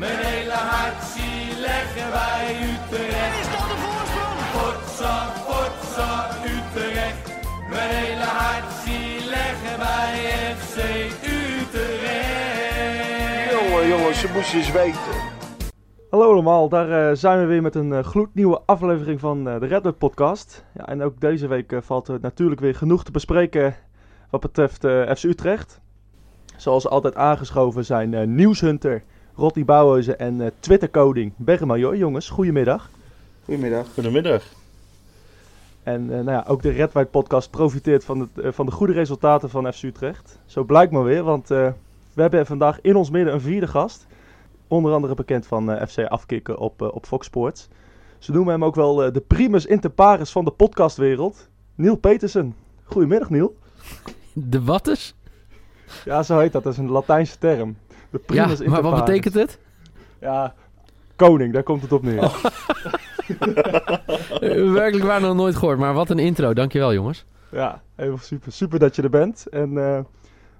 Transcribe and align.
Mijn 0.00 0.18
hele 0.18 0.52
hart 0.52 1.02
zie 1.02 1.60
leggen 1.60 2.10
wij 2.10 2.56
Utrecht. 2.70 3.40
Is 3.40 3.48
dat 3.54 3.66
de 3.70 3.76
voorsprong? 3.84 4.38
Potsa, 4.54 5.16
potsa, 5.46 6.10
Utrecht. 6.44 7.24
Mijn 7.70 7.90
hele 7.90 8.28
hart 8.40 8.72
zie 8.84 9.28
leggen 9.28 9.78
wij 9.78 10.14
FC 10.56 10.76
Utrecht. 11.38 12.40
Jongen, 13.50 13.88
jongens, 13.88 14.20
ze 14.20 14.30
moesten 14.34 14.58
eens 14.58 14.72
weten. 14.72 15.14
Hallo 16.10 16.32
allemaal, 16.32 16.68
daar 16.68 17.08
eh, 17.08 17.16
zijn 17.16 17.40
we 17.40 17.44
weer 17.46 17.62
met 17.62 17.74
een 17.74 17.92
eh, 17.92 18.04
gloednieuwe 18.04 18.62
aflevering 18.66 19.20
van 19.20 19.48
eh, 19.48 19.60
de 19.60 19.66
Red 19.66 19.98
Podcast. 19.98 20.64
Ja, 20.74 20.86
en 20.86 21.02
ook 21.02 21.20
deze 21.20 21.46
week 21.46 21.74
valt 21.80 22.08
er 22.08 22.18
natuurlijk 22.20 22.60
weer 22.60 22.74
genoeg 22.74 23.04
te 23.04 23.10
bespreken 23.10 23.76
wat 24.30 24.40
betreft 24.40 24.86
FC 25.16 25.22
Utrecht. 25.22 25.80
Zoals 26.60 26.88
altijd 26.88 27.14
aangeschoven 27.14 27.84
zijn 27.84 28.14
eh, 28.14 28.26
nieuwshunter 28.26 29.02
Rotti 29.40 29.64
Bouwhuizen 29.64 30.18
en 30.18 30.40
eh 30.40 30.50
Twitter-coding 30.60 31.32
Bergemajoy. 31.36 31.96
Jongens, 31.96 32.28
goedemiddag. 32.28 32.90
Goedemiddag. 33.44 33.86
Goedemiddag. 33.94 34.42
En 35.82 36.02
eh, 36.02 36.14
nou 36.16 36.30
ja, 36.30 36.44
ook 36.46 36.62
de 36.62 36.70
Red 36.70 36.92
White 36.92 37.10
Podcast 37.10 37.50
profiteert 37.50 38.04
van, 38.04 38.20
het, 38.20 38.44
eh, 38.44 38.52
van 38.52 38.66
de 38.66 38.72
goede 38.72 38.92
resultaten 38.92 39.50
van 39.50 39.72
FC 39.72 39.82
Utrecht. 39.82 40.38
Zo 40.46 40.64
blijkt 40.64 40.92
maar 40.92 41.04
weer, 41.04 41.22
want 41.22 41.50
eh, 41.50 41.68
we 42.12 42.22
hebben 42.22 42.46
vandaag 42.46 42.80
in 42.80 42.96
ons 42.96 43.10
midden 43.10 43.34
een 43.34 43.40
vierde 43.40 43.66
gast. 43.66 44.06
Onder 44.68 44.92
andere 44.92 45.14
bekend 45.14 45.46
van 45.46 45.70
eh, 45.72 45.86
FC 45.86 45.98
Afkikken 45.98 46.58
op, 46.58 46.82
op 46.82 47.06
Fox 47.06 47.26
Sports. 47.26 47.68
Ze 48.18 48.32
noemen 48.32 48.52
hem 48.52 48.64
ook 48.64 48.74
wel 48.74 49.04
eh, 49.04 49.12
de 49.12 49.20
primus 49.20 49.66
inter 49.66 49.90
pares 49.90 50.30
van 50.30 50.44
de 50.44 50.50
podcastwereld. 50.50 51.48
Neil 51.74 51.96
Petersen. 51.96 52.54
Goedemiddag 52.84 53.30
Neil. 53.30 53.56
De 54.32 54.62
wattes? 54.64 55.14
Ja, 56.04 56.22
zo 56.22 56.38
heet 56.38 56.52
dat. 56.52 56.62
Dat 56.62 56.72
is 56.72 56.78
een 56.78 56.90
Latijnse 56.90 57.38
term. 57.38 57.76
De 58.10 58.20
Ja, 58.26 58.46
primus 58.46 58.62
maar 58.62 58.82
wat 58.82 59.04
betekent 59.04 59.34
het? 59.34 59.58
Ja, 60.20 60.54
koning, 61.16 61.52
daar 61.52 61.62
komt 61.62 61.82
het 61.82 61.92
op 61.92 62.02
neer. 62.02 62.22
Eh, 64.40 64.72
werkelijk 64.72 65.04
waar 65.04 65.20
nog 65.20 65.36
nooit 65.36 65.56
gehoord, 65.56 65.78
maar 65.78 65.94
wat 65.94 66.10
een 66.10 66.18
intro. 66.18 66.54
Dankjewel 66.54 66.94
jongens. 66.94 67.24
Ja, 67.50 67.82
heel 67.94 68.18
super. 68.18 68.52
Super 68.52 68.78
dat 68.78 68.96
je 68.96 69.02
er 69.02 69.10
bent. 69.10 69.46
En 69.46 69.78
eh, 69.78 70.00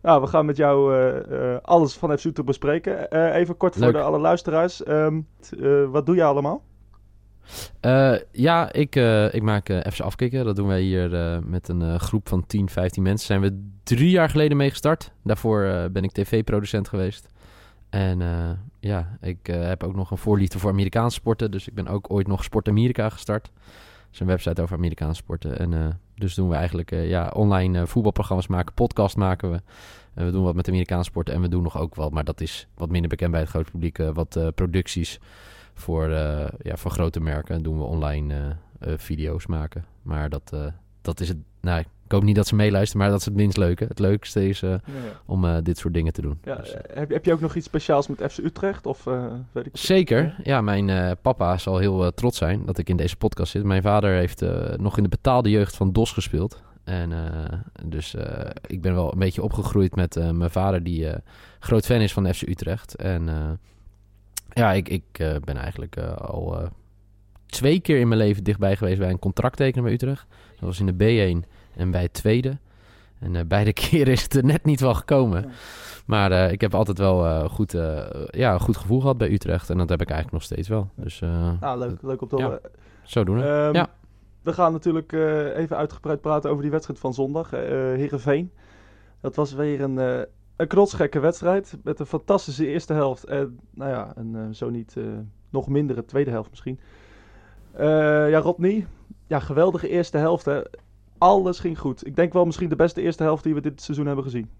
nou, 0.03 0.21
we 0.21 0.27
gaan 0.27 0.47
met 0.47 0.57
jou 0.57 0.95
eh, 0.95 1.53
eh, 1.53 1.59
alles 1.63 1.95
van 1.95 2.19
FC 2.19 2.45
bespreken. 2.45 3.13
Even 3.33 3.57
kort 3.57 3.77
voor 3.77 3.93
de 3.93 4.01
alle 4.01 4.19
luisteraars. 4.19 4.83
Ehm, 4.83 5.21
eh, 5.63 5.85
wat 5.91 6.07
doe 6.07 6.15
je 6.15 6.25
allemaal? 6.25 6.63
Ja, 8.33 8.73
ik, 8.73 8.95
ik 9.31 9.43
maak 9.43 9.69
eh 9.69 9.93
FC 9.93 10.01
Afkikken. 10.01 10.45
Dat 10.45 10.57
doen 10.57 10.67
wij 10.69 10.81
hier 10.81 11.41
met 11.45 11.69
een 11.69 12.01
groep 12.01 12.29
van 12.29 12.47
10, 12.47 12.69
15 12.69 13.03
mensen. 13.03 13.27
Zijn 13.27 13.41
we 13.41 13.71
drie 13.83 14.11
jaar 14.11 14.31
geleden 14.31 14.57
mee 14.57 14.71
gestart. 14.71 15.13
Daarvoor 15.23 15.89
ben 15.93 16.05
ik 16.05 16.13
tv-producent 16.13 16.89
geweest. 16.89 17.29
En 17.91 18.23
eh, 18.23 18.51
ja, 18.81 19.19
ik 19.21 19.49
eh, 19.49 19.63
heb 19.63 19.83
ook 19.83 19.95
nog 19.95 20.11
een 20.11 20.19
voorliefde 20.19 20.59
voor 20.59 20.71
Amerikaanse 20.71 21.17
sporten. 21.17 21.51
Dus 21.51 21.69
ik 21.69 21.75
ben 21.75 21.89
ook 21.89 22.11
ooit 22.11 22.27
nog 22.27 22.45
Sport 22.45 22.69
Amerika 22.69 23.09
gestart. 23.09 23.51
Dat 23.55 24.13
is 24.13 24.21
een 24.21 24.27
website 24.27 24.63
over 24.63 24.77
Amerikaanse 24.77 25.23
sporten. 25.23 25.59
En 25.59 25.75
eh, 25.75 25.87
dus 26.15 26.35
doen 26.35 26.49
we 26.49 26.55
eigenlijk 26.55 26.91
ja, 26.91 27.31
online 27.35 27.87
voetbalprogramma's 27.87 28.47
maken, 28.47 28.75
podcast 28.75 29.17
maken 29.17 29.51
we. 29.51 29.61
En 30.15 30.25
we 30.25 30.33
doen 30.33 30.45
wat 30.45 30.55
met 30.55 30.69
Amerikaanse 30.69 31.11
sporten 31.11 31.35
en 31.35 31.41
we 31.41 31.49
doen 31.49 31.63
nog 31.63 31.79
ook 31.79 31.95
wel, 31.95 32.11
maar 32.11 32.25
dat 32.25 32.41
is 32.41 32.67
wat 32.75 32.91
minder 32.91 33.09
bekend 33.11 33.31
bij 33.31 33.41
het 33.41 33.49
grote 33.49 33.71
publiek, 33.71 33.97
wat 33.97 34.53
producties 34.55 35.21
voor, 35.75 36.09
ja, 36.63 36.77
voor 36.77 36.91
grote 36.91 37.21
merken. 37.21 37.63
doen 37.63 37.79
we 37.79 37.85
online 37.85 38.57
video's 38.81 39.47
maken. 39.47 39.85
Maar 40.03 40.29
dat, 40.29 40.57
dat 41.03 41.21
is 41.21 41.29
het. 41.29 41.39
Nou, 41.61 41.85
ik 42.11 42.17
hoop 42.17 42.25
niet 42.25 42.37
dat 42.37 42.47
ze 42.47 42.55
meeluisteren, 42.55 43.01
maar 43.03 43.11
dat 43.11 43.19
is 43.21 43.25
het 43.25 43.35
minst 43.35 43.57
leuke. 43.57 43.85
Het 43.85 43.99
leukste 43.99 44.49
is 44.49 44.63
eh, 44.63 44.75
om 45.27 45.45
eh, 45.45 45.57
dit 45.63 45.79
soort 45.79 45.95
dingen 45.95 46.13
te 46.13 46.21
doen. 46.23 46.39
Ja, 46.45 46.55
Dus, 46.57 46.73
eh, 46.75 46.97
heb, 46.97 47.09
je- 47.09 47.15
heb 47.15 47.25
je 47.25 47.33
ook 47.33 47.41
nog 47.41 47.55
iets 47.55 47.67
speciaals 47.67 48.07
met 48.09 48.33
FC 48.33 48.39
Utrecht? 48.39 48.87
Of 48.87 49.05
weet 49.53 49.67
ik 49.67 49.77
Zeker. 49.77 50.35
Ja, 50.43 50.61
mijn 50.61 51.17
papa 51.23 51.59
zal 51.59 51.79
heel 51.79 52.13
trots 52.15 52.39
zijn 52.39 52.65
dat 52.67 52.79
ik 52.79 52.89
in 52.89 52.97
deze 52.97 53.17
podcast 53.17 53.53
zit. 53.53 53.65
Mijn 53.65 53.83
vader 53.83 54.15
heeft 54.15 54.45
nog 54.77 54.97
in 54.97 55.03
de 55.03 55.09
betaalde 55.09 55.51
jeugd 55.51 55.77
van 55.77 55.93
DOS 55.93 56.13
gespeeld. 56.13 56.63
En 56.85 57.13
dus 57.85 58.15
ik 58.67 58.81
ben 58.81 58.95
wel 58.95 59.13
een 59.13 59.19
beetje 59.19 59.43
opgegroeid 59.43 59.95
met 59.97 60.15
mijn 60.33 60.51
vader, 60.51 60.83
die 60.83 61.07
groot 61.59 61.87
fan 61.87 62.01
is 62.01 62.13
van 62.13 62.35
FC 62.35 62.43
Utrecht. 62.43 62.95
En 62.97 63.29
ja, 64.53 64.73
ik, 64.73 64.89
ik 64.89 65.05
ben 65.45 65.57
eigenlijk 65.57 65.97
al 66.19 66.69
twee 67.47 67.81
keer 67.81 68.01
in 68.01 68.09
mijn 68.09 68.21
leven 68.21 68.45
dichtbij 68.45 68.77
geweest 68.77 68.99
bij 68.99 69.11
een 69.11 69.19
contract 69.19 69.57
tekenen 69.57 69.85
bij 69.85 69.93
Utrecht. 69.93 70.27
Dat 70.51 70.61
was 70.69 70.81
in 70.81 70.87
de 70.87 70.95
B1 71.45 71.49
en 71.81 71.91
bij 71.91 72.03
het 72.03 72.13
tweede. 72.13 72.59
En 73.19 73.37
eh, 73.37 73.45
beide 73.47 73.73
keren 73.89 74.13
is 74.13 74.23
het 74.23 74.35
er 74.35 74.45
net 74.45 74.65
niet 74.65 74.81
wel 74.81 74.95
gekomen. 74.95 75.51
Maar 76.07 76.33
eh, 76.33 76.53
ik 76.53 76.61
heb 76.61 76.75
altijd 76.75 76.99
wel 76.99 77.27
eh, 77.27 77.45
goed, 77.49 77.73
ja, 78.31 78.53
een 78.53 78.61
goed 78.61 78.77
gevoel 78.77 79.01
gehad 79.01 79.19
bij 79.19 79.31
Utrecht. 79.33 79.71
En 79.71 79.79
dat 79.79 79.89
heb 79.89 80.01
ik 80.01 80.09
eigenlijk 80.11 80.37
nog 80.39 80.43
steeds 80.53 80.69
wel. 80.69 80.91
Dus 80.95 81.21
Nou, 81.61 81.79
leuk, 81.79 82.03
leuk 82.03 82.23
om 82.23 82.29
te 82.29 82.37
Ja. 82.37 82.59
zo 83.03 83.25
doen 83.25 83.37
we. 83.37 83.43
Ehm, 83.43 83.75
Ja. 83.75 83.89
We 84.43 84.53
gaan 84.53 84.73
natuurlijk 84.73 85.13
even 85.57 85.77
uitgebreid 85.77 86.21
praten 86.21 86.51
over 86.51 86.63
die 86.63 86.71
wedstrijd 86.71 86.99
van 87.01 87.15
zondag. 87.15 87.53
eh 87.53 87.61
Heerenveen. 87.71 88.53
Dat 89.21 89.35
was 89.37 89.53
weer 89.53 89.81
een, 89.81 89.97
een 90.57 90.67
knotsgekke 90.67 91.19
wedstrijd. 91.19 91.77
Met 91.85 92.01
een 92.01 92.07
fantastische 92.07 92.67
eerste 92.67 92.93
helft. 92.93 93.25
En 93.25 93.59
nou 93.71 93.91
ja, 93.91 94.13
een 94.15 94.55
zo 94.55 94.71
niet 94.71 94.97
nog 95.51 95.69
mindere 95.69 96.05
tweede 96.05 96.31
helft 96.31 96.51
misschien. 96.51 96.81
Ja, 97.79 98.39
Rodney. 98.39 98.87
Ja, 99.27 99.39
geweldige 99.41 99.89
eerste 99.89 100.19
helft. 100.19 100.45
Hè. 100.45 100.61
Alles 101.21 101.59
ging 101.59 101.79
goed. 101.79 102.07
Ik 102.07 102.17
denk 102.17 102.33
wel 102.33 102.45
misschien 102.45 102.69
de 102.69 102.77
beste 102.77 103.01
eerste 103.01 103.23
helft 103.23 103.43
die 103.43 103.55
we 103.55 103.61
dit 103.61 103.83
seizoen 103.83 104.07
hebben 104.07 104.25
gezien. 104.25 104.51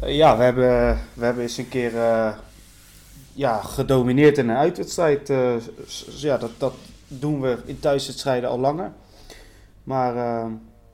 Eh, 0.00 0.16
ja, 0.16 0.36
we 0.36 0.42
hebben, 0.42 0.98
we 1.14 1.24
hebben 1.24 1.42
eens 1.42 1.56
een 1.56 1.68
keer 1.68 1.96
eh, 1.96 2.32
ja, 3.32 3.60
gedomineerd 3.62 4.38
in 4.38 4.48
een 4.48 4.56
uitwedstrijd. 4.56 5.30
Eh, 5.30 5.54
ja, 6.06 6.36
dat, 6.36 6.50
dat 6.58 6.74
doen 7.08 7.40
we 7.40 7.58
in 7.64 7.78
thuiswedstrijden 7.78 8.50
al 8.50 8.58
langer. 8.58 8.92
Maar 9.82 10.14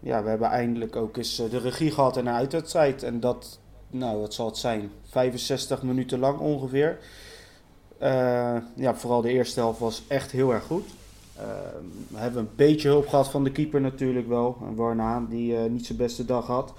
ja, 0.00 0.22
we 0.22 0.28
hebben 0.28 0.48
eindelijk 0.48 0.96
ook 0.96 1.16
eens 1.16 1.36
de 1.36 1.58
regie 1.58 1.90
gehad 1.90 2.16
in 2.16 2.26
een 2.26 2.34
uitwedstrijd. 2.34 3.02
En 3.02 3.20
dat, 3.20 3.58
nou, 3.90 4.20
wat 4.20 4.34
zal 4.34 4.46
het 4.46 4.56
zijn? 4.56 4.90
65 5.10 5.82
minuten 5.82 6.18
lang 6.18 6.38
ongeveer. 6.38 6.98
Ja, 8.76 8.94
vooral 8.94 9.20
de 9.20 9.30
eerste 9.30 9.60
helft 9.60 9.78
was 9.78 10.02
echt 10.08 10.30
heel 10.30 10.52
erg 10.52 10.64
goed. 10.64 10.88
Eh, 11.38 11.44
we 12.08 12.18
hebben 12.18 12.40
een 12.40 12.50
beetje 12.56 12.88
hulp 12.88 13.08
gehad 13.08 13.28
van 13.28 13.44
de 13.44 13.52
keeper 13.52 13.80
natuurlijk 13.80 14.28
wel. 14.28 14.56
Warna, 14.74 15.26
die 15.28 15.56
eh, 15.56 15.70
niet 15.70 15.86
zijn 15.86 15.98
beste 15.98 16.24
dag 16.24 16.46
had. 16.46 16.72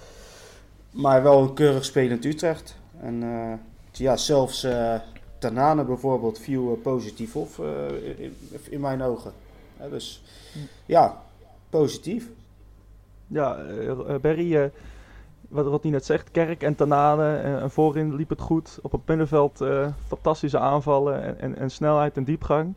Maar 0.92 1.24
wel 1.24 1.42
een 1.42 1.54
keurig 1.54 1.86
spelend 1.86 2.26
Utrecht. 2.26 2.78
En 3.00 3.24
eh, 3.24 3.54
ja, 3.92 4.18
zelfs 4.18 4.64
eh 4.64 4.96
Tanane 5.40 5.84
bijvoorbeeld 5.84 6.40
viel 6.40 6.80
positief 6.84 7.36
op 7.36 7.50
in, 8.18 8.36
in 8.70 8.80
mijn 8.80 9.02
ogen. 9.02 9.32
Dus 9.90 10.24
ja, 10.86 11.22
positief. 11.70 12.30
Ja, 13.28 13.58
Berry, 14.22 14.72
wat 15.48 15.66
Rodney 15.66 15.92
net 15.92 16.06
zegt, 16.06 16.32
Kerk 16.32 16.64
en 16.64 16.76
Tanane. 16.76 17.38
en 17.38 17.72
voorin 17.72 18.16
liep 18.16 18.30
het 18.30 18.42
goed. 18.42 18.80
Op 18.82 18.92
het 18.92 19.02
middenveld 19.06 19.62
eh, 19.62 19.88
fantastische 20.08 20.60
aanvallen 20.60 21.24
en, 21.24 21.40
en, 21.40 21.58
en 21.58 21.72
snelheid 21.72 22.18
en 22.18 22.24
diepgang. 22.24 22.74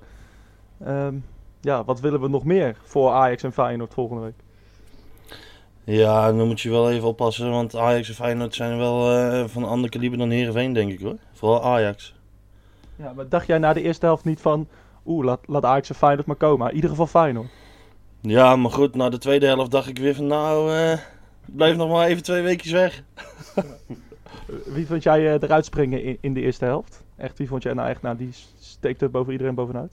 Ehm, 0.84 1.14
ja, 1.60 1.84
wat 1.84 2.00
willen 2.00 2.21
we 2.21 2.28
nog 2.28 2.44
meer 2.44 2.76
voor 2.84 3.10
Ajax 3.10 3.43
en 3.43 3.53
Feyenoord 3.53 3.94
volgende 3.94 4.22
week? 4.22 4.34
Ja, 5.84 6.32
dan 6.32 6.47
moet 6.47 6.60
je 6.60 6.71
wel 6.71 6.91
even 6.91 7.09
oppassen, 7.09 7.50
want 7.50 7.76
Ajax 7.76 8.09
en 8.09 8.15
Feyenoord 8.15 8.54
zijn 8.54 8.78
wel 8.78 9.12
eh, 9.12 9.44
van 9.47 9.62
een 9.62 9.69
ander 9.69 9.91
kaliber 9.91 10.19
dan 10.19 10.31
Heerenveen, 10.31 10.72
denk 10.72 10.93
ik 10.93 11.00
hoor. 11.00 11.16
Vooral 11.32 11.65
Ajax. 11.65 12.15
Ja, 12.97 13.12
maar 13.12 13.28
dacht 13.28 13.47
jij 13.47 13.59
na 13.59 13.72
de 13.72 13.82
eerste 13.82 14.06
helft 14.06 14.25
niet 14.25 14.41
van... 14.41 14.69
Oeh, 15.06 15.25
laat, 15.25 15.41
laat 15.47 15.65
Ajax 15.65 15.88
en 15.88 15.94
Feyenoord 15.94 16.26
maar 16.26 16.37
komen. 16.37 16.69
In 16.69 16.75
ieder 16.75 16.91
geval 16.91 17.06
Feyenoord. 17.06 17.48
Ja, 18.21 18.56
maar 18.56 18.71
goed, 18.71 18.94
na 18.94 19.09
de 19.09 19.19
tweede 19.19 19.47
helft 19.47 19.71
dacht 19.71 19.88
ik 19.88 19.98
weer 19.98 20.15
van 20.15 20.27
nou, 20.27 20.75
eh, 20.75 20.98
blijf 21.44 21.77
nog 21.77 21.91
maar 21.91 22.06
even 22.06 22.22
twee 22.22 22.42
weekjes 22.42 22.72
weg. 22.72 23.03
Wie 24.75 24.87
vond 24.87 25.03
jij 25.03 25.34
eh, 25.34 25.42
eruit 25.42 25.65
springen 25.65 26.03
in, 26.03 26.19
in 26.21 26.34
de 26.34 26.41
eerste 26.41 26.65
helft? 26.65 27.04
Echt, 27.16 27.38
wie 27.38 27.48
vond 27.48 27.62
jij 27.62 27.72
nou 27.72 27.88
echt... 27.88 28.03
Nou, 28.03 28.16
die 28.16 28.31
steekt 28.59 29.03
er 29.03 29.10
boven 29.10 29.33
iedereen 29.33 29.54
bovenuit. 29.54 29.92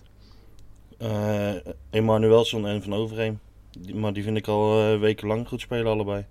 Eh 0.97 1.53
Emanuelson 1.89 2.67
en 2.67 2.83
Van 2.83 2.93
Overheem. 2.93 3.39
Die- 3.79 3.95
Maar 3.95 4.13
die 4.13 4.23
vind 4.23 4.37
ik 4.37 4.47
al 4.47 4.81
eh, 4.93 4.99
wekenlang 4.99 5.47
goed 5.47 5.61
spelen 5.61 5.91
allebei. 5.91 6.25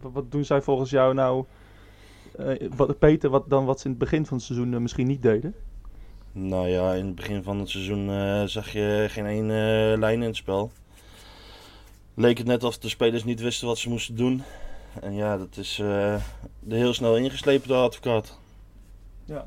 Wat, 0.00 0.32
doen 0.32 0.44
zij 0.44 0.62
volgens 0.62 0.90
jou 0.90 1.14
nou... 1.14 1.44
eh, 2.38 2.68
wat, 2.76 2.98
Peter, 2.98 3.30
wat, 3.30 3.50
dan 3.50 3.64
wat 3.64 3.78
ze 3.80 3.84
in 3.84 3.90
het 3.90 4.00
begin 4.00 4.26
van 4.26 4.36
het 4.36 4.46
seizoen 4.46 4.82
misschien 4.82 5.06
niet 5.06 5.22
deden? 5.22 5.54
Nou 6.32 6.68
ja, 6.68 6.94
in 6.94 7.06
het 7.06 7.14
begin 7.14 7.42
van 7.42 7.58
het 7.58 7.68
seizoen 7.68 8.08
zag 8.48 8.72
je 8.72 9.06
geen 9.08 9.26
één 9.26 9.46
lijn 9.98 10.20
in 10.22 10.26
het 10.28 10.36
spel. 10.36 10.70
Leek 12.14 12.38
het 12.38 12.46
net 12.46 12.64
of 12.64 12.78
de 12.78 12.88
spelers 12.88 13.24
niet 13.24 13.40
wisten 13.40 13.66
wat 13.66 13.78
ze 13.78 13.88
moesten 13.88 14.16
doen. 14.16 14.42
En 15.00 15.14
ja, 15.14 15.36
dat 15.38 15.56
is 15.56 15.78
er 15.78 16.20
heel 16.68 16.94
snel 16.94 17.16
ingeslepen 17.16 17.68
door 17.68 17.76
advocaat. 17.82 18.39
Ja, 19.30 19.46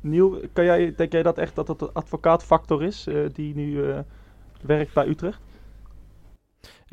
Niel, 0.00 0.40
kan 0.52 0.64
jij, 0.64 0.94
denk 0.96 1.12
jij 1.12 1.22
dat 1.22 1.38
echt 1.38 1.54
dat 1.54 1.68
het 1.68 1.78
de 1.78 1.90
advocaatfactor 1.92 2.82
is 2.82 3.06
eh, 3.06 3.16
die 3.32 3.54
nu 3.54 3.90
eh, 3.90 3.98
werkt 4.60 4.94
bij 4.94 5.06
Utrecht? 5.06 5.40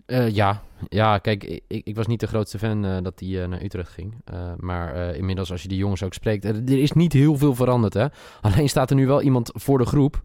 Eh, 0.06 0.30
ja. 0.30 0.62
ja, 0.90 1.18
kijk, 1.18 1.44
ik, 1.44 1.64
ik 1.68 1.96
was 1.96 2.08
niet 2.08 2.20
de 2.20 2.28
grootste 2.28 2.60
fan 2.60 3.04
dat 3.04 3.20
hij 3.20 3.48
naar 3.48 3.64
Utrecht 3.64 3.92
ging. 3.92 4.16
Maar 4.58 5.16
inmiddels, 5.16 5.52
als 5.52 5.62
je 5.62 5.68
die 5.68 5.78
jongens 5.78 6.04
ook 6.04 6.14
spreekt, 6.14 6.46
er 6.46 6.78
is 6.78 6.92
niet 6.92 7.14
heel 7.14 7.38
veel 7.38 7.56
veranderd. 7.56 7.94
Hè? 7.94 8.06
Alleen 8.42 8.70
staat 8.70 8.90
er 8.90 8.96
nu 8.96 9.08
wel 9.08 9.22
iemand 9.22 9.52
voor 9.54 9.78
de 9.78 9.86
groep. 9.86 10.22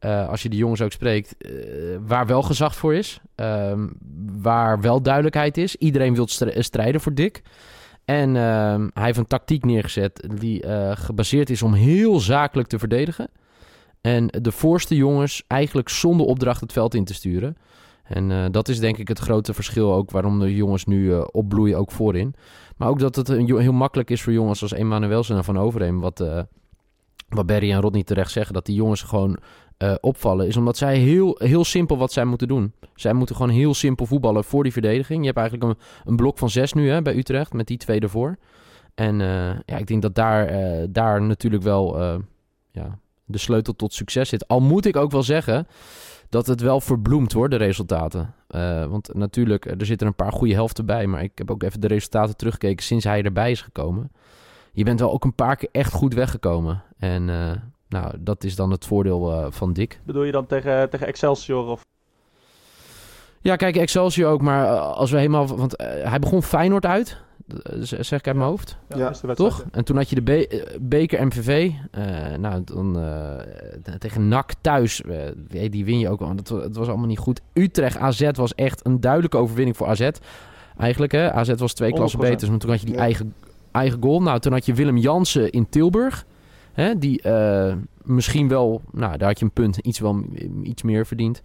als 0.00 0.42
je 0.42 0.48
die 0.48 0.58
jongens 0.58 0.82
ook 0.82 0.92
spreekt, 0.92 1.36
waar 2.06 2.26
wel 2.26 2.42
gezag 2.42 2.76
voor 2.76 2.94
is. 2.94 3.20
ehm, 3.34 3.86
waar 4.40 4.80
wel 4.80 5.02
duidelijkheid 5.02 5.56
is. 5.56 5.76
Iedereen 5.76 6.14
wil 6.14 6.28
strijden 6.58 7.00
voor 7.00 7.14
Dick. 7.14 7.42
En 8.08 8.36
ehm, 8.36 8.88
hij 8.92 9.04
heeft 9.04 9.18
een 9.18 9.26
tactiek 9.26 9.64
neergezet 9.64 10.28
die 10.38 10.62
eh, 10.62 10.96
gebaseerd 10.96 11.50
is 11.50 11.62
om 11.62 11.72
heel 11.72 12.20
zakelijk 12.20 12.68
te 12.68 12.78
verdedigen. 12.78 13.28
En 14.00 14.26
de 14.26 14.52
voorste 14.52 14.96
jongens 14.96 15.44
eigenlijk 15.46 15.88
zonder 15.88 16.26
opdracht 16.26 16.60
het 16.60 16.72
veld 16.72 16.94
in 16.94 17.04
te 17.04 17.14
sturen. 17.14 17.56
En 18.02 18.30
eh, 18.30 18.44
dat 18.50 18.68
is 18.68 18.78
denk 18.78 18.96
ik 18.96 19.08
het 19.08 19.18
grote 19.18 19.54
verschil 19.54 19.94
ook 19.94 20.10
waarom 20.10 20.38
de 20.38 20.54
jongens 20.54 20.84
nu 20.84 21.12
eh, 21.12 21.24
opbloeien, 21.30 21.78
ook 21.78 21.90
voorin. 21.90 22.34
Maar 22.76 22.88
ook 22.88 22.98
dat 22.98 23.16
het 23.16 23.28
een 23.28 23.60
heel 23.60 23.72
makkelijk 23.72 24.10
is 24.10 24.22
voor 24.22 24.32
jongens 24.32 24.62
als 24.62 24.72
Emanuelsen 24.72 25.36
en 25.36 25.44
Van 25.44 25.58
Overheem, 25.58 26.00
wat, 26.00 26.24
wat 27.28 27.46
Barry 27.46 27.72
en 27.72 27.80
Rodney 27.80 28.04
terecht 28.04 28.30
zeggen, 28.30 28.54
dat 28.54 28.66
die 28.66 28.74
jongens 28.74 29.02
gewoon 29.02 29.38
eh, 29.78 29.94
opvallen, 30.00 30.46
is 30.46 30.56
omdat 30.56 30.76
zij 30.76 30.98
heel, 30.98 31.36
heel 31.42 31.64
simpel 31.64 31.98
wat 31.98 32.12
zij 32.12 32.24
moeten 32.24 32.48
doen. 32.48 32.72
Zij 32.94 33.12
moeten 33.12 33.36
gewoon 33.36 33.50
heel 33.50 33.74
simpel 33.74 34.06
voetballen 34.06 34.44
voor 34.44 34.62
die 34.62 34.72
verdediging. 34.72 35.20
Je 35.20 35.26
hebt 35.26 35.38
eigenlijk 35.38 35.70
een, 35.70 35.86
een 36.04 36.16
blok 36.16 36.38
van 36.38 36.50
zes 36.50 36.72
nu 36.72 36.90
hè, 36.90 37.02
bij 37.02 37.16
Utrecht, 37.16 37.52
met 37.52 37.66
die 37.66 37.76
twee 37.76 38.00
ervoor. 38.00 38.36
En 38.94 39.20
eh, 39.20 39.58
ja, 39.64 39.76
ik 39.76 39.86
denk 39.86 40.02
dat 40.02 40.14
daar, 40.14 40.46
eh, 40.46 40.86
daar 40.90 41.22
natuurlijk 41.22 41.62
wel 41.62 42.02
ja, 42.70 42.98
de 43.24 43.38
sleutel 43.38 43.76
tot 43.76 43.94
succes 43.94 44.28
zit. 44.28 44.48
Al 44.48 44.60
moet 44.60 44.86
ik 44.86 44.96
ook 44.96 45.10
wel 45.10 45.22
zeggen 45.22 45.66
dat 46.28 46.46
het 46.46 46.60
wel 46.60 46.80
verbloemt 46.80 47.32
hoor, 47.32 47.48
de 47.48 47.56
resultaten. 47.56 48.34
Want 48.88 49.14
natuurlijk, 49.14 49.64
er 49.64 49.86
zitten 49.86 50.06
een 50.06 50.14
paar 50.14 50.32
goede 50.32 50.54
helften 50.54 50.86
bij. 50.86 51.06
Maar 51.06 51.22
ik 51.22 51.32
heb 51.34 51.50
ook 51.50 51.62
even 51.62 51.80
de 51.80 51.86
resultaten 51.86 52.36
teruggekeken 52.36 52.84
sinds 52.84 53.04
hij 53.04 53.22
erbij 53.22 53.50
is 53.50 53.62
gekomen. 53.62 54.12
Je 54.72 54.84
bent 54.84 55.00
wel 55.00 55.12
ook 55.12 55.24
een 55.24 55.34
paar 55.34 55.56
keer 55.56 55.68
echt 55.72 55.92
goed 55.92 56.14
weggekomen. 56.14 56.82
En 56.98 57.28
nou, 57.88 58.14
dat 58.18 58.44
is 58.44 58.56
dan 58.56 58.70
het 58.70 58.84
voordeel 58.86 59.32
eh, 59.32 59.46
van 59.50 59.72
Dick. 59.72 60.00
Bedoel 60.04 60.22
je 60.24 60.32
dan 60.32 60.46
tegen, 60.46 60.90
tegen 60.90 61.06
Excelsior? 61.06 61.66
Of... 61.66 61.84
Ja, 63.40 63.56
kijk, 63.56 63.76
Excelsior 63.76 64.30
ook. 64.30 64.42
Maar 64.42 64.66
eh, 64.66 64.92
als 64.92 65.10
we 65.10 65.16
helemaal... 65.16 65.46
Want 65.56 65.76
eh, 65.76 65.86
hij 66.10 66.18
begon 66.18 66.42
Feyenoord 66.42 66.86
uit. 66.86 67.16
zeg 67.80 68.18
ik 68.18 68.26
uit 68.26 68.36
mijn 68.36 68.48
hoofd. 68.48 68.76
Ja, 68.88 68.96
Ja, 68.96 69.10
is 69.10 69.20
de 69.20 69.26
wedstrijd, 69.26 69.54
Toch? 69.56 69.64
En 69.70 69.84
toen 69.84 69.96
had 69.96 70.08
je 70.08 70.14
de 70.14 70.22
be- 70.22 70.76
beker 70.80 71.26
MVV. 71.26 71.70
eh, 71.90 72.04
nou, 72.38 72.62
dan 72.64 72.98
eh, 73.00 73.94
tegen 73.98 74.28
NAC 74.28 74.52
thuis. 74.60 75.02
eh, 75.02 75.70
die 75.70 75.84
win 75.84 75.98
je 75.98 76.08
ook 76.08 76.18
wel. 76.18 76.28
want 76.28 76.40
Het, 76.40 76.48
wa- 76.48 76.60
het 76.60 76.76
was 76.76 76.88
allemaal 76.88 77.06
niet 77.06 77.18
goed. 77.18 77.40
Utrecht 77.52 77.96
AZ 77.98 78.30
was 78.32 78.54
echt 78.54 78.86
een 78.86 79.00
duidelijke 79.00 79.36
overwinning 79.36 79.76
voor 79.76 79.86
AZ. 79.86 80.08
Eigenlijk, 80.78 81.12
hè. 81.12 81.32
AZ 81.32 81.52
was 81.56 81.72
twee 81.72 81.92
klassen 81.92 82.18
100%. 82.18 82.22
beter. 82.22 82.50
Maar 82.50 82.58
toen 82.58 82.70
had 82.70 82.80
je 82.80 82.86
die 82.86 82.94
Ja. 82.94 83.00
eigen, 83.00 83.34
eigen 83.72 84.02
goal. 84.02 84.22
Nou, 84.22 84.38
toen 84.38 84.52
had 84.52 84.66
je 84.66 84.74
Willem 84.74 84.96
Jansen 84.96 85.50
in 85.50 85.68
Tilburg. 85.68 86.24
Hè, 86.78 86.98
die 86.98 87.22
eh, 87.22 87.74
misschien 88.02 88.48
wel... 88.48 88.82
Nou, 88.92 89.16
daar 89.16 89.28
had 89.28 89.38
je 89.38 89.44
een 89.44 89.50
punt 89.50 89.76
iets, 89.76 89.98
wel, 89.98 90.24
iets 90.62 90.82
meer 90.82 91.06
verdiend. 91.06 91.42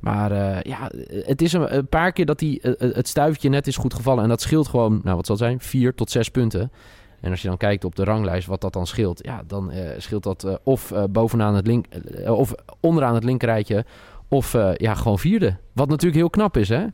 Maar 0.00 0.32
eh, 0.32 0.62
ja, 0.62 0.90
het 1.08 1.42
is 1.42 1.52
een, 1.52 1.88
paar 1.88 2.12
keer 2.12 2.26
dat 2.26 2.38
die, 2.38 2.60
eh, 2.60 2.94
het 2.94 3.08
stuifje 3.08 3.48
net 3.48 3.66
is 3.66 3.76
goed 3.76 3.94
gevallen. 3.94 4.22
En 4.22 4.28
dat 4.28 4.40
scheelt 4.40 4.68
gewoon, 4.68 5.00
nou 5.02 5.16
wat 5.16 5.26
zal 5.26 5.36
zijn, 5.36 5.60
vier 5.60 5.94
tot 5.94 6.10
zes 6.10 6.28
punten. 6.28 6.72
En 7.20 7.30
als 7.30 7.42
je 7.42 7.48
dan 7.48 7.56
kijkt 7.56 7.84
op 7.84 7.94
de 7.94 8.04
ranglijst 8.04 8.46
wat 8.46 8.60
dat 8.60 8.72
dan 8.72 8.86
scheelt, 8.86 9.24
ja, 9.24 9.42
dan 9.46 9.72
scheelt 9.98 10.22
dat 10.22 10.60
of 10.62 10.92
bovenaan 11.10 11.54
het 11.54 11.66
link, 11.66 11.86
of 12.26 12.54
onderaan 12.80 13.14
het 13.14 13.24
linkerrijtje, 13.24 13.84
of 14.28 14.52
ja, 14.76 14.94
gewoon 14.94 15.18
vierde. 15.18 15.56
Wat 15.72 15.88
natuurlijk 15.88 16.20
heel 16.20 16.30
knap 16.30 16.56
is, 16.56 16.68
hè? 16.68 16.86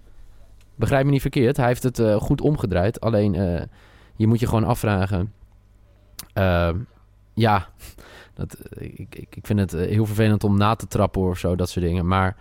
Begrijp 0.75 1.05
me 1.05 1.11
niet 1.11 1.20
verkeerd. 1.20 1.56
Hij 1.56 1.67
heeft 1.67 1.82
het 1.82 2.02
goed 2.19 2.40
omgedraaid. 2.40 3.00
Alleen, 3.00 3.32
je 4.17 4.26
moet 4.26 4.40
je 4.40 4.46
gewoon 4.46 4.64
afvragen. 4.64 5.32
eh, 6.32 6.70
ja, 7.38 7.69
dat, 8.35 8.55
eh, 8.55 8.87
ik, 8.87 9.14
ik, 9.14 9.37
ik 9.37 9.46
vind 9.46 9.58
het 9.58 9.73
eh, 9.75 9.87
heel 9.90 10.06
vervelend 10.06 10.44
om 10.44 10.56
na 10.56 10.75
te 10.75 10.87
trappen 10.87 11.23
of 11.23 11.38
zo, 11.38 11.56
dat 11.56 11.69
soort 11.69 11.85
dingen. 11.85 12.06
Maar 12.06 12.37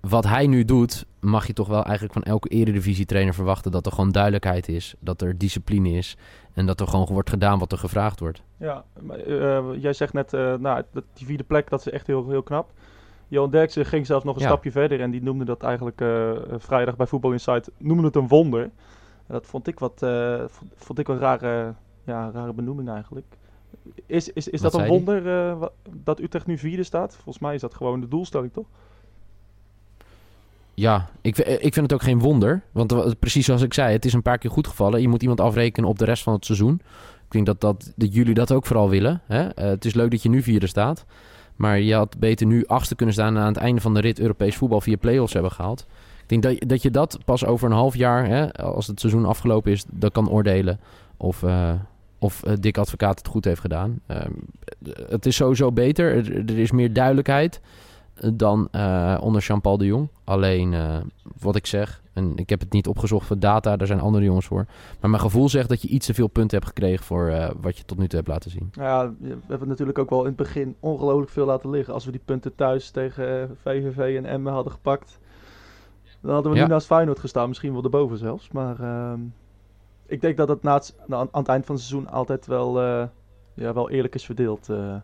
wat 0.00 0.24
hij 0.24 0.46
nu 0.46 0.64
doet, 0.64 1.06
mag 1.20 1.46
je 1.46 1.52
toch 1.52 1.68
wel 1.68 1.82
eigenlijk 1.82 2.12
van 2.12 2.22
elke 2.22 2.48
eredivisie-trainer 2.48 3.34
verwachten 3.34 3.70
dat 3.70 3.86
er 3.86 3.92
gewoon 3.92 4.12
duidelijkheid 4.12 4.68
is, 4.68 4.94
dat 4.98 5.22
er 5.22 5.38
discipline 5.38 5.90
is 5.90 6.16
en 6.54 6.66
dat 6.66 6.80
er 6.80 6.86
gewoon 6.88 7.06
wordt 7.06 7.30
gedaan 7.30 7.58
wat 7.58 7.72
er 7.72 7.78
gevraagd 7.78 8.20
wordt. 8.20 8.42
Ja, 8.56 8.84
maar, 9.00 9.18
eh, 9.18 9.64
jij 9.78 9.92
zegt 9.92 10.12
net, 10.12 10.32
nou, 10.32 10.82
die 11.14 11.26
vierde 11.26 11.44
plek, 11.44 11.70
dat 11.70 11.80
is 11.86 11.92
echt 11.92 12.06
heel, 12.06 12.28
heel 12.28 12.42
knap. 12.42 12.72
Johan 13.28 13.50
Derksen 13.50 13.86
ging 13.86 14.06
zelfs 14.06 14.24
nog 14.24 14.34
een 14.36 14.42
Ja. 14.42 14.46
stapje 14.48 14.70
verder 14.70 15.00
en 15.00 15.10
die 15.10 15.22
noemde 15.22 15.44
dat 15.44 15.62
eigenlijk 15.62 16.04
vrijdag 16.62 16.96
bij 16.96 17.06
Voetbal 17.06 17.32
Insight, 17.32 17.70
noemde 17.78 18.04
het 18.04 18.16
een 18.16 18.28
wonder. 18.28 18.70
Dat 19.26 19.46
vond 19.46 19.66
ik 19.66 19.78
wat, 19.78 20.06
vond, 20.46 20.70
vond 20.76 20.98
ik 20.98 21.08
een 21.08 21.18
rare, 21.18 21.74
ja, 22.04 22.30
rare 22.30 22.52
benoeming 22.52 22.88
eigenlijk. 22.88 23.26
Is, 24.06 24.32
is, 24.32 24.48
is 24.48 24.60
Wat 24.60 24.72
dat 24.72 24.80
een 24.80 24.86
wonder 24.88 25.48
eh, 25.48 25.62
dat 26.04 26.20
Utrecht 26.20 26.46
nu 26.46 26.58
vierde 26.58 26.82
staat? 26.82 27.14
Volgens 27.14 27.38
mij 27.38 27.54
is 27.54 27.60
dat 27.60 27.74
gewoon 27.74 28.00
de 28.00 28.08
doelstelling, 28.08 28.52
toch? 28.52 28.66
Ja, 30.74 31.08
ik, 31.20 31.34
v- 31.34 31.38
ik 31.38 31.72
vind 31.72 31.76
het 31.76 31.92
ook 31.92 32.02
geen 32.02 32.18
wonder. 32.18 32.62
Want 32.72 32.90
wa- 32.90 33.14
precies 33.18 33.44
zoals 33.46 33.62
ik 33.62 33.74
zei, 33.74 33.92
het 33.92 34.04
is 34.04 34.12
een 34.12 34.22
paar 34.22 34.38
keer 34.38 34.50
goed 34.50 34.66
gevallen. 34.66 35.00
Je 35.00 35.08
moet 35.08 35.22
iemand 35.22 35.40
afrekenen 35.40 35.88
op 35.88 35.98
de 35.98 36.04
rest 36.04 36.22
van 36.22 36.32
het 36.32 36.44
seizoen. 36.44 36.74
Ik 37.24 37.32
denk 37.32 37.46
dat, 37.46 37.60
dat, 37.60 37.92
dat 37.96 38.14
jullie 38.14 38.34
dat 38.34 38.52
ook 38.52 38.66
vooral 38.66 38.88
willen. 38.88 39.20
Hè? 39.26 39.48
Eh, 39.48 39.66
het 39.66 39.84
is 39.84 39.94
leuk 39.94 40.10
dat 40.10 40.22
je 40.22 40.28
nu 40.28 40.42
vierde 40.42 40.66
staat. 40.66 41.04
Maar 41.56 41.80
je 41.80 41.94
had 41.94 42.18
beter 42.18 42.46
nu 42.46 42.66
achtste 42.66 42.94
kunnen 42.94 43.14
staan... 43.14 43.36
en 43.36 43.42
aan 43.42 43.48
het 43.52 43.56
einde 43.56 43.80
van 43.80 43.94
de 43.94 44.00
rit 44.00 44.20
Europees 44.20 44.56
voetbal 44.56 44.80
via 44.80 44.96
play-offs 44.96 45.32
hebben 45.32 45.52
gehaald. 45.52 45.86
Ik 46.22 46.28
denk 46.28 46.42
dat, 46.42 46.68
dat 46.68 46.82
je 46.82 46.90
dat 46.90 47.18
pas 47.24 47.44
over 47.44 47.66
een 47.70 47.76
half 47.76 47.96
jaar... 47.96 48.26
Hè, 48.26 48.52
als 48.54 48.86
het 48.86 49.00
seizoen 49.00 49.24
afgelopen 49.24 49.72
is, 49.72 49.84
dan 49.92 50.10
kan 50.10 50.30
oordelen... 50.30 50.80
of, 51.16 51.42
eh, 51.42 51.72
of 52.18 52.42
eh, 52.42 52.52
Dick 52.60 52.78
Advocaat 52.78 53.18
het 53.18 53.28
goed 53.28 53.44
heeft 53.44 53.60
gedaan. 53.60 54.00
Ehm, 54.06 54.32
het 55.08 55.26
is 55.26 55.36
sowieso 55.36 55.72
beter. 55.72 56.16
Er, 56.16 56.36
er 56.50 56.58
is 56.58 56.70
meer 56.70 56.92
duidelijkheid 56.92 57.60
dan 58.34 58.68
eh, 58.70 59.18
onder 59.20 59.42
Jean-Paul 59.42 59.78
de 59.78 59.86
Jong. 59.86 60.08
Alleen 60.24 60.74
eh, 60.74 60.96
wat 61.38 61.56
ik 61.56 61.66
zeg, 61.66 62.02
en 62.12 62.32
ik 62.36 62.48
heb 62.50 62.60
het 62.60 62.72
niet 62.72 62.86
opgezocht 62.86 63.26
voor 63.26 63.38
data, 63.38 63.76
daar 63.76 63.86
zijn 63.86 64.00
andere 64.00 64.24
jongens 64.24 64.46
voor. 64.46 64.66
Maar 65.00 65.10
mijn 65.10 65.22
gevoel 65.22 65.48
zegt 65.48 65.68
dat 65.68 65.82
je 65.82 65.88
iets 65.88 66.06
te 66.06 66.14
veel 66.14 66.26
punten 66.28 66.56
hebt 66.58 66.68
gekregen 66.70 67.04
voor 67.04 67.28
eh, 67.28 67.50
wat 67.60 67.76
je 67.78 67.84
tot 67.84 67.98
nu 67.98 68.06
toe 68.06 68.16
hebt 68.18 68.30
laten 68.30 68.50
zien. 68.50 68.70
Nou 68.74 68.88
ja, 68.88 69.14
we 69.20 69.28
hebben 69.28 69.58
het 69.58 69.68
natuurlijk 69.68 69.98
ook 69.98 70.10
wel 70.10 70.20
in 70.20 70.26
het 70.26 70.36
begin 70.36 70.76
ongelooflijk 70.80 71.30
veel 71.30 71.46
laten 71.46 71.70
liggen. 71.70 71.94
Als 71.94 72.04
we 72.04 72.10
die 72.10 72.20
punten 72.24 72.54
thuis 72.54 72.90
tegen 72.90 73.42
eh, 73.42 73.48
VVV 73.62 74.16
en 74.16 74.24
Emmen 74.24 74.52
hadden 74.52 74.72
gepakt, 74.72 75.18
dan 76.20 76.32
hadden 76.32 76.52
we 76.52 76.58
Ja. 76.58 76.64
nu 76.64 76.70
naast 76.70 76.86
Feyenoord 76.86 77.18
gestaan. 77.18 77.48
Misschien 77.48 77.72
wel 77.72 77.84
erboven 77.84 78.18
zelfs. 78.18 78.50
Maar 78.52 78.80
ehm, 78.80 79.20
ik 80.06 80.20
denk 80.20 80.36
dat 80.36 80.48
het 80.48 80.62
na 80.62 80.74
het, 80.74 80.94
na- 81.06 81.16
aan 81.18 81.28
het 81.32 81.48
eind 81.48 81.66
van 81.66 81.74
het 81.74 81.84
seizoen 81.84 82.10
altijd 82.10 82.46
wel, 82.46 82.80
eh, 82.82 83.06
ja, 83.54 83.72
wel 83.72 83.90
eerlijk 83.90 84.14
is 84.14 84.24
verdeeld. 84.24 84.68
eh, 84.68 84.94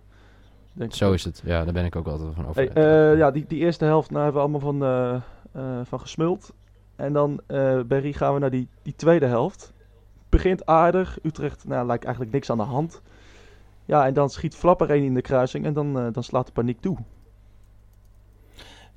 denk 0.72 0.90
ik 0.90 0.96
Zo 0.96 1.12
is 1.12 1.24
het. 1.24 1.42
Ja, 1.44 1.64
daar 1.64 1.72
ben 1.72 1.84
ik 1.84 1.96
ook 1.96 2.06
altijd 2.06 2.34
van 2.34 2.44
Hey, 2.44 2.48
overtuigd. 2.64 3.12
eh, 3.12 3.18
ja, 3.18 3.30
die, 3.30 3.44
die 3.48 3.58
eerste 3.58 3.84
helft 3.84 4.10
nou, 4.10 4.22
hebben 4.24 4.42
we 4.42 4.48
allemaal 4.48 4.70
van, 4.72 4.82
eh, 4.84 5.14
eh, 5.52 5.80
van 5.86 6.00
gesmuld. 6.00 6.52
En 6.96 7.12
dan 7.12 7.40
eh 7.46 7.80
bij 7.80 7.98
Rie 8.00 8.14
gaan 8.14 8.34
we 8.34 8.40
naar 8.40 8.50
die, 8.50 8.68
die 8.82 8.94
tweede 8.96 9.26
helft. 9.26 9.72
Begint 10.28 10.66
aardig. 10.66 11.18
Utrecht 11.22 11.64
nou, 11.68 11.86
lijkt 11.86 12.04
eigenlijk 12.04 12.34
niks 12.34 12.50
aan 12.50 12.56
de 12.56 12.62
hand. 12.62 13.02
Ja, 13.84 14.06
en 14.06 14.14
dan 14.14 14.30
schiet 14.30 14.54
Flapper 14.56 14.90
één 14.90 15.04
in 15.04 15.14
de 15.14 15.20
kruising 15.20 15.64
en 15.64 15.72
dan, 15.72 16.12
dan 16.12 16.22
slaat 16.22 16.46
de 16.46 16.52
paniek 16.52 16.80
toe. 16.80 16.96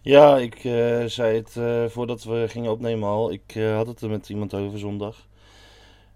Ja, 0.02 0.38
ik 0.38 0.56
eh, 0.56 1.06
zei 1.06 1.36
het 1.38 1.56
eh, 1.58 1.86
voordat 1.86 2.24
we 2.24 2.46
gingen 2.48 2.72
opnemen 2.72 3.10
al. 3.10 3.32
Ik 3.32 3.42
eh, 3.56 3.76
had 3.76 3.88
het 3.88 4.02
er 4.02 4.10
met 4.10 4.30
iemand 4.30 4.54
over 4.54 4.80
zondag. 4.80 5.28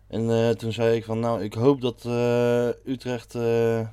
En 0.09 0.29
eh, 0.29 0.49
toen 0.49 0.71
zei 0.71 0.95
ik 0.95 1.05
van, 1.05 1.19
nou, 1.19 1.43
ik 1.43 1.53
hoop 1.53 1.81
dat 1.81 2.05
eh, 2.05 2.67
Utrecht 2.67 3.35
eh, 3.35 3.87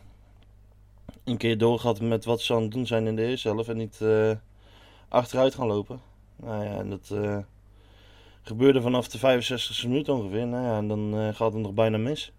een 1.24 1.36
keer 1.36 1.58
doorgaat 1.58 2.00
met 2.00 2.24
wat 2.24 2.40
ze 2.40 2.54
aan 2.54 2.62
het 2.62 2.70
doen 2.70 2.86
zijn 2.86 3.06
in 3.06 3.16
de 3.16 3.26
eerste 3.26 3.48
helft 3.48 3.68
en 3.68 3.76
niet 3.76 4.04
achteruit 5.08 5.54
gaan 5.54 5.66
lopen. 5.66 6.00
Nou 6.36 6.64
ja, 6.64 6.78
en 6.78 6.90
dat 6.90 7.14
gebeurde 8.42 8.82
vanaf 8.82 9.08
de 9.08 9.18
65e 9.18 9.88
minuut 9.88 10.08
ongeveer. 10.08 10.46
Nou 10.46 10.64
ja, 10.64 10.76
en 10.76 10.88
dan 10.88 11.34
gaat 11.34 11.52
het 11.52 11.62
nog 11.62 11.72
bijna 11.72 11.98
mis. 11.98 12.32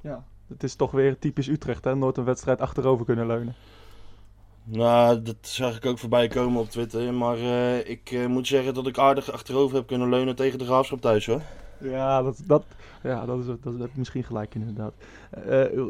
Ja. 0.00 0.24
Het 0.46 0.62
is 0.62 0.74
toch 0.74 0.90
weer 0.90 1.18
typisch 1.18 1.48
Utrecht, 1.48 1.84
hè? 1.84 1.96
Nooit 1.96 2.16
een 2.16 2.24
wedstrijd 2.24 2.60
achterover 2.60 3.04
kunnen 3.04 3.26
leunen. 3.26 3.54
Nou, 4.64 5.22
dat 5.22 5.36
zag 5.40 5.76
ik 5.76 5.86
ook 5.86 5.98
voorbij 5.98 6.28
komen 6.28 6.60
op 6.60 6.70
Twitter. 6.70 7.14
Maar 7.14 7.38
ik 7.86 8.28
moet 8.28 8.46
zeggen 8.46 8.74
dat 8.74 8.86
ik 8.86 8.98
aardig 8.98 9.32
achterover 9.32 9.76
heb 9.76 9.86
kunnen 9.86 10.08
leunen 10.08 10.36
tegen 10.36 10.58
de 10.58 10.64
graafschap 10.64 11.00
thuis 11.00 11.26
hoor. 11.26 11.42
Ja, 11.80 12.22
dat, 12.22 12.42
dat, 12.46 12.64
ja, 13.02 13.26
dat, 13.26 13.38
is, 13.38 13.46
dat 13.46 13.78
heb 13.78 13.88
ik 13.88 13.96
misschien 13.96 14.24
gelijk 14.24 14.54
inderdaad. 14.54 14.94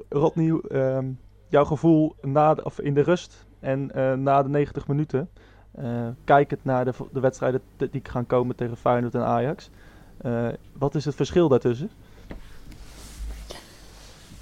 Rodney, 0.09 0.61
ehm, 0.69 1.07
jouw 1.49 1.65
gevoel 1.65 2.15
na 2.23 2.55
de, 2.55 2.65
of 2.65 2.81
in 2.81 2.95
de 2.95 3.01
rust 3.01 3.47
en 3.61 3.91
eh, 3.95 4.15
na 4.15 4.43
de 4.43 4.49
90 4.49 4.87
minuten, 4.87 5.29
kijkend 6.25 6.65
naar 6.65 6.85
de, 6.85 6.93
de 7.13 7.21
wedstrijden 7.21 7.61
die 7.77 8.01
gaan 8.03 8.27
komen 8.27 8.57
tegen 8.57 8.77
Feyenoord 8.77 9.15
en 9.15 9.25
Ajax. 9.25 9.71
wat 10.79 10.95
is 10.95 11.05
het 11.05 11.15
verschil 11.15 11.49
daartussen? 11.49 11.91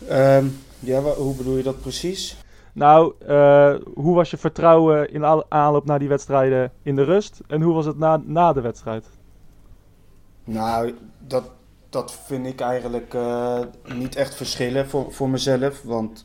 Ehm, 0.08 0.46
ja, 0.78 1.00
hoe 1.00 1.36
bedoel 1.36 1.56
je 1.56 1.62
dat 1.62 1.80
precies? 1.80 2.36
Nou, 2.72 3.14
hoe 3.94 4.14
was 4.14 4.30
je 4.30 4.36
vertrouwen 4.36 5.12
in 5.12 5.24
aanloop 5.48 5.84
naar 5.84 5.98
die 5.98 6.08
wedstrijden 6.08 6.72
in 6.82 6.96
de 6.96 7.04
rust 7.04 7.40
en 7.46 7.62
hoe 7.62 7.74
was 7.74 7.86
het 7.86 7.98
na, 7.98 8.22
na 8.24 8.52
de 8.52 8.60
wedstrijd? 8.60 9.17
Nou, 10.48 10.94
dat, 11.26 11.50
dat 11.88 12.12
vind 12.12 12.46
ik 12.46 12.60
eigenlijk 12.60 13.14
uh, 13.14 13.60
niet 13.94 14.16
echt 14.16 14.34
verschillen 14.34 14.88
voor, 14.88 15.12
voor 15.12 15.28
mezelf. 15.28 15.82
Want 15.82 16.24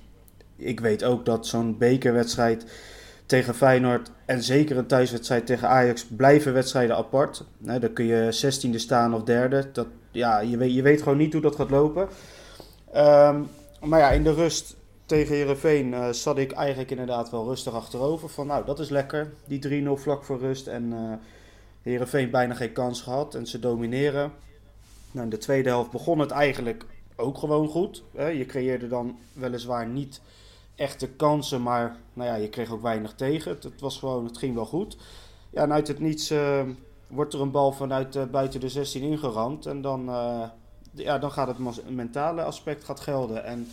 ik 0.56 0.80
weet 0.80 1.04
ook 1.04 1.26
dat 1.26 1.48
zo'n 1.48 1.78
bekerwedstrijd 1.78 2.66
tegen 3.26 3.56
Feyenoord 3.56 4.12
en 4.26 4.44
zeker 4.44 4.78
een 4.78 4.88
thuiswedstrijd 4.88 5.46
tegen 5.46 5.70
Ajax 5.70 6.06
blijven 6.06 6.54
wedstrijden 6.54 6.96
apart. 6.96 7.46
Dan 7.58 7.94
kun 7.94 8.06
je 8.06 8.32
zestiende 8.32 8.80
staan 8.80 9.14
of 9.14 9.24
derde. 9.24 9.70
Dat, 9.72 9.88
ja, 10.12 10.40
je, 10.40 10.58
weet, 10.58 10.74
je 10.74 10.82
weet 10.82 11.02
gewoon 11.02 11.18
niet 11.18 11.34
hoe 11.34 11.42
dat 11.42 11.56
gaat 11.56 11.70
lopen. 11.70 12.08
Um, 12.96 13.48
maar 13.82 14.00
ja, 14.00 14.10
in 14.10 14.24
de 14.24 14.34
rust 14.34 14.76
tegen 15.06 15.36
Herenveen 15.36 15.88
uh, 15.88 16.10
zat 16.10 16.38
ik 16.38 16.52
eigenlijk 16.52 16.92
inderdaad 16.92 17.30
wel 17.30 17.46
rustig 17.46 17.74
achterover. 17.74 18.30
Van 18.30 18.48
nou, 18.48 18.66
dat 18.66 18.80
is 18.80 18.90
lekker. 18.90 19.34
Die 19.48 19.84
3-0 19.86 19.90
vlak 20.02 20.24
voor 20.24 20.40
rust. 20.40 20.68
En 20.68 20.92
uh, 20.92 21.14
Herenveen 21.84 22.30
bijna 22.30 22.54
geen 22.54 22.74
kans 22.74 23.02
gehad. 23.02 23.36
En 23.36 23.48
ze 23.48 23.60
domineren. 23.60 24.32
Nou, 25.12 25.24
in 25.26 25.30
de 25.30 25.38
tweede 25.38 25.70
helft 25.70 25.92
begon 25.92 26.20
het 26.20 26.32
eigenlijk 26.32 26.86
ook 27.16 27.38
gewoon 27.38 27.68
goed. 27.68 28.04
Hè? 28.16 28.28
Je 28.28 28.46
creëerde 28.46 28.88
dan 28.88 29.18
weliswaar 29.34 29.88
niet 29.88 30.22
echte 30.76 31.08
kansen, 31.08 31.62
maar 31.62 31.96
nou 32.14 32.30
ja, 32.30 32.36
je 32.36 32.50
kreeg 32.50 32.72
ook 32.72 32.82
weinig 32.82 33.14
tegen. 33.14 33.52
Het, 33.52 33.82
was 33.82 33.98
gewoon, 33.98 34.26
het 34.26 34.38
ging 34.38 34.56
wel 34.56 34.66
goed. 34.66 34.98
Ja, 35.50 35.62
en 35.62 35.74
uit 35.74 35.88
het 35.88 36.00
niets 36.00 36.32
uh, 36.32 36.62
wordt 37.08 37.34
er 37.34 37.42
een 37.42 37.52
bal 37.52 37.72
vanuit 37.72 38.16
uh, 38.16 38.24
buiten 38.24 38.60
de 38.60 38.70
16 38.70 39.02
ingeramd. 39.02 39.66
En 39.66 39.82
dan, 39.82 40.10
uh, 40.10 40.44
ja, 40.92 41.20
dan 41.20 41.32
gaat 41.32 41.48
het 41.48 41.90
mentale 41.90 42.44
aspect 42.44 42.84
gaat 42.84 43.00
gelden. 43.00 43.44
En 43.44 43.68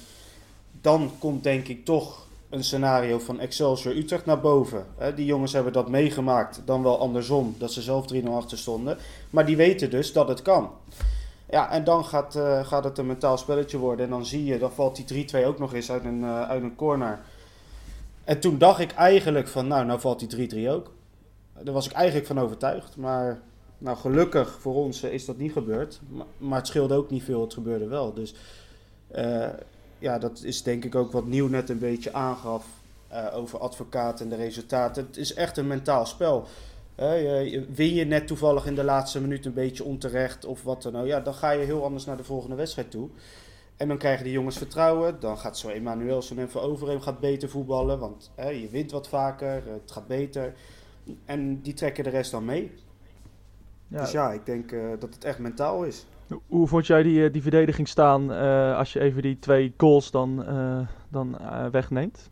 dan 0.80 1.10
komt 1.18 1.42
denk 1.42 1.68
ik 1.68 1.84
toch 1.84 2.26
een 2.50 2.64
scenario 2.64 3.18
van 3.18 3.40
Excelsior 3.40 3.96
Utrecht 3.96 4.26
naar 4.26 4.40
boven. 4.40 4.86
die 5.14 5.24
jongens 5.24 5.52
hebben 5.52 5.72
dat 5.72 5.88
meegemaakt, 5.88 6.62
dan 6.64 6.82
wel 6.82 6.98
andersom, 6.98 7.54
dat 7.58 7.72
ze 7.72 7.82
zelf 7.82 8.04
3-0 8.14 8.22
achter 8.24 8.58
stonden. 8.58 8.98
Maar 9.30 9.46
die 9.46 9.56
weten 9.56 9.90
dus 9.90 10.12
dat 10.12 10.28
het 10.28 10.42
kan. 10.42 10.70
Ja, 11.50 11.70
en 11.70 11.84
dan 11.84 12.04
gaat, 12.04 12.36
uh, 12.36 12.66
gaat 12.66 12.84
het 12.84 12.98
een 12.98 13.06
mentaal 13.06 13.38
spelletje 13.38 13.78
worden. 13.78 14.04
En 14.04 14.10
dan 14.10 14.26
zie 14.26 14.44
je, 14.44 14.58
dan 14.58 14.72
valt 14.72 15.08
die 15.08 15.26
3-2 15.26 15.46
ook 15.46 15.58
nog 15.58 15.74
eens 15.74 15.90
uit 15.90 16.04
een, 16.04 16.20
uh, 16.20 16.48
uit 16.48 16.62
een 16.62 16.76
corner. 16.76 17.20
En 18.24 18.40
toen 18.40 18.58
dacht 18.58 18.80
ik 18.80 18.92
eigenlijk 18.92 19.48
van, 19.48 19.66
nou, 19.66 19.84
nou 19.84 20.00
valt 20.00 20.30
die 20.30 20.66
3-3 20.66 20.70
ook. 20.70 20.92
Daar 21.62 21.74
was 21.74 21.86
ik 21.86 21.92
eigenlijk 21.92 22.26
van 22.26 22.40
overtuigd. 22.40 22.96
Maar 22.96 23.40
nou, 23.78 23.96
gelukkig 23.96 24.58
voor 24.60 24.74
ons 24.74 25.02
is 25.02 25.24
dat 25.24 25.36
niet 25.36 25.52
gebeurd. 25.52 26.00
Maar, 26.08 26.26
maar, 26.38 26.58
het 26.58 26.66
scheelde 26.66 26.94
ook 26.94 27.10
niet 27.10 27.22
veel, 27.22 27.40
het 27.40 27.54
gebeurde 27.54 27.86
wel. 27.86 28.14
Dus 28.14 28.34
ja, 30.00 30.18
dat 30.18 30.42
is 30.42 30.62
denk 30.62 30.84
ik 30.84 30.94
ook 30.94 31.12
wat 31.12 31.26
Nieuw 31.26 31.48
net 31.48 31.68
een 31.68 31.78
beetje 31.78 32.12
aangaf 32.12 32.66
over 33.32 33.58
advocaat 33.58 34.20
en 34.20 34.28
de 34.28 34.36
resultaten. 34.36 35.06
Het 35.06 35.16
is 35.16 35.34
echt 35.34 35.56
een 35.56 35.66
mentaal 35.66 36.06
spel. 36.06 36.46
Uh, 37.00 37.64
win 37.74 37.94
je 37.94 38.04
net 38.04 38.26
toevallig 38.26 38.66
in 38.66 38.74
de 38.74 38.84
laatste 38.84 39.20
minuut 39.20 39.46
een 39.46 39.52
beetje 39.52 39.84
onterecht 39.84 40.44
of 40.44 40.62
wat 40.62 40.82
dan 40.82 40.96
ook, 40.96 41.06
ja, 41.06 41.20
dan 41.20 41.34
ga 41.34 41.50
je 41.50 41.64
heel 41.64 41.84
anders 41.84 42.04
naar 42.04 42.16
de 42.16 42.24
volgende 42.24 42.56
wedstrijd 42.56 42.90
toe. 42.90 43.08
En 43.76 43.88
dan 43.88 43.98
krijgen 43.98 44.24
die 44.24 44.32
jongens 44.32 44.58
vertrouwen. 44.58 45.20
Dan 45.20 45.38
gaat 45.38 45.58
zo 45.58 45.68
Emmanuelson 45.68 46.38
en 46.38 46.50
Van 46.50 46.62
Overheem 46.62 47.00
gaat 47.00 47.20
beter 47.20 47.48
voetballen, 47.48 47.98
want 47.98 48.30
je 48.36 48.68
wint 48.70 48.90
wat 48.90 49.08
vaker, 49.08 49.62
het 49.66 49.90
gaat 49.90 50.06
beter. 50.06 50.54
En 51.24 51.60
die 51.60 51.74
trekken 51.74 52.04
de 52.04 52.10
rest 52.10 52.30
dan 52.30 52.44
mee. 52.44 52.72
Ja. 53.88 54.00
Dus 54.00 54.10
ja, 54.10 54.32
ik 54.32 54.46
denk 54.46 54.72
uh, 54.72 54.90
dat 54.98 55.14
het 55.14 55.24
echt 55.24 55.38
mentaal 55.38 55.84
is. 55.84 56.06
Hoe 56.46 56.66
vond 56.66 56.86
jij 56.86 57.02
die, 57.02 57.24
eh, 57.24 57.32
die 57.32 57.42
verdediging 57.42 57.88
staan 57.88 58.32
uh, 58.32 58.76
als 58.76 58.92
je 58.92 59.00
even 59.00 59.22
die 59.22 59.38
twee 59.38 59.74
goals 59.76 60.10
dan, 60.10 60.44
dan 61.08 61.38
wegneemt? 61.70 62.30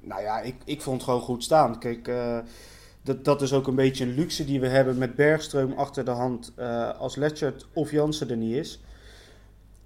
Nou 0.00 0.22
ja, 0.22 0.40
ik, 0.40 0.54
ik 0.64 0.82
vond 0.82 0.96
het 0.96 1.04
gewoon 1.04 1.20
goed 1.20 1.44
staan. 1.44 1.78
Kijk, 1.78 2.12
dat, 3.02 3.24
dat 3.24 3.42
is 3.42 3.52
ook 3.52 3.66
een 3.66 3.74
beetje 3.74 4.04
een 4.04 4.14
luxe 4.14 4.44
die 4.44 4.60
we 4.60 4.68
hebben 4.68 4.98
met 4.98 5.14
Bergstreum 5.14 5.72
achter 5.72 6.04
de 6.04 6.10
hand. 6.10 6.52
Als 6.98 7.16
Letchert 7.16 7.66
of 7.72 7.90
Jansen 7.90 8.30
er 8.30 8.36
niet 8.36 8.54
is, 8.54 8.80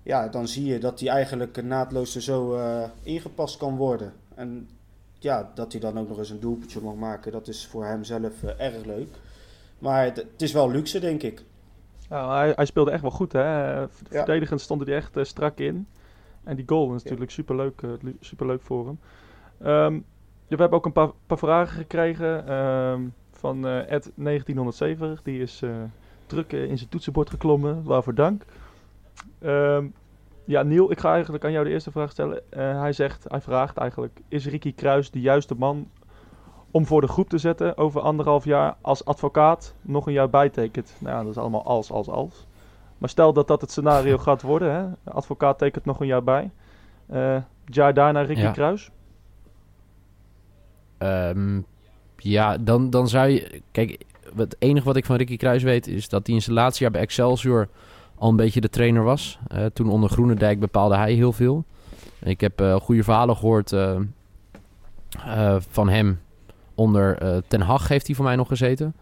ja, 0.02 0.28
dan 0.28 0.48
zie 0.48 0.64
je 0.64 0.78
dat 0.78 1.00
hij 1.00 1.08
eigenlijk 1.08 1.62
naadloos 1.62 2.14
er 2.14 2.22
zo 2.22 2.58
ingepast 3.02 3.56
kan 3.56 3.76
worden. 3.76 4.12
En 4.34 4.68
ja, 5.18 5.50
dat 5.54 5.72
hij 5.72 5.80
dan 5.80 5.98
ook 5.98 6.08
nog 6.08 6.18
eens 6.18 6.30
een 6.30 6.40
doelpuntje 6.40 6.80
mag 6.80 6.94
maken, 6.94 7.32
dat 7.32 7.48
is 7.48 7.66
voor 7.66 7.84
hem 7.84 8.04
zelf 8.04 8.42
erg 8.42 8.84
leuk. 8.84 9.08
Maar 9.78 10.04
het, 10.04 10.42
is 10.42 10.52
wel 10.52 10.70
luxe, 10.70 11.00
denk 11.00 11.22
ik. 11.22 11.42
Ja, 12.10 12.36
hij, 12.36 12.52
hij, 12.56 12.64
speelde 12.64 12.90
echt 12.90 13.02
wel 13.02 13.10
goed, 13.10 13.32
hè? 13.32 13.88
Verdedigend 13.88 14.60
stond 14.60 14.86
hij 14.86 14.96
echt 14.96 15.16
strak 15.22 15.58
in. 15.58 15.86
En 16.44 16.56
die 16.56 16.64
goal 16.68 16.94
is 16.94 17.02
natuurlijk 17.02 17.30
ja. 17.30 17.36
superleuk, 17.36 17.82
superleuk 18.20 18.62
voor 18.62 18.86
hem. 18.86 18.98
Um, 19.68 20.04
we 20.48 20.56
hebben 20.56 20.78
ook 20.78 20.86
een 20.86 20.92
paar, 20.92 21.10
paar 21.26 21.38
vragen 21.38 21.76
gekregen 21.76 22.52
um, 22.52 23.14
van 23.30 23.66
uh, 23.66 23.78
Ed 23.78 24.12
1970. 24.14 25.22
Die 25.22 25.40
is 25.40 25.62
druk 26.26 26.52
in 26.52 26.78
zijn 26.78 26.90
toetsenbord 26.90 27.30
geklommen. 27.30 27.82
Waarvoor 27.84 28.14
dank. 28.14 28.44
Um, 29.42 29.94
ja, 30.44 30.62
Niel, 30.62 30.90
ik 30.90 31.00
ga 31.00 31.12
eigenlijk 31.12 31.44
aan 31.44 31.52
jou 31.52 31.64
de 31.64 31.70
eerste 31.70 31.90
vraag 31.90 32.10
stellen. 32.10 32.42
Hij 32.56 32.92
zegt, 32.92 33.24
hij 33.28 33.40
vraagt 33.40 33.76
eigenlijk: 33.76 34.20
Is 34.28 34.46
Ricky 34.46 34.74
Kruis 34.74 35.10
de 35.10 35.20
juiste 35.20 35.54
man 35.54 35.88
om 36.70 36.86
voor 36.86 37.00
de 37.00 37.08
groep 37.08 37.28
te 37.28 37.38
zetten 37.38 37.76
over 37.76 38.00
anderhalf 38.00 38.44
jaar 38.44 38.76
als 38.80 39.04
advocaat 39.04 39.74
nog 39.82 40.06
een 40.06 40.12
jaar 40.12 40.30
bijtekent? 40.30 40.94
Nou 40.98 41.16
ja, 41.16 41.22
dat 41.22 41.30
is 41.30 41.38
allemaal 41.38 41.64
als, 41.64 41.90
als, 41.90 42.08
als. 42.08 42.46
Maar 42.98 43.08
stel 43.08 43.32
dat 43.32 43.48
dat 43.48 43.60
het 43.60 43.70
scenario 43.70 44.18
gaat 44.28 44.42
worden, 44.42 44.72
hè? 44.74 45.12
advocaat 45.12 45.58
tekent 45.58 45.84
nog 45.84 46.00
een 46.00 46.06
jaar 46.06 46.24
bij. 46.24 46.50
Uh, 47.12 47.36
jaar 47.64 47.94
daarna 47.94 48.20
Ricky 48.20 48.40
ja. 48.40 48.50
Kruis. 48.50 48.90
Um, 50.98 51.66
ja, 52.16 52.58
dan, 52.58 52.90
dan 52.90 53.08
zou 53.08 53.28
je... 53.28 53.62
Kijk, 53.70 54.04
het 54.36 54.56
enige 54.58 54.86
wat 54.86 54.96
ik 54.96 55.04
van 55.04 55.16
Ricky 55.16 55.36
Kruis 55.36 55.62
weet... 55.62 55.86
is 55.86 56.08
dat 56.08 56.26
hij 56.26 56.36
in 56.36 56.42
zijn 56.42 56.56
laatste 56.56 56.82
jaar 56.82 56.92
bij 56.92 57.00
Excelsior... 57.00 57.68
al 58.18 58.28
een 58.28 58.36
beetje 58.36 58.60
de 58.60 58.68
trainer 58.68 59.02
was. 59.02 59.38
Uh, 59.52 59.64
toen 59.66 59.90
onder 59.90 60.10
Groenendijk 60.10 60.60
bepaalde 60.60 60.96
hij 60.96 61.12
heel 61.12 61.32
veel. 61.32 61.64
Ik 62.18 62.40
heb 62.40 62.60
uh, 62.60 62.74
goede 62.74 63.02
verhalen 63.02 63.36
gehoord 63.36 63.74
van 65.70 65.88
hem. 65.88 66.20
Onder 66.80 67.42
Ten 67.48 67.60
Hag 67.60 67.88
heeft 67.88 68.06
hij 68.06 68.16
voor 68.16 68.24
mij 68.24 68.36
nog 68.36 68.48
gezeten. 68.48 68.94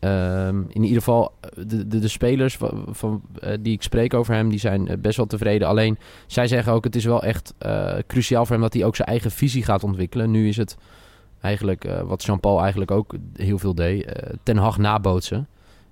Um, 0.00 0.66
in 0.68 0.82
ieder 0.82 0.98
geval, 0.98 1.32
de, 1.66 1.88
de, 1.88 1.98
de 1.98 2.08
spelers 2.08 2.56
van, 2.56 2.84
van 2.90 3.22
die 3.60 3.72
ik 3.72 3.82
spreek 3.82 4.14
over 4.14 4.34
hem, 4.34 4.48
die 4.48 4.58
zijn 4.58 4.98
best 5.00 5.16
wel 5.16 5.26
tevreden. 5.26 5.68
Alleen, 5.68 5.98
zij 6.26 6.46
zeggen 6.46 6.72
ook, 6.72 6.84
het 6.84 6.96
is 6.96 7.04
wel 7.04 7.22
echt 7.22 7.54
cruciaal 8.06 8.44
voor 8.44 8.54
hem 8.54 8.64
dat 8.64 8.74
hij 8.74 8.84
ook 8.84 8.96
zijn 8.96 9.08
eigen 9.08 9.30
visie 9.30 9.64
gaat 9.64 9.84
ontwikkelen. 9.84 10.30
Nu 10.30 10.48
is 10.48 10.56
het 10.56 10.76
Eigenlijk 11.42 11.84
uh, 11.84 12.00
wat 12.00 12.24
Jean-Paul 12.24 12.60
eigenlijk 12.60 12.90
ook 12.90 13.14
heel 13.36 13.58
veel 13.58 13.74
deed. 13.74 14.06
Uh, 14.06 14.12
ten 14.42 14.56
Hag 14.56 14.78
nabootsen. 14.78 15.48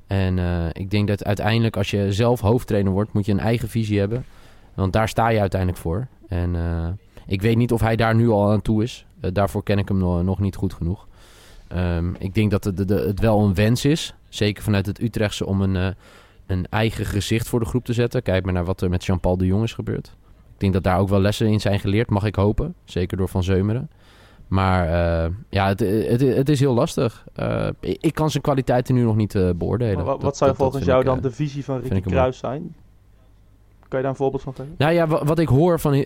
En 0.07 0.37
uh, 0.37 0.67
ik 0.73 0.91
denk 0.91 1.09
dat 1.09 1.25
uiteindelijk 1.25 1.77
als 1.77 1.91
je 1.91 2.13
zelf 2.13 2.41
hoofdtrainer 2.41 2.93
wordt, 2.93 3.13
moet 3.13 3.27
je 3.27 3.33
een 3.33 3.41
eigen 3.41 3.69
visie 3.69 3.99
hebben. 3.99 4.25
Want 4.75 4.93
daar 4.93 5.09
sta 5.09 5.29
je 5.29 5.41
uiteindelijk 5.41 5.81
voor. 5.81 6.07
En 6.29 6.57
ik 7.27 7.43
weet 7.43 7.57
niet 7.57 7.73
of 7.73 7.81
hij 7.81 7.97
daar 7.97 8.15
nu 8.15 8.29
al 8.29 8.51
aan 8.51 8.63
toe 8.63 8.83
is. 8.83 9.07
daarvoor 9.33 9.63
ken 9.63 9.79
ik 9.79 9.89
hem 9.89 9.99
nog 9.99 10.39
niet 10.39 10.57
goed 10.57 10.75
genoeg. 10.75 11.09
Um, 11.77 12.17
ik 12.19 12.35
denk 12.35 12.51
dat 12.51 12.65
het, 12.65 12.89
de, 12.89 12.95
het 12.95 13.21
wel 13.21 13.41
een 13.41 13.55
wens 13.55 13.85
is. 13.85 14.15
Zeker 14.29 14.63
vanuit 14.63 14.87
het 14.87 15.01
Utrechtse 15.01 15.47
om 15.47 15.61
een, 15.61 15.95
een 16.47 16.67
eigen 16.71 17.05
gezicht 17.07 17.49
voor 17.49 17.61
de 17.61 17.67
groep 17.67 17.85
te 17.85 17.93
zetten. 17.93 18.23
Kijk 18.23 18.45
maar 18.45 18.53
naar 18.53 18.65
wat 18.65 18.81
er 18.81 18.91
met 18.91 19.05
Jean-Paul 19.05 19.37
de 19.37 19.47
Jong 19.47 19.63
is 19.63 19.73
gebeurd. 19.73 20.17
Ik 20.55 20.61
denk 20.61 20.73
dat 20.73 20.83
daar 20.83 20.99
ook 20.99 21.09
wel 21.09 21.21
lessen 21.21 21.47
in 21.47 21.61
zijn 21.61 21.81
geleerd, 21.81 22.11
mag 22.11 22.25
ik 22.25 22.35
hopen. 22.35 22.75
Zeker 22.85 23.17
door 23.17 23.29
Van 23.29 23.43
Zeumeren. 23.43 23.91
Maar 24.51 24.87
uh, 24.87 25.35
ja, 25.49 25.69
het, 25.69 25.81
het, 25.81 26.21
het, 26.21 26.49
is 26.49 26.61
heel 26.61 26.75
lastig. 26.75 27.25
Uh, 27.37 27.69
ik 27.81 28.15
kan 28.15 28.31
zijn 28.31 28.43
kwaliteiten 28.43 28.95
nu 28.95 29.03
nog 29.03 29.17
niet 29.17 29.35
uh, 29.35 29.51
beoordelen. 29.57 29.97
Maar 29.97 30.05
wat, 30.05 30.21
dat, 30.21 30.37
zou 30.37 30.51
dat, 30.51 30.59
volgens 30.59 30.85
jou 30.85 31.05
dan 31.05 31.21
de 31.21 31.31
visie 31.31 31.65
van 31.65 31.81
Ricky 31.81 32.01
Kruis 32.01 32.39
zijn? 32.39 32.75
Kan 33.89 33.99
je 33.99 34.05
daar 34.05 34.11
een 34.11 34.17
voorbeeld 34.17 34.43
van 34.43 34.55
geven? 34.55 34.75
Nou 34.79 34.93
ja, 34.93 35.07
wat, 35.07 35.23
wat 35.23 35.39
ik 35.39 35.49
hoor 35.49 35.81
van... 35.81 36.05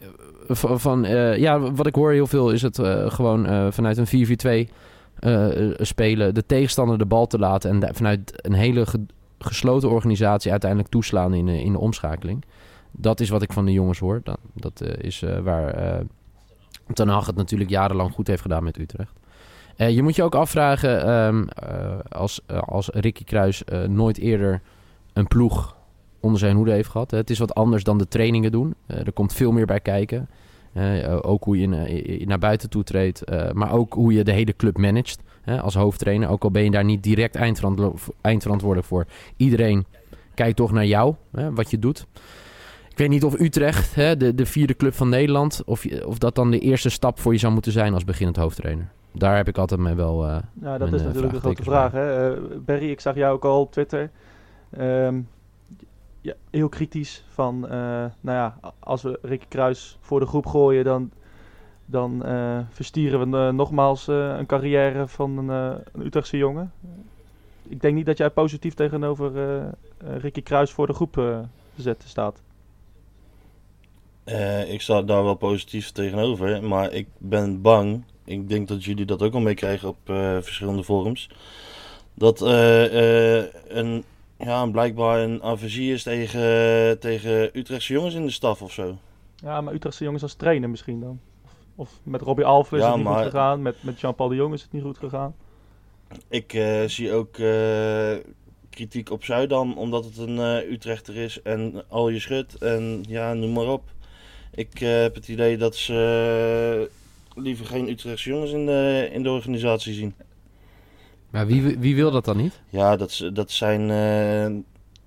van, 0.49 0.81
van 0.81 1.03
ja, 1.39 1.61
wat 1.73 1.87
ik 1.87 1.95
hoor 1.95 2.13
heel 2.13 2.27
veel 2.27 2.51
is 2.51 2.63
het 2.63 2.79
gewoon 3.07 3.73
vanuit 3.73 4.13
een 4.13 4.67
4-4-2 4.69 4.73
spelen. 5.79 6.35
De 6.35 6.47
tegenstander 6.47 6.99
de 6.99 7.07
bal 7.07 7.27
te 7.27 7.39
laten. 7.39 7.71
En 7.71 7.95
vanuit 7.95 8.47
een 8.47 8.53
hele 8.53 8.87
ge, 8.87 9.07
gesloten 9.39 9.91
organisatie 9.91 10.51
uiteindelijk 10.51 10.91
toeslaan 10.91 11.35
in, 11.35 11.49
in 11.49 11.73
de 11.73 11.79
omschakeling. 11.79 12.45
Dat 12.91 13.21
is 13.21 13.29
wat 13.29 13.43
ik 13.43 13.53
van 13.53 13.65
de 13.65 13.73
jongens 13.73 13.99
hoor. 13.99 14.21
Dat, 14.23 14.39
dat 14.55 14.83
is 14.99 15.25
waar 15.43 16.03
Ten 16.93 17.09
Hag 17.09 17.27
het 17.27 17.37
natuurlijk 17.37 17.71
jarenlang 17.71 18.13
goed 18.13 18.27
heeft 18.27 18.43
gedaan 18.43 18.65
met 18.65 18.79
Utrecht. 18.79 19.13
Je 19.77 20.03
moet 20.03 20.17
je 20.17 20.23
ook 20.23 20.35
afvragen, 20.35 21.07
uh, 21.09 21.99
als, 22.09 22.41
als 22.47 22.89
Ricky 22.89 23.25
Kruis 23.25 23.63
nooit 23.87 24.19
eerder 24.19 24.63
een 25.13 25.29
ploeg 25.29 25.77
onder 26.21 26.39
zijn 26.39 26.57
hoede 26.57 26.71
heeft 26.71 26.89
gehad. 26.89 27.11
Het 27.11 27.31
is 27.31 27.39
wat 27.39 27.55
anders 27.55 27.85
dan 27.85 27.99
de 27.99 28.09
trainingen 28.09 28.53
doen. 28.53 28.75
er 28.87 29.13
komt 29.13 29.33
veel 29.33 29.53
meer 29.53 29.67
bij 29.67 29.81
kijken. 29.81 30.29
Ook 31.23 31.45
hoe 31.45 31.59
je 31.61 32.23
naar 32.27 32.39
buiten 32.39 32.71
toe 32.71 32.85
treedt, 32.85 33.23
maar 33.53 33.73
ook 33.73 33.93
hoe 33.93 34.13
je 34.13 34.25
de 34.25 34.33
hele 34.33 34.57
club 34.57 34.79
managt 34.79 35.23
als 35.61 35.75
hoofdtrainer. 35.75 36.29
Ook 36.29 36.45
al 36.45 36.51
ben 36.51 36.65
je 36.65 36.71
daar 36.71 36.85
niet 36.85 37.03
direct 37.03 37.35
eindverantwoordelijk 38.21 38.87
voor. 38.87 39.07
Iedereen 39.37 39.87
kijkt 40.35 40.57
toch 40.57 40.73
naar 40.73 40.87
jou, 40.87 41.15
wat 41.31 41.71
je 41.71 41.79
doet. 41.79 42.07
Ik 42.91 42.99
weet 42.99 43.09
niet 43.09 43.25
of 43.25 43.41
Utrecht, 43.41 43.95
de, 43.95 44.33
de 44.35 44.47
vierde 44.47 44.77
club 44.77 44.95
van 44.95 45.09
Nederland, 45.09 45.63
of, 45.65 45.85
of 46.05 46.19
dat 46.19 46.35
dan 46.35 46.51
de 46.51 46.59
eerste 46.59 46.89
stap 46.89 47.21
voor 47.21 47.33
je 47.33 47.39
zou 47.39 47.53
moeten 47.53 47.73
zijn 47.73 47.95
als 47.95 48.05
beginnend 48.05 48.37
hoofdtrainer. 48.37 48.89
Daar 49.13 49.37
heb 49.37 49.49
ik 49.49 49.59
altijd 49.59 49.81
mee 49.81 49.95
wel. 49.95 50.27
Ja, 50.61 50.79
dat 50.79 50.93
is 50.93 51.03
natuurlijk 51.03 51.33
de 51.33 51.41
grote 51.41 51.63
vraag. 51.63 51.93
Hè? 51.93 52.35
Barry, 52.61 52.91
ik 52.91 53.01
zag 53.01 53.15
jou 53.15 53.35
ook 53.35 53.45
al 53.45 53.61
op 53.61 53.73
Twitter. 53.73 54.11
Ehm, 54.71 55.21
ja, 56.25 56.35
heel 56.51 56.69
kritisch 56.69 57.25
van, 57.29 57.69
eh, 57.69 57.79
nou 58.21 58.37
ja, 58.39 58.59
als 58.79 59.03
we 59.03 59.19
Ricky 59.23 59.47
Kruis 59.49 59.99
voor 60.01 60.21
de 60.21 60.27
groep 60.27 60.47
gooien, 60.47 60.85
dan, 60.85 61.11
dan 61.87 62.25
eh, 62.25 62.59
verstieren 62.71 63.31
we 63.31 63.37
eh, 63.37 63.49
nogmaals 63.53 64.07
een 64.07 64.47
carrière 64.47 65.09
van 65.09 65.39
een, 65.39 65.49
een 65.93 66.07
Utrechtse 66.07 66.37
jongen. 66.37 66.73
Ik 67.69 67.81
denk 67.81 67.95
niet 67.95 68.07
dat 68.07 68.19
jij 68.19 68.31
positief 68.31 68.75
tegenover 68.75 69.33
Ricky 69.99 70.43
Kruis 70.43 70.71
voor 70.71 70.87
de 70.87 70.93
groep 70.93 71.45
zetten 71.77 72.09
staat. 72.09 72.43
Ik 74.67 74.81
sta 74.81 75.03
daar 75.03 75.25
wel 75.25 75.35
positief 75.35 75.91
tegenover, 75.91 76.63
maar 76.63 76.93
ik 76.93 77.07
ben 77.19 77.63
bang. 77.63 78.05
Ik 78.25 78.49
denk 78.49 78.69
dat 78.69 78.85
jullie 78.85 79.05
dat 79.05 79.23
ook 79.23 79.35
al 79.35 79.41
meekrijgen 79.41 79.89
op 79.89 79.99
verschillende 80.41 80.85
forums. 80.85 81.29
Dat 82.15 82.41
een, 82.41 84.05
ja, 84.45 84.67
blijkbaar 84.67 85.21
een 85.21 85.43
aversie 85.43 85.93
is 85.93 86.03
tegen, 86.03 86.99
tegen 87.01 87.59
Utrechtse 87.59 87.93
jongens 87.93 88.15
in 88.15 88.25
de 88.25 88.33
staf 88.33 88.63
of 88.63 88.73
zo. 88.73 88.97
Ja, 89.37 89.61
maar 89.61 89.75
Utrechtse 89.75 90.05
jongens 90.05 90.23
als 90.23 90.35
trainer 90.35 90.71
misschien 90.71 91.01
dan. 91.01 91.21
Of, 91.45 91.51
of 91.75 92.01
met 92.03 92.21
Robbie 92.21 92.45
Alphen 92.45 92.79
is 92.79 92.85
het 92.85 92.95
niet 92.95 93.05
maar- 93.05 93.15
goed 93.15 93.25
gegaan, 93.25 93.63
met, 93.63 93.83
met 93.83 94.01
Jean-Paul 94.01 94.29
de 94.29 94.35
Jong 94.35 94.55
is 94.55 94.63
het 94.63 94.73
niet 94.73 94.83
goed 94.83 94.99
gegaan. 94.99 95.35
Ik 96.29 96.53
eh, 96.53 96.85
zie 96.87 97.13
ook 97.13 97.39
eh, 97.39 98.17
kritiek 98.71 99.11
op 99.11 99.25
Zuidam, 99.25 99.73
omdat 99.73 100.05
het 100.05 100.19
een 100.19 100.39
eh, 100.39 100.71
Utrechter 100.71 101.17
is 101.17 101.43
en 101.43 101.85
al 101.89 102.09
je 102.09 102.21
schut 102.21 102.55
en 102.55 103.05
ja, 103.09 103.33
noem 103.33 103.53
maar 103.53 103.69
op. 103.69 103.83
Ik 104.55 104.79
heb 104.79 105.15
het 105.15 105.29
idee 105.29 105.57
dat 105.57 105.77
ze 105.77 106.91
liever 107.35 107.67
geen 107.67 107.89
Utrechtse 107.89 108.31
jongens 108.31 108.53
in 108.53 108.67
de, 108.67 109.09
in 109.13 109.23
de 109.23 109.31
organisatie 109.31 109.95
zien. 109.95 110.15
Maar 111.35 111.47
wie, 111.47 111.79
wie 111.79 111.95
wil 111.95 112.11
dat 112.11 112.25
dan 112.25 112.37
niet? 112.37 112.61
Ja, 112.69 112.97
dat, 112.97 113.31
dat, 113.33 113.51
zijn, 113.51 113.91
eh, 113.91 114.57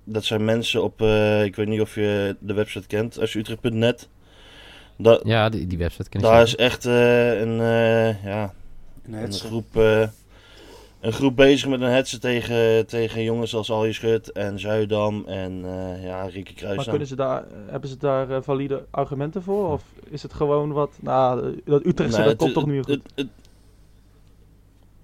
dat 0.04 0.24
zijn 0.24 0.44
mensen 0.44 0.82
op, 0.82 1.00
eh, 1.02 1.44
ik 1.44 1.56
weet 1.56 1.68
niet 1.68 1.80
of 1.80 1.94
je 1.94 2.36
de 2.38 2.52
website 2.54 2.86
kent, 2.86 3.20
als 3.20 3.34
Utrecht.net. 3.34 4.08
Ja, 5.22 5.48
die, 5.48 5.66
die 5.66 5.78
website 5.78 6.08
ken 6.08 6.20
ik 6.20 6.26
daar 6.26 6.42
is 6.42 6.56
echt 6.56 6.86
eh, 6.86 7.40
een, 7.40 7.60
eh, 7.60 8.24
ja, 8.24 8.54
Een 9.06 9.12
een 9.22 9.32
groep, 9.32 9.76
eh, 9.76 10.08
een 11.00 11.12
groep 11.12 11.36
bezig 11.36 11.68
met 11.68 11.80
een 11.80 11.90
hetze 11.90 12.18
tegen, 12.18 12.86
tegen 12.86 13.22
jongens 13.22 13.54
als 13.54 13.70
Alje 13.70 13.92
Schut 13.92 14.32
en 14.32 14.58
Zuidam 14.58 15.24
en 15.26 15.60
eh, 15.64 16.04
ja, 16.04 16.22
Ricky 16.22 16.54
Kruis. 16.54 16.76
Maar 16.76 16.88
kunnen 16.88 17.08
ze 17.08 17.16
daar, 17.16 17.44
hebben 17.66 17.90
ze 17.90 17.96
daar 17.96 18.42
valide 18.42 18.84
argumenten 18.90 19.42
voor? 19.42 19.72
Of 19.72 19.82
is 20.10 20.22
het 20.22 20.32
gewoon 20.32 20.72
wat, 20.72 20.90
nou, 21.00 21.60
dat 21.64 21.84
Utrechtse, 21.86 22.18
Nee, 22.20 22.28
dat 22.28 22.40
het- 22.40 22.52
komt 22.52 22.54
toch 22.54 22.66
niet 22.74 22.84
goed? 22.84 23.02
Het, 23.14 23.26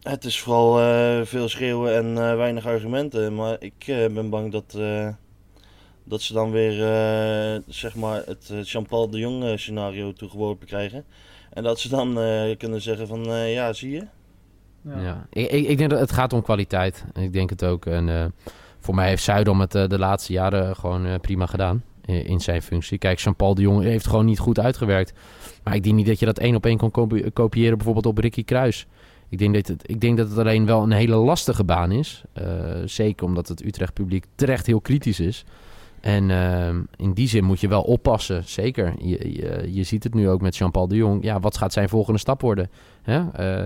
het, 0.05 0.25
is 0.25 0.41
vooral 0.41 0.81
eh, 0.81 1.21
veel 1.27 1.49
schreeuwen 1.49 1.95
en 1.95 2.07
eh, 2.31 2.37
weinig 2.37 2.67
argumenten. 2.67 3.35
Maar 3.35 3.57
ik 3.61 3.75
eh, 3.87 3.97
ben 4.15 4.31
bang 4.31 4.53
dat, 4.53 4.75
eh, 4.79 5.09
dat 6.05 6.23
ze 6.23 6.33
dan 6.33 6.51
weer 6.51 6.73
eh, 6.83 7.61
zeg 7.67 7.95
maar 7.95 8.23
het 8.27 8.53
Jean-Paul 8.63 9.11
de 9.11 9.19
Jong 9.19 9.45
eh, 9.45 9.57
scenario 9.57 10.13
toegeworpen 10.13 10.67
krijgen. 10.67 11.05
En 11.53 11.63
dat 11.63 11.81
ze 11.81 11.89
dan 11.89 12.21
eh, 12.21 12.57
kunnen 12.59 12.81
zeggen 12.83 13.07
van 13.07 13.27
eh, 13.31 13.55
ja, 13.55 13.73
zie 13.73 13.91
je. 13.91 14.07
Ja. 14.83 15.27
Ik, 15.31 15.51
ik, 15.51 15.67
ik 15.69 15.79
denk 15.79 15.91
dat 15.91 16.01
het 16.01 16.13
gaat 16.13 16.33
om 16.33 16.43
kwaliteit. 16.43 17.05
En 17.13 17.23
ik 17.23 17.33
denk 17.33 17.51
het 17.51 17.65
ook. 17.65 17.87
En 17.87 18.09
eh, 18.09 18.25
voor 18.81 18.95
mij 18.95 19.09
heeft 19.09 19.23
Zuidam 19.23 19.61
het 19.61 19.75
eh, 19.75 19.89
de 19.89 19.99
laatste 19.99 20.33
jaren 20.33 20.77
gewoon 20.77 21.07
eh, 21.07 21.15
prima 21.21 21.47
gedaan. 21.47 21.83
in 22.07 22.41
zijn 22.41 22.63
functie. 22.63 22.99
Kijk, 22.99 23.19
Jean-Paul 23.19 23.55
de 23.55 23.63
Jong 23.63 23.83
heeft 23.83 24.07
gewoon 24.07 24.25
niet 24.25 24.39
goed 24.39 24.59
uitgewerkt. 24.61 25.13
Maar 25.63 25.75
ik 25.75 25.83
denk 25.83 25.95
niet 25.97 26.07
dat 26.07 26.19
je 26.19 26.27
dat 26.27 26.39
één 26.39 26.55
op 26.55 26.67
één 26.67 26.77
kan 26.77 26.91
kopie- 26.91 27.31
kopiëren 27.31 27.77
bijvoorbeeld 27.77 28.07
op 28.07 28.19
Ricky 28.19 28.45
Kruis. 28.45 28.87
Ik 29.35 29.41
denk, 29.41 29.55
dat 29.55 29.67
het, 29.67 29.91
ik 29.91 30.01
denk 30.01 30.17
dat 30.17 30.29
het 30.29 30.39
alleen 30.39 30.67
wel 30.67 30.83
een 30.83 30.93
hele 30.93 31.17
lastige 31.17 31.65
baan 31.65 31.93
is. 31.93 32.23
Eh, 32.33 32.47
zeker 32.85 33.27
omdat 33.27 33.49
het 33.49 33.65
Utrecht 33.65 33.93
publiek 33.93 34.25
terecht 34.35 34.67
heel 34.67 34.81
kritisch 34.81 35.21
is. 35.21 35.45
En 36.01 36.31
ehm, 36.31 36.81
in 36.97 37.13
die 37.13 37.29
zin 37.29 37.45
moet 37.45 37.61
je 37.61 37.69
wel 37.69 37.83
oppassen, 37.83 38.43
zeker. 38.45 38.95
Je, 38.99 39.33
je, 39.33 39.75
je 39.75 39.83
ziet 39.83 40.05
het 40.05 40.15
nu 40.15 40.29
ook 40.29 40.41
met 40.41 40.57
Jean-Paul 40.57 40.89
de 40.89 40.97
Jong. 40.97 41.25
Ja, 41.25 41.41
wat 41.41 41.57
gaat 41.57 41.73
zijn 41.73 41.89
volgende 41.89 42.19
stap 42.19 42.41
worden? 42.41 42.71
Eh, 43.03 43.63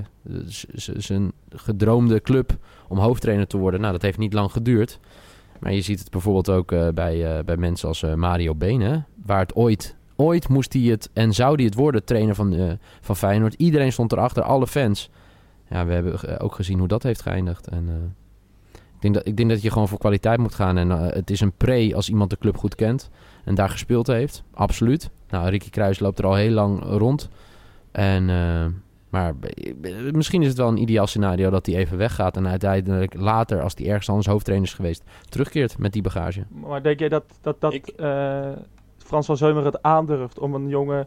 zijn 0.96 1.32
gedroomde 1.50 2.20
club 2.20 2.56
om 2.88 2.98
hoofdtrainer 2.98 3.46
te 3.46 3.59
worden. 3.59 3.81
Nou, 3.81 3.92
dat 3.92 4.02
heeft 4.02 4.18
niet 4.18 4.33
lang 4.33 4.52
geduurd. 4.52 4.98
Maar 5.59 5.72
je 5.72 5.81
ziet 5.81 5.98
het 5.98 6.11
bijvoorbeeld 6.11 6.50
ook 6.50 6.72
eh, 6.72 6.88
bij, 6.88 7.38
eh, 7.38 7.44
bij 7.44 7.57
mensen 7.57 7.88
als 7.88 8.02
eh, 8.02 8.14
Mario 8.14 8.54
Been. 8.54 9.04
Waar 9.24 9.40
het 9.40 9.54
ooit, 9.54 9.96
ooit 10.16 10.48
moest 10.48 10.72
hij 10.72 10.83
het 10.83 11.11
en 11.12 11.33
zou 11.33 11.54
hij 11.54 11.64
het 11.64 11.74
worden, 11.74 12.04
trainer 12.04 12.35
van, 12.35 12.54
eh, 12.54 12.72
van 13.00 13.16
Feyenoord. 13.16 13.54
Iedereen 13.54 13.92
stond 13.92 14.12
erachter, 14.12 14.42
alle 14.42 14.66
fans. 14.66 15.11
Ja, 15.70 15.87
we 15.87 15.92
hebben 15.92 16.40
ook 16.40 16.54
gezien 16.54 16.78
hoe 16.78 16.88
dat 16.88 17.02
heeft 17.02 17.22
geëindigd. 17.22 17.68
En, 17.68 17.85
eh, 17.88 17.94
ik, 18.94 19.00
denk 19.00 19.14
dat, 19.14 19.26
ik 19.26 19.37
denk 19.37 19.48
dat 19.50 19.62
je 19.62 19.70
gewoon 19.70 19.88
voor 19.88 19.98
kwaliteit 19.98 20.38
moet 20.38 20.54
gaan. 20.54 20.76
En 20.78 20.90
eh, 20.90 21.07
het 21.09 21.31
is 21.31 21.40
een 21.40 21.52
pre 21.52 21.92
als 21.94 22.09
iemand 22.09 22.31
de 22.31 22.38
club 22.38 22.57
goed 22.57 22.74
kent 22.74 23.11
en 23.44 23.54
daar 23.54 23.68
gespeeld 23.68 24.07
heeft. 24.07 24.42
Absoluut. 24.54 25.11
Nou, 25.28 25.48
Ricky 25.48 25.70
Kruis 25.70 25.98
loopt 25.98 26.18
er 26.18 26.26
al 26.26 26.35
heel 26.35 26.50
lang 26.52 26.83
rond. 26.85 27.28
En, 27.92 28.31
eh, 28.31 28.66
maar 29.09 29.35
misschien 30.12 30.42
is 30.42 30.48
het 30.48 30.57
wel 30.57 30.68
een 30.68 30.76
ideaal 30.83 31.07
scenario 31.07 31.50
dat 31.50 31.66
hij 31.66 31.74
even 31.76 31.98
weggaat. 31.98 32.37
En 32.37 32.48
uiteindelijk 32.48 33.14
later, 33.14 33.62
als 33.62 33.74
hij 33.76 33.87
ergens 33.88 34.09
anders 34.09 34.26
hoofdtrainer 34.26 34.68
is 34.68 34.74
geweest, 34.74 35.02
terugkeert 35.28 35.78
met 35.78 35.92
die 35.92 36.02
bagage. 36.02 36.44
Maar 36.66 36.83
denk 36.83 36.98
jij 36.98 37.09
dat, 37.09 37.24
dat, 37.40 37.61
dat 37.61 37.72
Ik- 37.74 37.87
eh, 37.88 38.48
Frans 38.98 39.26
van 39.26 39.37
Zeumer 39.37 39.64
het 39.64 39.83
aandurft 39.83 40.38
om 40.38 40.54
een 40.54 40.68
jongen 40.68 41.07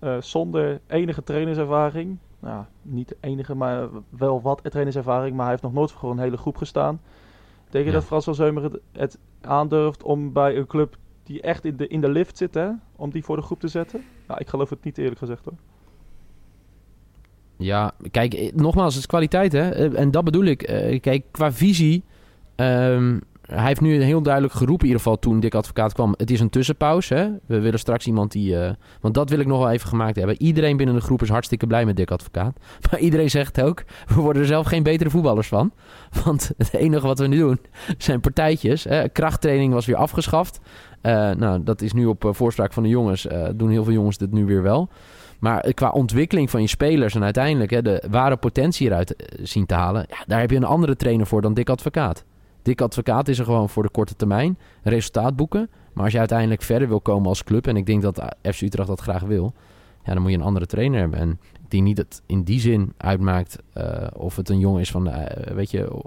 eh, 0.00 0.16
zonder 0.20 0.80
enige 0.86 1.22
trainerservaring, 1.22 2.18
nou, 2.40 2.64
niet 2.82 3.08
de 3.08 3.16
enige, 3.20 3.54
maar 3.54 3.88
wel 4.08 4.42
wat 4.42 4.60
trainerservaring, 4.64 5.32
maar 5.32 5.40
hij 5.42 5.50
heeft 5.50 5.62
nog 5.62 5.72
nooit 5.72 5.92
voor 5.92 6.10
een 6.10 6.18
hele 6.18 6.36
groep 6.36 6.56
gestaan. 6.56 7.00
Denk 7.70 7.84
je 7.84 7.90
Ja. 7.90 7.96
dat 7.96 8.06
Frans 8.06 8.24
van 8.24 8.34
Zeumer 8.34 8.62
het, 8.62 8.78
het 8.92 9.18
aandurft 9.40 10.02
om 10.02 10.32
bij 10.32 10.56
een 10.56 10.66
club 10.66 10.96
die 11.22 11.40
echt 11.40 11.64
in 11.64 11.76
de, 11.76 11.86
in 11.88 12.00
de 12.00 12.08
lift 12.08 12.36
zit, 12.36 12.54
hè, 12.54 12.68
om 12.96 13.10
die 13.10 13.24
voor 13.24 13.36
de 13.36 13.42
groep 13.42 13.60
te 13.60 13.68
zetten? 13.68 14.02
Nou, 14.26 14.40
ik 14.40 14.48
geloof 14.48 14.70
het 14.70 14.84
niet 14.84 14.98
eerlijk 14.98 15.18
gezegd 15.18 15.44
hoor. 15.44 15.54
Ja, 17.56 17.92
kijk, 18.10 18.34
eh, 18.34 18.52
nogmaals, 18.54 18.92
het 18.94 19.02
is 19.02 19.08
kwaliteit, 19.08 19.52
hè. 19.52 19.70
Eh, 19.70 20.00
En 20.00 20.10
dat 20.10 20.24
bedoel 20.24 20.44
ik. 20.44 20.62
Eh, 20.62 21.00
Kijk, 21.00 21.24
qua 21.30 21.52
visie... 21.52 22.04
ehm, 22.54 23.18
hij 23.54 23.66
heeft 23.66 23.80
nu 23.80 24.02
heel 24.02 24.22
duidelijk 24.22 24.54
geroepen, 24.54 24.86
in 24.86 24.92
ieder 24.92 25.02
geval 25.02 25.18
toen 25.18 25.40
Dick 25.40 25.54
Advocaat 25.54 25.92
kwam... 25.92 26.14
het 26.16 26.30
is 26.30 26.40
een 26.40 26.50
tussenpauze, 26.50 27.14
hè. 27.14 27.28
We 27.46 27.60
willen 27.60 27.78
straks 27.78 28.06
iemand 28.06 28.32
die... 28.32 28.60
eh, 28.60 28.72
want 29.00 29.14
dat 29.14 29.30
wil 29.30 29.38
ik 29.38 29.46
nog 29.46 29.58
wel 29.58 29.70
even 29.70 29.88
gemaakt 29.88 30.16
hebben. 30.16 30.42
Iedereen 30.42 30.76
binnen 30.76 30.94
de 30.94 31.00
groep 31.00 31.22
is 31.22 31.28
hartstikke 31.28 31.66
blij 31.66 31.84
met 31.84 31.96
Dick 31.96 32.10
Advocaat. 32.10 32.58
Maar 32.90 33.00
iedereen 33.00 33.30
zegt 33.30 33.60
ook, 33.60 33.84
we 34.06 34.14
worden 34.14 34.42
er 34.42 34.48
zelf 34.48 34.66
geen 34.66 34.82
betere 34.82 35.10
voetballers 35.10 35.48
van. 35.48 35.72
Want 36.24 36.50
het 36.56 36.74
enige 36.74 37.06
wat 37.06 37.18
we 37.18 37.26
nu 37.26 37.38
doen 37.38 37.60
zijn 37.98 38.20
partijtjes. 38.20 38.84
Hè. 38.84 39.08
Krachttraining 39.08 39.72
was 39.72 39.86
weer 39.86 39.96
afgeschaft. 39.96 40.60
Eh, 41.00 41.30
nou, 41.30 41.62
dat 41.62 41.82
is 41.82 41.92
nu 41.92 42.06
op 42.06 42.24
eh, 42.24 42.32
voorspraak 42.32 42.72
van 42.72 42.82
de 42.82 42.88
jongens. 42.88 43.26
doen 43.54 43.70
heel 43.70 43.84
veel 43.84 43.92
jongens 43.92 44.18
dit 44.18 44.32
nu 44.32 44.44
weer 44.44 44.62
wel. 44.62 44.88
Maar 45.40 45.74
qua 45.74 45.90
ontwikkeling 45.90 46.50
van 46.50 46.60
je 46.60 46.68
spelers 46.68 47.14
en 47.14 47.24
uiteindelijk 47.24 47.70
hè, 47.70 47.82
de 47.82 48.02
ware 48.10 48.36
potentie 48.36 48.86
eruit 48.86 49.14
zien 49.42 49.66
te 49.66 49.74
halen, 49.74 50.06
ja, 50.08 50.16
daar 50.26 50.40
heb 50.40 50.50
je 50.50 50.56
een 50.56 50.64
andere 50.64 50.96
trainer 50.96 51.26
voor 51.26 51.42
dan 51.42 51.54
Dick 51.54 51.70
Advocaat. 51.70 52.24
Dick 52.68 52.80
Advocaat 52.80 53.28
is 53.28 53.38
er 53.38 53.44
gewoon 53.44 53.68
voor 53.68 53.82
de 53.82 53.90
korte 53.90 54.16
termijn, 54.16 54.58
resultaat 54.82 55.36
boeken. 55.36 55.70
Maar 55.92 56.04
als 56.04 56.12
je 56.12 56.18
uiteindelijk 56.18 56.62
verder 56.62 56.88
wil 56.88 57.00
komen 57.00 57.28
als 57.28 57.44
club, 57.44 57.66
en 57.66 57.76
ik 57.76 57.86
denk 57.86 58.02
dat 58.02 58.22
FC 58.42 58.60
Utrecht 58.60 58.88
dat 58.88 59.00
graag 59.00 59.22
wil, 59.22 59.52
ja, 60.04 60.12
dan 60.12 60.22
moet 60.22 60.30
je 60.30 60.36
een 60.36 60.42
andere 60.42 60.66
trainer 60.66 61.00
hebben. 61.00 61.18
En 61.18 61.40
denk 61.68 61.82
niet 61.82 61.98
het 61.98 62.22
in 62.26 62.42
die 62.42 62.60
zin 62.60 62.92
uitmaakt 62.96 63.58
eh, 63.72 64.06
of 64.16 64.36
het 64.36 64.48
een 64.48 64.58
jongen 64.58 64.80
is 64.80 64.90
van 64.90 65.04
de, 65.04 65.10
eh, 65.10 65.54
weet 65.54 65.70
je, 65.70 66.00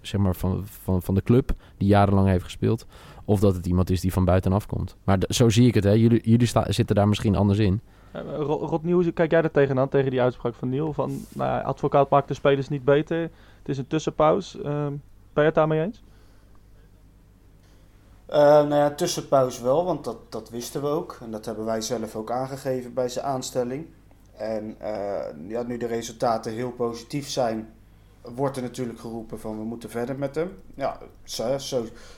zeg 0.00 0.20
maar 0.20 0.34
van, 0.34 0.62
van, 0.64 1.02
van 1.02 1.14
de 1.14 1.22
club 1.22 1.52
die 1.76 1.88
jarenlang 1.88 2.28
heeft 2.28 2.44
gespeeld. 2.44 2.86
Of 3.24 3.40
dat 3.40 3.54
het 3.54 3.66
iemand 3.66 3.90
is 3.90 4.00
die 4.00 4.12
van 4.12 4.24
buitenaf 4.24 4.66
komt. 4.66 4.96
Maar 5.04 5.18
zo 5.28 5.48
zie 5.48 5.66
ik 5.66 5.74
het. 5.74 5.84
Hè. 5.84 5.90
Jullie, 5.90 6.20
jullie 6.30 6.48
zitten 6.68 6.96
daar 6.96 7.08
misschien 7.08 7.36
anders 7.36 7.58
in. 7.58 7.80
Eh, 8.12 8.20
Ro- 8.36 8.66
Rod 8.66 8.82
Nieuw, 8.82 9.02
hoe 9.02 9.12
kijk 9.12 9.30
jij 9.30 9.42
er 9.42 9.50
tegenaan, 9.50 9.88
tegen 9.88 10.10
die 10.10 10.20
uitspraak 10.20 10.54
van 10.54 10.68
Niel? 10.68 10.92
Van, 10.92 11.10
nou, 11.34 11.64
advocaat 11.64 12.10
maakt 12.10 12.28
de 12.28 12.34
spelers 12.34 12.68
niet 12.68 12.84
beter. 12.84 13.20
Het 13.58 13.68
is 13.68 13.78
een 13.78 13.86
tussenpauze. 13.86 14.62
Ehm, 14.62 14.92
ben 15.36 15.44
je 15.44 15.50
het 15.50 15.58
daarmee 15.58 15.80
eens? 15.80 16.02
Eh, 18.26 18.38
nou 18.38 18.74
ja, 18.74 18.90
tussenpauze 18.90 19.62
wel, 19.62 19.84
want 19.84 20.04
dat, 20.04 20.32
dat 20.32 20.50
wisten 20.50 20.82
we 20.82 20.88
ook. 20.88 21.18
En 21.20 21.30
dat 21.30 21.44
hebben 21.44 21.64
wij 21.64 21.80
zelf 21.80 22.16
ook 22.16 22.30
aangegeven 22.30 22.94
bij 22.94 23.08
zijn 23.08 23.24
aanstelling. 23.24 23.86
En 24.36 24.76
eh, 24.78 25.48
ja, 25.48 25.62
nu 25.62 25.76
de 25.76 25.86
resultaten 25.86 26.52
heel 26.52 26.70
positief 26.70 27.28
zijn, 27.28 27.72
wordt 28.22 28.56
er 28.56 28.62
natuurlijk 28.62 29.00
geroepen 29.00 29.40
van 29.40 29.58
we 29.58 29.64
moeten 29.64 29.90
verder 29.90 30.18
met 30.18 30.34
hem. 30.34 30.58
Ja, 30.74 30.98
zo, 31.24 31.58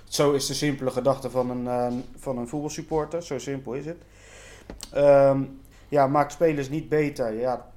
zo, 0.08 0.32
is 0.32 0.46
de 0.46 0.54
simpele 0.54 0.90
gedachte 0.90 1.30
van 1.30 1.50
een, 1.50 1.66
eh, 1.66 1.98
van 2.16 2.38
een 2.38 2.48
voetbalsupporter. 2.48 3.22
Zo 3.22 3.38
simpel 3.38 3.72
is 3.72 3.86
het. 3.86 4.02
Ehm, 4.92 5.42
ja, 5.88 6.06
maakt 6.06 6.32
spelers 6.32 6.68
niet 6.68 6.88
beter. 6.88 7.32
Ja, 7.32 7.70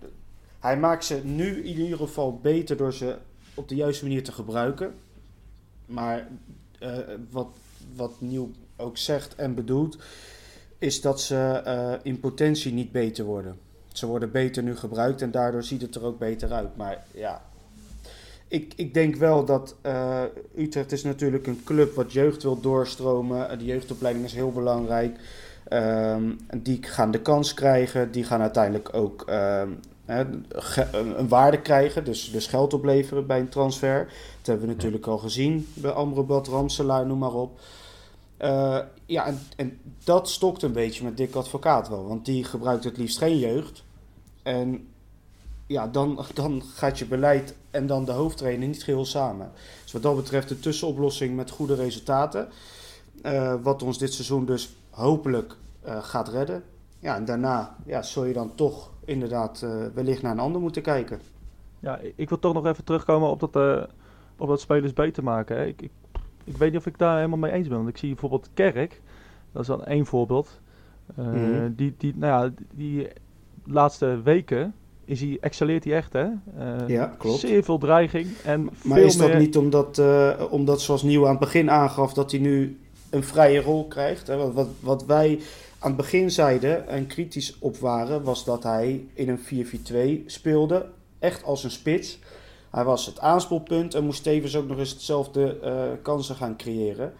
hij 0.59 0.77
maakt 0.77 1.05
ze 1.05 1.21
nu 1.23 1.63
in 1.63 1.77
ieder 1.77 1.97
geval 1.97 2.39
beter 2.39 2.77
door 2.77 2.93
ze 2.93 3.17
op 3.53 3.67
de 3.67 3.75
juiste 3.75 4.03
manier 4.03 4.23
te 4.23 4.31
gebruiken. 4.31 4.93
Maar 5.91 6.27
eh, 6.79 6.97
wat, 7.29 7.47
wat 7.95 8.11
Nieuw 8.19 8.51
ook 8.75 8.97
zegt 8.97 9.35
en 9.35 9.55
bedoelt, 9.55 9.97
is 10.77 11.01
dat 11.01 11.21
ze 11.21 11.61
eh, 11.65 11.93
in 12.03 12.19
potentie 12.19 12.73
niet 12.73 12.91
beter 12.91 13.25
worden. 13.25 13.57
Ze 13.87 14.05
worden 14.05 14.31
beter 14.31 14.63
nu 14.63 14.75
gebruikt 14.75 15.21
en 15.21 15.31
daardoor 15.31 15.63
ziet 15.63 15.81
het 15.81 15.95
er 15.95 16.03
ook 16.03 16.19
beter 16.19 16.51
uit. 16.51 16.75
Maar 16.77 17.05
ja, 17.11 17.41
ik, 18.47 18.73
ik 18.75 18.93
denk 18.93 19.15
wel 19.15 19.45
dat 19.45 19.75
uh, 19.85 20.23
Utrecht 20.55 20.91
is 20.91 21.03
natuurlijk 21.03 21.47
een 21.47 21.61
club 21.63 21.95
wat 21.95 22.13
jeugd 22.13 22.43
wil 22.43 22.59
doorstromen. 22.59 23.57
De 23.57 23.65
jeugdopleiding 23.65 24.25
is 24.25 24.33
heel 24.33 24.51
belangrijk. 24.51 25.19
Um, 25.73 26.39
die 26.57 26.83
gaan 26.83 27.11
de 27.11 27.21
kans 27.21 27.53
krijgen. 27.53 28.11
Die 28.11 28.23
gaan 28.23 28.41
uiteindelijk 28.41 28.93
ook 28.93 29.25
um, 29.29 29.79
een 30.05 31.27
waarde 31.27 31.61
krijgen. 31.61 32.03
Dus, 32.03 32.31
dus 32.31 32.47
geld 32.47 32.73
opleveren 32.73 33.25
bij 33.25 33.39
een 33.39 33.49
transfer. 33.49 34.05
Dat 34.37 34.45
hebben 34.45 34.67
we 34.67 34.73
natuurlijk 34.73 35.07
al 35.07 35.17
gezien 35.17 35.67
bij 35.73 35.91
Amrabat, 35.91 36.47
Ramselaar, 36.47 37.05
noem 37.05 37.19
maar 37.19 37.33
op. 37.33 37.59
Uh, 38.41 38.79
ja, 39.05 39.25
en, 39.25 39.39
en, 39.55 39.79
dat 40.03 40.29
stokt 40.29 40.61
een 40.61 40.71
beetje 40.71 41.03
met 41.03 41.17
Dick 41.17 41.35
Advocaat 41.35 41.89
wel. 41.89 42.07
Want 42.07 42.25
die 42.25 42.43
gebruikt 42.43 42.83
het 42.83 42.97
liefst 42.97 43.17
geen 43.17 43.39
jeugd. 43.39 43.83
En 44.43 44.87
ja, 45.67 45.87
dan, 45.87 46.25
dan 46.33 46.63
gaat 46.75 46.99
je 46.99 47.05
beleid 47.05 47.55
en 47.71 47.87
dan 47.87 48.05
de 48.05 48.11
hoofdtrainer 48.11 48.67
niet 48.67 48.83
geheel 48.83 49.05
samen. 49.05 49.51
Dus 49.83 49.91
wat 49.91 50.01
dat 50.01 50.15
betreft 50.15 50.49
een 50.49 50.59
tussenoplossing 50.59 51.35
met 51.35 51.49
goede 51.49 51.75
resultaten. 51.75 52.49
Uh, 53.23 53.53
wat 53.61 53.83
ons 53.83 53.97
dit 53.97 54.13
seizoen 54.13 54.45
dus 54.45 54.75
hopelijk 54.89 55.55
uh, 55.85 56.03
gaat 56.03 56.29
redden. 56.29 56.63
Ja, 57.01 57.15
en 57.15 57.25
daarna 57.25 57.75
ja, 57.85 58.01
zul 58.01 58.25
je 58.25 58.33
dan 58.33 58.55
toch 58.55 58.91
inderdaad 59.05 59.61
uh, 59.63 59.85
wellicht 59.93 60.21
naar 60.21 60.31
een 60.31 60.39
ander 60.39 60.61
moeten 60.61 60.81
kijken. 60.81 61.19
Ja, 61.79 61.99
ik 62.15 62.29
wil 62.29 62.39
toch 62.39 62.53
nog 62.53 62.65
even 62.65 62.83
terugkomen 62.83 63.29
op 63.29 63.39
dat, 63.39 63.87
op 64.37 64.47
dat 64.47 64.61
spelers 64.61 64.93
beter 64.93 65.23
maken. 65.23 65.55
Hè. 65.57 65.65
Ik, 65.65 65.81
ik, 65.81 65.91
ik, 66.43 66.57
weet 66.57 66.71
niet 66.71 66.79
of 66.79 66.85
ik 66.85 66.97
daar 66.97 67.15
helemaal 67.15 67.37
mee 67.37 67.51
eens 67.51 67.67
ben. 67.67 67.77
Want 67.77 67.89
ik 67.89 67.97
zie 67.97 68.09
bijvoorbeeld 68.09 68.49
Kerk, 68.53 69.01
dat 69.51 69.61
is 69.61 69.67
dan 69.67 69.85
één 69.85 70.05
voorbeeld. 70.05 70.59
Mm 71.15 71.25
-hmm. 71.25 71.73
die, 71.75 71.95
die, 71.97 72.13
nou 72.15 72.45
ja, 72.45 72.53
die 72.73 73.07
laatste 73.65 74.21
weken 74.23 74.73
is 75.05 75.21
hij, 75.21 75.37
excelleert 75.41 75.83
hij 75.83 75.93
echt, 75.93 76.13
hè? 76.13 76.25
Uh, 76.25 76.87
ja, 76.87 77.15
klopt. 77.17 77.39
Zeer 77.39 77.63
veel 77.63 77.77
dreiging. 77.77 78.27
En 78.45 78.63
maar 78.63 78.97
veel 78.97 79.05
is 79.05 79.17
dat 79.17 79.27
meer... 79.27 79.37
niet 79.37 79.57
omdat, 79.57 79.97
uh, 79.97 80.41
omdat, 80.49 80.81
zoals 80.81 81.03
Nieuw 81.03 81.23
aan 81.23 81.29
het 81.29 81.39
begin 81.39 81.71
aangaf, 81.71 82.13
dat 82.13 82.31
hij 82.31 82.39
nu 82.39 82.79
een 83.09 83.23
vrije 83.23 83.61
rol 83.61 83.87
krijgt? 83.87 84.27
Hè? 84.27 84.37
Wat, 84.37 84.53
wat, 84.53 84.67
wat 84.79 85.05
wij 85.05 85.39
aan 85.81 85.91
het 85.91 85.97
begin 85.97 86.31
zeiden 86.31 86.87
en 86.87 87.07
kritisch 87.07 87.55
op 87.59 87.77
waren, 87.77 88.23
was 88.23 88.45
dat 88.45 88.63
hij 88.63 89.05
in 89.13 89.29
een 89.29 89.65
4-4-2 90.23 90.25
speelde. 90.25 90.85
Echt 91.19 91.43
als 91.43 91.63
een 91.63 91.71
spits. 91.71 92.19
Hij 92.69 92.83
was 92.83 93.05
het 93.05 93.19
aanspoelpunt 93.19 93.93
en 93.93 94.03
moest 94.03 94.23
tevens 94.23 94.55
ook 94.55 94.67
nog 94.67 94.77
eens 94.77 94.89
hetzelfde 94.89 95.57
uh, 95.63 95.83
kansen 96.01 96.35
gaan 96.35 96.57
creëren. 96.57 97.13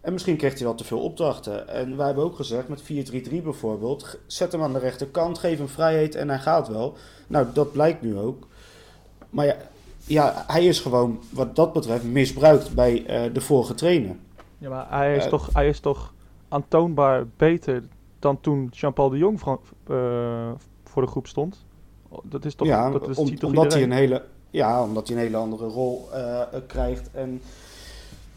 En 0.00 0.12
misschien 0.12 0.36
kreeg 0.36 0.54
hij 0.54 0.62
wel 0.62 0.74
te 0.74 0.84
veel 0.84 1.00
opdrachten. 1.00 1.68
En 1.68 1.96
wij 1.96 2.06
hebben 2.06 2.24
ook 2.24 2.36
gezegd, 2.36 2.68
met 2.68 2.82
4-3-3 2.82 3.42
bijvoorbeeld, 3.42 4.18
zet 4.26 4.52
hem 4.52 4.62
aan 4.62 4.72
de 4.72 4.78
rechterkant, 4.78 5.38
geef 5.38 5.58
hem 5.58 5.68
vrijheid 5.68 6.14
en 6.14 6.28
hij 6.28 6.38
gaat 6.38 6.68
wel. 6.68 6.96
Nou, 7.26 7.46
dat 7.52 7.72
blijkt 7.72 8.02
nu 8.02 8.18
ook. 8.18 8.46
Maar 9.30 9.46
ja, 9.46 9.56
ja 10.04 10.44
hij 10.46 10.64
is 10.64 10.80
gewoon, 10.80 11.20
wat 11.30 11.56
dat 11.56 11.72
betreft, 11.72 12.04
misbruikt 12.04 12.74
bij 12.74 13.26
uh, 13.26 13.34
de 13.34 13.40
vorige 13.40 13.74
trainer. 13.74 14.16
Ja, 14.58 14.68
maar 14.68 14.86
hij 14.88 15.16
is, 15.16 15.24
Uh, 15.24 15.30
toch, 15.30 15.48
hij 15.52 15.68
is 15.68 15.80
toch 15.80 16.14
aantoonbaar 16.48 17.26
beter 17.36 17.82
dan 18.22 18.40
toen 18.40 18.68
Jean-Paul 18.72 19.08
de 19.08 19.18
Jong 19.18 19.40
voor, 19.40 19.60
uh, 19.90 20.50
voor 20.84 21.02
de 21.02 21.08
groep 21.08 21.26
stond? 21.26 21.64
Dat 22.22 22.44
is 22.44 22.54
toch, 22.54 22.66
ja, 22.66 22.90
dat 22.90 23.08
is, 23.08 23.16
om, 23.16 23.26
ziet 23.26 23.40
toch 23.40 23.50
omdat, 23.50 23.72
hij 23.72 23.82
een 23.82 23.92
hele, 23.92 24.22
ja, 24.50 24.82
omdat 24.82 25.08
hij 25.08 25.16
een 25.16 25.22
hele 25.22 25.36
andere 25.36 25.66
rol 25.66 26.08
uh, 26.14 26.40
krijgt 26.66 27.10
en 27.12 27.40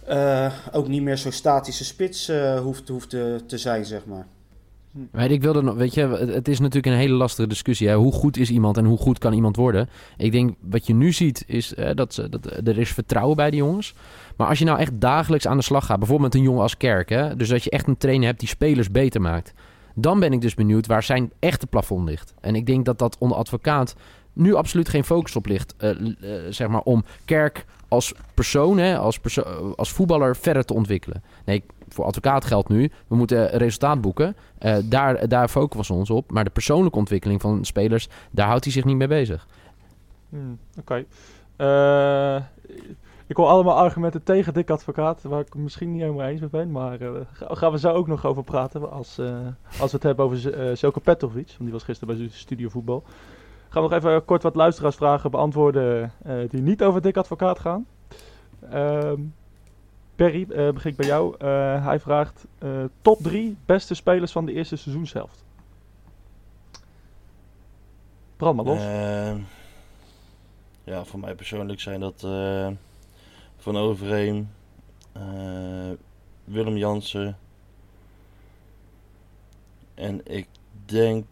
uh, 0.10 0.54
ook 0.72 0.88
niet 0.88 1.02
meer 1.02 1.18
zo'n 1.18 1.32
statische 1.32 1.86
spits 1.86 2.30
uh, 2.30 2.60
hoeft, 2.60 2.88
hoeft 2.88 3.10
te, 3.10 3.44
te 3.48 3.58
zijn, 3.58 3.86
zeg 3.86 4.06
maar. 4.06 4.28
Weet, 5.12 5.32
ik 5.32 5.42
wilde 5.42 5.62
nog, 5.62 5.76
weet 5.76 5.94
je, 5.94 6.08
het 6.08 6.48
is 6.48 6.60
natuurlijk 6.60 6.86
een 6.86 7.00
hele 7.00 7.14
lastige 7.14 7.48
discussie. 7.48 7.88
Hè? 7.88 7.96
Hoe 7.96 8.12
goed 8.12 8.38
is 8.38 8.50
iemand 8.50 8.78
en 8.78 8.86
hoe 8.86 8.98
goed 8.98 9.18
kan 9.18 9.34
iemand 9.34 9.56
worden? 9.56 9.90
Ik 10.18 10.32
denk, 10.32 10.56
wat 10.60 10.88
je 10.88 10.94
nu 10.94 11.12
ziet, 11.12 11.44
is 11.48 11.74
dat, 11.94 12.14
ze, 12.14 12.30
dat 12.30 12.46
er 12.46 12.78
is 12.78 12.94
vertrouwen 12.94 13.36
bij 13.36 13.50
die 13.50 13.60
jongens. 13.60 13.94
Maar 14.36 14.48
als 14.48 14.60
je 14.60 14.66
nou 14.66 14.80
echt 14.80 15.02
dagelijks 15.02 15.48
aan 15.48 15.58
de 15.58 15.64
slag 15.64 15.86
gaat, 15.86 16.00
bijvoorbeeld 16.00 16.34
met 16.34 16.42
een 16.42 16.48
jongen 16.48 16.62
als 16.62 16.78
Kerk, 16.78 17.10
hè? 17.10 17.36
dus 17.36 17.50
dat 17.50 17.64
je 17.64 17.70
echt 17.70 17.88
een 17.88 17.98
trainer 17.98 18.28
hebt 18.28 18.40
die 18.40 18.50
spelers 18.50 18.92
beter 18.92 19.22
maakt. 19.22 19.54
Dan 19.96 20.20
ben 20.20 20.34
ik 20.34 20.42
dus 20.42 20.54
benieuwd 20.54 20.88
waar 20.88 21.04
zijn 21.04 21.32
echte 21.40 21.68
plafond 21.68 22.10
ligt. 22.10 22.34
En 22.42 22.56
ik 22.56 22.66
denk 22.66 22.86
dat 22.86 23.00
dat 23.00 23.18
onder 23.20 23.38
advocaat 23.38 23.96
nu 24.34 24.54
absoluut 24.54 24.90
geen 24.90 25.04
focus 25.04 25.36
op 25.36 25.46
ligt. 25.46 25.76
Uh, 25.80 26.00
uh, 26.00 26.42
zeg 26.50 26.68
maar 26.68 26.82
om 26.82 27.04
Kerk 27.26 27.66
als 27.88 28.14
persoon, 28.34 28.78
hè, 28.78 28.98
als, 28.98 29.20
perso 29.20 29.74
als 29.76 29.92
voetballer 29.92 30.36
verder 30.36 30.66
te 30.66 30.74
ontwikkelen. 30.74 31.24
Nee, 31.46 31.64
voor 31.90 32.06
advocaat 32.06 32.46
geldt 32.46 32.70
nu, 32.70 32.92
we 33.08 33.16
moeten 33.16 33.48
resultaat 33.50 34.02
boeken. 34.02 34.36
Daar, 34.84 35.28
daar 35.28 35.48
focussen 35.48 35.96
we 35.96 36.00
ons 36.00 36.10
op. 36.10 36.32
Maar 36.32 36.44
de 36.44 36.50
persoonlijke 36.50 36.98
ontwikkeling 36.98 37.42
van 37.42 37.66
spelers, 37.66 38.08
daar 38.32 38.48
houdt 38.48 38.64
hij 38.64 38.74
zich 38.74 38.84
niet 38.84 38.96
mee 38.96 39.08
bezig. 39.08 39.48
Hmm, 40.30 40.60
Oké. 40.80 41.06
Ik 43.28 43.36
hoor 43.36 43.48
allemaal 43.48 43.78
argumenten 43.78 44.24
tegen 44.24 44.54
Dick 44.54 44.70
Advocaat, 44.70 45.22
waar 45.22 45.40
ik 45.40 45.56
misschien 45.56 45.92
niet 45.92 46.02
helemaal 46.02 46.26
eens 46.26 46.40
mee 46.40 46.50
ben. 46.50 46.72
Maar 46.72 47.02
uh, 47.02 47.12
gaan 47.34 47.72
we 47.72 47.80
zo 47.80 47.94
ook 47.94 48.08
nog 48.08 48.26
over 48.26 48.44
praten 48.44 48.92
als, 48.92 49.20
uh, 49.20 49.38
als 49.80 49.92
we 49.92 49.98
het 49.98 50.04
hebben 50.04 50.26
over 50.26 50.70
uh, 50.70 50.76
Zelko 50.76 51.00
Petrovic. 51.00 51.48
Want 51.48 51.60
die 51.60 51.72
was 51.72 51.84
gisteren 51.84 52.18
bij 52.18 52.28
Studio 52.30 52.70
Voetbal. 52.70 53.04
Gaan 53.70 53.84
we 53.84 53.90
nog 53.90 53.98
even 53.98 54.26
kort 54.26 54.44
wat 54.44 54.56
luisteraarsvragen 54.56 55.32
beantwoorden 55.32 56.12
die 56.50 56.62
niet 56.62 56.84
over 56.84 57.02
Dick 57.02 57.18
Advocaat 57.18 57.60
gaan. 57.60 57.86
Um, 58.74 59.34
Perry, 60.16 60.46
begin 60.46 60.92
ik 60.92 60.98
bij 60.98 61.06
jou. 61.06 61.46
Hij 61.82 62.00
vraagt 62.00 62.46
top 63.02 63.20
3 63.22 63.58
beste 63.66 63.94
spelers 63.94 64.32
van 64.32 64.46
de 64.46 64.54
eerste 64.54 64.76
seizoenshelft. 64.76 65.44
Brand 68.38 68.56
maar 68.56 68.66
los. 68.66 68.80
Uh, 68.80 69.36
ja, 70.84 71.04
voor 71.04 71.20
mij 71.20 71.36
persoonlijk 71.36 71.80
zijn 71.80 72.00
dat 72.00 72.28
Van 73.66 73.78
Overheem, 73.78 74.50
uh, 75.18 75.92
Willem 76.44 76.78
Jansen 76.78 77.38
en 79.94 80.22
ik 80.24 80.48
denk 80.86 81.26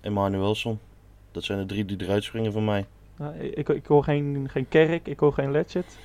Emmanuelson. 0.00 0.78
Dat 1.32 1.44
zijn 1.44 1.58
de 1.58 1.66
drie 1.66 1.84
die 1.84 2.02
eruit 2.02 2.24
springen 2.24 2.52
voor 2.52 2.62
mij. 2.62 2.86
Nou, 3.16 3.38
ik, 3.38 3.68
ik 3.68 3.86
hoor 3.86 4.04
geen, 4.04 4.48
geen 4.50 4.68
Kerk, 4.68 5.06
ik 5.06 5.18
hoor 5.20 5.32
geen 5.32 5.50
Letchet. 5.50 5.98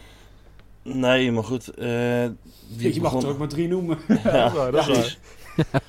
Nee, 0.82 1.32
maar 1.32 1.44
goed. 1.44 1.70
Uh, 1.70 1.76
die 2.78 2.94
je 2.94 3.02
mag 3.02 3.12
begon... 3.12 3.24
er 3.24 3.30
ook 3.30 3.38
maar 3.38 3.48
drie 3.48 3.68
noemen. 3.68 3.98
ja, 4.24 4.52
ja, 4.54 4.72
dat 4.72 4.88
is 4.88 5.20
waar. 5.56 5.82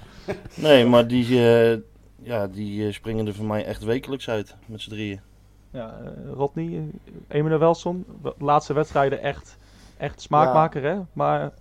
nee, 0.54 0.86
maar 0.86 1.06
die, 1.06 1.28
uh, 1.28 1.76
ja, 2.22 2.46
die 2.46 2.92
springen 2.92 3.26
er 3.26 3.34
voor 3.34 3.46
mij 3.46 3.64
echt 3.64 3.84
wekelijks 3.84 4.28
uit 4.28 4.54
met 4.66 4.80
z'n 4.80 4.90
drieën. 4.90 5.20
Ja, 5.70 5.98
uh, 6.02 6.32
Rodney, 6.32 6.90
Emile 7.28 7.58
Welson, 7.58 8.04
laatste 8.38 8.72
wedstrijden 8.72 9.22
echt, 9.22 9.56
echt 9.96 10.20
smaakmaker, 10.20 10.82
ja. 10.82 10.88
hè? 10.88 11.00
Maar 11.12 11.52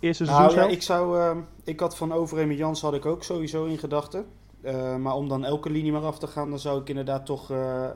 eerste 0.00 0.24
seizoen 0.24 0.56
nou, 0.56 0.68
ja, 0.68 0.74
ik 0.74 0.82
zou, 0.82 1.18
uh, 1.18 1.36
ik 1.64 1.80
had 1.80 1.96
van 1.96 2.12
Overeem 2.12 2.52
Jans 2.52 2.80
had 2.80 2.94
ik 2.94 3.06
ook 3.06 3.24
sowieso 3.24 3.64
in 3.64 3.78
gedachten. 3.78 4.26
Uh, 4.62 4.96
maar 4.96 5.14
om 5.14 5.28
dan 5.28 5.44
elke 5.44 5.70
linie 5.70 5.92
maar 5.92 6.04
af 6.04 6.18
te 6.18 6.26
gaan, 6.26 6.50
dan 6.50 6.58
zou 6.58 6.80
ik 6.80 6.88
inderdaad 6.88 7.26
toch 7.26 7.50
uh, 7.50 7.86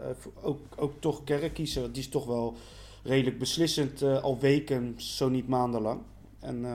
ook, 0.43 0.59
ook 0.77 0.93
toch 1.01 1.25
Kerk 1.25 1.55
kiezen. 1.55 1.83
Want 1.83 1.95
die 1.95 2.03
is 2.03 2.09
toch 2.09 2.27
wel 2.27 2.55
redelijk 3.03 3.38
beslissend 3.38 4.03
al 4.03 4.38
weken, 4.38 4.95
zo 4.97 5.29
niet 5.29 5.49
maandenlang. 5.49 6.01
En 6.40 6.67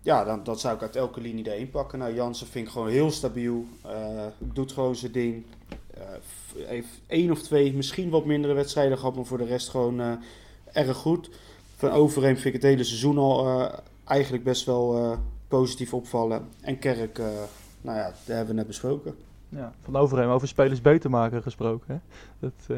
ja, 0.00 0.24
dan, 0.24 0.44
dat 0.44 0.60
zou 0.60 0.74
ik 0.74 0.82
uit 0.82 0.96
elke 0.96 1.20
linie 1.20 1.52
erin 1.52 1.70
pakken. 1.70 1.98
Nou, 1.98 2.14
Jansen 2.14 2.46
vind 2.46 2.66
ik 2.66 2.72
gewoon 2.72 2.88
heel 2.88 3.10
stabiel. 3.10 3.64
Doet 4.38 4.72
gewoon 4.72 4.96
zijn 4.96 5.12
ding. 5.12 5.44
Heeft 6.56 7.00
één 7.06 7.30
of 7.30 7.42
twee, 7.42 7.74
misschien 7.74 8.10
wat 8.10 8.24
mindere 8.24 8.54
wedstrijden 8.54 8.98
gehad, 8.98 9.14
maar 9.14 9.24
voor 9.24 9.38
de 9.38 9.44
rest 9.44 9.68
gewoon 9.68 10.18
erg 10.72 10.96
goed. 10.96 11.30
Van 11.76 11.90
Overeem 11.90 12.34
vind 12.34 12.46
ik 12.46 12.52
het 12.52 12.70
hele 12.70 12.84
seizoen 12.84 13.18
al 13.18 13.70
eigenlijk 14.04 14.44
best 14.44 14.64
wel 14.66 15.18
positief 15.48 15.94
opvallen. 15.94 16.48
En 16.60 16.78
Kerk, 16.78 17.18
nou 17.80 17.98
ja, 17.98 18.04
dat 18.04 18.36
hebben 18.36 18.46
we 18.46 18.52
net 18.52 18.66
besproken. 18.66 19.14
Ja, 19.48 19.72
van 19.82 19.96
Overeem 19.96 20.28
over 20.28 20.48
spelers 20.48 20.80
beter 20.80 21.10
maken 21.10 21.42
gesproken. 21.42 21.86
Hè? 21.88 21.98
Dat, 22.38 22.76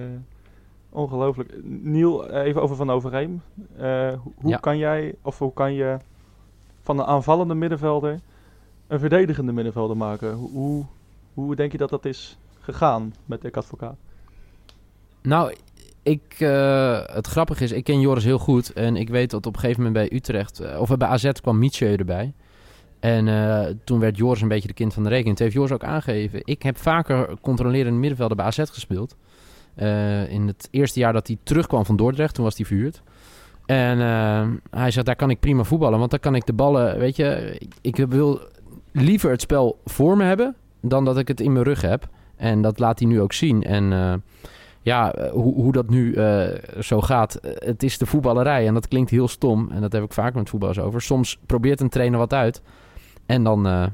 Ongelooflijk. 0.95 1.55
Niel, 1.65 2.31
even 2.31 2.63
over 2.63 2.77
Van 2.77 2.91
Overheem. 2.91 3.43
Uh, 3.79 4.13
hoe 4.35 4.51
ja. 4.51 4.57
kan 4.57 4.79
jij, 4.79 5.15
of 5.23 5.39
hoe 5.39 5.53
kan 5.53 5.73
je 5.73 5.97
van 6.83 6.99
een 6.99 7.05
aanvallende 7.05 7.55
middenvelder 7.55 8.21
een 8.87 8.99
verdedigende 8.99 9.53
middenvelder 9.53 9.97
maken? 9.97 10.35
Hoe, 10.35 10.85
hoe 11.35 11.57
denk 11.57 11.73
je 11.73 11.79
dat 11.79 11.91
dat 11.91 12.05
is 12.05 12.39
gegaan 12.65 13.15
met 13.25 13.41
Dick 13.41 13.57
Advocaat? 13.57 13.97
Nou, 15.23 15.55
ik, 16.03 16.37
uh, 16.39 17.01
het 17.07 17.27
grappige 17.27 17.65
is, 17.65 17.73
ik 17.73 17.85
ken 17.85 18.01
Joris 18.01 18.25
heel 18.25 18.39
goed. 18.39 18.73
En 18.73 18.97
ik 18.97 19.09
weet 19.09 19.31
dat 19.31 19.47
op 19.47 19.55
een 19.55 19.61
gegeven 19.61 19.83
moment 19.83 20.09
bij 20.09 20.19
Utrecht, 20.19 20.61
uh, 20.61 20.81
of 20.81 20.97
bij 20.97 21.09
AZ 21.09 21.31
kwam 21.33 21.59
Mietje 21.59 21.97
erbij. 21.97 22.33
En 23.01 23.27
uh, 23.27 23.67
toen 23.85 24.01
werd 24.01 24.17
Joris 24.17 24.41
een 24.41 24.49
beetje 24.49 24.69
de 24.69 24.75
kind 24.75 24.95
van 24.95 25.03
de 25.03 25.09
rekening. 25.09 25.37
Toen 25.37 25.47
heeft 25.47 25.59
Joris 25.59 25.73
ook 25.73 25.85
aangegeven, 25.85 26.41
ik 26.45 26.63
heb 26.63 26.79
vaker 26.79 27.41
controlerende 27.41 27.99
middenvelder 27.99 28.37
bij 28.37 28.47
AZ 28.47 28.59
gespeeld. 28.59 29.17
In 30.29 30.47
het 30.47 30.69
eerste 30.71 30.99
jaar 30.99 31.13
dat 31.13 31.27
hij 31.27 31.39
terugkwam 31.43 31.85
van 31.85 31.97
Dordrecht, 31.97 32.35
toen 32.35 32.45
was 32.45 32.57
hij 32.57 32.67
verhuurd. 32.67 33.03
En 33.67 33.99
hij 34.71 34.91
zegt, 34.91 35.07
daar 35.07 35.17
kan 35.17 35.31
ik 35.31 35.41
prima 35.41 35.65
voetballen, 35.65 35.99
want 35.99 36.11
dan 36.11 36.21
kan 36.21 36.35
ik 36.35 36.47
de 36.47 36.53
ballen, 36.53 36.99
weet 36.99 37.17
je, 37.17 37.61
ik 37.81 37.97
wil 37.97 38.41
liever 38.93 39.31
het 39.31 39.41
spel 39.41 39.81
voor 39.85 40.17
me 40.17 40.25
hebben 40.25 40.57
dan 40.81 41.05
dat 41.05 41.19
ik 41.19 41.29
het 41.29 41.41
in 41.41 41.53
mijn 41.53 41.65
rug 41.65 41.81
heb. 41.81 42.09
En 42.45 42.63
dat 42.63 42.79
laat 42.79 42.99
hij 42.99 43.09
nu 43.09 43.21
ook 43.21 43.33
zien. 43.33 43.63
En 43.63 43.93
uh, 43.93 44.15
ja, 44.83 45.13
eh, 45.13 45.31
hoe, 45.31 45.55
hoe 45.55 45.73
dat 45.73 45.89
nu 45.89 46.15
eh, 46.15 46.47
zo 46.81 47.01
gaat. 47.01 47.35
Eh, 47.35 47.53
het 47.55 47.83
is 47.83 47.99
de 47.99 48.07
voetballerij 48.07 48.67
en 48.67 48.75
dat 48.75 48.89
klinkt 48.89 49.11
heel 49.11 49.29
stom. 49.29 49.71
En 49.71 49.81
dat 49.81 49.93
heb 49.93 50.03
ik 50.03 50.13
vaak 50.13 50.35
met 50.35 50.49
voetballers 50.49 50.79
over. 50.79 51.03
Soms 51.03 51.39
probeert 51.47 51.81
een 51.81 51.89
trainer 51.89 52.19
wat 52.19 52.33
uit. 52.33 52.63
En 53.27 53.43
dan, 53.45 53.67
eh, 53.67 53.87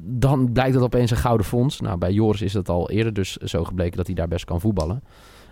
dan 0.00 0.52
blijkt 0.52 0.74
het 0.74 0.82
opeens 0.82 1.10
een 1.10 1.16
gouden 1.16 1.46
fonds. 1.46 1.80
Nou, 1.80 1.98
bij 1.98 2.12
Joris 2.12 2.42
is 2.42 2.52
dat 2.52 2.68
al 2.68 2.90
eerder 2.90 3.12
dus 3.12 3.36
zo 3.36 3.64
gebleken 3.64 3.96
dat 3.96 4.06
hij 4.06 4.14
daar 4.14 4.28
best 4.28 4.44
kan 4.44 4.60
voetballen. 4.60 5.02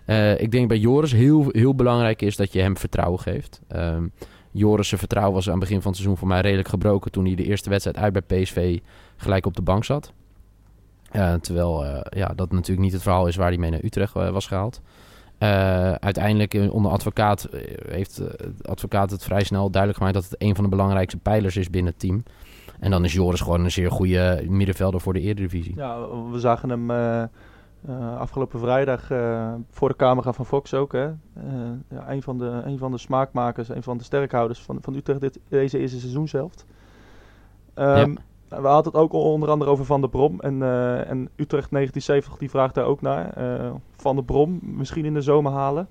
Eh, 0.05 0.41
ik 0.41 0.51
denk 0.51 0.69
bij 0.69 0.79
Joris 0.79 1.13
heel, 1.13 1.47
heel 1.51 1.75
belangrijk 1.75 2.23
is 2.23 2.37
dat 2.37 2.53
je 2.53 2.61
hem 2.61 2.77
vertrouwen 2.77 3.21
geeft. 3.21 3.61
Ehm 3.69 4.07
Joris' 4.59 4.89
vertrouwen 4.89 5.35
was 5.35 5.47
aan 5.47 5.53
het 5.53 5.61
begin 5.61 5.81
van 5.81 5.87
het 5.87 5.97
seizoen 5.97 6.19
voor 6.19 6.29
mij 6.29 6.41
redelijk 6.41 6.69
gebroken... 6.69 7.11
toen 7.11 7.25
hij 7.25 7.35
de 7.35 7.45
eerste 7.45 7.71
wedstrijd 7.71 7.97
uit 7.97 8.13
bij 8.13 8.43
PSV 8.43 8.79
gelijk 9.17 9.47
op 9.47 9.57
de 9.57 9.63
bank 9.63 9.85
zat. 9.85 10.13
Eh, 11.17 11.35
terwijl 11.35 11.85
eh, 11.85 12.01
ja, 12.19 12.33
dat 12.35 12.53
natuurlijk 12.53 12.81
niet 12.81 12.93
het 12.93 13.03
verhaal 13.03 13.27
is 13.27 13.37
waar 13.37 13.49
hij 13.49 13.59
mee 13.59 13.71
naar 13.71 13.85
Utrecht 13.85 14.17
eh, 14.17 14.31
was 14.31 14.47
gehaald. 14.47 14.81
Eh, 15.39 15.93
uiteindelijk 15.93 16.55
onder 16.71 16.93
advocaat 16.93 17.49
heeft 17.89 18.17
de 18.17 18.53
advocaat 18.63 19.11
het 19.11 19.25
vrij 19.25 19.45
snel 19.45 19.71
duidelijk 19.71 19.99
gemaakt... 19.99 20.21
dat 20.21 20.31
het 20.31 20.43
een 20.43 20.55
van 20.55 20.65
de 20.65 20.71
belangrijkste 20.71 21.19
pijlers 21.19 21.57
is 21.57 21.71
binnen 21.71 21.93
het 21.93 22.01
team. 22.01 22.23
En 22.81 22.91
dan 22.91 23.05
is 23.05 23.13
Joris 23.13 23.41
gewoon 23.41 23.65
een 23.65 23.71
zeer 23.71 23.91
goede 23.91 24.45
middenvelder 24.49 25.01
voor 25.01 25.13
de 25.13 25.21
Eredivisie. 25.21 25.77
Ja, 25.77 25.99
we 26.31 26.39
zagen 26.39 26.69
hem 26.69 26.91
afgelopen 28.19 28.61
vrijdag 28.61 29.07
voor 29.71 29.89
de 29.89 29.97
camera 29.97 30.33
van 30.33 30.47
Fox 30.47 30.75
ook. 30.75 30.93
Hè? 30.93 31.05
Ja, 31.89 32.11
een, 32.11 32.23
van 32.23 32.39
de, 32.39 32.61
een 32.65 32.79
van 32.79 32.91
de 32.91 32.99
smaakmakers, 32.99 33.69
een 33.69 33.83
van 33.83 33.99
de 33.99 34.05
sterkhouders 34.05 34.63
van, 34.63 34.79
van 34.81 34.95
Utrecht 34.95 35.21
dit, 35.21 35.39
deze 35.49 35.79
eerste 35.79 35.99
seizoen 35.99 36.29
zelf. 36.29 36.53
Ehm, 37.75 38.15
We 38.49 38.67
hadden 38.67 38.93
het 38.93 39.03
ook 39.03 39.13
onder 39.13 39.49
andere 39.49 39.71
over 39.71 39.85
Van 39.85 40.01
der 40.01 40.11
Brom. 40.11 40.41
En, 40.41 40.63
eh, 40.63 41.11
en 41.11 41.29
Utrecht 41.37 41.71
1970 41.71 42.37
die 42.37 42.51
vraagt 42.51 42.75
daar 42.75 42.85
ook 42.85 43.01
naar. 43.01 43.31
Eh, 43.31 43.71
van 43.97 44.15
der 44.15 44.25
Brom 44.25 44.59
misschien 44.63 45.05
in 45.05 45.15
de 45.15 45.21
zomer 45.21 45.53
halen. 45.53 45.89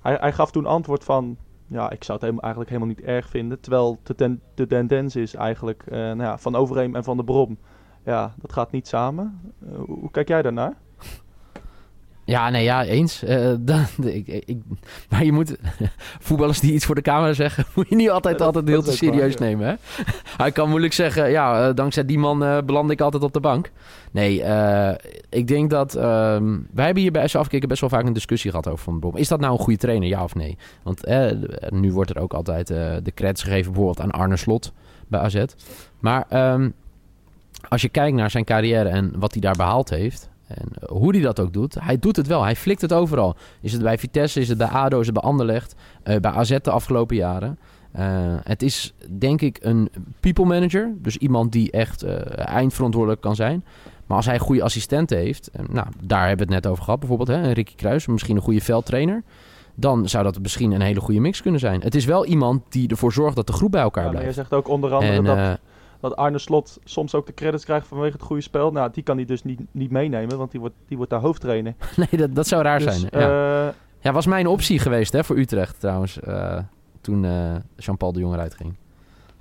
Hij, 0.00 0.16
hij 0.20 0.32
gaf 0.32 0.50
toen 0.50 0.66
antwoord 0.66 1.04
van... 1.04 1.36
Ja, 1.66 1.90
ik 1.90 2.04
zou 2.04 2.18
het 2.20 2.40
eigenlijk 2.40 2.70
helemaal 2.70 2.94
niet 2.94 3.00
erg 3.00 3.28
vinden. 3.28 3.60
Terwijl 3.60 3.98
de, 4.02 4.14
ten, 4.14 4.40
de 4.54 4.66
tendens 4.66 5.16
is 5.16 5.34
eigenlijk 5.34 5.82
eh, 5.86 5.98
nou 5.98 6.22
ja, 6.22 6.38
Van 6.38 6.56
Overheem 6.56 6.96
en 6.96 7.04
Van 7.04 7.16
der 7.16 7.24
Brom. 7.24 7.58
Ja, 8.04 8.34
dat 8.36 8.52
gaat 8.52 8.70
niet 8.70 8.88
samen. 8.88 9.40
Hoe 9.86 10.10
kijk 10.10 10.28
jij 10.28 10.42
daarnaar? 10.42 10.76
Ja, 12.28 12.50
nee, 12.50 12.64
ja, 12.64 12.84
eens. 12.84 13.22
Eh, 13.22 13.52
dan- 13.60 13.86
ik, 14.02 14.26
ik, 14.26 14.56
maar 15.08 15.24
je 15.24 15.32
moet... 15.32 15.56
voetballers 16.28 16.60
die 16.60 16.72
iets 16.72 16.84
voor 16.84 16.94
de 16.94 17.02
camera 17.02 17.32
zeggen... 17.32 17.64
moet 17.74 17.88
je 17.88 17.94
niet 17.96 18.10
altijd, 18.10 18.40
altijd 18.40 18.68
heel 18.68 18.80
te 18.80 18.86
waar, 18.86 18.96
serieus 18.96 19.36
nemen, 19.36 19.66
hè? 19.66 19.74
Hij 20.36 20.52
kan 20.52 20.68
moeilijk 20.68 20.92
zeggen... 20.92 21.30
ja, 21.30 21.68
eh, 21.68 21.74
dankzij 21.74 22.04
die 22.04 22.18
man 22.18 22.44
eh 22.44 22.58
beland 22.64 22.90
ik 22.90 23.00
altijd 23.00 23.22
op 23.22 23.32
de 23.32 23.40
bank. 23.40 23.70
Nee, 24.12 24.42
ik 25.28 25.46
denk 25.46 25.70
dat... 25.70 25.94
ehm, 25.94 26.58
wij 26.72 26.84
hebben 26.84 27.02
hier 27.02 27.12
bij 27.12 27.28
SV 27.28 27.34
Afkikken 27.34 27.68
best 27.68 27.80
wel 27.80 27.90
vaak 27.90 28.06
een 28.06 28.12
discussie 28.12 28.50
gehad 28.50 28.68
over 28.68 28.84
Van 28.84 29.00
Brom. 29.00 29.16
Is 29.16 29.28
dat 29.28 29.40
nou 29.40 29.52
een 29.52 29.58
goede 29.58 29.78
trainer, 29.78 30.08
ja 30.08 30.22
of 30.22 30.34
nee? 30.34 30.58
Want 30.82 31.06
nu 31.68 31.92
wordt 31.92 32.10
er 32.10 32.18
ook 32.20 32.32
altijd 32.32 32.66
de 32.66 33.12
credits 33.14 33.42
gegeven... 33.42 33.72
bijvoorbeeld 33.72 34.00
aan 34.00 34.20
Arne 34.20 34.36
Slot 34.36 34.72
bij 35.08 35.20
AZ. 35.20 35.44
Maar 36.00 36.24
ehm, 36.28 36.70
als 37.68 37.82
je 37.82 37.88
kijkt 37.88 38.16
naar 38.16 38.30
zijn 38.30 38.44
carrière 38.44 38.88
en 38.88 39.12
wat 39.18 39.32
hij 39.32 39.40
daar 39.40 39.56
behaald 39.56 39.90
heeft... 39.90 40.30
En 40.48 40.96
hoe 40.96 41.14
hij 41.14 41.22
dat 41.22 41.40
ook 41.40 41.52
doet, 41.52 41.76
hij 41.80 41.98
doet 41.98 42.16
het 42.16 42.26
wel. 42.26 42.42
Hij 42.42 42.56
flikt 42.56 42.80
het 42.80 42.92
overal. 42.92 43.36
Is 43.60 43.72
het 43.72 43.82
bij 43.82 43.98
Vitesse, 43.98 44.40
is 44.40 44.48
het 44.48 44.58
bij 44.58 44.66
ADO, 44.66 45.00
is 45.00 45.06
het 45.06 45.14
bij 45.14 45.24
Anderlecht, 45.24 45.74
eh, 46.02 46.16
bij 46.16 46.30
AZ 46.30 46.56
de 46.62 46.70
afgelopen 46.70 47.16
jaren. 47.16 47.58
Eh, 47.92 48.06
het 48.42 48.62
is 48.62 48.94
denk 49.18 49.40
ik 49.40 49.58
een 49.60 49.90
people 50.20 50.44
manager. 50.44 50.92
Dus 50.98 51.16
iemand 51.16 51.52
die 51.52 51.70
echt 51.70 52.02
eh, 52.02 52.48
eindverantwoordelijk 52.48 53.20
kan 53.20 53.34
zijn. 53.34 53.64
Maar 54.06 54.16
als 54.16 54.26
hij 54.26 54.38
goede 54.38 54.62
assistenten 54.62 55.18
heeft, 55.18 55.50
nou, 55.70 55.86
daar 56.02 56.28
hebben 56.28 56.46
we 56.46 56.54
het 56.54 56.62
net 56.62 56.72
over 56.72 56.84
gehad 56.84 56.98
bijvoorbeeld. 56.98 57.28
Hè, 57.28 57.36
een 57.36 57.52
Ricky 57.52 57.74
Kruis, 57.74 58.06
misschien 58.06 58.36
een 58.36 58.42
goede 58.42 58.60
veldtrainer. 58.60 59.22
Dan 59.74 60.08
zou 60.08 60.24
dat 60.24 60.38
misschien 60.40 60.72
een 60.72 60.80
hele 60.80 61.00
goede 61.00 61.20
mix 61.20 61.42
kunnen 61.42 61.60
zijn. 61.60 61.80
Het 61.80 61.94
is 61.94 62.04
wel 62.04 62.26
iemand 62.26 62.62
die 62.68 62.88
ervoor 62.88 63.12
zorgt 63.12 63.36
dat 63.36 63.46
de 63.46 63.52
groep 63.52 63.70
bij 63.70 63.82
elkaar 63.82 64.04
Ja, 64.04 64.10
maar 64.10 64.18
je 64.18 64.32
blijft. 64.32 64.48
zegt 64.48 64.60
ook 64.60 64.68
onder 64.68 64.94
andere 64.94 65.12
En, 65.12 65.24
dat, 65.24 65.58
dat 66.00 66.16
Arne 66.16 66.38
Slot 66.38 66.78
soms 66.84 67.14
ook 67.14 67.26
de 67.26 67.34
credits 67.34 67.64
krijgt 67.64 67.86
vanwege 67.86 68.12
het 68.12 68.22
goede 68.22 68.42
spel. 68.42 68.70
Nou, 68.72 68.90
die 68.92 69.02
kan 69.02 69.16
hij 69.16 69.24
dus 69.26 69.42
niet, 69.44 69.60
niet 69.70 69.90
meenemen, 69.90 70.38
want 70.38 70.50
die 70.50 70.60
wordt, 70.60 70.74
die 70.88 70.96
wordt 70.96 71.12
daar 71.12 71.20
hoofdtrainer. 71.20 71.74
nee, 71.96 72.20
dat, 72.20 72.34
dat 72.34 72.46
zou 72.46 72.62
raar 72.62 72.78
Dus, 72.78 73.00
zijn. 73.00 73.22
Ja. 73.22 73.66
eh, 73.66 73.72
Ja, 74.00 74.12
was 74.12 74.26
mijn 74.26 74.46
optie 74.46 74.78
geweest 74.78 75.12
hè, 75.12 75.24
voor 75.24 75.36
Utrecht 75.38 75.80
trouwens. 75.80 76.20
eh, 76.20 76.58
toen 77.00 77.24
eh, 77.24 77.54
Jean-Paul 77.76 78.12
de 78.12 78.20
Jong 78.20 78.34
eruit 78.34 78.54
ging. 78.54 78.74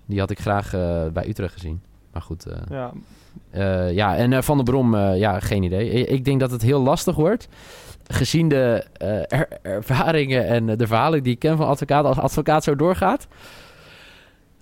Die 0.05 0.19
had 0.19 0.29
ik 0.29 0.39
graag 0.39 0.71
bij 1.13 1.27
Utrecht 1.27 1.53
gezien. 1.53 1.81
Maar 2.13 2.21
goed. 2.21 2.45
ja, 2.69 2.91
ja, 3.89 4.15
en 4.15 4.43
Van 4.43 4.55
der 4.55 4.65
Brom, 4.65 4.95
ja, 4.97 5.39
geen 5.39 5.63
idee. 5.63 5.93
I- 5.93 6.13
Ik 6.13 6.25
denk 6.25 6.39
dat 6.39 6.51
het 6.51 6.61
heel 6.61 6.81
lastig 6.81 7.15
wordt. 7.15 7.47
Gezien 8.07 8.47
de 8.49 8.85
er- 9.27 9.47
ervaringen 9.61 10.47
en 10.47 10.65
de 10.77 10.87
verhalen 10.87 11.23
die 11.23 11.33
ik 11.33 11.39
ken 11.39 11.57
van 11.57 11.67
advocaat. 11.67 12.05
Als 12.05 12.17
advocaat 12.19 12.63
zo 12.63 12.75
doorgaat. 12.75 13.27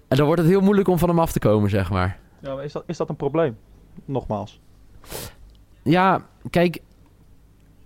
En 0.08 0.18
dan 0.18 0.26
wordt 0.26 0.42
het 0.42 0.52
heel 0.52 0.62
moeilijk 0.62 0.88
om 0.88 0.98
van 0.98 1.10
hem 1.10 1.20
af 1.20 1.32
te 1.32 1.40
komen, 1.40 1.70
zeg 1.70 1.90
maar. 1.90 2.20
ja 2.40 2.54
maar 2.54 2.64
is, 2.64 2.72
dat, 2.72 2.84
is 2.86 2.98
dat 2.98 3.10
een 3.10 3.16
probleem? 3.16 3.58
Nogmaals. 4.06 4.62
Ja, 5.84 6.26
kijk. 6.50 6.82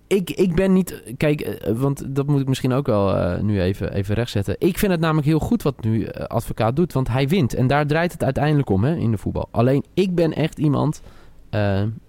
Ik, 0.06 0.30
ik 0.30 0.54
ben 0.54 0.72
niet. 0.72 1.02
Kijk, 1.16 1.40
eh, 1.40 1.72
want 1.76 2.14
dat 2.14 2.26
moet 2.26 2.40
ik 2.40 2.48
misschien 2.48 2.72
ook 2.72 2.86
wel 2.86 3.16
eh, 3.16 3.40
nu 3.40 3.60
even, 3.60 3.92
even 3.92 4.14
rechtzetten. 4.14 4.56
Ik 4.58 4.78
vind 4.78 4.92
het 4.92 5.00
namelijk 5.00 5.26
heel 5.26 5.38
goed 5.38 5.62
wat 5.62 5.84
nu 5.84 6.04
eh, 6.04 6.24
advocaat 6.24 6.76
doet. 6.76 6.92
Want 6.92 7.08
hij 7.08 7.28
wint. 7.28 7.54
En 7.54 7.66
daar 7.66 7.86
draait 7.86 8.12
het 8.12 8.24
uiteindelijk 8.24 8.70
om 8.70 8.84
hè, 8.84 8.94
in 8.94 9.10
de 9.10 9.18
voetbal. 9.18 9.48
Alleen 9.50 9.84
ik 9.94 10.14
ben 10.14 10.32
echt 10.32 10.58
iemand. 10.58 11.02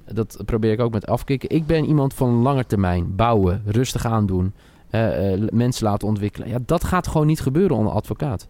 dat 0.05 0.41
probeer 0.45 0.71
ik 0.71 0.79
ook 0.79 0.93
met 0.93 1.07
afkicken. 1.07 1.49
Ik 1.49 1.65
ben 1.65 1.85
iemand 1.85 2.13
van 2.13 2.41
lange 2.41 2.65
termijn. 2.65 3.15
Bouwen, 3.15 3.61
rustig 3.65 4.05
aandoen. 4.05 4.53
mensen 5.49 5.85
laten 5.85 6.07
ontwikkelen. 6.07 6.47
Ja, 6.47 6.57
dat 6.65 6.83
gaat 6.83 7.07
gewoon 7.07 7.27
niet 7.27 7.41
gebeuren 7.41 7.77
onder 7.77 7.93
advocaat. 7.93 8.47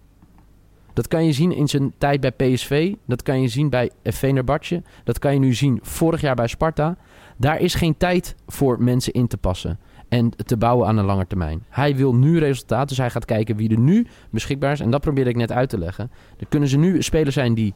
Dat 0.94 1.08
kan 1.08 1.26
je 1.26 1.32
zien 1.32 1.52
in 1.52 1.68
zijn 1.68 1.94
tijd 1.98 2.20
bij 2.20 2.32
PSV. 2.32 2.94
Dat 3.06 3.22
kan 3.22 3.42
je 3.42 3.48
zien 3.48 3.70
bij 3.70 3.92
Venerbatje. 4.04 4.84
Dat 5.04 5.20
kan 5.20 5.34
je 5.34 5.40
nu 5.40 5.54
zien 5.54 5.80
vorig 5.82 6.22
jaar 6.22 6.36
bij 6.36 6.48
Sparta. 6.48 6.98
Daar 7.38 7.60
is 7.60 7.76
geen 7.76 7.98
tijd 7.98 8.36
voor 8.48 8.84
mensen 8.84 9.14
in 9.14 9.28
te 9.28 9.38
passen 9.38 9.80
en 10.10 10.32
te 10.46 10.58
bouwen 10.58 10.88
aan 10.88 10.98
een 10.98 11.06
lange 11.06 11.28
termijn. 11.28 11.64
Hij 11.70 11.96
wil 11.96 12.16
nu 12.16 12.40
resultaat, 12.40 12.90
dus 12.90 12.98
hij 12.98 13.10
gaat 13.10 13.26
kijken 13.26 13.56
wie 13.56 13.70
er 13.70 13.80
nu 13.80 14.08
beschikbaar 14.30 14.72
is. 14.72 14.80
En 14.80 14.92
dat 14.92 15.02
probeerde 15.02 15.30
ik 15.30 15.36
net 15.36 15.52
uit 15.52 15.70
te 15.70 15.78
leggen. 15.78 16.12
Er 16.40 16.46
kunnen 16.50 16.70
ze 16.70 16.78
nu 16.78 17.02
spelers 17.02 17.36
zijn 17.36 17.54
die 17.54 17.74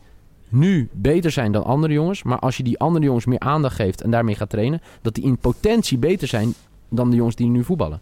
nu 0.50 0.90
beter 0.92 1.32
zijn 1.32 1.52
dan 1.52 1.64
andere 1.64 1.94
jongens. 1.94 2.24
Maar 2.24 2.40
als 2.40 2.58
je 2.58 2.64
die 2.64 2.80
andere 2.80 3.06
jongens 3.06 3.26
meer 3.26 3.40
aandacht 3.40 3.76
geeft 3.76 4.02
en 4.02 4.12
daarmee 4.12 4.36
gaat 4.36 4.50
trainen, 4.50 4.82
dat 5.02 5.14
die 5.14 5.24
in 5.24 5.38
potentie 5.38 5.98
beter 5.98 6.28
zijn 6.28 6.54
dan 6.90 7.10
de 7.10 7.16
jongens 7.16 7.36
die 7.36 7.48
nu 7.48 7.64
voetballen. 7.64 8.02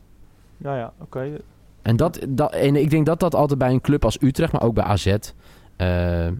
Ja, 0.57 0.77
ja, 0.77 0.93
oké. 0.99 1.39
En, 1.83 1.95
dat, 1.95 2.19
dat, 2.29 2.53
en 2.53 2.75
ik 2.75 2.89
denk 2.89 3.05
dat 3.05 3.19
dat 3.19 3.35
altijd 3.35 3.59
bij 3.59 3.71
een 3.71 3.81
club 3.81 4.05
als 4.05 4.21
Utrecht, 4.21 4.51
maar 4.51 4.63
ook 4.63 4.73
bij 4.73 4.83
AZ, 4.83 5.15
eh, 5.75 6.27
eh, 6.27 6.33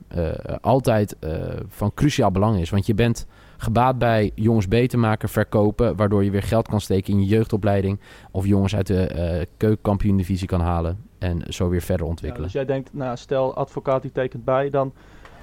altijd 0.62 1.20
eh, 1.20 1.32
van 1.68 1.94
cruciaal 1.94 2.32
belang 2.32 2.60
is. 2.60 2.70
Want 2.70 2.86
je 2.86 2.94
bent 2.94 3.28
gebaat 3.58 3.98
bij 3.98 4.32
jongens 4.36 4.68
beter 4.68 5.00
maken, 5.00 5.30
verkopen, 5.30 5.96
waardoor 5.96 6.24
je 6.24 6.32
weer 6.32 6.44
geld 6.44 6.68
kan 6.68 6.82
steken 6.82 7.14
in 7.14 7.20
je 7.20 7.26
jeugdopleiding. 7.26 8.00
Of 8.32 8.46
jongens 8.46 8.76
uit 8.76 8.88
de 8.88 9.06
eh 9.06 9.46
keukenkampioen-divisie 9.58 10.48
kan 10.48 10.62
halen 10.62 10.98
en 11.18 11.42
zo 11.48 11.70
weer 11.70 11.82
verder 11.82 12.06
Ja, 12.06 12.12
ontwikkelen. 12.12 12.44
dus 12.46 12.54
jij 12.54 12.66
denkt, 12.66 12.94
nou, 12.94 13.18
stel 13.18 13.56
advocaat 13.56 14.02
die 14.02 14.12
tekent 14.12 14.44
bij, 14.44 14.70
dan, 14.70 14.94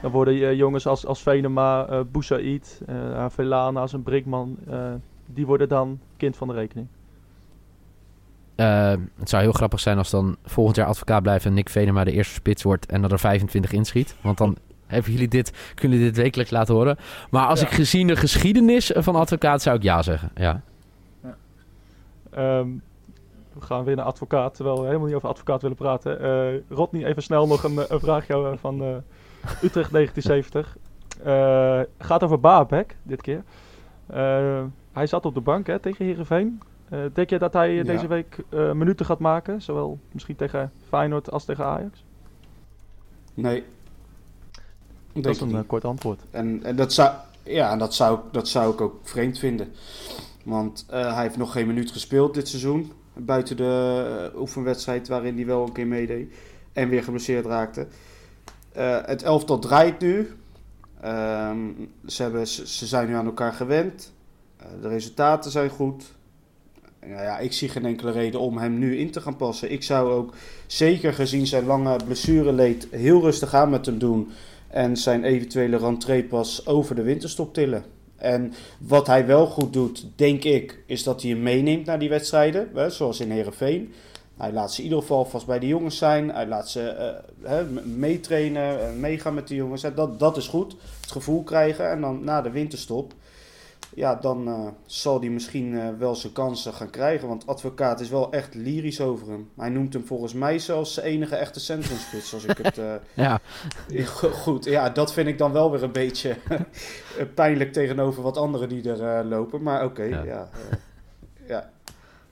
dan 0.01 0.11
worden 0.11 0.57
jongens 0.57 0.87
als, 0.87 1.07
als 1.07 1.23
Venema, 1.23 1.87
eh 1.87 2.01
Boussaïd, 2.11 2.83
Avelana, 3.15 3.81
als 3.81 3.93
een 3.93 4.03
Brinkman, 4.03 4.59
die 5.27 5.47
worden 5.47 5.69
dan 5.69 6.01
kind 6.17 6.37
van 6.37 6.49
de 6.49 6.55
rekening. 6.55 6.89
Eh, 8.61 8.93
het 9.19 9.29
zou 9.29 9.43
heel 9.43 9.53
grappig 9.53 9.81
zijn 9.81 9.99
als 9.99 10.11
dan 10.11 10.37
volgend 10.45 10.77
jaar 10.77 10.87
advocaat 10.87 11.23
blijft 11.23 11.45
en 11.45 11.55
Nick 11.55 11.69
Venema 11.69 12.05
de 12.05 12.13
eerste 12.13 12.35
spits 12.35 12.63
wordt 12.63 12.87
en 12.87 13.03
dat 13.03 13.13
er 13.13 13.19
25 13.19 13.73
inschiet. 13.73 14.15
Want 14.21 14.39
dan 14.39 14.57
hebben 14.87 15.13
jullie 15.13 15.29
dit, 15.29 15.73
kunnen 15.75 15.99
jullie 15.99 16.13
dit 16.13 16.23
wekelijks 16.23 16.53
laten 16.53 16.75
horen. 16.75 16.97
Maar 17.31 17.47
als 17.47 17.61
Ja. 17.61 17.67
ik 17.67 17.73
gezien 17.73 18.07
de 18.07 18.17
geschiedenis 18.17 18.91
van 18.95 19.15
advocaat 19.17 19.63
zou 19.63 19.77
ik 19.77 19.83
ja 19.83 20.03
zeggen. 20.03 20.31
Ja. 20.35 20.63
Ehm, 22.31 22.69
we 23.53 23.61
gaan 23.61 23.85
weer 23.85 23.97
naar 23.97 24.05
advocaat, 24.05 24.55
terwijl 24.55 24.79
we 24.81 24.87
helemaal 24.87 25.07
niet 25.07 25.17
over 25.17 25.29
advocaat 25.29 25.63
willen 25.63 25.77
praten. 25.77 26.21
Eh 26.21 26.61
Rodney, 26.69 27.05
even 27.05 27.23
snel 27.23 27.47
nog 27.47 27.63
een, 27.65 27.79
een 27.89 28.01
vraagje 28.01 28.35
eh, 28.35 28.53
van 28.61 28.81
Utrecht 29.63 29.93
1970. 29.93 30.77
Eh, 31.25 31.81
gaat 31.99 32.23
over 32.25 32.41
Baabek, 32.41 32.97
dit 33.03 33.23
keer. 33.23 33.43
Hij 34.93 35.07
zat 35.07 35.25
op 35.27 35.35
de 35.35 35.41
bank 35.41 35.67
hè, 35.67 35.79
tegen 35.79 36.05
Heerenveen. 36.05 36.61
Eh 36.91 37.01
denk 37.13 37.31
je 37.31 37.39
dat 37.39 37.53
hij 37.53 37.69
eh, 37.71 37.77
Ja. 37.77 37.83
deze 37.83 38.07
week 38.07 38.37
eh, 38.49 38.73
minuten 38.73 39.07
gaat 39.07 39.19
maken? 39.19 39.63
Zowel 39.63 39.99
misschien 40.13 40.37
tegen 40.37 40.73
Feyenoord 40.89 41.31
als 41.31 41.45
tegen 41.45 41.65
Ajax? 41.65 42.05
Nee. 43.35 43.65
Dat 45.13 45.23
Denk 45.23 45.35
is 45.35 45.41
een 45.41 45.49
niet. 45.49 45.67
kort 45.67 45.85
antwoord. 45.85 46.21
En, 46.31 46.61
en 46.63 46.77
dat, 46.77 46.93
zou, 46.93 47.13
ja, 47.43 47.77
dat, 47.77 47.95
zou, 47.95 48.19
dat 48.33 48.49
zou 48.49 48.73
ik 48.73 48.81
ook 48.81 49.01
vreemd 49.03 49.39
vinden. 49.39 49.73
Want 50.45 50.87
eh, 50.89 51.15
hij 51.15 51.23
heeft 51.23 51.37
nog 51.37 51.53
geen 51.53 51.67
minuut 51.67 51.91
gespeeld 51.91 52.35
dit 52.35 52.49
seizoen. 52.49 52.93
Buiten 53.15 53.57
de 53.57 54.33
oefenwedstrijd 54.37 55.09
waarin 55.09 55.37
hij 55.37 55.47
wel 55.47 55.67
een 55.67 55.73
keer 55.73 55.87
meedeed. 55.87 56.35
En 56.73 56.89
weer 56.89 57.03
geblesseerd 57.03 57.47
raakte. 57.47 57.87
Eh, 58.73 58.99
het 59.05 59.23
elftal 59.23 59.59
draait 59.59 60.01
nu. 60.01 60.31
Ehm, 61.01 61.59
ze, 62.07 62.23
hebben, 62.23 62.47
ze, 62.47 62.67
ze 62.69 62.87
zijn 62.87 63.09
nu 63.09 63.15
aan 63.15 63.27
elkaar 63.27 63.53
gewend. 63.53 64.13
Eh, 64.57 64.67
de 64.83 64.89
resultaten 64.89 65.51
zijn 65.51 65.71
goed. 65.71 66.13
Nou 67.07 67.23
ja, 67.23 67.39
ik 67.39 67.53
zie 67.53 67.69
geen 67.69 67.85
enkele 67.85 68.11
reden 68.11 68.41
om 68.41 68.59
hem 68.59 68.79
nu 68.79 68.99
in 68.99 69.11
te 69.11 69.21
gaan 69.21 69.37
passen. 69.37 69.73
Ik 69.73 69.83
zou 69.83 70.13
ook 70.13 70.35
zeker 70.67 71.13
gezien 71.13 71.47
zijn 71.47 71.67
lange 71.67 71.97
blessureleed 72.05 72.87
heel 72.91 73.21
rustig 73.21 73.55
aan 73.55 73.71
met 73.71 73.87
hem 73.87 73.99
doen. 73.99 74.29
En 74.69 74.97
zijn 74.97 75.25
eventuele 75.25 75.77
rentree 75.77 76.25
pas 76.25 76.67
over 76.67 76.95
de 76.95 77.03
winterstop 77.03 77.55
tillen. 77.55 77.85
En 78.17 78.53
wat 78.79 79.07
hij 79.07 79.27
wel 79.27 79.47
goed 79.47 79.73
doet, 79.73 80.07
denk 80.17 80.45
ik, 80.45 80.83
is 80.87 81.03
dat 81.03 81.23
hij 81.23 81.31
hem 81.31 81.43
meeneemt 81.43 81.87
naar 81.87 81.99
die 81.99 82.09
wedstrijden. 82.09 82.69
Hè, 82.75 82.91
zoals 82.91 83.21
in 83.21 83.31
Herenveen. 83.31 83.93
Hij 84.37 84.53
laat 84.53 84.73
ze 84.73 84.79
in 84.79 84.85
ieder 84.85 85.01
geval 85.01 85.25
vast 85.25 85.47
bij 85.47 85.59
de 85.59 85.67
jongens 85.67 85.99
zijn. 85.99 86.29
Hij 86.29 86.47
laat 86.47 86.71
ze 86.71 87.17
uh, 87.45 87.59
meetrainen, 87.97 88.79
uh, 88.79 89.01
meegaan 89.01 89.35
met 89.35 89.49
de 89.49 89.55
jongens. 89.55 89.83
Dat, 89.95 90.19
dat 90.19 90.37
is 90.37 90.47
goed. 90.47 90.77
Het 91.01 91.11
gevoel 91.11 91.43
krijgen. 91.43 91.91
En 91.91 92.01
dan 92.01 92.25
na 92.25 92.43
de 92.43 92.51
winterstop 92.51 93.13
ja, 94.01 94.15
dan 94.15 94.49
uh, 94.49 94.67
zal 94.87 95.21
hij 95.21 95.29
misschien 95.29 95.73
uh, 95.73 95.89
wel 95.99 96.15
zijn 96.15 96.33
kansen 96.33 96.73
gaan 96.73 96.91
krijgen. 96.91 97.29
Want 97.29 97.47
advocaat 97.47 98.01
is 98.01 98.09
wel 98.09 98.33
echt 98.33 98.55
lyrisch 98.55 99.01
over 99.01 99.29
hem. 99.29 99.49
Hij 99.57 99.69
noemt 99.69 99.93
hem 99.93 100.07
volgens 100.07 100.33
mij 100.33 100.59
zelfs 100.59 100.95
zijn 100.95 101.07
enige 101.07 101.37
echte 101.37 101.61
centrumspits. 101.61 102.35
Als 102.35 102.45
ik 102.45 102.59
het. 102.63 102.79
Uh, 102.79 102.95
ja. 103.27 103.41
Goed, 104.43 104.65
ja, 104.65 104.91
dat 104.91 105.13
vind 105.13 105.29
ik 105.29 105.39
dan 105.39 105.53
wel 105.53 105.71
weer 105.71 105.83
een 105.83 105.93
beetje 105.93 106.37
pijnlijk 107.35 107.73
tegenover 107.73 108.23
wat 108.23 108.37
anderen 108.37 108.69
die 108.69 108.93
er 108.93 109.25
lopen. 109.25 109.63
Maar 109.63 109.85
oké, 109.85 110.03
okay, 110.03 110.09
ja. 110.09 110.23
ja, 110.25 110.49
ja. 111.49 111.71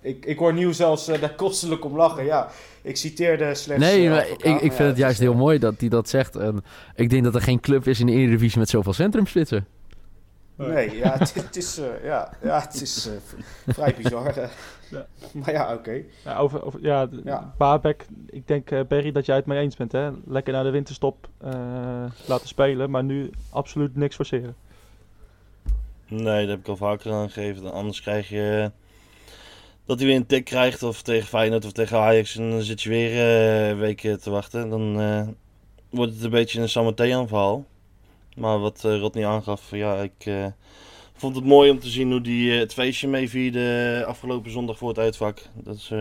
Ik, 0.00 0.24
ik 0.26 0.38
hoor 0.38 0.52
nieuw 0.52 0.72
zelfs 0.72 1.06
daar 1.06 1.34
kostelijk 1.34 1.84
om 1.84 1.96
lachen. 1.96 2.24
Ja, 2.24 2.48
ik 2.82 2.96
citeerde 2.96 3.54
slechts. 3.54 3.84
Nee, 3.84 4.08
maar 4.08 4.28
ik, 4.28 4.42
ik 4.42 4.60
vind 4.60 4.78
ja, 4.78 4.84
het 4.84 4.96
juist 4.96 5.20
heel 5.20 5.34
mooi 5.34 5.58
dat 5.58 5.74
hij 5.78 5.88
dat 5.88 6.08
zegt. 6.08 6.36
En 6.36 6.64
ik 6.94 7.10
denk 7.10 7.24
dat 7.24 7.34
er 7.34 7.42
geen 7.42 7.60
club 7.60 7.86
is 7.86 8.00
in 8.00 8.06
de 8.06 8.12
Eredivisie 8.12 8.58
met 8.58 8.68
zoveel 8.68 8.92
centrumspitsen. 8.92 9.66
Nee, 10.58 10.96
ja, 10.96 11.18
het, 11.18 11.34
het 11.34 11.56
is, 11.56 11.78
uh, 11.78 12.04
ja, 12.04 12.32
ja, 12.42 12.60
het 12.60 12.80
is 12.80 13.06
uh, 13.06 13.12
vrij 13.66 13.94
bizar. 13.96 14.34
ja. 14.90 15.06
Maar 15.32 15.52
ja, 15.52 15.64
oké. 15.64 15.78
Okay. 15.78 16.06
Ja, 16.24 16.38
over, 16.38 16.64
over, 16.64 16.80
ja, 16.82 17.08
ja. 17.24 17.54
Babek, 17.58 18.06
ik 18.26 18.46
denk, 18.46 18.70
uh, 18.70 18.80
Berry, 18.88 19.12
dat 19.12 19.26
jij 19.26 19.36
het 19.36 19.46
mee 19.46 19.58
eens 19.58 19.76
bent. 19.76 19.92
Hè? 19.92 20.10
Lekker 20.26 20.52
naar 20.52 20.64
de 20.64 20.70
winterstop 20.70 21.28
laten 22.26 22.48
spelen, 22.48 22.90
maar 22.90 23.04
nu 23.04 23.30
absoluut 23.50 23.96
niks 23.96 24.14
forceren. 24.14 24.56
Nee, 26.08 26.40
dat 26.40 26.48
heb 26.48 26.58
ik 26.58 26.68
al 26.68 26.76
vaker 26.76 27.12
aangegeven. 27.12 27.72
Anders 27.72 28.00
krijg 28.00 28.28
je 28.28 28.70
dat 29.84 29.98
hij 29.98 30.06
weer 30.06 30.16
een 30.16 30.26
tik 30.26 30.44
krijgt, 30.44 30.82
of 30.82 31.02
tegen 31.02 31.28
Feyenoord 31.28 31.64
of 31.64 31.72
tegen 31.72 31.98
Ajax, 31.98 32.36
en 32.36 32.50
dan 32.50 32.62
zit 32.62 32.82
je 32.82 32.88
weer 32.88 33.22
een 33.70 33.78
week 33.78 34.00
te 34.00 34.30
wachten. 34.30 34.68
Dan 34.68 34.96
wordt 35.90 36.12
het 36.12 36.22
een 36.22 36.30
beetje 36.30 36.60
een 36.60 36.68
Sametean-verhaal. 36.68 37.64
Maar 38.38 38.58
wat 38.58 38.82
uh, 38.86 39.00
Rodney 39.00 39.26
aangaf, 39.26 39.70
ja, 39.70 40.02
ik 40.02 40.26
uh, 40.26 40.46
vond 41.12 41.36
het 41.36 41.44
mooi 41.44 41.70
om 41.70 41.78
te 41.78 41.88
zien 41.88 42.10
hoe 42.10 42.20
die 42.20 42.52
uh, 42.52 42.58
het 42.58 42.72
feestje 42.72 43.08
meevierde 43.08 44.04
afgelopen 44.06 44.50
zondag 44.50 44.78
voor 44.78 44.88
het 44.88 44.98
uitvak. 44.98 45.42
Dat 45.54 45.74
is, 45.74 45.92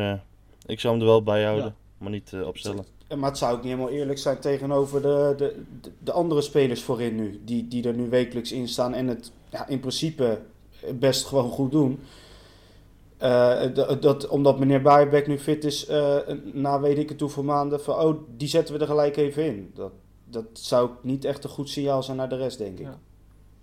ik 0.66 0.80
zou 0.80 0.94
hem 0.94 1.04
er 1.04 1.10
wel 1.10 1.24
bij 1.24 1.44
houden, 1.44 1.66
ja. 1.66 1.74
maar 1.98 2.12
niet 2.12 2.36
opstellen. 2.46 2.86
Maar 3.16 3.30
het 3.30 3.38
zou 3.38 3.56
ook 3.56 3.64
niet 3.64 3.72
helemaal 3.72 3.94
eerlijk 3.94 4.20
zijn 4.20 4.40
tegenover 4.40 5.02
de, 5.02 5.34
de, 5.38 5.56
de 6.00 6.12
andere 6.12 6.42
spelers 6.42 6.82
voorin 6.82 7.16
nu. 7.16 7.42
Die, 7.46 7.68
die 7.68 7.88
er 7.88 7.94
nu 7.94 8.10
wekelijks 8.10 8.52
in 8.52 8.68
staan 8.68 8.94
en 8.94 9.08
het 9.08 9.32
ja, 9.50 9.68
in 9.68 9.80
principe 9.80 10.40
best 10.94 11.26
gewoon 11.26 11.50
goed 11.50 11.72
doen. 11.72 12.00
Uh, 13.22 13.62
dat, 14.00 14.28
omdat 14.28 14.60
meneer 14.60 14.82
Baaienbeck 14.82 15.28
nu 15.28 15.40
fit 15.40 15.64
is, 15.64 15.90
uh, 15.90 16.18
na 16.54 16.80
weet 16.80 16.98
ik 16.98 17.10
het 17.10 17.20
hoeveel 17.20 17.44
maanden, 17.44 17.82
van 17.82 17.96
oh, 17.96 18.18
die 18.38 18.48
zetten 18.48 18.74
we 18.74 18.80
er 18.80 18.88
gelijk 18.88 19.18
even 19.18 19.46
in. 19.46 19.72
Dat, 19.76 19.92
dat 20.30 20.46
zou 20.54 20.90
niet 21.02 21.26
echt 21.26 21.44
een 21.44 21.50
goed 21.50 21.70
signaal 21.70 22.04
zijn 22.04 22.18
naar 22.18 22.30
de 22.30 22.38
rest, 22.38 22.58
denk 22.58 22.80
ik. 22.80 22.86
Ja. 22.86 23.00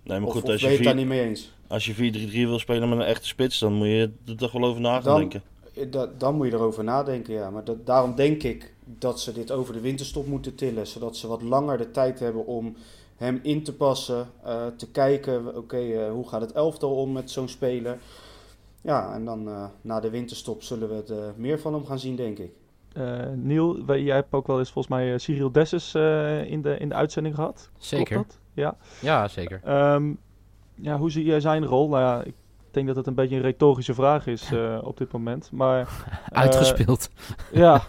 Nee, 0.03 0.19
maar 0.19 0.31
goed, 0.31 0.43
of, 0.43 0.49
als 0.49 0.61
je 0.61 0.67
weet 0.67 0.83
daar 0.83 0.95
niet 0.95 1.07
mee 1.07 1.21
eens. 1.21 1.53
Als 1.67 1.85
je 1.85 2.27
4-3-3 2.29 2.31
wil 2.31 2.59
spelen 2.59 2.89
met 2.89 2.97
een 2.97 3.05
echte 3.05 3.27
spits, 3.27 3.59
dan 3.59 3.73
moet 3.73 3.87
je 3.87 4.11
er 4.27 4.37
toch 4.37 4.51
wel 4.51 4.63
over 4.63 4.81
na 4.81 5.01
gaan 5.01 5.19
denken. 5.19 5.43
Da, 5.89 6.09
dan 6.17 6.35
moet 6.35 6.47
je 6.47 6.53
erover 6.53 6.83
nadenken, 6.83 7.33
ja. 7.33 7.49
Maar 7.49 7.63
dat, 7.63 7.85
daarom 7.85 8.15
denk 8.15 8.43
ik 8.43 8.73
dat 8.85 9.19
ze 9.19 9.33
dit 9.33 9.51
over 9.51 9.73
de 9.73 9.79
winterstop 9.79 10.27
moeten 10.27 10.55
tillen. 10.55 10.87
Zodat 10.87 11.17
ze 11.17 11.27
wat 11.27 11.41
langer 11.41 11.77
de 11.77 11.91
tijd 11.91 12.19
hebben 12.19 12.45
om 12.45 12.75
hem 13.15 13.39
in 13.43 13.63
te 13.63 13.73
passen. 13.73 14.29
Uh, 14.45 14.65
te 14.77 14.91
kijken, 14.91 15.47
oké, 15.47 15.57
okay, 15.57 16.05
uh, 16.05 16.11
hoe 16.11 16.27
gaat 16.27 16.41
het 16.41 16.51
elftal 16.51 16.95
om 16.95 17.11
met 17.11 17.31
zo'n 17.31 17.47
speler. 17.47 17.97
Ja, 18.81 19.13
en 19.13 19.25
dan 19.25 19.47
uh, 19.47 19.65
na 19.81 19.99
de 19.99 20.09
winterstop 20.09 20.63
zullen 20.63 20.89
we 20.89 20.95
het 20.95 21.37
meer 21.37 21.59
van 21.59 21.73
hem 21.73 21.85
gaan 21.85 21.99
zien, 21.99 22.15
denk 22.15 22.37
ik. 22.37 22.51
Uh, 22.97 23.19
Niel, 23.35 23.95
jij 23.95 24.15
hebt 24.15 24.33
ook 24.33 24.47
wel 24.47 24.59
eens 24.59 24.71
volgens 24.71 24.95
mij 24.95 25.11
uh, 25.11 25.17
Cyril 25.17 25.51
Dessus 25.51 25.95
uh, 25.95 26.51
in, 26.51 26.61
de, 26.61 26.77
in 26.77 26.89
de 26.89 26.95
uitzending 26.95 27.35
gehad. 27.35 27.69
Zeker. 27.77 28.15
Dat? 28.15 28.39
Ja. 28.53 28.75
ja, 29.01 29.27
zeker. 29.27 29.61
Um, 29.93 30.17
ja, 30.75 30.97
hoe 30.97 31.11
zie 31.11 31.25
jij 31.25 31.39
zijn 31.39 31.65
rol? 31.65 31.89
Nou 31.89 32.01
ja, 32.01 32.23
ik 32.23 32.33
denk 32.71 32.87
dat 32.87 32.95
het 32.95 33.07
een 33.07 33.13
beetje 33.13 33.35
een 33.35 33.41
retorische 33.41 33.93
vraag 33.93 34.27
is 34.27 34.51
op 34.81 34.97
dit 34.97 35.11
moment. 35.11 35.49
Maar, 35.51 35.89
Uitgespeeld. 36.29 37.09
ja, 37.51 37.83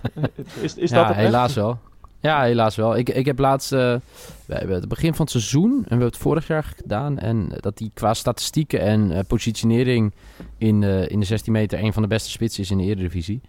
is, 0.61 0.75
is 0.75 0.91
ja, 0.91 0.97
dat 0.97 1.07
het 1.07 1.17
helaas 1.17 1.47
echt? 1.47 1.55
wel. 1.55 1.79
Ja, 2.21 2.43
helaas 2.43 2.77
wel. 2.77 2.97
Ik, 2.97 3.09
ik 3.09 3.27
heb 3.27 3.39
laatst, 3.39 3.71
we 3.71 4.01
hebben 4.47 4.77
het 4.77 4.89
begin 4.89 5.15
van 5.15 5.25
het 5.25 5.31
seizoen, 5.31 5.73
en 5.73 5.83
we 5.83 5.89
hebben 5.89 6.07
het 6.07 6.17
vorig 6.17 6.47
jaar 6.47 6.63
gedaan, 6.63 7.19
en 7.19 7.49
dat 7.61 7.79
hij 7.79 7.91
qua 7.95 8.15
statistieken 8.15 8.81
en 8.81 9.27
positionering 9.27 10.15
in, 10.59 10.83
in 10.83 11.21
de 11.21 11.27
16 11.27 11.53
meter 11.53 11.79
een 11.79 11.93
van 11.93 12.03
de 12.03 12.09
beste 12.09 12.31
spitsen 12.31 12.63
is 12.63 12.71
in 12.71 12.79
de 12.79 12.85
Eredivisie. 12.85 13.41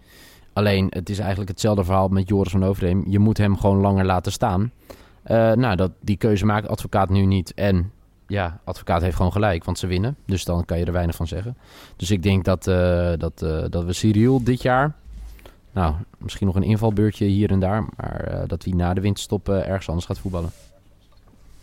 Alleen, 0.58 0.86
het 0.90 1.08
is 1.08 1.18
eigenlijk 1.18 1.50
hetzelfde 1.50 1.84
verhaal 1.84 2.08
met 2.08 2.28
Joris 2.28 2.52
van 2.52 2.64
Overheem. 2.64 3.04
Je 3.08 3.18
moet 3.18 3.38
hem 3.38 3.56
gewoon 3.56 3.80
langer 3.80 4.04
laten 4.04 4.32
staan. 4.32 4.72
Uh, 5.26 5.52
nou, 5.52 5.76
dat, 5.76 5.90
die 6.00 6.16
keuze 6.16 6.44
maakt 6.44 6.68
advocaat 6.68 7.08
nu 7.08 7.24
niet. 7.24 7.54
En 7.54 7.92
ja, 8.26 8.60
advocaat 8.64 9.02
heeft 9.02 9.16
gewoon 9.16 9.32
gelijk, 9.32 9.64
want 9.64 9.78
ze 9.78 9.86
winnen. 9.86 10.16
Dus 10.26 10.44
dan 10.44 10.64
kan 10.64 10.78
je 10.78 10.84
er 10.84 10.92
weinig 10.92 11.16
van 11.16 11.26
zeggen. 11.26 11.56
Dus 11.96 12.10
ik 12.10 12.22
denk 12.22 12.44
dat, 12.44 12.66
uh, 12.66 13.12
dat, 13.18 13.42
uh, 13.42 13.64
dat 13.70 13.84
we 13.84 13.92
Cyril 13.92 14.44
dit 14.44 14.62
jaar... 14.62 14.94
Nou, 15.72 15.94
misschien 16.18 16.46
nog 16.46 16.56
een 16.56 16.62
invalbeurtje 16.62 17.24
hier 17.24 17.50
en 17.50 17.60
daar. 17.60 17.84
Maar 17.96 18.44
dat 18.46 18.64
hij 18.64 18.72
na 18.72 18.94
de 18.94 19.00
winterstop 19.00 19.48
ergens 19.48 19.88
anders 19.88 20.06
gaat 20.06 20.18
voetballen. 20.18 20.50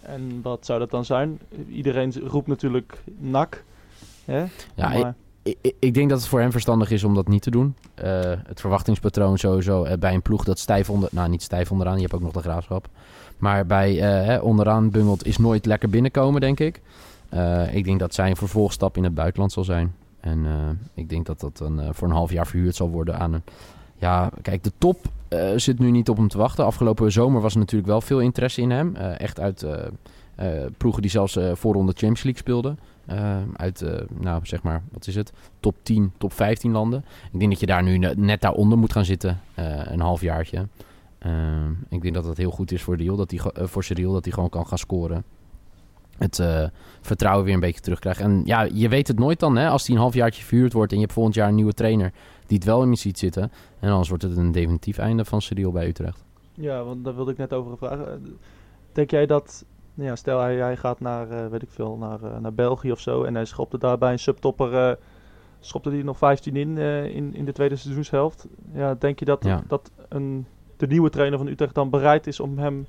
En 0.01 0.39
wat 0.41 0.65
zou 0.65 0.79
dat 0.79 0.91
dan 0.91 1.05
zijn? 1.05 1.39
Iedereen 1.69 2.13
roept 2.27 2.47
natuurlijk 2.47 3.03
nak. 3.17 3.63
Hè? 4.25 4.45
Ja, 4.75 4.89
maar 4.89 5.15
ik, 5.79 5.93
denk 5.93 6.09
dat 6.09 6.19
het 6.19 6.27
voor 6.27 6.39
hem 6.39 6.51
verstandig 6.51 6.91
is 6.91 7.03
om 7.03 7.13
dat 7.13 7.27
niet 7.27 7.41
te 7.41 7.51
doen. 7.51 7.75
Uh, 8.03 8.05
het 8.47 8.59
verwachtingspatroon 8.59 9.37
sowieso 9.37 9.85
uh, 9.85 9.93
bij 9.99 10.13
een 10.13 10.21
ploeg 10.21 10.43
dat 10.43 10.59
stijf 10.59 10.89
onder... 10.89 11.09
Nou, 11.11 11.29
niet 11.29 11.41
stijf 11.41 11.71
onderaan, 11.71 11.95
je 11.95 12.01
hebt 12.01 12.13
ook 12.13 12.21
nog 12.21 12.31
de 12.31 12.41
graafschap. 12.41 12.87
Maar 13.37 13.65
bij 13.65 13.93
hè, 13.93 14.37
onderaan 14.37 14.89
bungelt 14.89 15.25
is 15.25 15.37
nooit 15.37 15.65
lekker 15.65 15.89
binnenkomen, 15.89 16.41
denk 16.41 16.59
ik. 16.59 16.81
ik 17.71 17.83
denk 17.83 17.99
dat 17.99 18.13
zijn 18.13 18.35
vervolgstap 18.35 18.97
in 18.97 19.03
het 19.03 19.15
buitenland 19.15 19.51
zal 19.51 19.63
zijn. 19.63 19.95
En 20.19 20.45
ik 20.93 21.09
denk 21.09 21.25
dat 21.25 21.39
dat 21.39 21.57
dan 21.57 21.81
voor 21.91 22.07
een 22.07 22.13
half 22.13 22.31
jaar 22.31 22.47
verhuurd 22.47 22.75
zal 22.75 22.89
worden 22.89 23.19
aan 23.19 23.33
een... 23.33 23.43
Ja, 23.97 24.29
kijk, 24.41 24.63
de 24.63 24.71
top 24.77 24.97
zit 25.55 25.79
nu 25.79 25.91
niet 25.91 26.09
op 26.09 26.17
hem 26.17 26.27
te 26.27 26.37
wachten. 26.37 26.65
Afgelopen 26.65 27.11
zomer 27.11 27.41
was 27.41 27.53
er 27.53 27.59
natuurlijk 27.59 27.89
wel 27.89 28.01
veel 28.01 28.19
interesse 28.19 28.61
in 28.61 28.71
hem. 28.71 28.95
echt 28.95 29.39
uit 29.39 29.65
ploegen 30.77 31.01
die 31.01 31.11
zelfs 31.11 31.37
voorronde 31.53 31.91
Champions 31.91 32.23
League 32.23 32.41
speelden. 32.41 32.79
Uh, 33.11 33.37
uit, 33.53 33.81
uh, 33.81 33.99
nou 34.19 34.45
zeg 34.45 34.63
maar, 34.63 34.83
wat 34.91 35.07
is 35.07 35.15
het? 35.15 35.33
Top 35.59 35.75
10, 35.83 36.11
top 36.17 36.33
15 36.33 36.71
landen. 36.71 37.05
Ik 37.31 37.39
denk 37.39 37.51
dat 37.51 37.59
je 37.59 37.65
daar 37.65 37.83
nu 37.83 37.97
net 37.97 38.41
daaronder 38.41 38.77
moet 38.77 38.91
gaan 38.91 39.05
zitten. 39.05 39.41
Uh, 39.59 39.85
een 39.85 39.99
halfjaartje. 39.99 40.67
ik 41.89 42.01
denk 42.01 42.13
dat 42.13 42.23
dat 42.23 42.37
heel 42.37 42.51
goed 42.51 42.71
is 42.71 42.83
voor, 42.83 42.95
Riel, 42.95 43.15
dat 43.15 43.31
hij, 43.31 43.67
voor 43.67 43.83
Cyril, 43.83 44.13
dat 44.13 44.23
hij 44.23 44.33
gewoon 44.33 44.49
kan 44.49 44.67
gaan 44.67 44.77
scoren. 44.77 45.23
Het 46.17 46.43
vertrouwen 47.01 47.45
weer 47.45 47.53
een 47.53 47.59
beetje 47.59 47.81
terugkrijgt. 47.81 48.19
En 48.19 48.41
ja, 48.45 48.67
je 48.73 48.89
weet 48.89 49.07
het 49.07 49.19
nooit 49.19 49.39
dan, 49.39 49.55
hè, 49.55 49.69
als 49.69 49.85
hij 49.85 49.95
een 49.95 50.01
halfjaartje 50.01 50.43
verhuurd 50.43 50.73
wordt 50.73 50.91
en 50.91 50.97
je 50.97 51.03
hebt 51.03 51.15
volgend 51.15 51.35
jaar 51.35 51.47
een 51.47 51.55
nieuwe 51.55 51.73
trainer 51.73 52.11
die 52.47 52.57
het 52.57 52.65
wel 52.65 52.83
in 52.83 52.89
je 52.89 52.95
ziet 52.95 53.19
zitten. 53.19 53.51
En 53.79 53.89
anders 53.89 54.09
wordt 54.09 54.23
het 54.23 54.37
een 54.37 54.51
definitief 54.51 54.97
einde 54.97 55.25
van 55.25 55.41
Cyril 55.41 55.71
bij 55.71 55.87
Utrecht. 55.87 56.23
Ja, 56.53 56.83
want 56.83 57.03
daar 57.03 57.15
wilde 57.15 57.31
ik 57.31 57.37
net 57.37 57.53
over 57.53 57.77
vragen. 57.77 58.37
Denk 58.91 59.11
jij 59.11 59.25
dat 59.25 59.65
ja, 59.95 60.15
stel 60.15 60.39
hij, 60.39 60.55
hij 60.55 60.77
gaat 60.77 60.99
naar, 60.99 61.31
uh, 61.31 61.47
weet 61.47 61.61
ik 61.61 61.69
veel, 61.71 61.97
naar, 61.97 62.19
uh, 62.23 62.37
naar 62.37 62.53
België 62.53 62.91
of 62.91 62.99
zo 62.99 63.23
en 63.23 63.35
hij 63.35 63.45
schopte 63.45 63.77
daarbij 63.77 64.11
een 64.11 64.19
subtopper, 64.19 64.73
uh, 64.73 64.95
schopte 65.59 65.89
hij 65.89 66.01
nog 66.01 66.17
15 66.17 66.55
in, 66.55 66.77
in 66.77 67.35
in 67.35 67.45
de 67.45 67.51
tweede 67.51 67.75
seizoenshelft. 67.75 68.47
Ja, 68.73 68.95
denk 68.99 69.19
je 69.19 69.25
dat, 69.25 69.43
ja. 69.43 69.63
dat 69.67 69.91
een, 70.09 70.45
de 70.77 70.87
nieuwe 70.87 71.09
trainer 71.09 71.37
van 71.37 71.47
Utrecht 71.47 71.75
dan 71.75 71.89
bereid 71.89 72.27
is 72.27 72.39
om 72.39 72.57
hem 72.57 72.85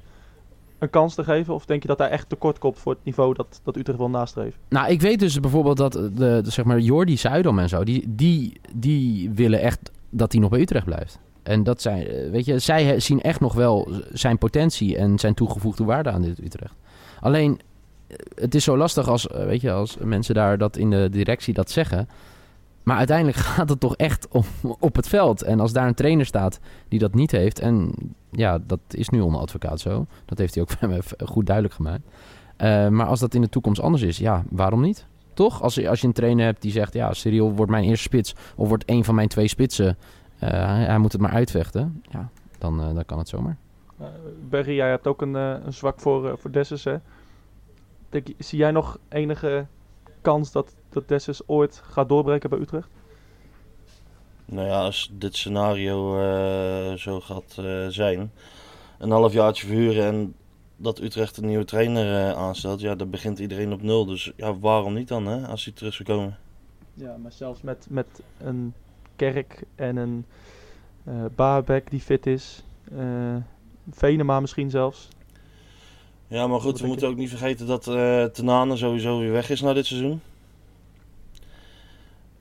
een 0.79 0.91
kans 0.91 1.15
te 1.15 1.25
geven? 1.25 1.55
Of 1.55 1.67
denk 1.67 1.83
je 1.83 1.89
dat 1.89 1.99
hij 1.99 2.09
echt 2.09 2.29
tekort 2.29 2.59
komt 2.59 2.79
voor 2.79 2.93
het 2.93 3.05
niveau 3.05 3.35
dat, 3.35 3.61
dat 3.65 3.77
Utrecht 3.77 3.99
wil 3.99 4.11
nastreven? 4.11 4.61
Nou, 4.69 4.91
ik 4.91 5.01
weet 5.01 5.19
dus 5.19 5.41
bijvoorbeeld 5.41 5.77
dat 5.77 5.93
de, 5.93 6.11
de 6.15 6.51
zeg 6.51 6.65
maar 6.65 6.79
Jordi 6.79 7.17
Zuidam 7.17 7.59
en 7.59 7.69
zo, 7.69 7.85
die, 7.85 8.05
die, 8.09 8.61
die 8.75 9.31
willen 9.31 9.61
echt 9.61 9.91
dat 10.11 10.33
hij 10.33 10.41
nog 10.41 10.51
bij 10.51 10.61
Utrecht 10.61 10.85
blijft. 10.85 11.19
En 11.43 11.63
dat 11.63 11.83
zijn, 11.83 12.31
weet 12.31 12.45
je, 12.45 12.59
zij 12.59 13.01
zien 13.01 13.21
echt 13.21 13.41
nog 13.41 13.55
wel 13.55 13.89
zijn 14.13 14.39
potentie 14.39 14.97
en 14.97 15.19
zijn 15.19 15.35
toegevoegde 15.35 15.85
waarde 15.85 16.11
aan 16.11 16.23
dit 16.23 16.45
Utrecht. 16.45 16.75
Alleen, 17.27 17.61
het 18.35 18.55
is 18.55 18.65
zo 18.65 18.77
lastig 18.77 19.09
als, 19.09 19.29
eh, 19.29 19.45
weet 19.45 19.61
je, 19.61 19.73
als 19.73 19.97
mensen 19.97 20.35
daar 20.35 20.59
dat 20.59 20.77
in 20.77 20.91
de 20.91 21.09
directie 21.11 21.55
dat 21.55 21.71
zeggen. 21.71 22.09
Maar 22.83 22.97
uiteindelijk 22.97 23.37
gaat 23.57 23.69
het 23.69 23.81
toch 23.81 23.97
echt 23.97 24.29
om, 24.29 24.45
op 24.79 24.97
het 24.97 25.09
veld. 25.09 25.43
En 25.43 25.61
als 25.61 25.73
daar 25.73 25.87
een 25.87 25.95
trainer 25.95 26.27
staat 26.27 26.61
die 26.89 26.99
dat 26.99 27.15
niet 27.15 27.31
heeft. 27.31 27.59
En 27.59 27.93
ja, 28.31 28.59
dat 28.67 28.81
is 28.89 29.09
nu 29.09 29.21
onder 29.21 29.41
advocaat 29.41 29.81
zo. 29.81 30.07
Dat 30.25 30.39
heeft 30.39 30.55
hij 30.55 30.63
ook 30.63 31.01
goed 31.33 31.47
duidelijk 31.47 31.75
gemaakt. 31.75 32.03
Uh, 32.05 32.89
maar 32.89 33.07
als 33.07 33.21
dat 33.21 33.35
in 33.35 33.41
de 33.41 33.49
toekomst 33.49 33.81
anders 33.81 34.03
is, 34.03 34.19
ja, 34.19 34.45
waarom 34.51 34.81
niet? 34.81 35.07
Toch? 35.35 35.63
Als, 35.63 35.87
als 35.87 36.01
je 36.01 36.07
een 36.07 36.13
trainer 36.13 36.45
hebt 36.45 36.63
die 36.63 36.73
zegt, 36.73 36.93
ja, 36.93 37.13
Cyril 37.13 37.53
wordt 37.53 37.71
mijn 37.71 37.85
eerste 37.85 38.03
spits 38.03 38.35
of 38.57 38.69
wordt 38.69 38.91
een 38.91 39.05
van 39.05 39.15
mijn 39.15 39.29
twee 39.29 39.49
spitsen. 39.49 39.97
eh, 40.39 40.51
hij, 40.67 40.99
moet 40.99 41.13
het 41.13 41.21
maar 41.21 41.33
uitvechten. 41.33 42.03
Ja, 42.11 42.29
dan, 42.59 42.81
eh, 42.81 42.95
dan 42.95 43.05
kan 43.05 43.19
het 43.19 43.29
zomaar. 43.29 43.57
Eh, 43.99 44.07
Berry, 44.49 44.75
jij 44.75 44.89
hebt 44.89 45.07
ook 45.07 45.23
een, 45.23 45.37
eh, 45.37 45.55
een 45.65 45.73
zwak 45.73 46.01
voor, 46.01 46.29
eh, 46.29 46.37
voor 46.37 46.51
Dessus, 46.51 46.85
hè? 46.85 46.97
Denk, 48.09 48.27
zie 48.39 48.59
jij 48.59 48.71
nog 48.71 48.99
enige 49.09 49.67
kans 50.21 50.53
dat, 50.53 50.75
dat 50.89 51.09
Dessus 51.09 51.49
ooit 51.49 51.83
gaat 51.85 52.09
doorbreken 52.09 52.51
bij 52.51 52.59
Utrecht? 52.59 52.89
Nou 54.45 54.67
ja, 54.67 54.81
als 54.81 55.11
dit 55.13 55.37
scenario 55.37 56.19
eh, 56.21 56.95
zo 56.95 57.21
gaat 57.21 57.57
eh, 57.59 57.87
zijn, 57.87 58.33
een 58.99 59.11
halfjaartje 59.11 59.67
verhuren 59.67 60.05
en 60.05 60.35
dat 60.77 61.01
Utrecht 61.01 61.37
een 61.37 61.47
nieuwe 61.47 61.65
trainer 61.65 62.29
eh, 62.29 62.37
aanstelt, 62.37 62.81
ja, 62.81 62.95
dan 62.95 63.11
begint 63.11 63.39
iedereen 63.39 63.73
op 63.73 63.83
nul. 63.83 64.07
Dus 64.07 64.33
ja, 64.37 64.59
waarom 64.59 64.95
niet 64.95 65.09
dan, 65.09 65.27
hè, 65.27 65.47
als 65.47 65.65
hij 65.65 65.73
terug 65.73 65.95
zou 65.95 66.09
komen? 66.09 66.39
Ja, 66.95 67.17
maar 67.17 67.33
zelfs 67.33 67.63
met, 67.63 67.87
met 67.91 68.07
een 68.39 68.75
Kerk 69.17 69.63
en 69.75 69.97
een 69.97 70.25
Baabek 71.35 71.91
die 71.91 72.01
fit 72.01 72.27
is. 72.27 72.65
Venema 73.91 74.41
misschien 74.41 74.71
zelfs. 74.71 75.09
Ja, 76.29 76.47
maar 76.47 76.61
goed, 76.61 76.71
Wat 76.73 76.81
we 76.81 76.87
moeten 76.87 77.09
ook 77.09 77.17
niet 77.17 77.29
vergeten 77.29 77.67
dat 77.67 77.87
eh 77.89 78.25
Tenane 78.25 78.77
sowieso 78.77 79.19
weer 79.19 79.33
weg 79.33 79.51
is 79.51 79.61
na 79.61 79.73
dit 79.73 79.87
seizoen. 79.87 80.21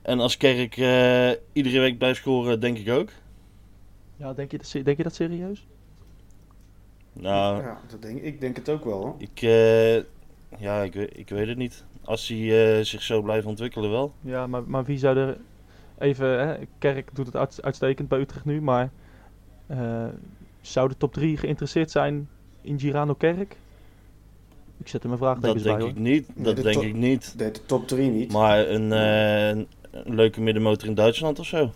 En 0.01 0.19
als 0.19 0.37
Kerk 0.37 0.77
eh, 0.77 1.31
iedere 1.53 1.79
week 1.79 1.97
blijft 1.97 2.19
scoren, 2.19 2.59
denk 2.59 2.77
ik 2.77 2.89
ook. 2.89 3.09
Ja, 4.17 4.33
denk 4.33 4.51
je, 4.51 4.57
dat 4.57 4.71
denk 4.85 4.97
je 4.97 5.03
dat 5.03 5.15
serieus? 5.15 5.65
Nou, 7.13 7.61
Ja, 7.61 7.79
dat 7.89 8.01
denk, 8.01 8.21
ik 8.21 8.39
denk 8.41 8.55
het 8.55 8.69
ook 8.69 8.83
wel. 8.83 9.01
Hoor. 9.01 9.15
ik, 9.17 9.41
eh, 9.41 9.95
ja, 10.59 10.81
ik, 10.83 10.93
weet- 10.93 11.17
ik 11.17 11.29
weet 11.29 11.47
het 11.47 11.57
niet. 11.57 11.83
Als 12.03 12.27
hij 12.27 12.77
eh, 12.77 12.83
zich 12.85 13.01
zo 13.01 13.21
blijft 13.21 13.45
ontwikkelen, 13.45 13.89
wel. 13.91 14.13
Ja, 14.21 14.47
maar, 14.47 14.63
maar 14.67 14.83
wie 14.85 14.97
zou 14.97 15.17
er 15.17 15.37
even... 15.97 16.47
Hè, 16.47 16.55
Kerk 16.79 17.09
doet 17.15 17.25
het 17.25 17.35
uit- 17.35 17.61
uitstekend 17.63 18.07
bij 18.07 18.19
Utrecht 18.19 18.45
nu, 18.45 18.61
maar... 18.61 18.89
eh, 19.67 20.05
zou 20.61 20.89
de 20.89 20.97
top 20.97 21.13
3 21.13 21.37
geïnteresseerd 21.37 21.91
zijn 21.91 22.29
in 22.61 22.79
Girano 22.79 23.13
Kerk? 23.13 23.55
Ik 24.77 24.87
zet 24.87 25.01
er 25.01 25.07
mijn 25.07 25.19
vraagtekens 25.19 25.53
Dat 25.53 25.63
bij 25.63 25.71
denk 25.71 25.79
hoor. 25.81 25.89
ik 25.89 26.11
niet. 26.11 26.27
Dat 26.35 26.55
de 26.55 26.61
denk 26.61 26.75
top- 26.75 26.83
ik 26.83 26.95
niet. 26.95 27.33
De, 27.37 27.51
de 27.51 27.65
top 27.65 27.87
3 27.87 28.09
niet. 28.09 28.31
Maar 28.31 28.69
een, 28.69 28.91
eh, 28.93 29.47
een, 29.47 29.67
een 29.91 30.15
leuke 30.15 30.41
middenmotor 30.41 30.87
in 30.87 30.93
Duitsland 30.95 31.39
of 31.39 31.45
zo. 31.45 31.71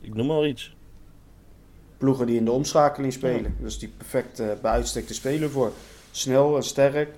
Ik 0.00 0.14
noem 0.14 0.26
maar 0.26 0.46
iets. 0.46 0.76
Ploegen 1.98 2.26
die 2.26 2.36
in 2.36 2.44
de 2.44 2.50
omschakeling 2.50 3.12
spelen. 3.12 3.56
Dus 3.60 3.78
die 3.78 3.88
perfect 3.96 4.40
eh, 4.40 4.46
bij 4.62 4.70
uitstek 4.70 5.06
te 5.06 5.14
spelen 5.14 5.50
voor. 5.50 5.72
Snel 6.10 6.56
en 6.56 6.62
sterk. 6.62 7.14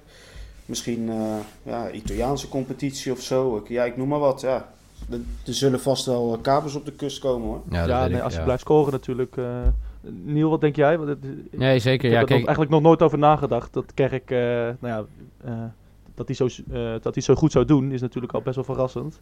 Misschien 0.66 1.08
eh, 1.08 1.36
ja, 1.62 1.90
Italiaanse 1.90 2.48
competitie 2.48 3.12
of 3.12 3.20
zo. 3.20 3.56
Ik, 3.56 3.68
ja, 3.68 3.84
ik 3.84 3.96
noem 3.96 4.08
maar 4.08 4.18
wat. 4.18 4.40
Ja. 4.40 4.72
Er, 5.10 5.20
er 5.46 5.54
zullen 5.54 5.80
vast 5.80 6.06
wel 6.06 6.38
kabels 6.42 6.74
op 6.74 6.84
de 6.84 6.92
kust 6.92 7.18
komen 7.18 7.48
hoor. 7.48 7.62
Ja, 7.70 8.06
nee, 8.06 8.16
ik, 8.16 8.22
als 8.22 8.32
je 8.32 8.38
ja. 8.38 8.44
blijft 8.44 8.62
scoren 8.62 8.92
natuurlijk. 8.92 9.36
Eh 10.04 10.10
Niel, 10.24 10.50
wat 10.50 10.60
denk 10.60 10.76
jij? 10.76 10.96
Want 10.98 11.08
het- 11.08 11.24
ik 11.50 11.58
Nee, 11.58 11.78
zeker. 11.78 12.10
heb 12.10 12.28
Ja, 12.28 12.34
er 12.34 12.40
eigenlijk 12.40 12.70
nog 12.70 12.82
nooit 12.82 13.02
over 13.02 13.18
nagedacht. 13.18 13.72
Dat 13.72 13.94
Kerk, 13.94 14.30
eh, 14.30 14.38
nou 14.38 14.76
ja, 14.80 15.04
eh, 15.44 15.52
dat 16.14 16.26
hij 16.26 16.36
zo, 16.36 16.46
eh, 16.72 16.80
dat 17.02 17.14
hij 17.14 17.22
zo 17.22 17.34
goed 17.34 17.52
zou 17.52 17.64
doen, 17.64 17.92
is 17.92 18.00
natuurlijk 18.00 18.32
al 18.32 18.40
best 18.42 18.54
wel 18.54 18.64
verrassend. 18.64 19.20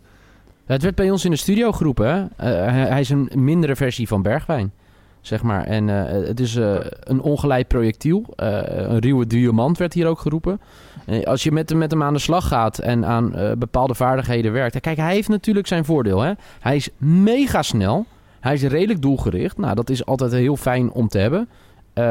Het 0.67 0.83
werd 0.83 0.95
bij 0.95 1.11
ons 1.11 1.25
in 1.25 1.31
de 1.31 1.37
studio 1.37 1.73
geroepen. 1.73 2.31
Eh, 2.37 2.47
hij, 2.67 3.01
is 3.01 3.09
een 3.11 3.31
mindere 3.35 3.77
versie 3.77 4.09
van 4.09 4.23
Bergwijn. 4.23 4.73
Zeg 5.21 5.43
maar. 5.43 5.65
En 5.65 5.89
eh, 5.89 6.27
het 6.29 6.41
is 6.41 6.57
eh, 6.57 6.77
een 7.01 7.21
ongeleid 7.21 7.69
projectiel. 7.69 8.25
Eh, 8.37 8.61
een 8.67 8.99
ruwe 8.99 9.27
diamant 9.27 9.79
werd 9.79 9.93
hier 9.93 10.07
ook 10.07 10.19
geroepen. 10.19 10.61
Eh, 11.07 11.23
als 11.25 11.43
je 11.43 11.53
met, 11.53 11.69
hem- 11.69 11.79
met 11.79 11.91
hem 11.91 12.03
aan 12.03 12.13
de 12.13 12.19
slag 12.19 12.49
gaat 12.49 12.79
en 12.79 13.05
aan 13.05 13.35
eh, 13.35 13.53
bepaalde 13.53 13.95
vaardigheden 13.95 14.53
werkt. 14.53 14.81
Kijk, 14.81 14.97
hij 14.97 15.15
heeft 15.15 15.29
natuurlijk 15.29 15.67
zijn 15.67 15.85
voordeel. 15.85 16.21
Hè? 16.21 16.33
Hij 16.61 16.77
is 16.77 16.89
mega 16.99 17.63
snel. 17.63 18.07
Hij 18.41 18.55
is 18.55 18.63
redelijk 18.63 19.03
doelgericht. 19.03 19.59
Nou, 19.59 19.75
dat 19.75 19.91
is 19.91 20.07
altijd 20.07 20.33
heel 20.33 20.57
fijn 20.57 20.91
om 20.91 21.09
te 21.09 21.19
hebben. 21.19 21.49
Eh, 21.93 22.05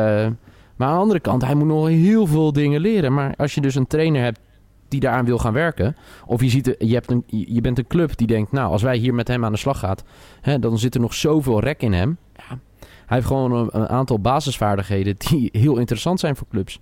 maar 0.75 0.87
aan 0.87 0.93
de 0.93 1.01
andere 1.01 1.19
kant, 1.19 1.45
hij 1.45 1.55
moet 1.55 1.67
nog 1.67 1.87
heel 1.87 2.27
veel 2.27 2.53
dingen 2.53 2.81
leren. 2.81 3.13
Maar 3.13 3.33
als 3.37 3.55
je 3.55 3.61
dus 3.61 3.75
een 3.75 3.87
trainer 3.87 4.21
hebt 4.21 4.39
die 4.87 4.99
daaraan 4.99 5.25
wil 5.25 5.37
gaan 5.37 5.53
werken. 5.53 5.95
Of 6.25 6.41
je, 6.41 6.49
ziet, 6.49 6.75
je, 6.79 6.93
hebt 6.93 7.11
een, 7.11 7.23
je 7.27 7.61
bent 7.61 7.77
een 7.77 7.87
club 7.87 8.17
die 8.17 8.27
denkt, 8.27 8.51
nou, 8.51 8.71
als 8.71 8.81
wij 8.81 8.97
hier 8.97 9.13
met 9.13 9.27
hem 9.27 9.45
aan 9.45 9.51
de 9.51 9.57
slag 9.57 9.79
gaan, 9.79 9.95
hè, 10.41 10.59
dan 10.59 10.79
zit 10.79 10.95
er 10.95 11.01
nog 11.01 11.13
zoveel 11.13 11.59
rek 11.59 11.81
in 11.81 11.93
hem. 11.93 12.17
Ja, 12.35 12.59
hij 12.79 13.17
heeft 13.17 13.27
gewoon 13.27 13.51
een, 13.51 13.69
een 13.71 13.87
aantal 13.87 14.19
basisvaardigheden 14.19 15.15
die 15.17 15.49
heel 15.61 15.77
interessant 15.77 16.19
zijn 16.19 16.35
voor 16.35 16.47
clubs. 16.47 16.79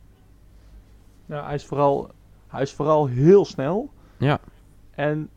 Ja, 1.25 1.45
hij, 1.45 1.55
is 1.55 1.65
vooral, 1.65 2.09
hij 2.47 2.61
is 2.61 2.71
vooral 2.71 3.07
heel 3.07 3.45
snel. 3.45 3.89
Ja. 4.17 4.39
En 4.91 5.29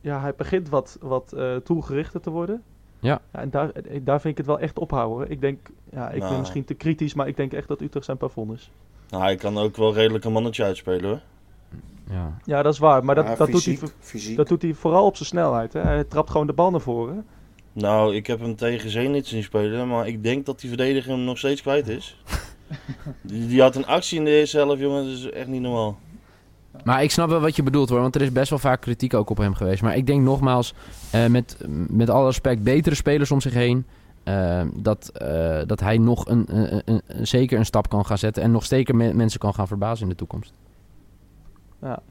ja, 0.00 0.20
hij 0.20 0.34
begint 0.34 0.68
wat, 0.68 0.98
wat 1.00 1.32
eh 1.32 1.56
toelgerichter 1.56 2.20
te 2.20 2.30
worden. 2.30 2.62
Ja. 3.06 3.20
en 3.30 3.50
daar, 3.50 3.70
daar 4.02 4.20
vind 4.20 4.32
ik 4.32 4.36
het 4.36 4.46
wel 4.46 4.58
echt 4.58 4.78
ophouden. 4.78 5.30
Ik 5.30 5.40
denk, 5.40 5.58
ja, 5.92 6.06
ik 6.10 6.18
ben 6.20 6.28
Nou. 6.28 6.38
misschien 6.40 6.64
te 6.64 6.74
kritisch, 6.74 7.14
maar 7.14 7.28
ik 7.28 7.36
denk 7.36 7.52
echt 7.52 7.68
dat 7.68 7.80
Utrecht 7.80 8.04
zijn 8.04 8.16
plafond 8.16 8.52
is. 8.52 8.70
Nou, 9.08 9.22
hij 9.22 9.36
kan 9.36 9.58
ook 9.58 9.76
wel 9.76 9.94
redelijk 9.94 10.24
een 10.24 10.32
mannetje 10.32 10.64
uitspelen 10.64 11.08
hoor. 11.10 11.20
Ja. 12.10 12.38
Ja, 12.44 12.62
dat 12.62 12.72
is 12.72 12.78
waar. 12.78 13.04
Maar 13.04 13.14
dat, 13.14 13.26
Ja, 13.26 13.34
dat, 13.34 13.50
doet 13.50 13.64
hij, 13.64 13.78
fysiek. 13.98 14.36
dat 14.36 14.48
doet 14.48 14.62
hij 14.62 14.74
vooral 14.74 15.06
op 15.06 15.16
zijn 15.16 15.28
snelheid. 15.28 15.72
Hè. 15.72 15.80
Hij 15.80 16.04
trapt 16.04 16.30
gewoon 16.30 16.46
de 16.46 16.52
bal 16.52 16.70
naar 16.70 16.80
voren. 16.80 17.26
Nou, 17.72 18.14
ik 18.14 18.26
heb 18.26 18.40
hem 18.40 18.56
tegen 18.56 18.90
Zenit 18.90 19.26
zien 19.26 19.42
spelen, 19.42 19.88
maar 19.88 20.06
ik 20.06 20.22
denk 20.22 20.46
dat 20.46 20.60
die 20.60 20.68
verdediger 20.68 21.10
hem 21.12 21.24
nog 21.24 21.38
steeds 21.38 21.60
kwijt 21.62 21.88
is. 21.88 22.20
die, 23.22 23.46
die 23.46 23.60
had 23.60 23.76
een 23.76 23.86
actie 23.86 24.18
in 24.18 24.24
de 24.24 24.30
eerste 24.30 24.56
helft, 24.56 24.80
jongen, 24.80 25.04
dat 25.04 25.12
is 25.12 25.30
echt 25.30 25.46
niet 25.46 25.60
normaal. 25.60 25.98
Maar 26.84 27.02
ik 27.02 27.10
snap 27.10 27.28
wel 27.28 27.40
wat 27.40 27.56
je 27.56 27.62
bedoelt 27.62 27.88
hoor, 27.88 28.00
want 28.00 28.14
er 28.14 28.22
is 28.22 28.32
best 28.32 28.50
wel 28.50 28.58
vaak 28.58 28.80
kritiek 28.80 29.14
ook 29.14 29.30
op 29.30 29.36
hem 29.36 29.54
geweest. 29.54 29.82
Maar 29.82 29.96
ik 29.96 30.06
denk 30.06 30.22
nogmaals, 30.22 30.74
eh, 31.10 31.26
met, 31.26 31.56
met 31.88 32.10
alle 32.10 32.26
respect, 32.26 32.62
betere 32.62 32.94
spelers 32.94 33.30
om 33.30 33.40
zich 33.40 33.54
heen. 33.54 33.86
eh, 34.24 34.62
dat, 34.74 35.08
eh, 35.08 35.60
dat 35.66 35.80
hij 35.80 35.98
nog 35.98 36.26
een, 36.28 36.46
een, 36.84 37.02
zeker 37.26 37.58
een 37.58 37.64
stap 37.66 37.88
kan 37.88 38.06
gaan 38.06 38.18
zetten 38.18 38.42
en 38.42 38.50
nog 38.50 38.64
zeker 38.64 38.96
me- 38.96 39.12
mensen 39.14 39.40
kan 39.40 39.54
gaan 39.54 39.66
verbazen 39.66 40.02
in 40.04 40.08
de 40.10 40.16
toekomst. 40.16 40.52
Ja, 41.82 42.02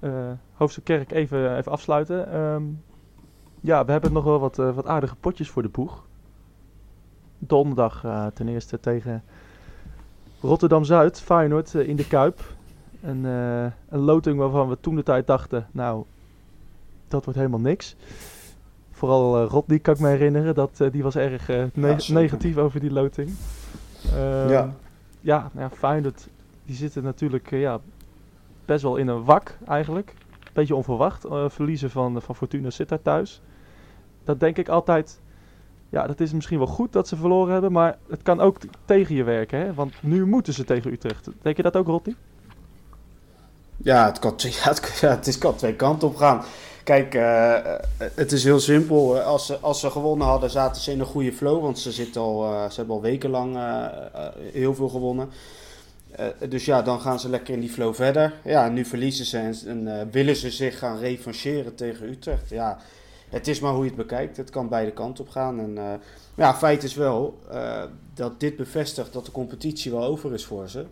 nou, 0.00 0.36
Kerk 0.84 1.12
even, 1.12 1.56
even 1.56 1.72
afsluiten. 1.72 2.32
Ehm, 2.32 2.62
ja, 3.60 3.84
we 3.84 3.92
hebben 3.92 4.12
nog 4.12 4.24
wel 4.24 4.38
wat, 4.38 4.56
wat 4.56 4.86
aardige 4.86 5.16
potjes 5.16 5.50
voor 5.50 5.62
de 5.62 5.68
boeg. 5.68 6.06
Donderdag 7.38 8.04
ten 8.34 8.48
eerste 8.48 8.80
tegen 8.80 9.22
Rotterdam-Zuid, 10.40 11.20
Feyenoord 11.20 11.74
in 11.74 11.96
de 11.96 12.06
Kuip. 12.06 12.56
Een, 13.02 13.26
eh, 13.26 13.64
een 13.88 13.98
loting 14.00 14.38
waarvan 14.38 14.68
we 14.68 14.76
toen 14.80 14.94
de 14.96 15.02
tijd 15.02 15.26
dachten, 15.26 15.66
nou, 15.70 16.04
dat 17.08 17.24
wordt 17.24 17.38
helemaal 17.38 17.60
niks. 17.60 17.96
Vooral 18.90 19.42
uh, 19.42 19.50
Rodney 19.50 19.78
kan 19.78 19.94
ik 19.94 20.00
me 20.00 20.08
herinneren, 20.08 20.54
dat, 20.54 20.80
eh, 20.80 20.90
die 20.92 21.02
was 21.02 21.16
erg 21.16 21.48
ne- 21.48 21.70
Ja, 21.74 21.98
zeker. 21.98 22.22
negatief 22.22 22.56
over 22.56 22.80
die 22.80 22.92
loting. 22.92 23.30
Ehm, 24.14 24.48
Ja. 24.48 24.74
ja, 25.20 25.50
nou 25.52 25.68
ja, 25.70 25.76
Feyenoord, 25.76 26.28
die 26.64 26.76
zitten 26.76 27.02
natuurlijk 27.02 27.50
ja, 27.50 27.80
best 28.64 28.82
wel 28.82 28.96
in 28.96 29.08
een 29.08 29.24
wak 29.24 29.58
eigenlijk. 29.66 30.14
Beetje 30.52 30.74
onverwacht. 30.74 31.24
verliezen 31.46 31.90
van, 31.90 32.22
van 32.22 32.34
Fortuna 32.36 32.70
Sittard 32.70 33.04
thuis. 33.04 33.40
Dat 34.24 34.40
denk 34.40 34.56
ik 34.58 34.68
altijd. 34.68 35.20
Ja, 35.88 36.06
dat 36.06 36.20
is 36.20 36.32
misschien 36.32 36.58
wel 36.58 36.66
goed 36.66 36.92
dat 36.92 37.08
ze 37.08 37.16
verloren 37.16 37.52
hebben. 37.52 37.72
Maar 37.72 37.98
het 38.08 38.22
kan 38.22 38.40
ook 38.40 38.58
tegen 38.84 39.14
je 39.14 39.24
werken. 39.24 39.58
Hè? 39.58 39.74
Want 39.74 40.02
nu 40.02 40.26
moeten 40.26 40.52
ze 40.52 40.64
tegen 40.64 40.92
Utrecht. 40.92 41.28
Denk 41.42 41.56
je 41.56 41.62
dat 41.62 41.76
ook, 41.76 41.86
Rotti? 41.86 42.16
Ja, 43.82 44.06
het 44.06 44.18
kan, 44.18 44.34
ja, 45.00 45.08
het, 45.08 45.26
is, 45.26 45.38
kan 45.38 45.56
twee 45.56 45.74
kanten 45.74 46.08
op 46.08 46.16
gaan. 46.16 46.44
Kijk, 46.88 47.14
eh, 47.14 47.56
eh, 47.56 47.80
het 47.96 48.32
is 48.32 48.44
heel 48.44 48.60
simpel. 48.60 49.18
Eh, 49.18 49.26
Als 49.26 49.46
ze, 49.46 49.58
als 49.58 49.80
ze 49.80 49.90
gewonnen 49.90 50.26
hadden, 50.26 50.50
zaten 50.50 50.82
ze 50.82 50.92
in 50.92 51.00
een 51.00 51.06
goede 51.06 51.32
flow. 51.32 51.62
Want 51.62 51.78
ze, 51.78 51.92
zitten 51.92 52.20
al, 52.20 52.68
ze 52.70 52.76
hebben 52.76 52.94
al 52.94 53.02
wekenlang 53.02 53.56
eh, 53.56 53.86
heel 54.52 54.74
veel 54.74 54.88
gewonnen. 54.88 55.28
Dus 56.48 56.64
ja, 56.64 56.82
dan 56.82 57.00
gaan 57.00 57.20
ze 57.20 57.28
lekker 57.28 57.54
in 57.54 57.60
die 57.60 57.70
flow 57.70 57.94
verder. 57.94 58.34
Ja, 58.44 58.68
nu 58.68 58.84
verliezen 58.84 59.24
ze 59.24 59.38
en, 59.38 59.88
en, 59.88 60.10
willen 60.10 60.36
ze 60.36 60.50
zich 60.50 60.78
gaan 60.78 60.98
revancheren 60.98 61.74
tegen 61.74 62.08
Utrecht. 62.08 62.48
Ja, 62.48 62.78
het 63.28 63.48
is 63.48 63.60
maar 63.60 63.72
hoe 63.72 63.82
je 63.82 63.88
het 63.88 63.98
bekijkt. 63.98 64.36
Het 64.36 64.50
kan 64.50 64.68
beide 64.68 64.92
kanten 64.92 65.24
op 65.24 65.30
gaan. 65.30 65.58
En, 65.60 66.00
ja, 66.34 66.54
feit 66.54 66.82
is 66.82 66.94
wel 66.94 67.38
dat 68.14 68.40
dit 68.40 68.56
bevestigt 68.56 69.12
dat 69.12 69.24
de 69.24 69.32
competitie 69.32 69.90
wel 69.90 70.04
over 70.04 70.32
is 70.32 70.44
voor 70.44 70.68
ze. 70.68 70.86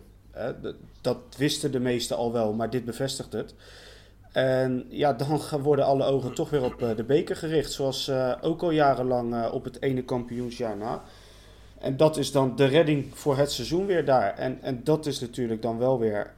Dat 1.01 1.17
wisten 1.37 1.71
de 1.71 1.79
meesten 1.79 2.17
al 2.17 2.31
wel, 2.31 2.53
maar 2.53 2.69
dit 2.69 2.85
bevestigt 2.85 3.33
het. 3.33 3.53
En 4.37 4.85
ja, 4.89 5.13
dan 5.13 5.41
worden 5.61 5.85
alle 5.85 6.05
ogen 6.05 6.33
toch 6.33 6.49
weer 6.49 6.63
op 6.63 6.81
eh, 6.81 6.95
de 6.95 7.03
beker 7.03 7.35
gericht. 7.35 7.71
Zoals 7.71 8.07
eh, 8.07 8.33
ook 8.41 8.61
al 8.61 8.71
jarenlang 8.71 9.33
eh, 9.33 9.53
op 9.53 9.63
het 9.63 9.81
ene 9.81 10.03
kampioensjaar 10.03 10.77
na. 10.77 11.01
En 11.79 11.97
dat 11.97 12.17
is 12.17 12.31
dan 12.31 12.55
de 12.55 12.65
redding 12.65 13.05
voor 13.13 13.37
het 13.37 13.51
seizoen 13.51 13.85
weer 13.85 14.05
daar. 14.05 14.33
En, 14.33 14.61
en 14.61 14.83
dat 14.83 15.05
is 15.05 15.19
natuurlijk 15.19 15.61
dan 15.61 15.77
wel 15.77 15.99
weer 15.99 16.33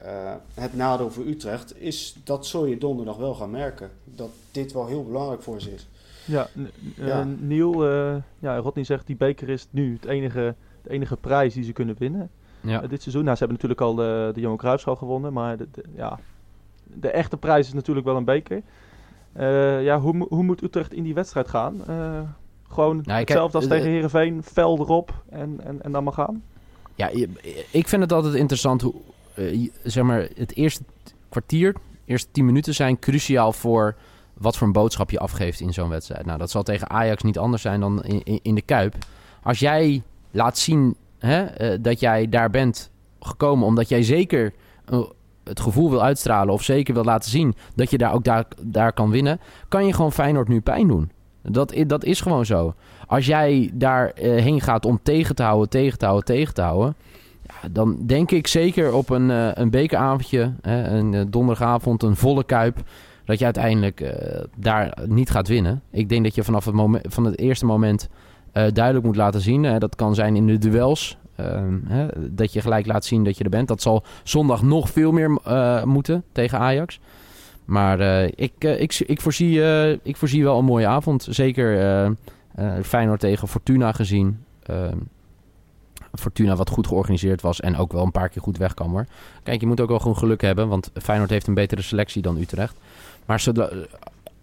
het 0.53 0.73
nadeel 0.73 1.11
voor 1.11 1.25
Utrecht. 1.25 1.81
Is 1.81 2.15
dat 2.23 2.45
zul 2.45 2.65
je 2.65 2.77
donderdag 2.77 3.17
wel 3.17 3.33
gaan 3.33 3.51
merken. 3.51 3.89
Dat 4.03 4.29
dit 4.51 4.71
wel 4.71 4.87
heel 4.87 5.03
belangrijk 5.03 5.41
voor 5.41 5.61
ze 5.61 5.73
is. 5.73 5.87
Ja, 6.25 6.47
Ja. 6.95 7.23
Niel, 7.39 7.85
ja, 8.39 8.57
Rodney 8.57 8.83
zegt 8.83 9.07
die 9.07 9.15
beker 9.15 9.49
is 9.49 9.67
nu 9.69 9.93
het 9.93 10.05
enige, 10.05 10.55
de 10.81 10.89
enige 10.89 11.17
prijs 11.17 11.53
die 11.53 11.63
ze 11.63 11.71
kunnen 11.71 11.95
winnen. 11.99 12.29
Ja. 12.61 12.81
Eh, 12.81 12.89
dit 12.89 13.01
seizoen. 13.01 13.23
Nou, 13.23 13.37
ze 13.37 13.43
hebben 13.45 13.57
natuurlijk 13.61 13.81
al 13.81 13.95
de, 13.95 14.31
de 14.33 14.41
Johan 14.41 14.57
Cruijffschaal 14.57 14.95
gewonnen. 14.95 15.33
Maar 15.33 15.57
de, 15.57 15.67
de- 15.71 15.83
ja, 15.95 16.19
de 16.83 17.09
echte 17.11 17.37
prijs 17.37 17.67
is 17.67 17.73
natuurlijk 17.73 18.05
wel 18.05 18.15
een 18.15 18.25
beker. 18.25 18.61
Eh, 19.33 19.83
ja, 19.83 19.99
hoe, 19.99 20.25
hoe 20.29 20.43
moet 20.43 20.63
Utrecht 20.63 20.93
in 20.93 21.03
die 21.03 21.13
wedstrijd 21.13 21.47
gaan? 21.47 21.85
Eh, 21.87 22.19
gewoon 22.69 23.01
Nou, 23.03 23.19
hetzelfde 23.19 23.57
als 23.57 23.67
tegen 23.67 23.89
Herenveen, 23.89 24.43
fel 24.43 24.77
erop 24.79 25.23
en, 25.29 25.59
en, 25.63 25.81
en 25.83 25.91
dan 25.91 26.03
maar 26.03 26.13
gaan. 26.13 26.43
Ja, 26.95 27.09
ik 27.71 27.87
vind 27.87 28.01
het 28.01 28.11
altijd 28.13 28.33
interessant 28.33 28.81
hoe, 28.81 28.93
zeg 29.83 30.03
maar, 30.03 30.27
het 30.35 30.55
eerste 30.55 30.83
kwartier, 31.29 31.75
eerste 32.05 32.27
tien 32.31 32.45
minuten 32.45 32.73
zijn 32.73 32.99
cruciaal 32.99 33.53
voor 33.53 33.95
wat 34.33 34.57
voor 34.57 34.67
een 34.67 34.73
boodschap 34.73 35.11
je 35.11 35.19
afgeeft 35.19 35.59
in 35.59 35.73
zo'n 35.73 35.89
wedstrijd. 35.89 36.25
Nou, 36.25 36.37
dat 36.37 36.49
zal 36.51 36.63
tegen 36.63 36.89
Ajax 36.89 37.23
niet 37.23 37.37
anders 37.37 37.61
zijn 37.61 37.79
dan 37.79 38.03
in, 38.03 38.23
in, 38.23 38.39
in 38.41 38.55
de 38.55 38.61
Kuip. 38.61 38.95
Als 39.43 39.59
jij 39.59 40.01
laat 40.31 40.57
zien 40.57 40.95
hè, 41.19 41.43
eh, 41.43 41.77
dat 41.81 41.99
jij 41.99 42.29
daar 42.29 42.49
bent 42.49 42.91
gekomen 43.19 43.65
omdat 43.65 43.89
jij 43.89 44.03
zeker 44.03 44.53
eh, 44.85 45.01
het 45.43 45.59
gevoel 45.59 45.89
wil 45.89 46.03
uitstralen 46.03 46.53
of 46.53 46.63
zeker 46.63 46.93
wil 46.93 47.03
laten 47.03 47.31
zien 47.31 47.55
dat 47.75 47.89
je 47.89 47.97
daar 47.97 48.13
ook 48.13 48.23
daar, 48.23 48.45
daar 48.61 48.93
kan 48.93 49.09
winnen, 49.09 49.39
kan 49.67 49.85
je 49.85 49.93
gewoon 49.93 50.11
Feyenoord 50.11 50.47
nu 50.47 50.61
pijn 50.61 50.87
doen. 50.87 51.11
Dat, 51.41 51.73
dat 51.87 52.03
is 52.03 52.21
gewoon 52.21 52.45
zo. 52.45 52.73
Als 53.07 53.25
jij 53.25 53.71
daarheen 53.73 54.43
heen 54.43 54.61
gaat 54.61 54.85
om 54.85 54.99
tegen 55.03 55.35
te 55.35 55.43
houden, 55.43 55.69
tegen 55.69 55.97
te 55.97 56.05
houden, 56.05 56.25
tegen 56.25 56.53
te 56.53 56.61
houden, 56.61 56.95
ja, 57.49 57.69
dan 57.69 57.97
denk 58.05 58.31
ik 58.31 58.47
zeker 58.47 58.93
op 58.93 59.09
een, 59.09 59.31
eh, 59.31 59.49
een 59.53 59.69
bekeravondje, 59.69 60.53
hè, 60.61 60.87
een 60.87 61.13
eh, 61.13 61.21
donderdagavond, 61.27 62.03
een 62.03 62.15
volle 62.15 62.43
kuip, 62.43 62.77
dat 63.25 63.39
je 63.39 63.45
uiteindelijk 63.45 64.01
eh, 64.01 64.43
daar 64.57 64.97
niet 65.05 65.29
gaat 65.29 65.47
winnen. 65.47 65.81
Ik 65.91 66.09
denk 66.09 66.23
dat 66.23 66.35
je 66.35 66.43
vanaf 66.43 66.65
het, 66.65 66.73
moment, 66.73 67.05
van 67.09 67.25
het 67.25 67.39
eerste 67.39 67.65
moment 67.65 68.09
eh, 68.51 68.71
duidelijk 68.73 69.05
moet 69.05 69.15
laten 69.15 69.41
zien. 69.41 69.79
dat 69.79 69.95
kan 69.95 70.15
zijn 70.15 70.35
in 70.35 70.47
de 70.47 70.57
duels. 70.57 71.17
ehm, 71.35 71.79
hè, 71.85 72.07
dat 72.29 72.53
je 72.53 72.61
gelijk 72.61 72.85
laat 72.85 73.05
zien 73.05 73.23
dat 73.23 73.37
je 73.37 73.43
er 73.43 73.49
bent. 73.49 73.67
Dat 73.67 73.81
zal 73.81 74.03
zondag 74.23 74.61
nog 74.61 74.89
veel 74.89 75.11
meer 75.11 75.39
eh, 75.43 75.83
moeten 75.83 76.23
tegen 76.31 76.59
Ajax. 76.59 76.99
Maar 77.65 77.99
eh, 77.99 78.23
ik, 78.35 78.53
ik, 78.63 78.99
ik, 78.99 79.21
voorzie, 79.21 79.61
ik 80.03 80.17
voorzie 80.17 80.43
wel 80.43 80.57
een 80.57 80.65
mooie 80.65 80.87
avond. 80.87 81.27
Zeker 81.29 82.15
Feyenoord 82.83 83.19
tegen 83.19 83.47
Fortuna 83.47 83.91
gezien. 83.91 84.43
Ehm, 84.63 84.97
Fortuna 86.13 86.55
wat 86.55 86.69
goed 86.69 86.87
georganiseerd 86.87 87.41
was 87.41 87.59
en 87.59 87.77
ook 87.77 87.91
wel 87.91 88.03
een 88.03 88.11
paar 88.11 88.29
keer 88.29 88.41
goed 88.41 88.57
weg 88.57 88.73
kan 88.73 88.89
hoor. 88.89 89.05
Kijk, 89.43 89.61
je 89.61 89.67
moet 89.67 89.81
ook 89.81 89.89
wel 89.89 89.99
gewoon 89.99 90.17
geluk 90.17 90.41
hebben, 90.41 90.67
want 90.67 90.91
Feyenoord 91.01 91.29
heeft 91.29 91.47
een 91.47 91.53
betere 91.53 91.81
selectie 91.81 92.21
dan 92.21 92.37
Utrecht. 92.37 92.77
Maar 93.25 93.47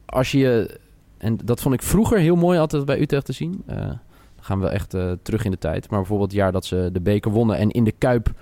als 0.07 0.31
je, 0.31 0.79
en 1.19 1.39
dat 1.45 1.61
vond 1.61 1.75
ik 1.75 1.83
vroeger 1.83 2.19
heel 2.19 2.37
mooi 2.37 2.59
altijd 2.59 2.85
bij 2.85 3.01
Utrecht 3.01 3.25
te 3.25 3.33
zien. 3.33 3.63
Eh, 3.67 3.77
dan 3.77 3.99
gaan 4.41 4.61
we 4.61 4.67
echt 4.69 4.95
eh, 4.95 5.13
terug 5.23 5.45
in 5.45 5.51
de 5.51 5.59
tijd. 5.59 5.91
Maar 5.91 5.99
bijvoorbeeld 5.99 6.31
het 6.31 6.41
jaar 6.41 6.53
dat 6.53 6.65
ze 6.65 6.89
de 6.93 7.01
beker 7.01 7.31
wonnen 7.31 7.57
en 7.57 7.71
in 7.71 7.85
de 7.85 7.93
Kuip 7.93 8.33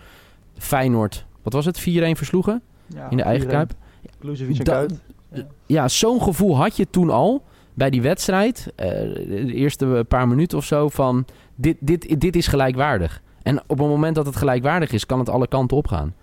Feyenoord, 0.58 1.26
wat 1.42 1.52
was 1.52 1.64
het, 1.64 1.80
4-1 1.80 1.82
versloegen 2.16 2.62
Ja, 2.86 3.10
in 3.10 3.16
de 3.16 3.22
eigen. 3.22 3.48
Kuip. 3.48 3.72
Klusevic 4.18 4.64
Da-. 4.64 4.86
Ja. 5.32 5.46
Ja, 5.66 5.88
zo'n 5.88 6.22
gevoel 6.22 6.56
had 6.56 6.76
je 6.76 6.90
toen 6.90 7.10
al 7.10 7.42
bij 7.74 7.90
die 7.90 8.02
wedstrijd. 8.02 8.72
eh, 8.76 8.88
de 9.14 9.52
eerste 9.54 10.04
paar 10.08 10.28
minuten 10.28 10.58
of 10.58 10.64
zo 10.64 10.88
van 10.88 11.24
dit, 11.54 11.76
dit, 11.80 12.20
dit 12.20 12.36
is 12.36 12.46
gelijkwaardig. 12.46 13.22
En 13.42 13.60
op 13.66 13.78
het 13.78 13.88
moment 13.88 14.14
dat 14.14 14.26
het 14.26 14.36
gelijkwaardig 14.36 14.92
is, 14.92 15.06
kan 15.06 15.18
het 15.18 15.28
alle 15.28 15.46
kanten 15.48 15.76
opgaan. 15.76 16.14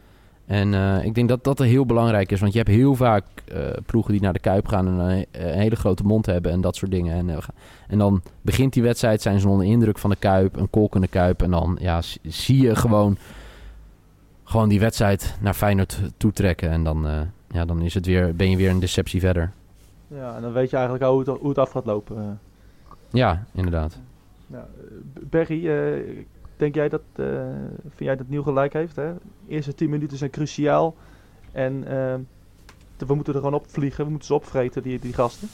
En 0.52 0.74
eh, 0.74 1.06
ik 1.06 1.16
denk 1.16 1.30
dat 1.30 1.43
dat 1.43 1.60
heel 1.60 1.86
belangrijk 1.86 2.32
is. 2.32 2.39
Want 2.39 2.52
je 2.52 2.58
hebt 2.58 2.72
heel 2.72 2.95
vaak 2.95 3.24
eh, 3.47 3.60
ploegen 3.86 4.12
die 4.12 4.22
naar 4.22 4.34
de 4.34 4.39
Kuip 4.39 4.68
gaan 4.68 4.88
en 4.88 4.93
een, 4.93 5.26
een 5.32 5.60
hele 5.60 5.76
grote 5.76 6.04
mond 6.04 6.26
hebben 6.26 6.52
en 6.52 6.62
dat 6.62 6.76
soort 6.76 6.91
dingen. 6.91 7.16
En, 7.16 7.30
eh, 7.30 7.38
en 7.88 7.97
dan 7.97 8.22
begint 8.41 8.74
die 8.74 8.84
wedstrijd, 8.84 9.22
zijn 9.22 9.39
ze 9.39 9.47
onder 9.47 9.66
indruk 9.66 9.97
van 9.97 10.10
de 10.10 10.16
Kuip, 10.16 10.56
een 10.56 10.70
kolkende 10.70 11.08
Kuip. 11.08 11.41
En 11.41 11.52
dan 11.52 11.78
ja, 11.82 12.02
zie 12.24 12.62
je 12.62 12.76
gewoon, 12.76 13.18
gewoon 14.43 14.70
die 14.70 14.80
wedstrijd 14.80 15.36
naar 15.41 15.54
Feyenoord 15.54 15.99
toetrekken. 16.18 16.70
En 16.70 16.84
dan, 16.84 17.08
eh, 17.08 17.22
ja, 17.52 17.66
dan 17.66 17.82
is 17.82 17.93
het 17.93 18.06
weer, 18.06 18.36
ben 18.36 18.49
je 18.49 18.58
weer 18.58 18.70
een 18.70 18.80
deceptie 18.80 19.20
verder. 19.20 19.52
Ja, 20.08 20.36
en 20.36 20.41
dan 20.41 20.54
weet 20.54 20.70
je 20.70 20.76
eigenlijk 20.76 21.06
al 21.06 21.12
hoe 21.12 21.30
het, 21.30 21.39
hoe 21.39 21.49
het 21.49 21.58
af 21.58 21.72
gaat 21.72 21.86
lopen. 21.86 22.18
eh. 22.18 22.24
Ja, 23.12 23.43
inderdaad. 23.54 23.99
Eh, 24.52 24.60
Berry, 25.30 25.68
eh, 25.68 25.99
denk 26.62 26.76
jij 26.76 26.89
dat, 26.89 27.01
eh, 27.16 27.26
vind 27.82 27.99
jij 28.09 28.16
dat 28.16 28.28
Nieuw 28.30 28.43
gelijk 28.43 28.74
heeft? 28.74 28.95
Hè? 28.95 29.12
Eerste 29.47 29.74
10 29.76 29.89
minuten 29.89 30.18
zijn 30.18 30.30
cruciaal. 30.30 30.95
En 31.51 31.84
eh, 31.88 32.16
we 33.07 33.16
moeten 33.16 33.34
er 33.34 33.39
gewoon 33.39 33.59
opvliegen, 33.59 34.03
we 34.03 34.09
moeten 34.09 34.28
ze 34.28 34.34
opvreten, 34.34 34.84
die, 34.84 34.99
die 34.99 35.14
gasten. 35.14 35.49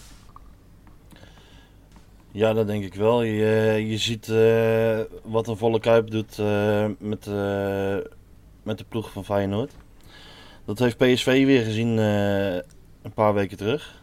Ja, 2.32 2.54
dat 2.54 2.68
denk 2.68 2.84
ik 2.84 2.94
wel. 2.94 3.24
Je, 3.24 3.84
je 3.88 3.98
ziet 3.98 4.30
eh, 4.30 5.00
wat 5.24 5.48
een 5.48 5.58
volle 5.58 5.80
kuip 5.80 6.12
doet 6.12 6.40
eh, 6.40 6.86
met, 7.00 7.28
eh, 7.28 7.98
met 8.64 8.78
de 8.78 8.86
ploeg 8.90 9.12
van 9.12 9.26
Feyenoord. 9.26 9.72
Dat 10.66 10.80
heeft 10.80 10.98
PSV 10.98 11.46
weer 11.46 11.64
gezien 11.64 12.00
eh, 12.00 12.54
een 13.02 13.14
paar 13.14 13.34
weken 13.34 13.58
terug. 13.58 14.02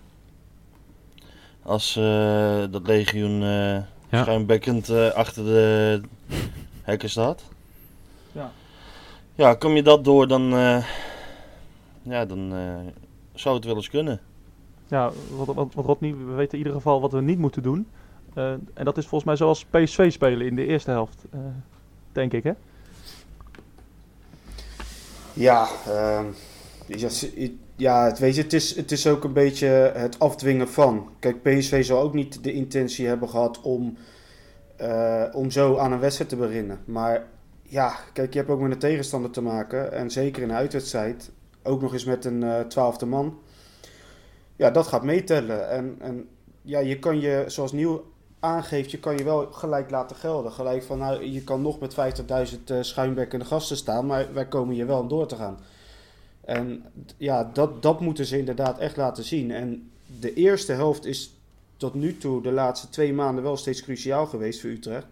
Als 1.63 1.97
eh, 1.97 2.65
dat 2.71 2.87
legioen 2.87 3.43
eh 3.43 3.77
Ja. 4.09 4.23
schuimbekkend 4.23 4.89
eh, 4.89 5.09
achter 5.11 5.45
de 5.45 6.01
hekken 6.85 7.11
staat. 7.11 7.43
Ja. 8.33 8.53
Ja, 9.35 9.55
kom 9.55 9.73
je 9.77 9.83
dat 9.83 10.05
door, 10.05 10.29
dan, 10.29 10.53
eh, 10.57 10.85
ja, 12.03 12.25
dan 12.25 12.55
eh, 12.55 12.93
zou 13.35 13.55
het 13.55 13.65
wel 13.65 13.77
eens 13.77 13.91
kunnen. 13.91 14.21
Ja, 14.89 15.13
wat, 15.37 15.47
wat, 15.55 15.75
wat 15.75 15.85
Rodney, 15.85 16.15
we 16.17 16.33
weten 16.33 16.53
in 16.53 16.59
ieder 16.59 16.73
geval 16.73 17.01
wat 17.01 17.13
we 17.13 17.21
niet 17.21 17.39
moeten 17.39 17.63
doen. 17.63 17.87
Eh, 18.35 18.51
en 18.51 18.85
dat 18.85 18.97
is 18.99 19.07
volgens 19.07 19.25
mij 19.25 19.37
zoals 19.37 19.65
PSV 19.65 20.13
spelen 20.13 20.47
in 20.47 20.55
de 20.57 20.67
eerste 20.67 20.91
helft. 20.91 21.25
eh, 21.31 21.39
denk 22.13 22.33
ik, 22.33 22.43
hè? 22.43 22.53
Ja, 25.33 25.69
ehm, 25.87 26.25
ja, 27.77 28.05
het, 28.05 28.19
weet 28.19 28.35
je, 28.35 28.43
het, 28.43 28.53
is, 28.53 28.77
het 28.77 28.93
is 28.93 29.07
ook 29.07 29.25
een 29.25 29.33
beetje 29.33 29.67
het 29.95 30.19
afdwingen 30.19 30.69
van. 30.69 31.09
Kijk, 31.19 31.43
PSV 31.43 31.85
zal 31.85 32.01
ook 32.01 32.15
niet 32.15 32.45
de 32.45 32.53
intentie 32.53 33.07
hebben 33.07 33.29
gehad 33.29 33.61
om, 33.61 33.97
eh, 34.85 35.25
om 35.33 35.51
zo 35.51 35.77
aan 35.77 35.93
een 35.93 36.01
wedstrijd 36.01 36.31
te 36.31 36.37
beginnen. 36.37 36.81
Maar 36.85 37.27
ja, 37.63 37.97
kijk, 38.13 38.33
je 38.33 38.39
hebt 38.39 38.51
ook 38.51 38.61
met 38.61 38.73
een 38.73 38.79
tegenstander 38.79 39.31
te 39.31 39.41
maken. 39.41 39.93
En 39.93 40.11
zeker 40.11 40.43
in 40.43 40.49
een 40.49 40.57
uitwedstrijd, 40.57 41.31
ook 41.63 41.81
nog 41.81 41.93
eens 41.93 42.05
met 42.05 42.25
een 42.25 42.43
eh, 42.43 42.61
twaalfde 42.61 43.07
man. 43.07 43.39
Ja, 44.57 44.71
dat 44.71 44.87
gaat 44.87 45.03
meetellen. 45.03 45.71
En, 45.71 45.97
en 45.99 46.29
ja, 46.63 46.79
je 46.79 46.99
kan 46.99 47.21
je, 47.21 47.45
zoals 47.47 47.73
Nieuw 47.73 48.05
aangeeft, 48.41 48.91
je 48.91 48.99
kan 48.99 49.17
je 49.17 49.25
wel 49.25 49.53
gelijk 49.53 49.91
laten 49.91 50.17
gelden. 50.17 50.53
Gelijk 50.53 50.83
van, 50.83 50.99
nou, 50.99 51.25
je 51.25 51.45
kan 51.45 51.63
nog 51.63 51.81
met 51.81 51.95
50.000 51.95 52.65
eh 52.65 52.77
schuimbekkende 52.81 53.45
gasten 53.45 53.77
staan, 53.77 54.07
maar 54.07 54.33
wij 54.33 54.47
komen 54.47 54.75
hier 54.75 54.87
wel 54.87 55.07
door 55.07 55.27
te 55.27 55.37
gaan. 55.37 55.59
En 56.41 56.85
ja, 57.17 57.51
dat, 57.53 57.83
dat 57.83 58.01
moeten 58.01 58.27
ze 58.27 58.39
inderdaad 58.39 58.79
echt 58.79 58.97
laten 58.97 59.25
zien. 59.25 59.51
En 59.51 59.91
de 60.21 60.35
eerste 60.35 60.73
helft 60.73 61.05
is 61.05 61.34
tot 61.85 61.95
nu 61.95 62.17
toe, 62.17 62.43
de 62.43 62.53
laatste 62.53 62.89
twee 62.89 63.13
maanden, 63.13 63.45
wel 63.45 63.57
steeds 63.57 63.83
cruciaal 63.83 64.27
geweest 64.27 64.61
voor 64.61 64.71
Utrecht. 64.71 65.07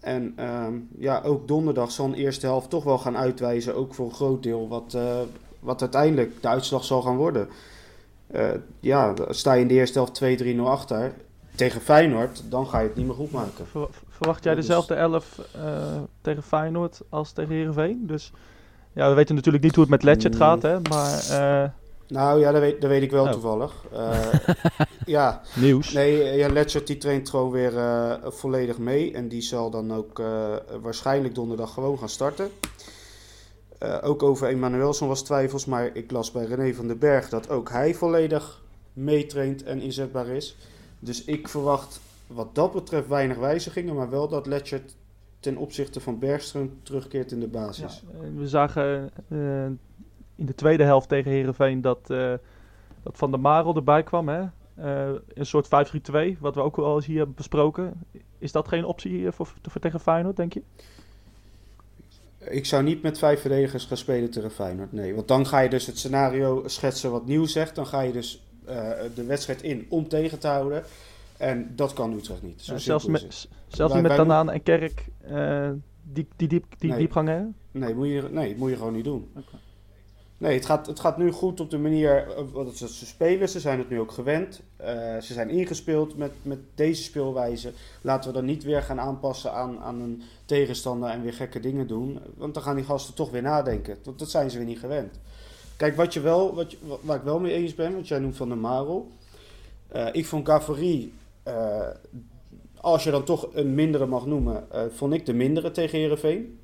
En 0.00 0.32
ehm, 0.36 0.74
ja, 0.98 1.22
ook 1.24 1.48
donderdag 1.48 1.90
zal 1.90 2.06
een 2.06 2.14
eerste 2.14 2.46
helft 2.46 2.70
toch 2.70 2.84
wel 2.84 2.98
gaan 2.98 3.16
uitwijzen, 3.16 3.74
ook 3.74 3.94
voor 3.94 4.06
een 4.06 4.14
groot 4.14 4.42
deel, 4.42 4.68
wat, 4.68 4.94
eh, 4.94 5.18
wat 5.60 5.80
uiteindelijk 5.80 6.42
de 6.42 6.48
uitslag 6.48 6.84
zal 6.84 7.02
gaan 7.02 7.16
worden. 7.16 7.48
Eh, 8.26 8.50
ja, 8.80 9.14
sta 9.28 9.52
je 9.52 9.60
in 9.60 9.68
de 9.68 9.74
eerste 9.74 9.98
helft 9.98 10.14
2-3-0 10.14 10.68
achter 10.68 11.12
tegen 11.54 11.80
Feyenoord, 11.80 12.42
dan 12.48 12.66
ga 12.66 12.80
je 12.80 12.86
het 12.86 12.96
niet 12.96 13.06
meer 13.06 13.14
goed 13.14 13.32
maken. 13.32 13.66
Ver- 13.66 13.88
verwacht 14.08 14.44
jij 14.44 14.54
dus- 14.54 14.66
dezelfde 14.66 14.94
elf 14.94 15.38
eh, 15.54 16.00
tegen 16.20 16.42
Feyenoord 16.42 17.00
als 17.08 17.32
tegen 17.32 17.54
Heerenveen? 17.54 18.06
Dus 18.06 18.32
ja, 18.92 19.08
we 19.08 19.14
weten 19.14 19.34
natuurlijk 19.34 19.64
niet 19.64 19.74
hoe 19.74 19.82
het 19.82 19.92
met 19.92 20.02
Letchet 20.02 20.32
Mm. 20.32 20.38
gaat, 20.38 20.62
hè? 20.62 20.78
Maar 20.80 21.72
Nou 22.08 22.40
ja, 22.40 22.52
dat 22.52 22.60
weet, 22.60 22.80
dat 22.80 22.90
weet 22.90 23.02
ik 23.02 23.10
wel 23.10 23.24
Oh. 23.24 23.30
toevallig. 23.30 23.74
Eh, 23.92 24.30
ja, 25.06 25.40
nieuws. 25.56 25.92
nee, 25.92 26.22
eh, 26.22 26.36
ja, 26.38 26.48
Letchert 26.48 26.86
die 26.86 26.98
traint 26.98 27.30
gewoon 27.30 27.50
weer 27.50 27.76
eh, 27.78 28.14
volledig 28.24 28.78
mee. 28.78 29.12
En 29.12 29.28
die 29.28 29.40
zal 29.42 29.70
dan 29.70 29.92
ook 29.94 30.18
eh, 30.18 30.54
waarschijnlijk 30.82 31.34
donderdag 31.34 31.72
gewoon 31.72 31.98
gaan 31.98 32.08
starten. 32.08 32.48
Eh, 33.78 33.98
ook 34.02 34.22
over 34.22 34.48
Emanuelson 34.48 35.08
was 35.08 35.22
twijfels, 35.22 35.64
maar 35.64 35.90
ik 35.96 36.10
las 36.10 36.30
bij 36.32 36.44
René 36.44 36.74
van 36.74 36.86
den 36.86 36.98
Berg 36.98 37.28
dat 37.28 37.50
ook 37.50 37.70
hij 37.70 37.94
volledig 37.94 38.62
meetraint 38.92 39.62
en 39.62 39.80
inzetbaar 39.80 40.26
is. 40.28 40.56
Dus 40.98 41.24
ik 41.24 41.48
verwacht 41.48 42.00
wat 42.26 42.54
dat 42.54 42.72
betreft 42.72 43.08
weinig 43.08 43.36
wijzigingen, 43.36 43.94
maar 43.94 44.10
wel 44.10 44.28
dat 44.28 44.46
Letchert 44.46 44.94
ten 45.40 45.56
opzichte 45.56 46.00
van 46.00 46.18
Bergström 46.24 46.82
terugkeert 46.82 47.32
in 47.32 47.40
de 47.40 47.48
Ja, 47.52 47.58
basis. 47.60 48.02
eh, 48.12 48.28
we 48.36 48.48
zagen 48.48 49.10
eh, 49.28 49.38
in 50.36 50.46
de 50.46 50.54
tweede 50.54 50.84
helft 50.84 51.08
tegen 51.08 51.30
Heerenveen 51.30 51.80
dat, 51.80 52.10
eh, 52.10 52.34
dat 53.02 53.16
Van 53.16 53.30
der 53.30 53.40
Marel 53.40 53.74
erbij 53.74 54.02
kwam. 54.02 54.28
Hè? 54.28 54.44
Eh, 54.74 55.08
een 55.34 55.46
soort 55.46 55.68
5-3-2, 55.68 56.36
wat 56.40 56.54
we 56.54 56.60
ook 56.60 56.76
al 56.78 56.96
eens 56.96 57.06
hier 57.06 57.16
hebben 57.16 57.34
besproken. 57.34 57.92
Is 58.38 58.52
dat 58.52 58.68
geen 58.68 58.84
optie 58.84 59.30
voor, 59.30 59.52
voor 59.62 59.80
tegen 59.80 60.00
Feyenoord, 60.00 60.36
denk 60.36 60.52
je? 60.52 60.62
Ik 62.38 62.66
zou 62.66 62.82
niet 62.82 63.02
met 63.02 63.18
vijf 63.18 63.40
verdedigers 63.40 63.84
gaan 63.84 63.96
spelen 63.96 64.30
tegen 64.30 64.50
Feyenoord. 64.50 64.92
Nee, 64.92 65.14
want 65.14 65.28
dan 65.28 65.46
ga 65.46 65.60
je 65.60 65.68
dus 65.68 65.86
het 65.86 65.98
scenario 65.98 66.62
schetsen 66.66 67.10
wat 67.10 67.26
nieuw 67.26 67.46
zegt. 67.46 67.74
Dan 67.74 67.86
ga 67.86 68.00
je 68.00 68.12
dus 68.12 68.42
eh, 68.64 68.90
de 69.14 69.24
wedstrijd 69.24 69.62
in 69.62 69.86
om 69.88 70.08
tegen 70.08 70.38
te 70.38 70.46
houden. 70.46 70.82
En 71.36 71.72
dat 71.76 71.92
kan 71.92 72.12
Utrecht 72.12 72.42
niet. 72.42 72.62
Zo 72.62 72.72
Ja, 72.72 72.78
simpel 72.78 73.00
zelfs 73.00 73.22
met, 73.22 73.48
zelfs 73.68 73.94
niet 73.94 74.02
met 74.02 74.48
en 74.48 74.62
Kerk 74.62 75.04
eh, 75.20 75.70
die, 76.02 76.28
die, 76.36 76.48
diep, 76.48 76.64
die 76.78 76.90
Nee. 76.90 76.98
diepgang 76.98 77.28
hebben? 77.28 77.54
Nee, 77.70 77.94
moet 77.94 78.08
je, 78.08 78.28
nee, 78.30 78.56
moet 78.56 78.70
je 78.70 78.76
gewoon 78.76 78.92
niet 78.92 79.04
doen. 79.04 79.28
Nee, 80.38 80.54
het 80.54 80.66
gaat, 80.66 80.86
het 80.86 81.00
gaat 81.00 81.18
nu 81.18 81.30
goed 81.30 81.60
op 81.60 81.70
de 81.70 81.78
manier 81.78 82.28
eh, 82.28 82.44
wat 82.52 82.76
ze 82.76 83.06
spelen. 83.06 83.48
Ze 83.48 83.60
zijn 83.60 83.78
het 83.78 83.88
nu 83.88 84.00
ook 84.00 84.12
gewend. 84.12 84.62
Eh, 84.76 85.18
ze 85.20 85.32
zijn 85.32 85.50
ingespeeld 85.50 86.16
met, 86.16 86.32
met 86.42 86.58
deze 86.74 87.02
speelwijze. 87.02 87.72
Laten 88.00 88.30
we 88.30 88.36
dan 88.36 88.44
niet 88.44 88.64
weer 88.64 88.82
gaan 88.82 89.00
aanpassen 89.00 89.52
aan, 89.52 89.80
aan 89.80 90.00
een 90.00 90.22
tegenstander 90.44 91.10
en 91.10 91.22
weer 91.22 91.32
gekke 91.32 91.60
dingen 91.60 91.86
doen. 91.86 92.18
Want 92.34 92.54
dan 92.54 92.62
gaan 92.62 92.76
die 92.76 92.84
gasten 92.84 93.14
toch 93.14 93.30
weer 93.30 93.42
nadenken. 93.42 93.98
Dat, 94.16 94.30
zijn 94.30 94.50
ze 94.50 94.56
weer 94.56 94.66
niet 94.66 94.78
gewend. 94.78 95.18
Kijk, 95.76 95.96
wat 95.96 96.14
je 96.14 96.20
wel, 96.20 96.54
wat 96.54 96.76
waar 97.00 97.16
ik 97.16 97.22
wel 97.22 97.40
mee 97.40 97.52
eens 97.52 97.74
ben, 97.74 97.94
wat 97.94 98.08
jij 98.08 98.18
noemt 98.18 98.36
van 98.36 98.48
de 98.48 98.54
Marel. 98.54 99.10
Eh, 99.88 100.06
ik 100.12 100.26
vond 100.26 100.48
eh, 100.48 101.88
als 102.80 103.04
je 103.04 103.10
dan 103.10 103.24
toch 103.24 103.48
een 103.52 103.74
mindere 103.74 104.06
mag 104.06 104.26
noemen, 104.26 104.66
vond 104.90 105.12
ik 105.12 105.26
de 105.26 105.34
mindere 105.34 105.70
tegen 105.70 105.98
Herenveen. 105.98 106.60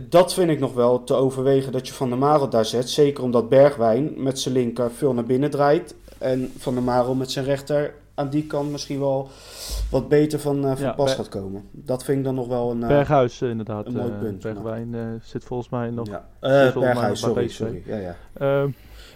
Dat 0.00 0.34
vind 0.34 0.50
ik 0.50 0.58
nog 0.58 0.74
wel 0.74 1.04
te 1.04 1.14
overwegen 1.14 1.72
dat 1.72 1.86
je 1.86 1.92
Van 1.94 2.08
der 2.08 2.18
Marel 2.18 2.48
daar 2.48 2.64
zet. 2.64 2.90
Zeker 2.90 3.22
omdat 3.22 3.48
Bergwijn 3.48 4.12
met 4.22 4.38
zijn 4.38 4.54
linker 4.54 4.90
veel 4.90 5.12
naar 5.14 5.24
binnen 5.24 5.50
draait. 5.50 5.94
En 6.18 6.52
Van 6.58 6.74
der 6.74 6.82
Marel 6.82 7.14
met 7.14 7.30
zijn 7.30 7.44
rechter 7.44 7.94
aan 8.14 8.28
die 8.30 8.46
kant 8.46 8.70
misschien 8.70 8.98
wel 9.00 9.28
wat 9.90 10.08
beter 10.08 10.38
van, 10.40 10.64
eh, 10.64 10.70
van 10.76 10.84
Ja, 10.84 10.92
pas 10.92 11.06
Ber- 11.06 11.14
gaat 11.24 11.28
komen. 11.28 11.68
Dat 11.70 12.04
vind 12.04 12.18
ik 12.18 12.24
dan 12.24 12.34
nog 12.34 12.46
wel 12.46 12.70
een... 12.70 12.82
eh, 12.82 12.88
Berghuis 12.88 13.40
eh, 13.40 13.48
inderdaad. 13.48 13.86
een 13.86 13.92
mooi 13.92 14.10
punt, 14.10 14.42
Bergwijn 14.42 15.20
zit 15.24 15.44
volgens 15.44 15.68
mij 15.68 15.90
nog... 15.90 16.06
ja. 16.08 16.24
Berghuis, 16.40 17.20
sorry, 17.20 17.48
sorry. 17.48 17.82
Ja, 17.86 17.96
ja. 17.96 18.16
Ehm, 18.32 18.70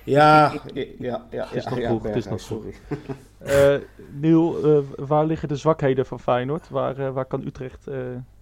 Ja, 0.04 0.52
ja, 0.98 1.26
ja, 1.30 1.52
is 1.52 1.64
nog 1.64 1.80
vroeg, 1.82 2.02
het 2.02 2.16
is 2.16 2.28
nog 2.28 2.40
sorry. 2.40 2.74
Niel, 4.20 4.64
eh, 4.64 4.78
waar 5.06 5.26
liggen 5.26 5.48
de 5.48 5.56
zwakheden 5.56 6.06
van 6.06 6.20
Feyenoord? 6.20 6.68
Waar, 6.68 7.12
waar 7.12 7.24
kan 7.24 7.46
Utrecht 7.46 7.84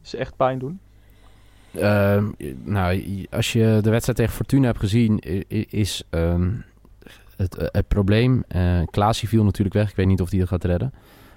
ze 0.02 0.16
echt 0.16 0.36
pijn 0.36 0.58
doen? 0.58 0.80
Ehm, 1.74 2.24
nou, 2.64 3.02
als 3.30 3.52
je 3.52 3.78
de 3.82 3.90
wedstrijd 3.90 4.18
tegen 4.18 4.34
Fortuna 4.34 4.66
hebt 4.66 4.78
gezien, 4.78 5.18
is 5.70 6.02
ehm, 6.10 6.50
het, 7.36 7.56
eh, 7.56 7.66
het 7.70 7.88
probleem. 7.88 8.44
Klaasie 8.90 9.28
viel 9.28 9.44
natuurlijk 9.44 9.76
weg. 9.76 9.90
Ik 9.90 9.96
weet 9.96 10.06
niet 10.06 10.20
of 10.20 10.30
hij 10.30 10.38
dat 10.38 10.48
gaat 10.48 10.64
redden. 10.64 10.92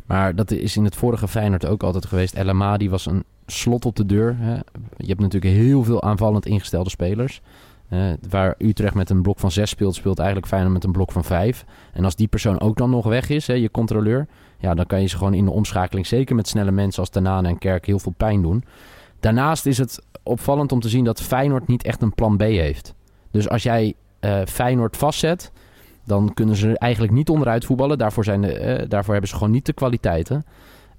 Maar 0.05 0.35
dat 0.35 0.51
is 0.51 0.77
in 0.77 0.83
het 0.83 0.95
vorige 0.95 1.27
Feyenoord 1.27 1.65
ook 1.65 1.83
altijd 1.83 2.05
geweest. 2.05 2.33
El 2.33 2.49
Amadi 2.49 2.89
was 2.89 3.05
een 3.05 3.23
slot 3.45 3.85
op 3.85 3.95
de 3.95 4.05
deur. 4.05 4.35
Hè. 4.39 4.53
Je 4.97 5.07
hebt 5.07 5.19
natuurlijk 5.19 5.53
heel 5.53 5.83
veel 5.83 6.03
aanvallend 6.03 6.45
ingestelde 6.45 6.89
spelers. 6.89 7.41
Eh, 7.89 7.99
waar 8.29 8.55
Utrecht 8.57 8.93
met 8.93 9.09
een 9.09 9.21
blok 9.21 9.39
van 9.39 9.51
zes 9.51 9.69
speelt, 9.69 9.95
speelt 9.95 10.17
eigenlijk 10.17 10.47
Feyenoord 10.47 10.73
met 10.73 10.83
een 10.83 10.91
blok 10.91 11.11
van 11.11 11.23
vijf. 11.23 11.65
En 11.93 12.03
als 12.03 12.15
die 12.15 12.27
persoon 12.27 12.59
ook 12.59 12.77
dan 12.77 12.89
nog 12.89 13.05
weg 13.05 13.29
is, 13.29 13.47
hè, 13.47 13.53
je 13.53 13.71
controleur, 13.71 14.27
ja, 14.59 14.73
dan 14.73 14.85
kan 14.85 15.01
je 15.01 15.07
ze 15.07 15.17
gewoon 15.17 15.33
in 15.33 15.45
de 15.45 15.51
omschakeling, 15.51 16.07
zeker 16.07 16.35
met 16.35 16.47
snelle 16.47 16.71
mensen 16.71 16.99
als 16.99 17.09
Tanane 17.09 17.47
en 17.47 17.57
Kerk, 17.57 17.85
heel 17.85 17.99
veel 17.99 18.13
pijn 18.17 18.41
doen. 18.41 18.63
Daarnaast 19.19 19.65
is 19.65 19.77
het 19.77 20.03
opvallend 20.27 20.71
om 20.71 20.79
te 20.79 20.89
zien 20.89 21.03
dat 21.03 21.21
Feyenoord 21.21 21.67
niet 21.67 21.83
echt 21.83 22.01
een 22.01 22.13
plan 22.13 22.37
B 22.37 22.41
heeft. 22.41 22.93
Dus 23.31 23.49
als 23.49 23.63
jij 23.63 23.93
eh, 24.19 24.41
Feyenoord 24.45 24.97
vastzet, 24.97 25.51
dan 26.05 26.33
kunnen 26.33 26.55
ze 26.55 26.77
eigenlijk 26.77 27.13
niet 27.13 27.29
onderuit 27.29 27.65
voetballen. 27.65 27.97
Daarvoor, 27.97 28.23
zijn 28.23 28.41
de, 28.41 28.53
eh, 28.53 28.89
daarvoor 28.89 29.11
hebben 29.11 29.29
ze 29.29 29.37
gewoon 29.37 29.53
niet 29.53 29.65
de 29.65 29.73
kwaliteiten. 29.73 30.45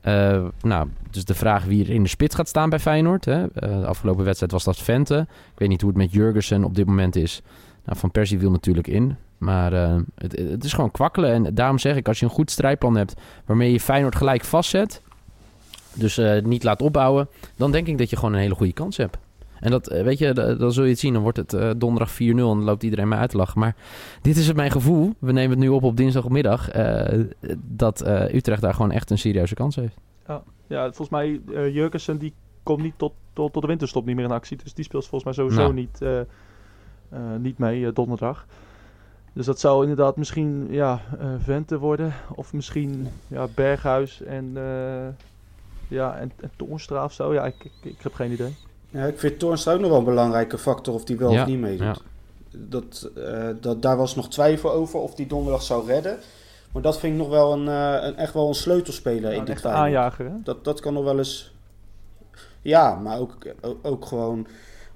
Eh, 0.01 0.45
nou, 0.63 0.89
dus 1.11 1.25
de 1.25 1.35
vraag 1.35 1.65
wie 1.65 1.85
er 1.85 1.91
in 1.91 2.03
de 2.03 2.09
spits 2.09 2.35
gaat 2.35 2.49
staan 2.49 2.71
bij 2.71 2.79
Feyenoord. 2.79 3.25
Hè. 3.25 3.47
De 3.53 3.87
afgelopen 3.87 4.25
wedstrijd 4.25 4.53
was 4.53 4.65
dat 4.65 4.79
Vente. 4.79 5.27
Ik 5.53 5.59
weet 5.59 5.69
niet 5.69 5.81
hoe 5.81 5.91
het 5.91 5.99
met 5.99 6.13
Jurgensen 6.13 6.65
op 6.65 6.75
dit 6.75 6.87
moment 6.87 7.17
is. 7.17 7.43
Nou, 7.85 7.99
Van 7.99 8.11
Persie 8.11 8.39
viel 8.39 8.51
natuurlijk 8.51 8.87
in. 8.87 9.17
Maar 9.39 9.73
het, 10.15 10.33
het 10.37 10.65
is 10.65 10.73
gewoon 10.73 10.91
kwakkelen. 10.91 11.33
En 11.33 11.55
daarom 11.55 11.79
zeg 11.79 11.97
ik, 11.97 12.09
als 12.09 12.19
je 12.19 12.25
een 12.25 12.31
goed 12.31 12.51
strijdplan 12.51 12.97
hebt... 12.97 13.15
waarmee 13.45 13.73
je 13.73 13.81
Feyenoord 13.81 14.17
gelijk 14.17 14.45
vastzet... 14.45 15.03
dus 15.99 16.19
eh, 16.19 16.43
niet 16.43 16.65
laat 16.65 16.83
opbouwen... 16.83 17.29
dan 17.57 17.71
denk 17.73 17.87
ik 17.87 17.99
dat 17.99 18.11
je 18.11 18.17
gewoon 18.17 18.33
een 18.33 18.41
hele 18.41 18.55
goede 18.55 18.73
kans 18.73 18.97
hebt. 18.97 19.19
En 19.61 19.71
dat, 19.71 19.89
eh, 19.89 20.03
weet 20.03 20.19
je, 20.19 20.33
da- 20.33 20.55
dan 20.55 20.73
zul 20.73 20.85
je 20.85 20.91
het 20.91 20.99
zien. 20.99 21.13
Dan 21.13 21.23
wordt 21.23 21.39
het 21.39 21.53
eh, 21.53 21.71
donderdag 21.77 22.15
4-0 22.15 22.17
en 22.27 22.37
dan 22.37 22.63
loopt 22.63 22.83
iedereen 22.83 23.09
mij 23.09 23.19
uit 23.19 23.31
te 23.31 23.37
lachen. 23.37 23.61
Maar 23.61 23.77
dit 24.23 24.37
is 24.37 24.47
het 24.47 24.57
mijn 24.57 24.71
gevoel. 24.71 25.15
We 25.19 25.33
nemen 25.33 25.51
het 25.51 25.59
nu 25.59 25.69
op 25.69 25.83
op 25.83 25.97
dinsdagmiddag. 25.97 26.71
dat 27.61 28.07
Utrecht 28.33 28.63
daar 28.63 28.75
gewoon 28.75 28.91
echt 28.91 29.11
een 29.11 29.19
serieuze 29.19 29.55
kans 29.55 29.77
heeft. 29.77 29.97
Ja, 30.67 30.83
volgens 30.85 31.09
mij 31.09 31.41
Jurgensen 31.73 32.19
die 32.19 32.33
komt 32.63 32.83
niet 32.83 32.95
tot, 32.97 33.13
tot, 33.33 33.53
tot 33.53 33.63
de 33.63 33.69
winterstop 33.69 34.07
niet 34.07 34.17
meer 34.17 34.25
in 34.25 34.31
actie. 34.31 34.57
Dus 34.63 34.75
die 34.75 34.85
speelt 34.85 35.07
volgens 35.07 35.25
mij 35.25 35.47
sowieso 35.47 35.73
Nou. 35.73 35.75
niet, 35.75 36.01
niet 37.43 37.59
mee 37.59 37.93
donderdag. 37.93 38.47
Dus 39.33 39.47
dat 39.47 39.61
zou 39.61 39.83
inderdaad 39.83 40.17
misschien 40.17 40.67
ja, 40.71 41.01
Vente 41.39 41.79
worden. 41.79 42.13
Of 42.35 42.53
misschien 42.53 43.09
ja, 43.27 43.47
Berghuis 43.55 44.23
en, 44.23 44.57
ja, 45.89 46.17
en, 46.17 46.33
en 46.41 46.51
Toornstra 46.57 47.05
of 47.05 47.13
zo. 47.13 47.33
Ja, 47.35 47.47
ik, 47.47 47.65
ik, 47.65 47.73
ik 47.83 47.97
heb 48.03 48.15
geen 48.15 48.33
idee. 48.33 48.57
Ja, 48.91 49.05
ik 49.05 49.19
vind 49.19 49.39
Toornstra 49.39 49.73
ook 49.73 49.81
nog 49.81 49.91
wel 49.91 49.99
een 49.99 50.05
belangrijke 50.05 50.59
factor 50.59 50.95
of 50.95 51.05
die 51.05 51.17
wel 51.17 51.33
Ja, 51.33 51.41
of 51.43 51.49
niet 51.49 51.59
meedoet. 51.59 51.87
ja. 51.87 51.97
Dat, 52.51 53.11
eh, 53.17 53.49
dat, 53.61 53.83
daar 53.83 53.97
was 53.97 54.15
nog 54.15 54.29
twijfel 54.29 54.73
over 54.73 55.01
of 55.01 55.15
die 55.15 55.27
donderdag 55.27 55.63
zou 55.63 55.87
redden. 55.87 56.19
Maar 56.73 56.83
dat 56.83 56.99
vind 56.99 57.13
ik 57.13 57.19
nog 57.19 57.29
wel 57.29 57.53
een, 57.53 57.69
eh, 57.69 58.07
een, 58.07 58.17
echt 58.17 58.35
wel 58.35 58.49
een 58.49 58.55
sleutelspeler 58.55 59.31
Ja, 59.31 59.31
in 59.31 59.39
een 59.39 59.45
dit 59.45 59.67
aanjager, 59.67 60.25
hè? 60.25 60.33
Dat, 60.45 60.65
dat 60.65 60.81
kan 60.81 60.93
nog 60.93 61.05
wel 61.05 61.19
eens... 61.19 61.53
Ja, 62.63 62.95
maar 62.95 63.19
ook, 63.19 63.37
ook, 63.83 64.07
gewoon 64.07 64.47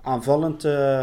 aanvallend 0.03 0.64
eh, 0.64 1.03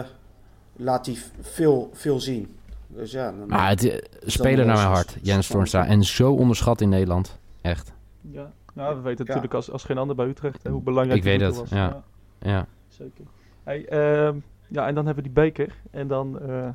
laat 0.76 1.06
hij 1.06 1.18
veel, 1.42 1.90
veel 1.94 2.20
zien. 2.20 2.58
Dus 2.88 3.12
ja, 3.12 3.32
dan, 3.32 3.48
Maar 3.48 3.70
het, 3.70 4.10
speler 4.26 4.66
naar 4.66 4.76
mijn 4.76 4.88
hart. 4.88 5.18
Jens 5.22 5.48
Toornstra. 5.48 5.86
En 5.86 6.04
zo 6.04 6.34
onderschat 6.34 6.82
in 6.82 6.90
Nederland. 6.90 7.38
Echt. 7.62 7.92
Ja, 8.22 8.52
nou, 8.74 8.96
we 8.96 9.02
weten 9.02 9.26
Ja. 9.26 9.34
natuurlijk 9.34 9.54
als, 9.54 9.72
als 9.72 9.84
geen 9.84 9.98
ander 9.98 10.16
bij 10.16 10.26
Utrecht 10.28 10.64
hè, 10.64 10.70
hoe 10.70 10.82
belangrijk 10.82 11.18
Ik 11.18 11.24
die 11.24 11.40
weet 11.40 11.56
was. 11.58 11.70
ja. 11.70 12.04
Ja. 12.40 12.66
Zeker. 12.88 13.24
Hey, 13.64 13.86
ehm, 13.86 14.38
ja, 14.68 14.88
en 14.88 14.96
dan 14.96 15.06
hebben 15.06 15.24
we 15.24 15.30
die 15.34 15.44
beker. 15.44 15.76
En 15.92 16.08
dan 16.08 16.40
eh 16.40 16.68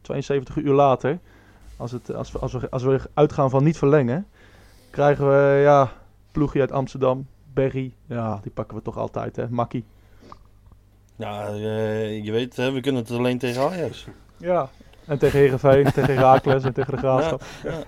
72 0.00 0.56
uur 0.56 0.74
later, 0.74 1.18
als, 1.76 1.92
het, 1.92 2.14
als, 2.14 2.32
we, 2.32 2.38
als, 2.38 2.52
we, 2.52 2.70
als 2.70 2.82
we 2.82 3.00
uitgaan 3.14 3.50
van 3.50 3.64
niet 3.64 3.78
verlengen, 3.78 4.26
krijgen 4.90 5.26
we 5.28 5.60
ja, 5.62 5.92
ploegje 6.32 6.60
uit 6.60 6.72
Amsterdam, 6.72 7.26
Berry. 7.52 7.94
Ja, 8.06 8.38
die 8.42 8.52
pakken 8.52 8.76
we 8.76 8.82
toch 8.82 8.96
altijd, 8.96 9.36
hè? 9.36 9.48
Makkie. 9.50 9.84
Ja, 11.16 11.46
eh, 11.48 12.24
je 12.24 12.32
weet, 12.32 12.56
hè, 12.56 12.72
we 12.72 12.80
kunnen 12.80 13.02
het 13.02 13.10
alleen 13.10 13.38
tegen 13.38 13.62
Ajax. 13.62 14.06
Ja. 14.36 14.68
En 15.06 15.18
tegen 15.18 15.38
Herenveen, 15.38 15.92
tegen 15.94 16.14
Herakles 16.14 16.64
en 16.64 16.72
tegen 16.72 16.92
de 16.92 16.98
Graafschap. 16.98 17.42
Ja. 17.64 17.82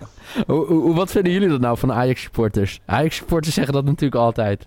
Hoe, 0.46 0.66
hoe, 0.66 0.94
wat 0.94 1.10
vinden 1.10 1.32
jullie 1.32 1.48
dat 1.48 1.60
nou 1.60 1.78
van 1.78 1.92
Ajax 1.92 2.22
supporters? 2.22 2.80
Ajax 2.84 3.16
supporters 3.16 3.54
zeggen 3.54 3.74
dat 3.74 3.84
natuurlijk 3.84 4.22
altijd. 4.22 4.66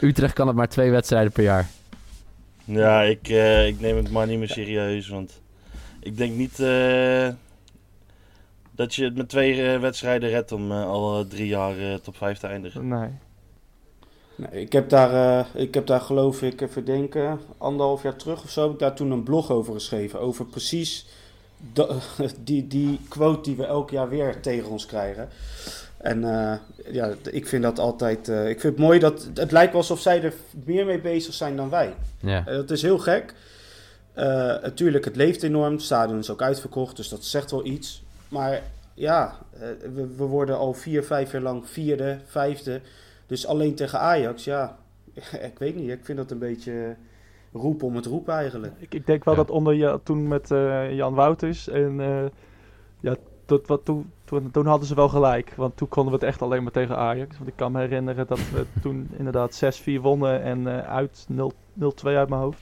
Utrecht 0.00 0.32
kan 0.32 0.46
het 0.46 0.56
maar 0.56 0.68
twee 0.68 0.90
wedstrijden 0.90 1.32
per 1.32 1.42
jaar. 1.42 1.66
Ja, 2.64 3.02
ik, 3.02 3.28
eh, 3.28 3.66
ik 3.66 3.80
neem 3.80 3.96
het 3.96 4.10
maar 4.10 4.26
niet 4.26 4.38
meer 4.38 4.48
serieus. 4.48 5.08
Want 5.08 5.40
ik 6.00 6.16
denk 6.16 6.34
niet 6.34 6.60
eh, 6.60 7.28
dat 8.74 8.94
je 8.94 9.04
het 9.04 9.16
met 9.16 9.28
twee 9.28 9.72
eh, 9.72 9.80
wedstrijden 9.80 10.28
redt 10.28 10.52
om 10.52 10.72
eh, 10.72 10.86
al 10.86 11.26
drie 11.26 11.46
jaar 11.46 11.78
eh, 11.78 11.94
top 11.94 12.16
5 12.16 12.38
te 12.38 12.46
eindigen. 12.46 12.88
Nee. 12.88 13.08
Nee, 14.38 14.62
ik, 14.62 14.72
heb 14.72 14.88
daar, 14.88 15.38
eh, 15.38 15.62
ik 15.62 15.74
heb 15.74 15.86
daar 15.86 16.00
geloof 16.00 16.42
ik, 16.42 16.60
even 16.60 16.84
denken, 16.84 17.40
anderhalf 17.56 18.02
jaar 18.02 18.16
terug 18.16 18.42
of 18.42 18.50
zo, 18.50 18.62
heb 18.62 18.72
ik 18.72 18.78
daar 18.78 18.94
toen 18.94 19.10
een 19.10 19.22
blog 19.22 19.50
over 19.50 19.74
geschreven. 19.74 20.20
Over 20.20 20.46
precies 20.46 21.06
die, 22.44 22.66
die 22.66 23.00
quote 23.08 23.40
die 23.40 23.56
we 23.56 23.64
elk 23.66 23.90
jaar 23.90 24.08
weer 24.08 24.40
tegen 24.40 24.70
ons 24.70 24.86
krijgen. 24.86 25.28
En 25.98 26.24
eh, 26.24 26.58
ja, 26.92 27.14
ik 27.30 27.46
vind 27.46 27.62
dat 27.62 27.78
altijd, 27.78 28.28
eh, 28.28 28.48
ik 28.48 28.60
vind 28.60 28.72
het 28.76 28.82
mooi 28.84 28.98
dat, 28.98 29.28
het 29.34 29.52
lijkt 29.52 29.72
wel 29.72 29.80
alsof 29.80 30.00
zij 30.00 30.22
er 30.22 30.34
meer 30.64 30.86
mee 30.86 31.00
bezig 31.00 31.34
zijn 31.34 31.56
dan 31.56 31.70
wij. 31.70 31.94
Ja. 32.20 32.46
Eh, 32.46 32.54
dat 32.54 32.70
is 32.70 32.82
heel 32.82 32.98
gek. 32.98 33.34
Natuurlijk, 34.62 35.04
het 35.04 35.16
leeft 35.16 35.42
enorm. 35.42 35.72
Het 35.72 35.82
stadion 35.82 36.18
is 36.18 36.30
ook 36.30 36.42
uitverkocht, 36.42 36.96
dus 36.96 37.08
dat 37.08 37.24
zegt 37.24 37.50
wel 37.50 37.66
iets. 37.66 38.02
Maar 38.28 38.62
ja, 38.94 39.38
we, 39.94 40.06
we 40.16 40.24
worden 40.24 40.58
al 40.58 40.74
vier, 40.74 41.04
vijf 41.04 41.32
jaar 41.32 41.42
lang 41.42 41.68
vierde, 41.68 42.18
vijfde. 42.26 42.80
Dus 43.26 43.46
alleen 43.46 43.74
tegen 43.74 44.00
Ajax, 44.00 44.44
ja, 44.44 44.76
ik 45.50 45.58
weet 45.58 45.76
niet. 45.76 45.90
Ik 45.90 46.04
vind 46.04 46.18
dat 46.18 46.30
een 46.30 46.38
beetje 46.38 46.96
roepen 47.52 47.86
om 47.86 47.94
het 47.96 48.06
roepen 48.06 48.34
eigenlijk. 48.34 48.72
Ik, 48.78 48.94
ik 48.94 49.06
denk 49.06 49.24
wel 49.24 49.34
Ja. 49.34 49.40
dat 49.40 49.50
onder 49.50 49.74
je, 49.74 50.00
toen 50.02 50.28
met 50.28 50.50
eh, 50.50 50.94
Jan 50.94 51.14
Wouters 51.14 51.68
en 51.68 52.00
eh, 52.00 52.24
ja, 53.00 53.16
dat, 53.46 53.66
wat, 53.66 53.84
toen, 53.84 54.10
toen, 54.24 54.50
toen 54.50 54.66
hadden 54.66 54.88
ze 54.88 54.94
wel 54.94 55.08
gelijk. 55.08 55.52
Want 55.56 55.76
toen 55.76 55.88
konden 55.88 56.12
we 56.12 56.18
het 56.18 56.28
echt 56.28 56.42
alleen 56.42 56.62
maar 56.62 56.72
tegen 56.72 56.96
Ajax. 56.96 57.36
Want 57.36 57.48
ik 57.48 57.56
kan 57.56 57.72
me 57.72 57.78
herinneren 57.80 58.26
dat 58.26 58.50
we 58.50 58.66
toen 58.82 59.08
inderdaad 59.16 59.80
6-4 59.80 60.00
wonnen 60.00 60.42
en 60.42 60.66
eh, 60.66 60.88
uit 60.88 61.24
0 61.28 61.52
0-2 61.80 61.84
uit 62.02 62.28
mijn 62.28 62.40
hoofd. 62.40 62.60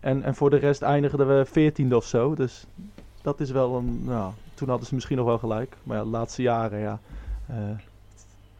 En, 0.00 0.22
en 0.22 0.34
voor 0.34 0.50
de 0.50 0.56
rest 0.56 0.82
eindigden 0.82 1.26
we 1.26 1.72
14e 1.72 1.92
of 1.94 2.04
zo. 2.04 2.34
Dus 2.34 2.66
dat 3.22 3.40
is 3.40 3.50
wel 3.50 3.76
een. 3.76 4.04
Nou, 4.04 4.32
toen 4.54 4.68
hadden 4.68 4.86
ze 4.86 4.94
misschien 4.94 5.16
nog 5.16 5.26
wel 5.26 5.38
gelijk. 5.38 5.76
Maar 5.82 5.96
ja, 5.96 6.02
de 6.02 6.08
laatste 6.08 6.42
jaren, 6.42 6.78
ja. 6.78 6.98
eh, 7.46 7.56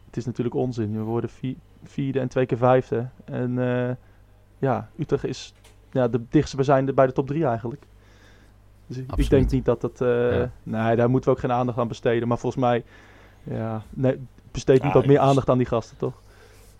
het 0.05 0.17
is 0.17 0.25
natuurlijk 0.25 0.55
onzin. 0.55 0.97
We 0.97 1.03
worden 1.03 1.29
vier, 1.29 1.55
vierde 1.83 2.19
en 2.19 2.27
twee 2.27 2.45
keer 2.45 2.57
vijfde. 2.57 3.07
En 3.25 3.59
eh, 3.59 3.95
ja, 4.65 4.89
Utrecht 4.97 5.25
is 5.25 5.53
ja, 5.91 6.07
de 6.07 6.21
dichtste 6.29 6.57
we 6.57 6.63
zijn 6.63 6.95
bij 6.95 7.05
de 7.05 7.11
top 7.13 7.27
3 7.27 7.45
eigenlijk. 7.45 7.83
Dus 8.87 8.97
ik, 8.97 9.03
ik 9.03 9.09
Absoluut. 9.09 9.29
denk 9.31 9.51
niet 9.51 9.65
dat 9.65 9.81
dat... 9.81 10.01
eh, 10.01 10.37
Ja. 10.37 10.51
Nee, 10.63 10.95
daar 10.95 11.09
moeten 11.09 11.29
we 11.29 11.35
ook 11.35 11.41
geen 11.41 11.51
aandacht 11.51 11.77
aan 11.77 11.87
besteden. 11.87 12.27
Maar 12.27 12.37
volgens 12.37 12.61
mij... 12.63 12.83
Ja, 13.43 13.81
nee, 13.89 14.19
besteed 14.51 14.83
niet 14.83 14.93
wat 14.93 15.05
meer 15.05 15.19
aandacht 15.19 15.49
aan 15.49 15.57
die 15.57 15.67
gasten, 15.67 15.97
toch? 15.97 16.13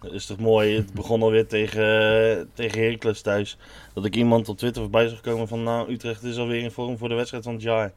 Is 0.02 0.26
toch 0.26 0.40
mooi? 0.40 0.76
Het 0.76 0.94
begon 0.94 1.22
alweer 1.22 1.48
tegen, 1.48 2.50
tegen 2.54 2.82
Heracles 2.82 3.22
thuis. 3.22 3.58
Dat 3.94 4.06
ik 4.06 4.16
iemand 4.16 4.50
op 4.50 4.58
Twitter 4.58 4.82
voorbij 4.82 5.08
zag 5.08 5.22
komen 5.22 5.48
van... 5.48 5.64
Nou, 5.64 5.92
Utrecht 5.92 6.24
is 6.24 6.38
alweer 6.38 6.62
in 6.64 6.72
vorm 6.72 6.98
voor 6.98 7.10
de 7.10 7.16
wedstrijd 7.16 7.44
van 7.44 7.54
het 7.54 7.62
jaar. 7.62 7.92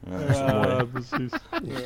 Nou, 0.00 0.20
dat 0.20 0.30
is 0.30 0.36
toch 0.36 0.52
mooi. 0.52 0.68
Ja, 0.68 0.84
precies. 0.84 1.32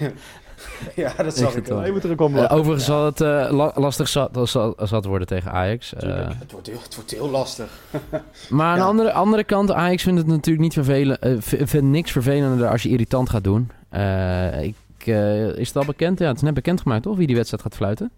ja, 0.01 0.11
dat 1.16 1.26
Ik 1.26 1.32
zag 1.32 1.57
ik 1.57 1.66
wel. 1.66 1.84
Je 1.84 1.92
moet 1.92 2.05
er 2.05 2.11
ook 2.11 2.20
om 2.20 2.36
Eh, 2.38 2.52
overigens 2.52 2.84
zal 2.84 3.05
het 3.05 3.20
eh, 3.20 3.46
la- 3.50 3.72
lastig 3.74 4.09
zat, 4.09 4.48
zal, 4.48 4.74
zat 4.82 5.05
worden 5.05 5.26
tegen 5.26 5.50
Ajax. 5.52 5.94
Eh. 5.94 6.28
Het 6.38 6.52
wordt, 6.52 6.66
heel, 6.66 6.80
het 6.82 6.94
wordt 6.94 7.11
heel 7.11 7.30
lastig. 7.30 7.70
maar 8.50 8.66
aan 8.66 8.74
de 8.74 8.80
Ja. 8.80 8.86
andere, 8.86 9.12
andere 9.12 9.44
kant, 9.44 9.72
Ajax 9.72 10.02
vindt 10.02 10.18
het 10.18 10.28
natuurlijk 10.28 10.64
niet 10.64 10.72
vervelend. 10.72 11.18
vindt 11.40 11.82
niks 11.86 12.11
vervelender 12.11 12.68
als 12.68 12.82
je 12.82 12.88
irritant 12.88 13.30
gaat 13.30 13.44
doen. 13.44 13.70
Eh, 13.88 14.62
ik, 14.62 14.74
eh, 15.05 15.46
is 15.57 15.68
het 15.68 15.76
al 15.76 15.84
bekend? 15.84 16.18
Ja, 16.18 16.26
het 16.26 16.36
is 16.36 16.42
net 16.42 16.55
bekendgemaakt, 16.55 17.02
toch? 17.02 17.16
Wie 17.16 17.26
die 17.26 17.36
wedstrijd 17.36 17.62
gaat 17.62 17.74
fluiten? 17.74 18.11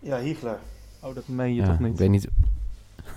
Ja, 0.00 0.18
Hiegler. 0.18 0.58
Oh, 1.00 1.14
dat 1.14 1.22
meen 1.26 1.54
je 1.54 1.60
Ja, 1.60 1.66
toch 1.66 1.78
niet? 1.78 1.92
Ik 1.92 1.98
weet 1.98 2.10
niet. 2.10 2.26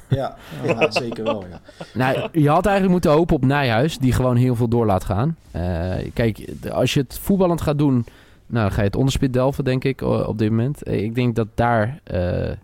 Ja, 0.10 0.36
ja 0.64 0.92
zeker 1.02 1.24
wel. 1.24 1.46
Ja. 1.50 1.60
Nou, 1.94 2.28
je 2.32 2.50
had 2.50 2.66
eigenlijk 2.66 2.92
moeten 2.92 3.12
hopen 3.12 3.36
op 3.36 3.46
Nijhuis, 3.46 3.98
die 3.98 4.12
gewoon 4.14 4.36
heel 4.36 4.56
veel 4.56 4.68
door 4.68 4.86
laat 4.86 5.04
gaan. 5.04 5.36
Eh, 5.52 5.96
kijk, 6.14 6.46
als 6.72 6.94
je 6.94 7.00
het 7.00 7.20
voetballend 7.22 7.62
gaat 7.62 7.78
doen, 7.78 8.06
nou, 8.50 8.64
dan 8.66 8.72
ga 8.72 8.82
je 8.82 8.88
het 8.88 8.96
onderspit 8.96 9.34
delven, 9.34 9.64
denk 9.64 9.84
ik, 9.84 10.02
op 10.02 10.38
dit 10.38 10.50
moment. 10.50 10.84
Eh, 10.84 11.04
Ik 11.04 11.16
denk 11.16 11.36
dat 11.36 11.48
daar 11.56 12.00
eh, 12.04 12.50
eh, 12.52 12.56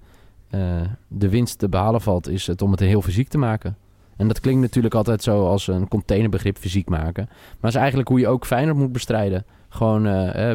de 1.07 1.29
winst 1.29 1.59
te 1.59 1.69
behalen 1.69 2.01
valt, 2.01 2.29
is 2.29 2.47
het 2.47 2.61
om 2.61 2.71
het 2.71 2.79
heel 2.79 3.01
fysiek 3.01 3.27
te 3.27 3.38
maken. 3.38 3.77
En 4.15 4.27
dat 4.27 4.39
klinkt 4.39 4.61
natuurlijk 4.61 4.95
altijd 4.95 5.23
zo 5.23 5.47
als 5.47 5.67
een 5.67 5.88
containerbegrip 5.88 6.57
fysiek 6.57 6.89
maken. 6.89 7.25
Maar 7.25 7.57
dat 7.59 7.69
is 7.69 7.75
eigenlijk 7.75 8.07
hoe 8.07 8.19
je 8.19 8.27
ook 8.27 8.45
Feyenoord 8.45 8.77
moet 8.77 8.91
bestrijden. 8.91 9.45
Gewoon 9.69 10.03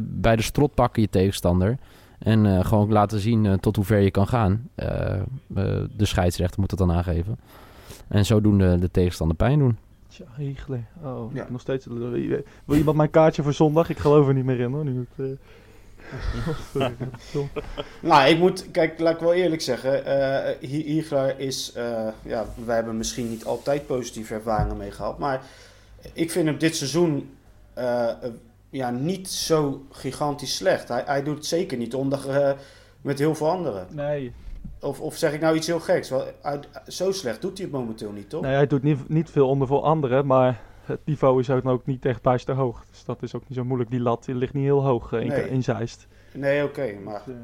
bij 0.02 0.36
de 0.36 0.42
strot 0.42 0.74
pakken 0.74 1.02
je 1.02 1.08
tegenstander. 1.08 1.78
En 2.18 2.64
gewoon 2.64 2.92
laten 2.92 3.20
zien 3.20 3.60
tot 3.60 3.76
hoe 3.76 3.84
ver 3.84 3.98
je 3.98 4.10
kan 4.10 4.26
gaan. 4.28 4.68
De 5.96 6.04
scheidsrechter 6.06 6.60
moet 6.60 6.70
het 6.70 6.78
dan 6.80 6.92
aangeven. 6.92 7.38
En 8.08 8.26
zodoende 8.26 8.78
de 8.78 8.90
tegenstander 8.90 9.36
pijn 9.36 9.58
doen. 9.58 9.76
Hiegler. 10.36 10.84
Oh, 11.02 11.34
Ja. 11.34 11.46
nog 11.50 11.60
steeds... 11.60 11.86
Wil 12.64 12.76
iemand 12.76 12.96
mijn 12.96 13.10
kaartje 13.10 13.42
voor 13.42 13.52
zondag? 13.52 13.90
Ik 13.90 13.98
geloof 13.98 14.28
er 14.28 14.34
niet 14.34 14.44
meer 14.44 14.60
in 14.60 14.72
hoor. 14.72 14.84
Nu 14.84 15.06
het, 15.16 15.26
eh. 15.26 15.36
Nou, 18.00 18.28
ik 18.30 18.38
moet, 18.38 18.70
kijk, 18.70 18.98
laat 19.00 19.14
ik 19.14 19.20
wel 19.20 19.34
eerlijk 19.34 19.62
zeggen. 19.62 20.04
eh 20.04 20.68
Hi- 20.70 20.82
Hiegler 20.92 21.38
is, 21.38 21.72
eh, 21.72 22.08
ja, 22.22 22.44
wij 22.64 22.74
hebben 22.74 22.96
misschien 22.96 23.28
niet 23.28 23.44
altijd 23.44 23.86
positieve 23.86 24.34
ervaringen 24.34 24.76
mee 24.76 24.90
gehad. 24.90 25.18
Maar 25.18 25.42
ik 26.12 26.30
vind 26.30 26.46
hem 26.46 26.58
dit 26.58 26.76
seizoen 26.76 27.30
eh, 27.74 28.08
eh, 28.08 28.14
ja, 28.70 28.90
niet 28.90 29.28
zo 29.28 29.84
gigantisch 29.90 30.56
slecht. 30.56 30.88
Hij, 30.88 31.02
hij 31.06 31.22
doet 31.22 31.36
het 31.36 31.46
zeker 31.46 31.78
niet 31.78 31.94
onder 31.94 32.30
eh, 32.30 32.52
met 33.00 33.18
heel 33.18 33.34
veel 33.34 33.50
anderen. 33.50 33.86
Nee, 33.90 34.32
Of, 34.80 35.00
of 35.00 35.16
zeg 35.16 35.32
ik 35.32 35.40
nou 35.40 35.56
iets 35.56 35.66
heel 35.66 35.80
geks? 35.80 36.08
Wel, 36.10 36.24
hij- 36.42 36.60
zo 36.86 37.12
slecht 37.12 37.40
doet 37.40 37.58
hij 37.58 37.66
het 37.66 37.76
momenteel 37.76 38.12
niet, 38.12 38.30
toch? 38.30 38.42
nee, 38.42 38.54
hij 38.54 38.66
doet 38.66 38.82
niet, 38.82 39.08
niet 39.08 39.30
veel 39.30 39.48
onder 39.48 39.66
voor 39.68 39.80
anderen, 39.82 40.26
maar 40.26 40.60
het 40.84 41.00
niveau 41.04 41.40
is 41.40 41.50
ook, 41.50 41.66
ook 41.66 41.86
niet 41.86 42.04
echt 42.04 42.22
bijster 42.22 42.54
hoog. 42.54 42.84
Dus 42.90 43.04
dat 43.04 43.22
is 43.22 43.34
ook 43.34 43.42
niet 43.48 43.58
zo 43.58 43.64
moeilijk. 43.64 43.90
Die 43.90 44.00
lat 44.00 44.24
die 44.24 44.34
ligt 44.34 44.54
niet 44.54 44.64
heel 44.64 44.84
hoog 44.84 45.12
eh, 45.12 45.20
in, 45.20 45.28
Nee. 45.28 45.50
in 45.50 45.62
Zeist. 45.62 46.06
Nee, 46.32 46.64
oké, 46.64 46.92
maar 47.04 47.22
Dus, 47.26 47.34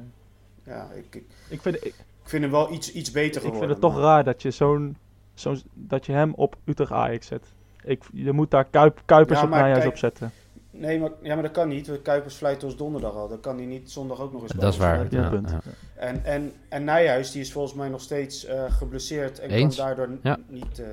ja, 0.65 0.89
ik, 0.95 1.15
ik, 1.15 1.25
ik 1.49 1.61
vind, 1.63 1.77
ik, 1.77 1.85
ik 1.85 1.95
vind 2.23 2.43
hem 2.43 2.51
wel 2.53 2.73
iets, 2.73 2.93
iets 2.93 3.11
beter 3.11 3.27
ik 3.43 3.49
geworden. 3.49 3.59
vind 3.59 3.71
het 3.71 3.81
toch 3.93 4.01
raar 4.03 4.25
dat 4.25 4.43
je, 4.43 4.51
zo'n, 4.51 4.97
zo'n, 5.35 5.63
dat 5.75 6.07
je 6.07 6.13
hem 6.13 6.33
op 6.35 6.57
Utrecht 6.65 6.93
Ajax 6.93 7.27
zet. 7.27 7.47
Ik, 7.85 8.03
je 8.13 8.33
moet 8.33 8.51
daar 8.51 8.65
Kuip, 8.65 9.03
Kuipers 9.05 9.39
Ja, 9.39 9.45
op 9.45 9.51
Nijhuis 9.51 9.87
op 9.87 9.97
zetten. 9.97 10.33
Nee, 10.79 10.99
maar, 11.01 11.11
ja, 11.23 11.35
maar 11.35 11.43
dat 11.43 11.53
kan 11.53 11.69
niet. 11.69 11.87
want 11.89 12.03
Kuipers 12.03 12.35
fluit 12.35 12.65
ons 12.65 12.77
donderdag 12.77 13.15
al. 13.15 13.29
Dan 13.29 13.41
kan 13.41 13.57
hij 13.57 13.67
niet 13.67 13.91
zondag 13.91 14.21
ook 14.21 14.33
nog 14.33 14.43
eens 14.43 14.53
Dat 14.53 14.73
is 14.73 14.79
bij 14.79 14.99
ons 15.01 15.09
waar. 15.11 15.15
Ja, 15.15 15.23
Ja, 15.23 15.29
punt. 15.31 15.51
ja. 15.51 15.61
En, 15.95 16.25
en, 16.25 16.53
en 16.69 16.85
Nijhuis, 16.85 17.31
die 17.33 17.41
is 17.41 17.53
volgens 17.53 17.75
mij 17.75 17.89
nog 17.89 18.01
steeds 18.01 18.45
eh, 18.45 18.65
geblesseerd 18.69 19.39
en 19.39 19.51
Eens. 19.51 19.77
kan 19.77 19.87
daardoor 19.87 20.09
Ja. 20.23 20.39
niet... 20.49 20.79
eh, 20.79 20.87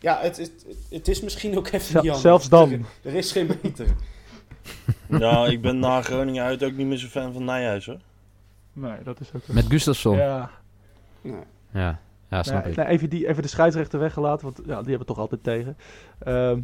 ja, 0.00 0.18
het, 0.20 0.36
het, 0.36 0.52
het 0.90 1.08
is 1.08 1.20
misschien 1.20 1.56
ook 1.58 1.68
even 1.68 2.00
anders. 2.00 2.20
zelfs 2.20 2.48
dan. 2.48 2.84
Er 3.02 3.14
is 3.14 3.32
geen 3.32 3.46
beter. 3.62 3.86
Nou, 5.06 5.48
ik 5.52 5.60
ben 5.62 5.78
na 5.78 6.02
Groningen 6.02 6.44
uit 6.44 6.64
ook 6.64 6.72
niet 6.72 6.86
meer 6.86 6.96
zo 6.98 7.06
fan 7.06 7.32
van 7.32 7.44
Nijhuis 7.44 7.86
hoor. 7.86 7.98
Nee, 8.72 9.02
dat 9.04 9.20
is 9.20 9.30
ook... 9.36 9.42
Met 9.46 9.64
Gustafsson. 9.68 10.16
Ja, 10.16 10.50
Ja. 11.20 11.44
Nee. 11.70 11.92
ja, 12.28 12.42
snap 12.42 12.64
Nee, 12.64 12.72
ik. 12.72 12.78
even, 12.88 13.10
die, 13.10 13.28
even 13.28 13.42
de 13.42 13.48
scheidsrechter 13.48 13.98
weggelaten, 13.98 14.44
want 14.44 14.56
ja, 14.58 14.64
die 14.64 14.74
hebben 14.74 14.98
het 14.98 15.06
toch 15.06 15.18
altijd 15.18 15.42
tegen. 15.42 15.76
Ehm, 16.18 16.60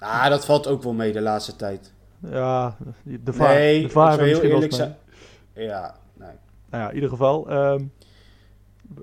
Ah, 0.00 0.28
dat 0.28 0.44
valt 0.44 0.66
ook 0.66 0.82
wel 0.82 0.92
mee 0.92 1.12
de 1.12 1.20
laatste 1.20 1.56
tijd. 1.56 1.92
ja, 2.18 2.76
de 3.02 3.32
VAR, 3.32 3.48
nee, 3.48 3.82
de 3.82 3.88
we 3.92 4.00
hebben 4.00 4.18
heel 4.18 4.26
misschien 4.26 4.42
wel 4.42 4.50
eerlijk 4.50 4.72
zijn... 4.72 4.96
Ja, 5.52 5.94
nee. 6.14 6.28
Nou 6.70 6.82
ja, 6.82 6.88
in 6.88 6.94
ieder 6.94 7.10
geval. 7.10 7.48
ehm, 7.50 7.84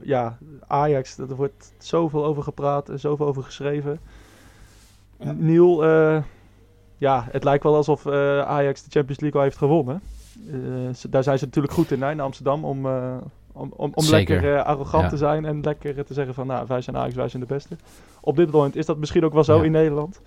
ja, 0.01 0.37
Ajax, 0.67 1.17
er 1.17 1.35
wordt 1.35 1.73
zoveel 1.77 2.25
over 2.25 2.43
gepraat 2.43 2.89
en 2.89 2.99
zoveel 2.99 3.25
over 3.27 3.43
geschreven. 3.43 3.99
Ja. 5.19 5.31
Niel, 5.31 5.83
eh, 5.85 6.23
ja, 6.97 7.27
het 7.31 7.43
lijkt 7.43 7.63
wel 7.63 7.75
alsof 7.75 8.05
eh, 8.05 8.39
Ajax 8.41 8.83
de 8.83 8.89
Champions 8.91 9.19
League 9.19 9.39
al 9.39 9.45
heeft 9.45 9.57
gewonnen. 9.57 10.01
Eh, 10.51 11.09
daar 11.09 11.23
zijn 11.23 11.37
ze 11.39 11.45
natuurlijk 11.45 11.73
goed 11.73 11.91
in, 11.91 12.01
hè, 12.01 12.11
in 12.11 12.19
Amsterdam, 12.19 12.65
om, 12.65 12.85
eh, 12.85 13.17
om, 13.51 13.73
om, 13.75 13.91
om 13.93 14.05
lekker 14.09 14.55
eh, 14.55 14.63
arrogant 14.63 15.03
Ja. 15.03 15.09
te 15.09 15.17
zijn 15.17 15.45
en 15.45 15.61
lekker 15.61 16.05
te 16.05 16.13
zeggen 16.13 16.33
van, 16.33 16.47
nou, 16.47 16.65
wij 16.67 16.81
zijn 16.81 16.97
Ajax, 16.97 17.15
wij 17.15 17.29
zijn 17.29 17.41
de 17.47 17.53
beste. 17.53 17.75
Op 18.21 18.35
dit 18.35 18.51
moment 18.51 18.75
is 18.75 18.85
dat 18.85 18.97
misschien 18.97 19.25
ook 19.25 19.33
wel 19.33 19.43
zo 19.43 19.57
Ja. 19.57 19.63
in 19.63 19.71
Nederland. 19.71 20.21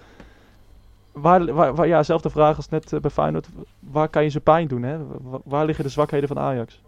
Waar, 1.12 1.52
waar, 1.54 1.74
waar- 1.74 1.86
ja, 1.86 2.02
zelfde 2.02 2.30
vraag 2.30 2.56
als 2.56 2.68
net 2.68 2.92
eh, 2.92 3.00
bij 3.00 3.10
Feyenoord. 3.10 3.48
Waar 3.80 4.08
kan 4.08 4.22
je 4.22 4.28
ze 4.28 4.40
pijn 4.40 4.68
doen? 4.68 4.82
Hè? 4.82 4.98
Wa- 5.20 5.40
waar 5.44 5.66
liggen 5.66 5.84
de 5.84 5.90
zwakheden 5.90 6.28
van 6.28 6.38
Ajax? 6.38 6.80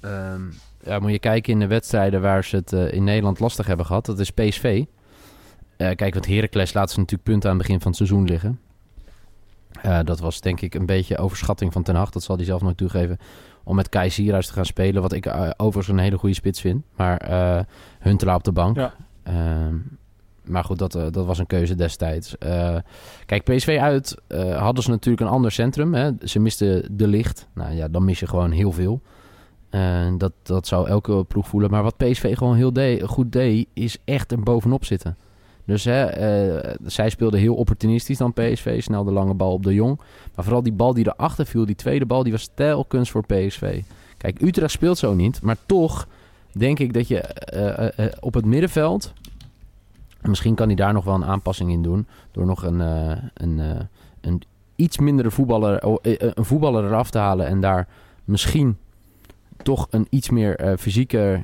Ehm, 0.00 0.40
ja, 0.84 0.98
moet 0.98 1.10
je 1.10 1.18
kijken 1.18 1.52
in 1.52 1.58
de 1.58 1.66
wedstrijden 1.66 2.20
waar 2.20 2.44
ze 2.44 2.56
het 2.56 2.72
eh, 2.72 2.92
in 2.92 3.04
Nederland 3.04 3.38
lastig 3.40 3.66
hebben 3.66 3.86
gehad. 3.86 4.06
Dat 4.06 4.18
is 4.18 4.30
PSV. 4.30 4.84
Eh, 5.76 5.90
kijk, 5.94 6.14
want 6.14 6.26
Heracles 6.26 6.72
laat 6.72 6.90
ze 6.90 6.98
natuurlijk 6.98 7.28
punten 7.28 7.50
aan 7.50 7.56
het 7.56 7.66
begin 7.66 7.80
van 7.80 7.90
het 7.90 7.96
seizoen 7.96 8.24
liggen. 8.24 8.60
Eh, 9.82 9.98
dat 10.04 10.20
was 10.20 10.40
denk 10.40 10.60
ik 10.60 10.74
een 10.74 10.86
beetje 10.86 11.18
overschatting 11.18 11.72
van 11.72 11.82
Ten 11.82 11.94
Hag. 11.94 12.10
Dat 12.10 12.22
zal 12.22 12.36
hij 12.36 12.44
zelf 12.44 12.62
nooit 12.62 12.76
toegeven. 12.76 13.18
Om 13.64 13.76
met 13.76 13.88
Kai 13.88 14.10
Sierhuis 14.10 14.46
te 14.46 14.52
gaan 14.52 14.64
spelen. 14.64 15.02
Wat 15.02 15.12
ik 15.12 15.26
overigens 15.56 15.88
een 15.88 15.98
hele 16.02 16.18
goede 16.18 16.34
spits 16.34 16.60
vind. 16.60 16.84
Maar 16.96 17.16
eh 17.16 17.60
Huntelaar 18.00 18.34
op 18.36 18.44
de 18.44 18.52
bank. 18.52 18.76
Ja. 18.76 18.94
Ehm, 19.22 19.76
maar 20.44 20.64
goed, 20.64 20.78
dat, 20.78 20.94
eh, 20.94 21.06
dat 21.10 21.26
was 21.26 21.38
een 21.38 21.46
keuze 21.46 21.74
destijds. 21.74 22.38
Eh, 22.38 22.76
kijk, 23.26 23.44
PSV 23.44 23.78
uit 23.80 24.16
eh, 24.26 24.62
hadden 24.62 24.84
ze 24.84 24.90
natuurlijk 24.90 25.22
een 25.26 25.34
ander 25.34 25.52
centrum. 25.52 25.94
Hè. 25.94 26.10
Ze 26.24 26.38
misten 26.38 26.96
de 26.96 27.06
licht. 27.06 27.48
Nou 27.54 27.74
ja, 27.74 27.88
dan 27.88 28.04
mis 28.04 28.20
je 28.20 28.26
gewoon 28.26 28.50
heel 28.50 28.72
veel. 28.72 29.00
Dat, 30.18 30.32
dat 30.42 30.66
zou 30.66 30.88
elke 30.88 31.24
ploeg 31.24 31.48
voelen. 31.48 31.70
Maar 31.70 31.82
wat 31.82 31.96
PSV 31.96 32.36
gewoon 32.36 32.56
heel 32.56 32.72
de- 32.72 33.02
goed 33.06 33.32
deed, 33.32 33.68
is 33.72 33.96
echt 34.04 34.32
er 34.32 34.40
bovenop 34.40 34.84
zitten. 34.84 35.16
Dus 35.64 35.84
hè, 35.84 36.06
zij 36.84 37.10
speelden 37.10 37.40
heel 37.40 37.54
opportunistisch 37.54 38.18
dan 38.18 38.32
PSV. 38.32 38.82
Snel 38.82 39.04
de 39.04 39.12
lange 39.12 39.34
bal 39.34 39.52
op 39.52 39.62
de 39.62 39.74
Jong. 39.74 40.00
Maar 40.34 40.44
vooral 40.44 40.62
die 40.62 40.72
bal 40.72 40.94
die 40.94 41.06
erachter 41.06 41.46
viel, 41.46 41.66
die 41.66 41.74
tweede 41.74 42.06
bal, 42.06 42.22
die 42.22 42.32
was 42.32 42.50
telkens 42.54 43.10
voor 43.10 43.26
PSV. 43.26 43.82
Kijk, 44.16 44.42
Utrecht 44.42 44.72
speelt 44.72 44.98
zo 44.98 45.14
niet. 45.14 45.42
Maar 45.42 45.56
toch 45.66 46.08
denk 46.52 46.78
ik 46.78 46.92
dat 46.92 47.08
je 47.08 47.24
op 48.20 48.34
het 48.34 48.44
middenveld... 48.44 49.12
Misschien 50.22 50.54
kan 50.54 50.66
hij 50.66 50.76
daar 50.76 50.92
nog 50.92 51.04
wel 51.04 51.14
een 51.14 51.24
aanpassing 51.24 51.70
in 51.70 51.82
doen. 51.82 52.06
Door 52.30 52.46
nog 52.46 52.62
een, 52.62 52.80
eh, 52.80 53.16
een, 53.34 53.60
eh, 53.60 53.80
een 54.20 54.42
iets 54.76 54.98
mindere 54.98 55.30
voetballer, 55.30 55.84
oh, 55.84 55.96
eh, 56.02 56.14
een 56.18 56.44
voetballer 56.44 56.84
eraf 56.84 57.10
te 57.10 57.18
halen. 57.18 57.46
En 57.46 57.60
daar 57.60 57.88
misschien 58.24 58.76
toch 59.62 59.86
een 59.90 60.06
iets 60.10 60.30
meer 60.30 60.56
eh 60.56 60.76
fysieke 60.78 61.40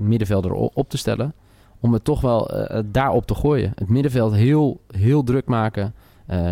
middenvelder 0.00 0.52
op 0.52 0.88
te 0.88 0.96
stellen. 0.96 1.34
Om 1.80 1.92
het 1.92 2.04
toch 2.04 2.20
wel 2.20 2.50
daarop 2.84 3.26
te 3.26 3.34
gooien. 3.34 3.72
Het 3.74 3.88
middenveld 3.88 4.34
heel, 4.34 4.80
heel 4.90 5.22
druk 5.22 5.46
maken. 5.46 5.94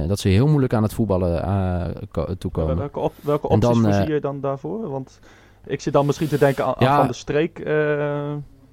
dat 0.07 0.18
ze 0.18 0.28
heel 0.28 0.47
moeilijk 0.47 0.74
aan 0.74 0.82
het 0.82 0.95
voetballen 0.95 1.43
ko- 2.11 2.34
toekomen. 2.38 2.76
Welke, 2.76 2.99
op, 2.99 3.12
welke 3.20 3.49
opties 3.49 3.68
dan, 3.70 3.82
voorzie 3.82 4.12
je 4.14 4.20
dan 4.20 4.40
daarvoor? 4.40 4.90
Want 4.90 5.20
ik 5.66 5.80
zit 5.80 5.93
dan 5.93 6.07
misschien 6.07 6.28
te 6.28 6.38
denken 6.38 6.64
aan, 6.64 6.74
Ja. 6.78 6.97
Van 6.99 7.07
de 7.07 7.12
Streek 7.12 7.59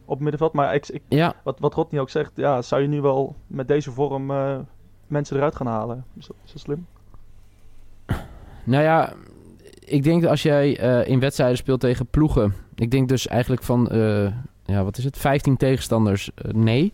op 0.10 0.20
middenveld. 0.20 0.54
Maar 0.54 0.76
ik, 0.76 0.88
ik, 0.88 1.02
Ja, 1.08 1.36
wat, 1.44 1.60
wat 1.60 1.74
Rodney 1.74 2.02
ook 2.02 2.10
zegt, 2.10 2.32
ja, 2.36 2.62
zou 2.62 2.82
je 2.82 2.88
nu 2.88 3.02
wel 3.02 3.36
met 3.48 3.68
deze 3.68 3.92
vorm 3.92 4.32
eh, 4.32 4.58
mensen 5.08 5.36
eruit 5.36 5.56
gaan 5.56 5.68
halen? 5.68 6.06
Is 6.18 6.28
dat, 6.28 6.36
is 6.46 6.52
dat 6.52 6.62
slim? 6.62 6.88
Nou 8.64 8.84
ja, 8.84 9.14
ik 9.80 10.04
denk 10.04 10.22
dat 10.22 10.32
als 10.32 10.42
jij 10.42 10.78
eh, 10.78 11.08
in 11.08 11.20
wedstrijden 11.20 11.58
speelt 11.58 11.80
tegen 11.80 12.06
ploegen. 12.08 12.54
Ik 12.76 12.92
denk 12.92 13.10
dus 13.10 13.28
eigenlijk 13.28 13.64
van, 13.64 13.90
eh, 13.90 14.32
ja, 14.66 14.84
wat 14.84 14.98
is 14.98 15.04
het? 15.04 15.18
15 15.18 15.58
tegenstanders, 15.58 16.32
nee. 16.52 16.94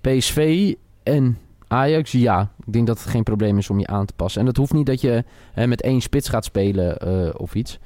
PSV 0.00 0.72
en 1.02 1.38
Ajax, 1.68 2.12
ja. 2.12 2.50
Ik 2.66 2.72
denk 2.72 2.86
dat 2.86 2.98
het 2.98 3.08
geen 3.08 3.22
probleem 3.22 3.58
is 3.58 3.70
om 3.70 3.78
je 3.78 3.86
aan 3.86 4.06
te 4.06 4.14
passen. 4.16 4.40
En 4.40 4.46
dat 4.46 4.56
hoeft 4.56 4.72
niet 4.72 4.86
dat 4.86 5.00
je 5.00 5.24
met 5.54 5.82
één 5.82 6.00
spits 6.00 6.28
gaat 6.28 6.44
spelen 6.44 6.98
of 7.38 7.54
iets. 7.54 7.78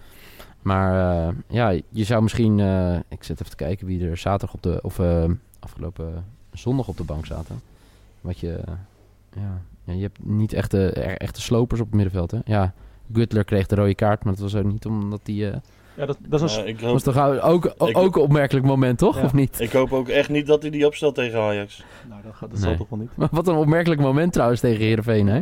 Maar 0.69 1.27
eh, 1.29 1.35
ja, 1.49 1.69
je 1.89 2.05
zou 2.05 2.23
misschien. 2.23 2.61
eh, 2.61 2.95
ik 3.09 3.25
zit 3.25 3.41
even 3.41 3.51
te 3.51 3.57
kijken 3.65 3.87
wie 3.87 4.09
er 4.09 4.17
zaterdag 4.17 4.55
op 4.55 4.63
de. 4.63 4.79
of 4.83 4.99
eh, 4.99 5.25
afgelopen 5.61 6.25
zondag 6.53 6.89
op 6.89 6.97
de 6.97 7.05
bank 7.05 7.27
zaten. 7.27 7.61
Wat 8.21 8.39
je. 8.39 8.61
ja, 9.35 9.61
ja, 9.85 9.93
je 9.93 10.03
hebt 10.03 10.19
niet 10.25 10.53
echte, 10.53 10.91
er- 10.91 11.17
echte 11.17 11.41
slopers 11.41 11.81
op 11.81 11.87
het 11.87 11.95
middenveld. 11.95 12.31
Hè? 12.31 12.39
Ja, 12.45 12.73
Gutler 13.13 13.45
kreeg 13.45 13.67
de 13.67 13.75
rode 13.75 13.95
kaart, 13.95 14.25
maar 14.25 14.33
dat 14.33 14.43
was 14.43 14.55
ook 14.55 14.65
niet 14.73 14.87
omdat 14.87 15.21
hij 15.25 15.51
eh, 15.51 15.57
Ja, 15.95 16.07
dat, 16.07 16.19
dat 16.29 16.43
is 16.43 16.57
een... 16.57 16.63
Ja, 16.63 16.69
ik, 16.69 16.81
Dat 16.81 16.93
was 16.93 17.03
toch 17.03 17.43
ook, 17.43 17.65
Ik- 17.65 17.97
ook 17.97 18.17
een 18.17 18.23
opmerkelijk 18.23 18.67
moment, 18.67 18.99
toch? 18.99 19.17
Ja. 19.17 19.25
Of 19.25 19.33
niet? 19.33 19.61
ik 19.61 19.73
hoop 19.73 19.93
ook 19.93 20.09
echt 20.09 20.29
niet 20.29 20.47
dat 20.47 20.63
hij 20.63 20.71
die 20.71 20.87
opstelt 20.87 21.15
tegen 21.15 21.41
Ajax. 21.41 21.85
Nou, 22.09 22.23
dat, 22.23 22.35
gaat, 22.35 22.51
dat 22.51 22.59
Nee. 22.59 22.69
zal 22.69 22.77
toch 22.77 22.89
wel 22.89 22.99
niet. 22.99 23.11
Maar 23.17 23.29
wat 23.31 23.49
een 23.49 23.55
opmerkelijk 23.57 24.01
moment 24.01 24.33
trouwens 24.33 24.61
tegen 24.61 24.85
Heerenveen, 24.85 25.27
hè? 25.29 25.41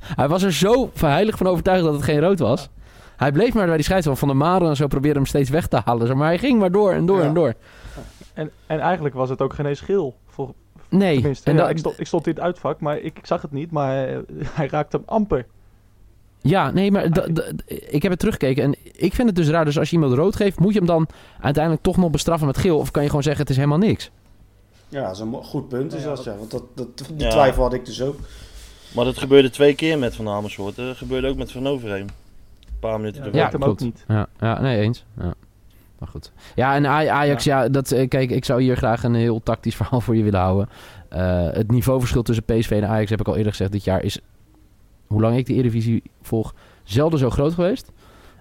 Hij 0.00 0.28
was 0.28 0.42
er 0.42 0.52
zo 0.52 0.90
heilig 1.00 1.36
van 1.36 1.46
overtuigd 1.46 1.84
dat 1.84 1.92
het 1.94 2.02
geen 2.02 2.20
rood 2.20 2.38
was. 2.38 2.68
Hij 3.16 3.32
bleef 3.32 3.54
maar 3.54 3.66
bij 3.66 3.74
die 3.76 3.84
scheidsrechter 3.84 4.26
van 4.26 4.38
de 4.38 4.44
Maren 4.44 4.68
en 4.68 4.76
zo 4.76 4.86
probeerde 4.86 5.18
hem 5.18 5.26
steeds 5.28 5.50
weg 5.50 5.66
te 5.66 5.80
halen. 5.84 6.16
Maar 6.16 6.26
hij 6.28 6.38
ging 6.38 6.58
maar 6.58 6.72
door 6.72 6.92
en 6.92 7.06
door 7.06 7.18
Ja. 7.20 7.24
en 7.24 7.34
door. 7.34 7.54
En, 8.34 8.50
en 8.66 8.80
eigenlijk 8.80 9.14
was 9.14 9.28
het 9.28 9.40
ook 9.42 9.54
geen 9.54 9.66
eens 9.66 9.80
geel. 9.80 10.14
Voor, 10.26 10.52
Nee. 10.88 11.14
tenminste, 11.14 11.50
En 11.50 11.56
ja, 11.56 11.68
ik, 11.68 11.78
stond, 11.78 12.00
ik 12.00 12.06
stond 12.06 12.26
in 12.26 12.32
het 12.34 12.42
uitvak, 12.42 12.80
maar 12.80 12.98
ik, 12.98 13.18
ik 13.18 13.26
zag 13.26 13.42
het 13.42 13.52
niet. 13.52 13.70
Maar 13.70 14.08
eh, 14.08 14.16
hij 14.58 14.68
raakte 14.68 14.96
hem 14.96 15.06
amper. 15.08 15.46
Ja, 16.40 16.70
nee, 16.70 16.90
maar 16.90 17.04
ik 17.66 18.02
heb 18.02 18.10
het 18.10 18.18
teruggekeken 18.18 18.62
en 18.64 18.74
ik 18.92 19.14
vind 19.14 19.28
het 19.28 19.36
dus 19.36 19.48
raar. 19.48 19.64
Dus 19.64 19.78
als 19.78 19.90
je 19.90 19.96
iemand 19.96 20.14
rood 20.14 20.36
geeft, 20.36 20.58
moet 20.58 20.72
je 20.72 20.78
hem 20.78 20.88
dan 20.88 21.08
uiteindelijk 21.40 21.84
toch 21.84 21.96
nog 21.96 22.10
bestraffen 22.10 22.46
met 22.46 22.58
geel? 22.58 22.78
Of 22.78 22.90
kan 22.90 23.02
je 23.02 23.08
gewoon 23.08 23.22
zeggen, 23.22 23.42
het 23.42 23.50
is 23.50 23.56
helemaal 23.56 23.78
niks? 23.78 24.10
Ja, 24.88 25.02
dat 25.02 25.12
is 25.14 25.18
een 25.20 25.32
goed 25.32 25.68
punt 25.68 25.92
is 25.94 26.02
Ja, 26.02 26.06
dat, 26.08 26.16
dat- 26.16 26.24
ja. 26.24 26.36
Want 26.36 26.50
dat, 26.50 26.62
dat, 26.74 26.96
die 27.14 27.24
Ja. 27.26 27.30
twijfel 27.30 27.62
had 27.62 27.72
ik 27.72 27.84
dus 27.86 28.02
ook. 28.02 28.16
Maar 28.94 29.04
dat 29.04 29.18
gebeurde 29.18 29.50
twee 29.50 29.74
keer 29.74 29.98
met 29.98 30.14
Van 30.16 30.28
Amersfoort. 30.28 30.76
Dat 30.76 30.96
gebeurde 30.96 31.28
ook 31.28 31.36
met 31.36 31.52
Van 31.52 31.66
Overheem. 31.66 32.06
Een 32.86 32.92
paar 32.92 33.00
minuten 33.00 33.20
Ja, 33.20 33.26
ervoor. 33.26 33.40
Ja, 33.40 33.50
hem 33.50 33.60
klopt. 33.60 33.80
ook 33.82 33.86
niet. 33.86 34.04
Ja, 34.08 34.26
ja 34.38 34.60
nee, 34.60 34.80
eens. 34.80 35.04
Ja. 35.20 35.34
Maar 35.98 36.08
goed. 36.08 36.32
Ja, 36.54 36.74
en 36.74 36.84
Aj- 36.86 37.08
Ajax, 37.08 37.44
ja. 37.44 37.68
dat, 37.68 37.90
eh, 37.90 38.08
kijk, 38.08 38.30
ik 38.30 38.44
zou 38.44 38.62
hier 38.62 38.76
graag 38.76 39.02
een 39.02 39.14
heel 39.14 39.42
tactisch 39.42 39.76
verhaal 39.80 40.00
voor 40.00 40.16
je 40.16 40.22
willen 40.22 40.40
houden. 40.40 40.68
Eh, 41.08 41.50
het 41.50 41.70
niveauverschil 41.70 42.22
tussen 42.22 42.44
PSV 42.44 42.70
en 42.70 42.88
Ajax, 42.88 43.10
heb 43.10 43.20
ik 43.20 43.28
al 43.28 43.36
eerder 43.36 43.52
gezegd, 43.52 43.72
dit 43.72 43.84
jaar 43.84 44.02
is, 44.02 44.18
hoe 45.06 45.20
lang 45.20 45.36
ik 45.36 45.46
de 45.46 45.52
Eredivisie 45.52 46.02
volg, 46.22 46.54
zelden 46.84 47.18
zo 47.18 47.30
groot 47.30 47.54
geweest. 47.54 47.92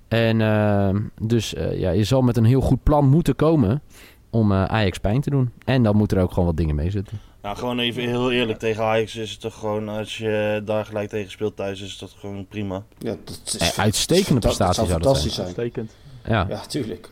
En 0.07 0.41
eh, 0.41 0.95
dus 1.21 1.53
eh, 1.53 1.79
ja, 1.79 1.89
je 1.91 2.03
zal 2.03 2.21
met 2.21 2.37
een 2.37 2.45
heel 2.45 2.61
goed 2.61 2.83
plan 2.83 3.09
moeten 3.09 3.35
komen 3.35 3.81
om 4.29 4.51
eh, 4.51 4.63
Ajax 4.63 4.97
pijn 4.97 5.21
te 5.21 5.29
doen. 5.29 5.51
En 5.65 5.83
dan 5.83 5.95
moeten 5.95 6.17
er 6.17 6.23
ook 6.23 6.31
gewoon 6.31 6.45
wat 6.45 6.57
dingen 6.57 6.75
mee 6.75 6.89
zitten. 6.91 7.17
Nou, 7.45 7.57
gewoon 7.57 7.79
even 7.79 8.03
heel 8.03 8.31
eerlijk. 8.31 8.59
Tegen 8.59 8.83
Ajax 8.83 9.15
is 9.15 9.31
het 9.31 9.39
toch 9.39 9.55
gewoon, 9.59 9.89
als 9.89 10.17
je 10.17 10.61
daar 10.65 10.85
gelijk 10.85 11.09
tegen 11.09 11.31
speelt 11.31 11.55
thuis, 11.55 11.81
is 11.81 11.89
het 11.89 11.99
toch 11.99 12.19
gewoon 12.19 12.45
prima. 12.47 12.83
Ja, 12.97 13.15
dat 13.23 13.41
is, 13.59 13.77
uitstekende 13.77 14.39
dat- 14.39 14.49
dat 14.57 14.57
prestatie 14.57 14.85
zou 14.87 14.87
dat 14.87 15.01
fantastisch 15.01 15.33
zijn. 15.33 15.45
Uitstekend. 15.45 15.91
Ja, 16.27 16.45
Ja, 16.49 16.59
tuurlijk. 16.65 17.09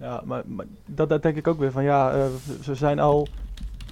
Ja, 0.00 0.20
maar, 0.24 0.42
maar 0.46 0.66
dat, 0.86 1.08
dat 1.08 1.22
denk 1.22 1.36
ik 1.36 1.46
ook 1.46 1.58
weer 1.58 1.72
van 1.72 1.84
ja, 1.84 2.12
eh, 2.12 2.24
ze 2.62 2.74
zijn 2.74 2.98
al 2.98 3.28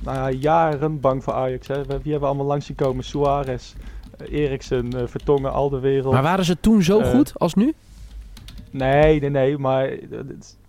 nou 0.03 0.17
ja, 0.17 0.31
jaren 0.39 1.01
bang 1.01 1.25
voor 1.25 1.33
Ajax. 1.33 1.67
Hè. 1.67 1.75
We- 1.77 1.87
Wie 1.87 1.95
hebben 1.95 2.21
we 2.21 2.27
allemaal 2.27 2.47
langs 2.47 2.67
zien 2.67 2.77
komen? 2.77 3.05
Suarez, 3.05 3.73
eh, 4.19 4.33
Eriksen, 4.41 4.93
eh, 5.01 5.03
Vertongen, 5.07 5.53
al 5.53 5.69
de 5.71 5.79
wereld. 5.81 6.13
maar 6.13 6.23
waren 6.23 6.45
ze 6.45 6.61
toen 6.61 6.83
zo 6.83 7.01
goed 7.03 7.33
als 7.39 7.55
nu? 7.55 7.75
Nee, 8.71 9.21
nee, 9.21 9.31
nee, 9.31 9.59
maar 9.59 9.91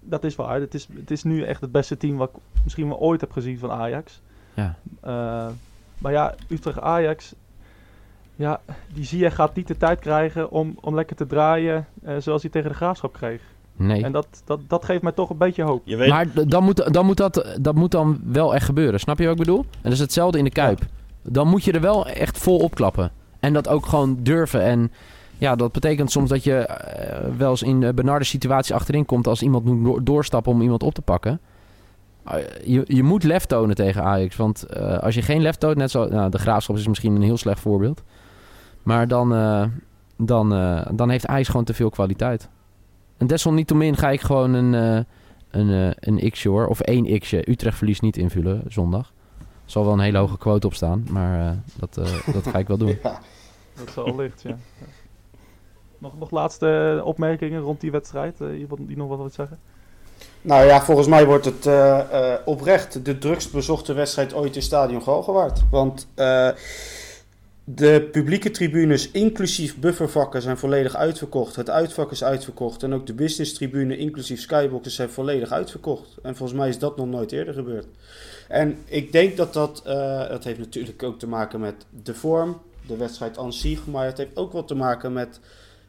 dat 0.05 0.23
is, 0.23 0.35
waar. 0.35 0.59
Het 0.59 0.73
is, 0.73 0.87
het 0.93 1.11
is 1.11 1.23
nu 1.23 1.43
echt 1.43 1.61
het 1.61 1.71
beste 1.71 1.97
team 1.97 2.17
wat 2.17 2.29
ik 2.29 2.41
misschien 2.63 2.87
wel 2.87 2.99
ooit 2.99 3.21
heb 3.21 3.31
gezien 3.31 3.59
van 3.59 3.71
Ajax. 3.71 4.21
Ja. 4.53 4.75
Eh, 5.01 5.47
maar 5.97 6.11
ja, 6.11 6.35
Utrecht-Ajax, 6.49 7.33
ja, 8.35 8.61
die 8.93 9.05
zie 9.05 9.19
je 9.19 9.31
gaat 9.31 9.55
niet 9.55 9.67
de 9.67 9.77
tijd 9.77 9.99
krijgen 9.99 10.51
om, 10.51 10.77
om 10.81 10.95
lekker 10.95 11.15
te 11.15 11.27
draaien 11.27 11.87
eh, 12.03 12.15
zoals 12.19 12.41
hij 12.41 12.51
tegen 12.51 12.69
de 12.69 12.75
Graafschap 12.75 13.13
kreeg. 13.13 13.41
Nee. 13.75 14.03
En 14.03 14.11
dat, 14.11 14.27
dat, 14.45 14.59
dat 14.67 14.85
geeft 14.85 15.01
mij 15.01 15.11
toch 15.11 15.29
een 15.29 15.37
beetje 15.37 15.63
hoop. 15.63 15.81
Je 15.85 15.95
weet, 15.95 16.09
Maar 16.09 16.47
dan 16.47 16.63
moet, 16.63 16.93
dan 16.93 17.05
moet 17.05 17.17
dat, 17.17 17.57
dat 17.61 17.75
moet 17.75 17.91
dan 17.91 18.19
wel 18.23 18.55
echt 18.55 18.65
gebeuren. 18.65 18.99
Snap 18.99 19.17
je 19.17 19.23
wat 19.23 19.33
ik 19.33 19.39
bedoel? 19.39 19.59
En 19.59 19.81
dat 19.81 19.91
is 19.91 19.99
hetzelfde 19.99 20.37
in 20.37 20.43
de 20.43 20.49
Kuip. 20.49 20.79
Dan 21.21 21.47
moet 21.47 21.63
je 21.63 21.71
er 21.71 21.81
wel 21.81 22.07
echt 22.07 22.37
vol 22.37 22.57
opklappen. 22.57 23.11
En 23.39 23.53
dat 23.53 23.67
ook 23.67 23.85
gewoon 23.85 24.17
durven. 24.21 24.61
En 24.61 24.91
ja, 25.37 25.55
dat 25.55 25.71
betekent 25.71 26.11
soms 26.11 26.29
dat 26.29 26.43
je 26.43 26.55
eh, 26.57 27.29
wel 27.37 27.49
eens 27.49 27.63
in 27.63 27.81
een 27.83 27.95
benarde 27.95 28.25
situatie 28.25 28.75
achterin 28.75 29.05
komt... 29.05 29.27
als 29.27 29.41
iemand 29.41 29.65
moet 29.65 29.83
door- 29.83 30.03
doorstappen 30.03 30.51
om 30.51 30.61
iemand 30.61 30.83
op 30.83 30.93
te 30.93 31.01
pakken. 31.01 31.39
Eh, 32.25 32.35
je, 32.63 32.83
je 32.87 33.03
moet 33.03 33.23
lef 33.23 33.45
tonen 33.45 33.75
tegen 33.75 34.03
Ajax. 34.03 34.35
Want 34.35 34.63
eh, 34.63 34.97
als 34.99 35.15
je 35.15 35.21
geen 35.21 35.41
lef 35.41 35.55
toont, 35.55 35.75
net 35.77 35.91
zo... 35.91 36.05
Nou, 36.07 36.29
de 36.29 36.37
Graafschap 36.39 36.75
is 36.75 36.87
misschien 36.87 37.15
een 37.15 37.21
heel 37.21 37.37
slecht 37.37 37.59
voorbeeld. 37.59 38.03
Maar 38.83 39.07
dan, 39.07 39.33
eh, 39.35 39.65
dan, 40.17 40.53
eh, 40.53 40.85
dan 40.93 41.09
heeft 41.09 41.27
Ajax 41.27 41.47
gewoon 41.47 41.65
te 41.65 41.73
veel 41.73 41.89
kwaliteit. 41.89 42.49
En 43.17 43.27
desalniettemin 43.27 43.97
ga 43.97 44.09
ik 44.09 44.21
gewoon 44.21 44.53
een... 44.53 44.73
eh, 44.73 45.03
een, 45.51 45.69
eh, 45.69 45.91
een 46.19 46.29
x'je 46.31 46.49
hoor. 46.49 46.67
Of 46.67 46.79
één 46.79 47.19
x'je. 47.19 47.49
Utrecht 47.51 47.77
verliest 47.77 48.01
niet 48.01 48.17
invullen 48.17 48.63
zondag. 48.67 49.13
Er 49.39 49.45
zal 49.71 49.83
wel 49.83 49.93
een 49.93 49.99
hele 49.99 50.17
hoge 50.17 50.37
quote 50.37 50.67
op 50.67 50.73
staan. 50.73 51.05
Maar 51.09 51.47
eh, 51.47 51.51
dat, 51.79 51.97
eh, 51.97 52.33
dat 52.33 52.47
ga 52.47 52.57
ik 52.59 52.67
wel 52.67 52.77
doen. 52.77 52.97
Ja. 53.03 53.19
Dat 53.77 53.87
is 53.87 53.97
al 53.97 54.15
licht, 54.15 54.41
ja. 54.41 54.57
Nog, 56.05 56.19
nog 56.19 56.31
laatste 56.31 57.01
opmerkingen 57.03 57.61
rond 57.61 57.81
die 57.81 57.91
wedstrijd? 57.91 58.41
Eh, 58.41 58.59
iemand 58.59 58.87
die 58.87 58.97
nog 58.97 59.07
wat 59.07 59.17
wil 59.17 59.29
zeggen? 59.29 59.59
Nou 60.41 60.65
ja, 60.65 60.81
volgens 60.81 61.07
mij 61.07 61.25
wordt 61.25 61.45
het 61.45 61.65
eh, 61.65 61.99
eh, 61.99 62.39
oprecht 62.45 63.05
de 63.05 63.17
drukst 63.17 63.51
bezochte 63.51 63.93
wedstrijd 63.93 64.33
ooit 64.33 64.55
in 64.55 64.61
Stadion 64.61 65.01
Galgenwaard. 65.01 65.61
Want 65.71 66.07
de 67.67 68.09
publieke 68.11 68.51
tribunes, 68.51 69.11
inclusief 69.11 69.77
buffervakken, 69.77 70.41
zijn 70.41 70.57
volledig 70.57 70.95
uitverkocht. 70.95 71.55
Het 71.55 71.69
uitvak 71.69 72.11
is 72.11 72.23
uitverkocht. 72.23 72.83
En 72.83 72.93
ook 72.93 73.05
de 73.05 73.13
business 73.13 73.53
tribune, 73.53 73.97
inclusief 73.97 74.41
skyboxes, 74.41 74.95
zijn 74.95 75.09
volledig 75.09 75.51
uitverkocht. 75.51 76.17
En 76.23 76.35
volgens 76.35 76.59
mij 76.59 76.69
is 76.69 76.79
dat 76.79 76.97
nog 76.97 77.07
nooit 77.07 77.31
eerder 77.31 77.53
gebeurd. 77.53 77.87
En 78.47 78.77
ik 78.85 79.11
denk 79.11 79.37
dat 79.37 79.53
dat, 79.53 79.81
dat 80.29 80.43
heeft 80.43 80.59
natuurlijk 80.59 81.03
ook 81.03 81.19
te 81.19 81.27
maken 81.27 81.59
met 81.59 81.75
de 82.03 82.13
vorm, 82.13 82.61
de 82.87 82.97
wedstrijd 82.97 83.37
aan 83.37 83.53
zich. 83.53 83.87
Maar 83.87 84.05
het 84.05 84.17
heeft 84.17 84.37
ook 84.37 84.51
wat 84.51 84.67
te 84.67 84.75
maken 84.75 85.13
met 85.13 85.39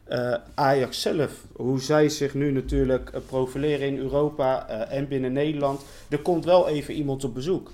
eh, 0.07 0.33
Ajax 0.53 1.01
zelf. 1.01 1.45
Hoe 1.55 1.81
zij 1.81 2.09
zich 2.09 2.33
nu 2.33 2.51
natuurlijk 2.51 3.09
eh, 3.09 3.21
profileren 3.25 3.87
in 3.87 3.97
Europa 3.97 4.67
eh, 4.67 4.97
en 4.97 5.07
binnen 5.07 5.33
Nederland. 5.33 5.81
Er 6.09 6.19
komt 6.19 6.45
wel 6.45 6.67
even 6.67 6.93
iemand 6.93 7.23
op 7.23 7.33
bezoek. 7.33 7.71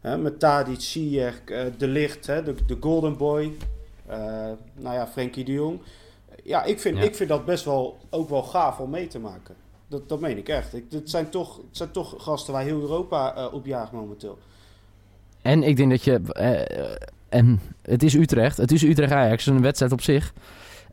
Hè, 0.00 0.18
met 0.18 0.38
Tadic, 0.38 0.80
Ziyech, 0.80 1.42
De 1.78 1.86
Licht, 1.88 2.26
hè, 2.26 2.42
de, 2.42 2.54
de 2.66 2.76
Golden 2.80 3.16
Boy. 3.16 3.52
nou 4.74 4.94
ja, 4.94 5.06
Frenkie 5.06 5.44
de 5.44 5.52
Jong. 5.52 5.80
Ja, 6.42 6.64
ik 6.64 6.80
vind, 6.80 6.96
Ja. 6.96 7.02
ik 7.02 7.14
vind 7.14 7.28
dat 7.28 7.44
best 7.44 7.64
wel 7.64 7.98
ook 8.10 8.28
wel 8.28 8.42
gaaf 8.42 8.78
om 8.78 8.90
mee 8.90 9.06
te 9.06 9.18
maken. 9.18 9.54
Dat, 9.88 10.08
dat 10.08 10.20
meen 10.20 10.38
ik 10.38 10.48
echt. 10.48 10.74
Ik, 10.74 10.84
het, 10.90 11.10
zijn 11.10 11.30
toch, 11.30 11.56
het 11.56 11.76
zijn 11.76 11.90
toch 11.90 12.14
gasten 12.18 12.52
waar 12.52 12.62
heel 12.62 12.80
Europa 12.80 13.48
op 13.52 13.66
jaagt 13.66 13.92
momenteel. 13.92 14.38
En 15.42 15.62
ik 15.62 15.76
denk 15.76 15.90
dat 15.90 16.04
je... 16.04 16.20
en 17.28 17.60
het 17.82 18.02
is 18.02 18.14
Utrecht. 18.14 18.56
Het 18.56 18.72
is 18.72 18.82
Utrecht-Ajax. 18.82 19.46
Een 19.46 19.62
wedstrijd 19.62 19.92
op 19.92 20.00
zich. 20.00 20.32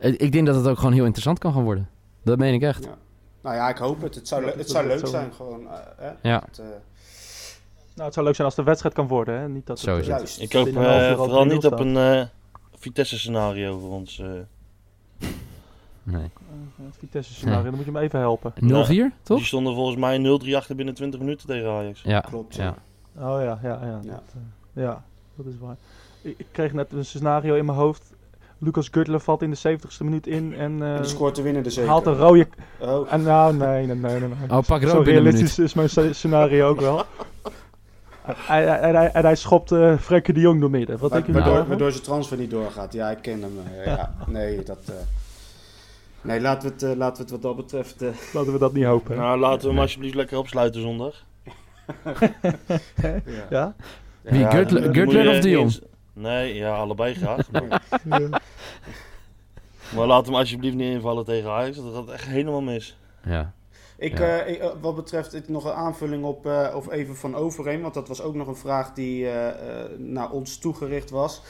Eh, 0.02 0.14
ik 0.18 0.32
denk 0.32 0.45
dat 0.45 0.56
het 0.56 0.68
ook 0.68 0.78
gewoon 0.78 0.93
heel 0.93 1.04
interessant 1.04 1.39
kan 1.39 1.54
gaan 1.54 1.64
worden. 1.64 1.89
Dat 2.24 2.38
meen 2.38 2.54
ik 2.54 2.62
echt. 2.62 2.84
Ja. 2.84 2.97
Nou 3.41 3.56
ja, 3.56 3.70
ik 3.70 3.78
hoop 3.78 4.02
het. 4.02 4.16
Het 4.16 4.28
zou, 4.28 4.45
le- 4.45 4.54
het 4.58 4.70
zou 4.70 4.88
leuk 4.88 5.08
zijn. 5.08 5.34
Gewoon, 5.34 5.68
eh, 5.68 5.74
hè? 5.97 6.12
Ja. 6.30 6.43
Het, 6.45 6.60
eh, 6.60 6.66
Nou, 7.93 8.06
het 8.06 8.14
zou 8.14 8.26
leuk 8.26 8.36
zijn 8.36 8.47
als 8.47 8.58
een 8.58 8.64
wedstrijd 8.64 8.95
kan 8.95 9.08
worden. 9.08 9.39
Hè? 9.39 9.47
Niet 9.49 9.66
dat 9.68 9.78
het, 9.82 9.86
Zo 9.88 9.97
is 9.97 10.08
het. 10.08 10.18
juist. 10.18 10.41
ik 10.41 10.54
hoop 10.54 10.68
vooral 10.70 11.45
3-0 11.45 11.54
niet 11.54 11.66
op 11.66 11.80
een 11.80 11.97
eh, 11.97 12.26
Vitesse-scenario 12.76 13.80
voor 13.80 13.89
ons. 13.89 14.20
eh. 14.20 14.28
Nee. 16.04 16.30
het 17.12 17.26
scenario, 17.26 17.64
dan 17.64 17.76
moet 17.76 17.86
je 17.86 17.91
hem 17.91 18.02
even 18.02 18.20
helpen. 18.20 18.54
0-4, 18.56 19.12
toch? 19.24 19.38
Die 19.38 19.45
stonden 19.45 19.74
volgens 19.74 19.97
mij 19.97 20.18
0-3 20.18 20.56
achter 20.56 20.76
binnen 20.76 20.93
20 20.93 21.20
minuten 21.20 21.47
tegen 21.47 21.70
Ajax. 21.70 22.02
Ja. 22.02 22.20
Klopt, 22.20 22.56
ja. 22.56 22.64
ja. 22.64 23.34
Oh 23.36 23.41
ja, 23.43 23.60
ja, 23.64 23.80
ja. 23.86 23.99
Ja. 24.04 24.12
Dat, 24.12 24.22
ja, 24.74 25.04
dat 25.36 25.45
is 25.45 25.54
waar. 25.60 25.76
Ik, 26.22 26.34
ik 26.38 26.45
kreeg 26.52 26.74
net 26.74 26.91
een 26.91 27.06
scenario 27.06 27.56
in 27.56 27.66
mijn 27.66 27.78
hoofd. 27.78 28.11
Lucas 28.64 28.88
Gutler 28.91 29.20
valt 29.20 29.41
in 29.41 29.51
de 29.51 29.57
70ste 29.78 30.03
minuut 30.03 30.28
in 30.28 30.53
en 30.57 30.82
eh, 30.82 30.95
En 30.95 31.01
die 31.01 31.09
scoort 31.09 31.36
de 31.36 31.41
winnende 31.41 31.70
zeker. 31.70 31.89
haalt 31.89 32.05
een 32.05 32.16
rode... 32.18 32.47
Oh, 32.80 33.14
En 33.14 33.24
nou, 33.24 33.55
nee, 33.55 33.86
nee, 33.86 33.95
nee. 33.95 34.20
nee, 34.20 34.20
nee. 34.20 34.49
Oh, 34.57 34.66
pak 34.68 34.82
Zo 34.82 34.99
realistisch 35.01 35.59
is 35.59 35.74
mijn 35.74 35.89
sce- 35.89 36.14
scenario 36.14 36.68
ook 36.70 36.80
wel. 36.80 37.03
En 38.26 38.34
hij, 38.38 38.64
hij, 38.66 38.91
hij, 38.91 39.12
en 39.12 39.24
hij 39.24 39.36
schopt 39.36 39.72
eh 39.72 39.97
Frenkie 39.97 40.34
de 40.34 40.39
Jong 40.39 40.59
door 40.59 40.70
midden. 40.70 40.97
Wat 40.97 41.12
denk 41.12 41.26
je 41.26 41.32
waardoor, 41.32 41.51
daarvan? 41.51 41.70
waardoor 41.70 41.91
zijn 41.91 42.03
transfer 42.03 42.38
niet 42.38 42.49
doorgaat. 42.49 42.93
Ja, 42.93 43.09
ik 43.09 43.18
ken 43.22 43.41
hem. 43.41 43.59
eh, 43.80 43.86
ja, 43.86 44.16
nee, 44.28 44.64
dat... 44.64 44.80
eh, 44.86 44.93
nee, 46.22 46.41
laten 46.41 46.68
we, 46.68 46.74
het, 46.74 46.84
eh, 46.84 46.97
laten 46.97 47.16
we 47.16 47.22
het 47.22 47.32
wat 47.32 47.41
dat 47.41 47.55
betreft... 47.55 48.01
eh, 48.01 48.09
Laten 48.34 48.51
we 48.53 48.59
dat 48.59 48.74
niet 48.74 48.86
hopen. 48.86 49.16
hè? 49.16 49.22
Nou, 49.22 49.39
laten 49.39 49.62
we 49.62 49.68
hem 49.68 49.80
alsjeblieft 49.80 50.16
lekker 50.16 50.38
opsluiten 50.38 50.82
zondag. 50.82 51.24
ja. 52.03 52.30
Ja? 53.49 53.76
Wie, 54.22 54.39
Ja, 54.39 54.62
of 54.62 55.39
de 55.39 55.49
Jong? 55.49 55.80
Nee, 56.14 56.55
ja, 56.55 56.76
allebei 56.76 57.14
graag. 57.14 57.51
Maar, 57.51 57.82
maar 59.95 60.07
laat 60.07 60.26
hem 60.26 60.36
alsjeblieft 60.36 60.76
niet 60.76 60.93
invallen 60.93 61.26
tegen 61.26 61.49
Ajax. 61.51 61.78
Dat 61.78 61.93
gaat 61.93 62.09
echt 62.09 62.26
helemaal 62.28 62.62
mis. 62.62 62.97
Ja. 63.26 63.53
Ik, 63.97 64.18
Ja. 64.18 64.39
eh, 64.39 64.62
eh, 64.64 64.72
wat 64.82 64.95
betreft 64.95 65.34
ik, 65.34 65.49
nog 65.49 65.66
een 65.66 65.72
aanvulling 65.74 66.24
op, 66.24 66.45
eh, 66.45 66.74
of 66.76 66.91
even 66.91 67.16
van 67.16 67.36
Overeem, 67.36 67.82
want 67.82 67.93
dat 67.93 68.07
was 68.07 68.22
ook 68.22 68.36
nog 68.36 68.47
een 68.47 68.55
vraag 68.55 68.93
die 68.93 69.28
eh, 69.28 69.47
eh, 69.49 69.89
naar 69.97 70.30
ons 70.32 70.57
toegericht 70.57 71.09
was. 71.09 71.41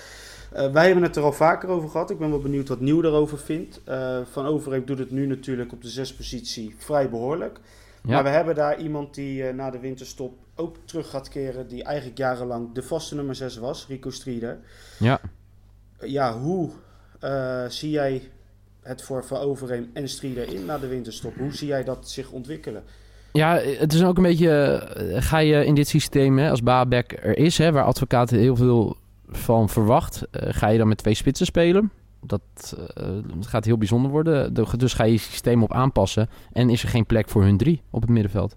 Eh, 0.51 0.71
wij 0.71 0.85
hebben 0.85 1.03
het 1.03 1.15
er 1.15 1.23
al 1.23 1.31
vaker 1.33 1.69
over 1.69 1.89
gehad. 1.89 2.09
Ik 2.09 2.17
ben 2.19 2.29
wel 2.29 2.39
benieuwd 2.39 2.67
wat 2.69 2.79
Nieuw 2.79 3.01
daarover 3.01 3.37
vindt. 3.37 3.81
Eh, 3.83 4.17
van 4.31 4.45
Overeem 4.45 4.85
doet 4.85 4.99
het 4.99 5.11
nu 5.11 5.25
natuurlijk 5.27 5.71
op 5.71 5.81
de 5.81 5.89
zespositie 5.89 6.75
vrij 6.77 7.09
behoorlijk. 7.09 7.59
Ja. 8.03 8.13
Maar 8.13 8.23
we 8.23 8.29
hebben 8.29 8.55
daar 8.55 8.79
iemand 8.79 9.13
die 9.15 9.47
eh, 9.47 9.53
na 9.53 9.69
de 9.69 9.79
winterstop 9.79 10.33
ook 10.55 10.75
terug 10.85 11.09
gaat 11.09 11.29
keren, 11.29 11.67
die 11.67 11.83
eigenlijk 11.83 12.17
jarenlang 12.17 12.73
de 12.73 12.83
vaste 12.83 13.15
nummer 13.15 13.35
6 13.35 13.57
was, 13.57 13.85
Rico 13.87 14.09
Strieder. 14.09 14.59
Ja. 14.99 15.19
Ja, 15.99 16.37
hoe 16.39 16.69
eh, 17.19 17.65
zie 17.67 17.89
jij 17.91 18.21
het 18.81 19.01
voor 19.01 19.25
Van 19.25 19.37
Overheem 19.37 19.89
en 19.93 20.09
Strieder 20.09 20.53
in 20.53 20.65
na 20.65 20.77
de 20.77 20.87
winterstop. 20.87 21.35
Hoe 21.37 21.53
zie 21.55 21.67
jij 21.67 21.83
dat 21.83 22.09
zich 22.09 22.31
ontwikkelen? 22.31 22.83
Ja, 23.33 23.57
het 23.57 23.93
is 23.93 24.03
ook 24.03 24.17
een 24.17 24.23
beetje. 24.23 24.49
eh, 24.51 25.21
Ga 25.21 25.37
je 25.37 25.65
in 25.65 25.75
dit 25.75 25.87
systeem, 25.87 26.37
hè, 26.37 26.49
als 26.49 26.63
Babek 26.63 27.19
er 27.23 27.37
is, 27.37 27.57
hè, 27.57 27.71
waar 27.71 27.83
advocaten 27.83 28.37
heel 28.39 28.55
veel 28.55 28.97
van 29.27 29.69
verwacht, 29.69 30.21
ga 30.31 30.67
je 30.67 30.77
dan 30.77 30.87
met 30.87 30.97
twee 30.97 31.13
spitsen 31.13 31.45
spelen? 31.45 31.91
Dat 32.25 32.41
eh, 32.93 33.05
het 33.35 33.47
gaat 33.47 33.65
heel 33.65 33.77
bijzonder 33.77 34.11
worden. 34.11 34.53
De- 34.53 34.77
Dus 34.77 34.93
ga 34.93 35.03
je 35.03 35.11
je 35.11 35.17
systeem 35.17 35.63
op 35.63 35.73
aanpassen. 35.73 36.29
En 36.51 36.69
is 36.69 36.83
er 36.83 36.89
geen 36.89 37.05
plek 37.05 37.29
voor 37.29 37.43
hun 37.43 37.57
drie 37.57 37.81
op 37.89 38.01
het 38.01 38.09
middenveld? 38.09 38.55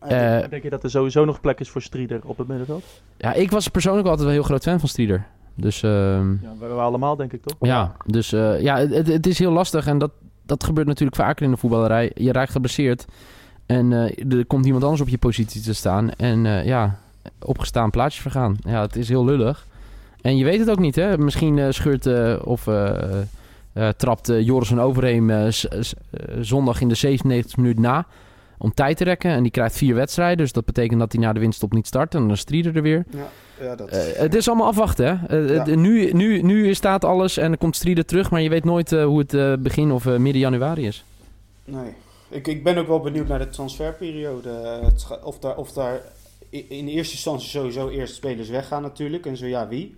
Eh, 0.00 0.42
Eh, 0.42 0.50
Denk 0.50 0.62
je 0.62 0.70
dat 0.70 0.82
er 0.84 0.90
sowieso 0.90 1.24
nog 1.24 1.40
plek 1.40 1.60
is 1.60 1.68
voor 1.70 1.82
Strieder 1.82 2.20
op 2.24 2.38
het 2.38 2.48
middenveld? 2.48 2.84
ja, 3.16 3.32
ik 3.32 3.50
was 3.50 3.68
persoonlijk 3.68 4.06
altijd 4.06 4.24
wel 4.26 4.34
heel 4.36 4.42
groot 4.44 4.62
fan 4.62 4.80
van 4.80 4.88
Strieder. 4.88 5.26
Dus 5.54 5.82
ehm, 5.82 6.30
Ja, 6.32 6.52
we, 6.58 6.66
we 6.66 6.72
allemaal 6.72 7.16
denk 7.16 7.32
ik 7.32 7.42
toch? 7.42 7.56
ja, 7.60 7.96
dus, 8.06 8.32
eh, 8.32 8.60
ja 8.60 8.76
het, 8.78 9.06
het- 9.06 9.26
is 9.26 9.38
heel 9.38 9.52
lastig. 9.52 9.86
En 9.86 9.98
dat, 9.98 10.10
dat 10.42 10.64
gebeurt 10.64 10.86
natuurlijk 10.86 11.16
vaker 11.16 11.44
in 11.44 11.50
de 11.50 11.56
voetballerij. 11.56 12.10
Je 12.14 12.32
raakt 12.32 12.50
geblesseerd. 12.50 13.04
En 13.66 13.92
eh, 13.92 14.32
er 14.38 14.46
komt 14.46 14.64
iemand 14.66 14.82
anders 14.84 15.02
op 15.02 15.08
je 15.08 15.18
positie 15.18 15.62
te 15.62 15.74
staan. 15.74 16.10
En 16.10 16.46
eh, 16.46 16.64
ja, 16.64 16.98
opgestaan 17.40 17.90
plaatjes 17.90 18.22
vergaan. 18.22 18.56
Ja, 18.60 18.80
het 18.80 18.96
is 18.96 19.08
heel 19.08 19.24
lullig. 19.24 19.66
En 20.26 20.36
je 20.36 20.44
weet 20.44 20.58
het 20.58 20.70
ook 20.70 20.78
niet, 20.78 20.96
hè? 20.96 21.18
Misschien 21.18 21.58
eh, 21.58 21.66
scheurt 21.70 22.06
eh, 22.06 22.36
of 22.44 22.66
eh, 22.66 23.88
trapt 23.96 24.26
Joris 24.26 24.68
van 24.68 24.80
Overheem 24.80 25.52
zondag 26.40 26.80
in 26.80 26.88
de 26.88 26.94
97 26.94 27.56
minuut 27.56 27.78
na 27.78 28.06
om 28.58 28.74
tijd 28.74 28.96
te 28.96 29.04
rekken. 29.04 29.30
En 29.30 29.42
die 29.42 29.52
krijgt 29.52 29.76
vier 29.76 29.94
wedstrijden. 29.94 30.36
Dus 30.36 30.52
dat 30.52 30.64
betekent 30.64 31.00
dat 31.00 31.12
hij 31.12 31.20
na 31.20 31.32
de 31.32 31.40
winststop 31.40 31.72
niet 31.72 31.86
start. 31.86 32.14
En 32.14 32.28
dan 32.28 32.36
strieden 32.36 32.74
er 32.74 32.82
weer. 32.82 33.04
ja, 33.10 33.28
ja, 33.60 33.76
dat, 33.76 33.90
het 34.16 34.34
is 34.34 34.48
allemaal 34.48 34.66
afwachten, 34.66 35.20
hè? 35.26 35.36
Ja. 35.36 35.64
nu, 35.66 36.12
nu, 36.12 36.42
nu 36.42 36.74
staat 36.74 37.04
alles 37.04 37.36
en 37.36 37.52
er 37.52 37.58
komt 37.58 37.76
strieden 37.76 38.06
terug. 38.06 38.30
Maar 38.30 38.40
je 38.40 38.48
weet 38.48 38.64
nooit 38.64 38.90
hoe 38.90 39.24
het 39.26 39.62
begin 39.62 39.90
of 39.92 40.04
midden 40.04 40.38
januari 40.38 40.86
is. 40.86 41.04
nee. 41.64 41.94
Ik, 42.28 42.46
ik 42.46 42.64
ben 42.64 42.76
ook 42.78 42.86
wel 42.86 43.00
benieuwd 43.00 43.28
naar 43.28 43.38
de 43.38 43.48
transferperiode. 43.48 44.80
Of 45.22 45.38
daar, 45.38 45.56
of 45.56 45.72
daar 45.72 46.00
in 46.50 46.88
eerste 46.88 47.12
instantie 47.14 47.48
sowieso 47.48 47.88
eerst 47.88 48.14
spelers 48.14 48.48
weggaan 48.48 48.82
natuurlijk. 48.82 49.26
En 49.26 49.36
zo 49.36 49.46
ja, 49.46 49.68
wie. 49.68 49.96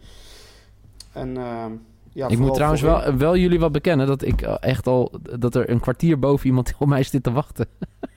En, 1.12 1.36
ehm, 1.36 1.72
ja, 2.12 2.28
ik 2.28 2.38
moet 2.38 2.54
trouwens 2.54 2.80
wel, 2.82 3.16
wel 3.16 3.36
jullie 3.36 3.60
wat 3.60 3.72
bekennen 3.72 4.06
dat 4.06 4.22
ik 4.22 4.42
eh, 4.42 4.54
echt 4.60 4.86
al... 4.86 5.12
dat 5.38 5.54
er 5.54 5.70
een 5.70 5.80
kwartier 5.80 6.18
boven 6.18 6.46
iemand 6.46 6.72
op 6.78 6.88
mij 6.88 7.02
zit 7.02 7.22
te 7.22 7.32
wachten. 7.32 7.66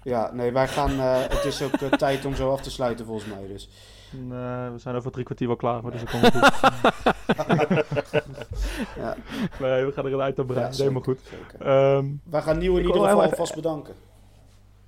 Ja, 0.04 0.32
nee, 0.34 0.52
wij 0.52 0.68
gaan... 0.68 0.92
eh, 0.92 1.16
het 1.30 1.46
is 1.46 1.62
ook 1.62 1.72
eh, 1.74 1.90
tijd 1.92 2.26
om 2.26 2.36
zo 2.36 2.52
af 2.52 2.62
te 2.62 2.72
sluiten 2.72 3.06
volgens 3.06 3.28
mij. 3.30 3.48
Dus. 3.48 3.70
Nee, 4.12 4.70
we 4.70 4.78
zijn 4.78 4.96
over 4.96 5.12
drie 5.12 5.26
kwartier 5.26 5.48
wel 5.48 5.56
klaar 5.56 5.82
hoor, 5.82 5.92
dus 5.92 6.02
dat 6.02 6.10
komt 6.10 6.32
goed. 6.32 6.52
Ja, 8.96 9.16
nee, 9.60 9.86
we 9.86 9.92
gaan 9.92 10.06
er 10.06 10.14
een 10.14 10.20
eind 10.22 10.40
aan 10.40 10.46
ja, 10.48 10.54
breien. 10.54 10.74
Helemaal 10.76 11.02
goed. 11.02 11.20
Ehm, 11.60 12.06
Wij 12.24 12.42
gaan 12.42 12.58
Nieuw 12.58 12.78
in 12.78 12.82
ieder 12.86 12.96
geval 13.02 13.18
even- 13.18 13.30
alvast 13.30 13.56
bedanken. 13.56 13.94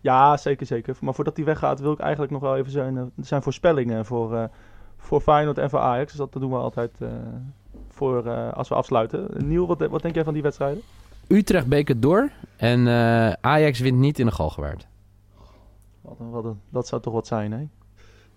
Ja, 0.03 0.37
zeker, 0.37 0.65
zeker. 0.65 0.95
Maar 1.01 1.13
voordat 1.13 1.35
hij 1.35 1.45
weggaat 1.45 1.79
wil 1.79 1.91
ik 1.91 1.99
eigenlijk 1.99 2.31
nog 2.31 2.41
wel 2.41 2.57
even 2.57 2.71
zijn, 2.71 2.97
eh, 2.97 3.03
zijn 3.21 3.41
voorspellingen 3.41 4.05
voor, 4.05 4.35
eh, 4.35 4.43
voor 4.97 5.21
Feyenoord 5.21 5.57
en 5.57 5.69
voor 5.69 5.79
Ajax. 5.79 6.09
Dus 6.11 6.17
dat 6.29 6.41
doen 6.41 6.49
we 6.51 6.55
altijd 6.57 6.91
eh, 7.01 7.07
voor, 7.89 8.25
eh, 8.25 8.53
als 8.53 8.69
we 8.69 8.75
afsluiten. 8.75 9.27
Niel, 9.47 9.67
wat, 9.67 9.79
wat 9.87 10.01
denk 10.01 10.15
jij 10.15 10.23
van 10.23 10.33
die 10.33 10.41
wedstrijden? 10.41 10.81
Utrecht 11.27 11.67
beker 11.67 11.99
door 11.99 12.29
en 12.57 12.87
eh, 12.87 13.31
Ajax 13.41 13.79
wint 13.79 13.97
niet 13.97 14.19
in 14.19 14.25
de 14.25 14.31
Galgenwaard. 14.31 14.87
Wat 16.01 16.19
een, 16.19 16.29
wat 16.29 16.45
een, 16.45 16.59
dat 16.69 16.87
zou 16.87 17.01
toch 17.01 17.13
wat 17.13 17.27
zijn, 17.27 17.51
hè? 17.51 17.67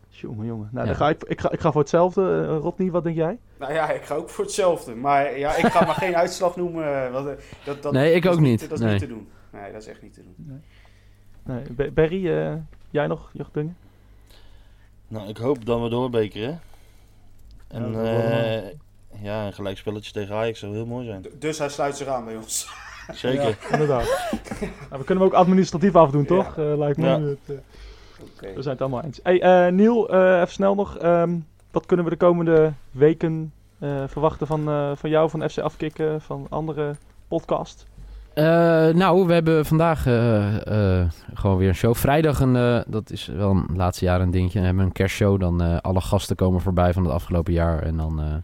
Jongen, 0.09 0.47
jongen. 0.47 0.69
Nou, 0.73 0.87
Ja. 0.87 0.93
dan 0.93 1.01
ga 1.01 1.09
ik, 1.09 1.25
ik, 1.25 1.41
ga, 1.41 1.51
ik 1.51 1.61
ga 1.61 1.73
voor 1.73 1.81
hetzelfde. 1.81 2.47
Rodney, 2.47 2.91
wat 2.91 3.05
denk 3.05 3.17
jij? 3.17 3.39
Nou 3.59 3.73
ja, 3.73 3.91
ik 3.91 4.03
ga 4.03 4.15
ook 4.15 4.29
voor 4.31 4.45
hetzelfde. 4.45 4.95
Maar 4.95 5.39
ja, 5.39 5.57
ik 5.57 5.65
ga 5.67 5.85
maar 5.87 5.95
geen 5.95 6.17
uitslag 6.23 6.57
noemen. 6.57 7.13
dat, 7.65 7.83
dat, 7.83 7.93
Nee, 7.93 8.13
ik 8.15 8.27
ook 8.27 8.41
niet. 8.41 8.61
Dat 8.61 8.73
is 8.73 8.81
Nee. 8.81 8.91
niet 8.91 9.01
te 9.01 9.07
doen. 9.07 9.29
Nee, 9.53 9.73
dat 9.73 9.81
is 9.83 9.89
echt 9.89 10.03
niet 10.03 10.15
te 10.15 10.23
doen. 10.23 10.35
Nee, 10.37 10.59
Be- 11.71 11.91
Berry, 11.91 12.31
eh, 12.33 12.53
jij 12.91 13.07
nog? 13.07 13.31
Je 13.33 13.45
dingen? 13.53 13.77
Nou, 15.09 15.29
ik 15.29 15.37
hoop 15.37 15.65
dat 15.65 15.81
we 15.83 15.89
doorbekeren. 15.89 16.61
Ja, 17.69 17.77
En 17.77 18.03
we 18.03 18.09
eh, 18.09 19.23
ja, 19.23 19.47
een 19.47 19.53
gelijkspelletje 19.53 20.13
tegen 20.13 20.35
Ajax 20.35 20.59
zou 20.59 20.73
heel 20.75 20.87
mooi 20.87 21.07
zijn. 21.07 21.23
D- 21.23 21.41
Dus 21.41 21.59
hij 21.59 21.69
sluit 21.69 21.97
zich 21.97 22.07
aan 22.07 22.25
bij 22.25 22.37
ons. 22.37 22.69
Zeker. 23.13 23.59
Inderdaad. 23.73 24.29
nou, 24.61 24.73
we 24.91 25.05
kunnen 25.05 25.17
hem 25.17 25.23
ook 25.23 25.33
administratief 25.33 25.95
afdoen, 25.97 26.21
Ja. 26.23 26.27
toch? 26.27 26.59
Eh, 26.59 26.77
lijkt 26.79 26.97
me. 26.99 27.07
Ja. 27.07 27.21
Het, 27.21 27.39
eh, 27.47 27.55
Oké. 28.21 28.53
we 28.55 28.63
zijn 28.63 28.75
het 28.75 28.81
allemaal 28.81 29.03
eens. 29.03 29.21
Hey, 29.23 29.41
eh, 29.67 29.73
Niel, 29.73 30.09
eh, 30.09 30.35
even 30.41 30.49
snel 30.53 30.75
nog. 30.75 30.99
ehm, 30.99 31.37
wat 31.71 31.87
kunnen 31.87 32.05
we 32.05 32.11
de 32.11 32.17
komende 32.17 32.73
weken 32.91 33.53
eh, 33.79 34.05
verwachten 34.07 34.47
van, 34.47 34.69
eh, 34.69 34.91
van 34.97 35.11
jou, 35.11 35.31
van 35.31 35.51
FC 35.51 35.59
Afkikken, 35.59 36.21
van 36.21 36.47
andere 36.49 36.97
podcast? 37.29 37.87
Eh, 38.37 38.89
nou, 38.95 39.27
we 39.27 39.33
hebben 39.33 39.67
vandaag 39.67 40.07
eh, 40.07 41.01
eh, 41.01 41.07
gewoon 41.35 41.57
weer 41.57 41.69
een 41.69 41.75
show. 41.75 41.95
Vrijdag, 41.95 42.41
een, 42.41 42.85
dat 42.87 43.11
is 43.11 43.27
wel 43.27 43.51
een 43.51 43.77
laatste 43.77 44.05
jaar 44.05 44.21
een 44.21 44.31
dingetje. 44.31 44.61
We 44.61 44.67
hebben 44.67 44.85
een 44.85 44.93
kerstshow. 44.93 45.41
Dan 45.41 45.83
alle 45.83 46.01
gasten 46.01 46.37
komen 46.37 46.61
voorbij 46.61 46.93
van 46.93 47.03
het 47.03 47.13
afgelopen 47.13 47.53
jaar. 47.53 47.83
En 47.83 47.97
dan, 47.97 48.43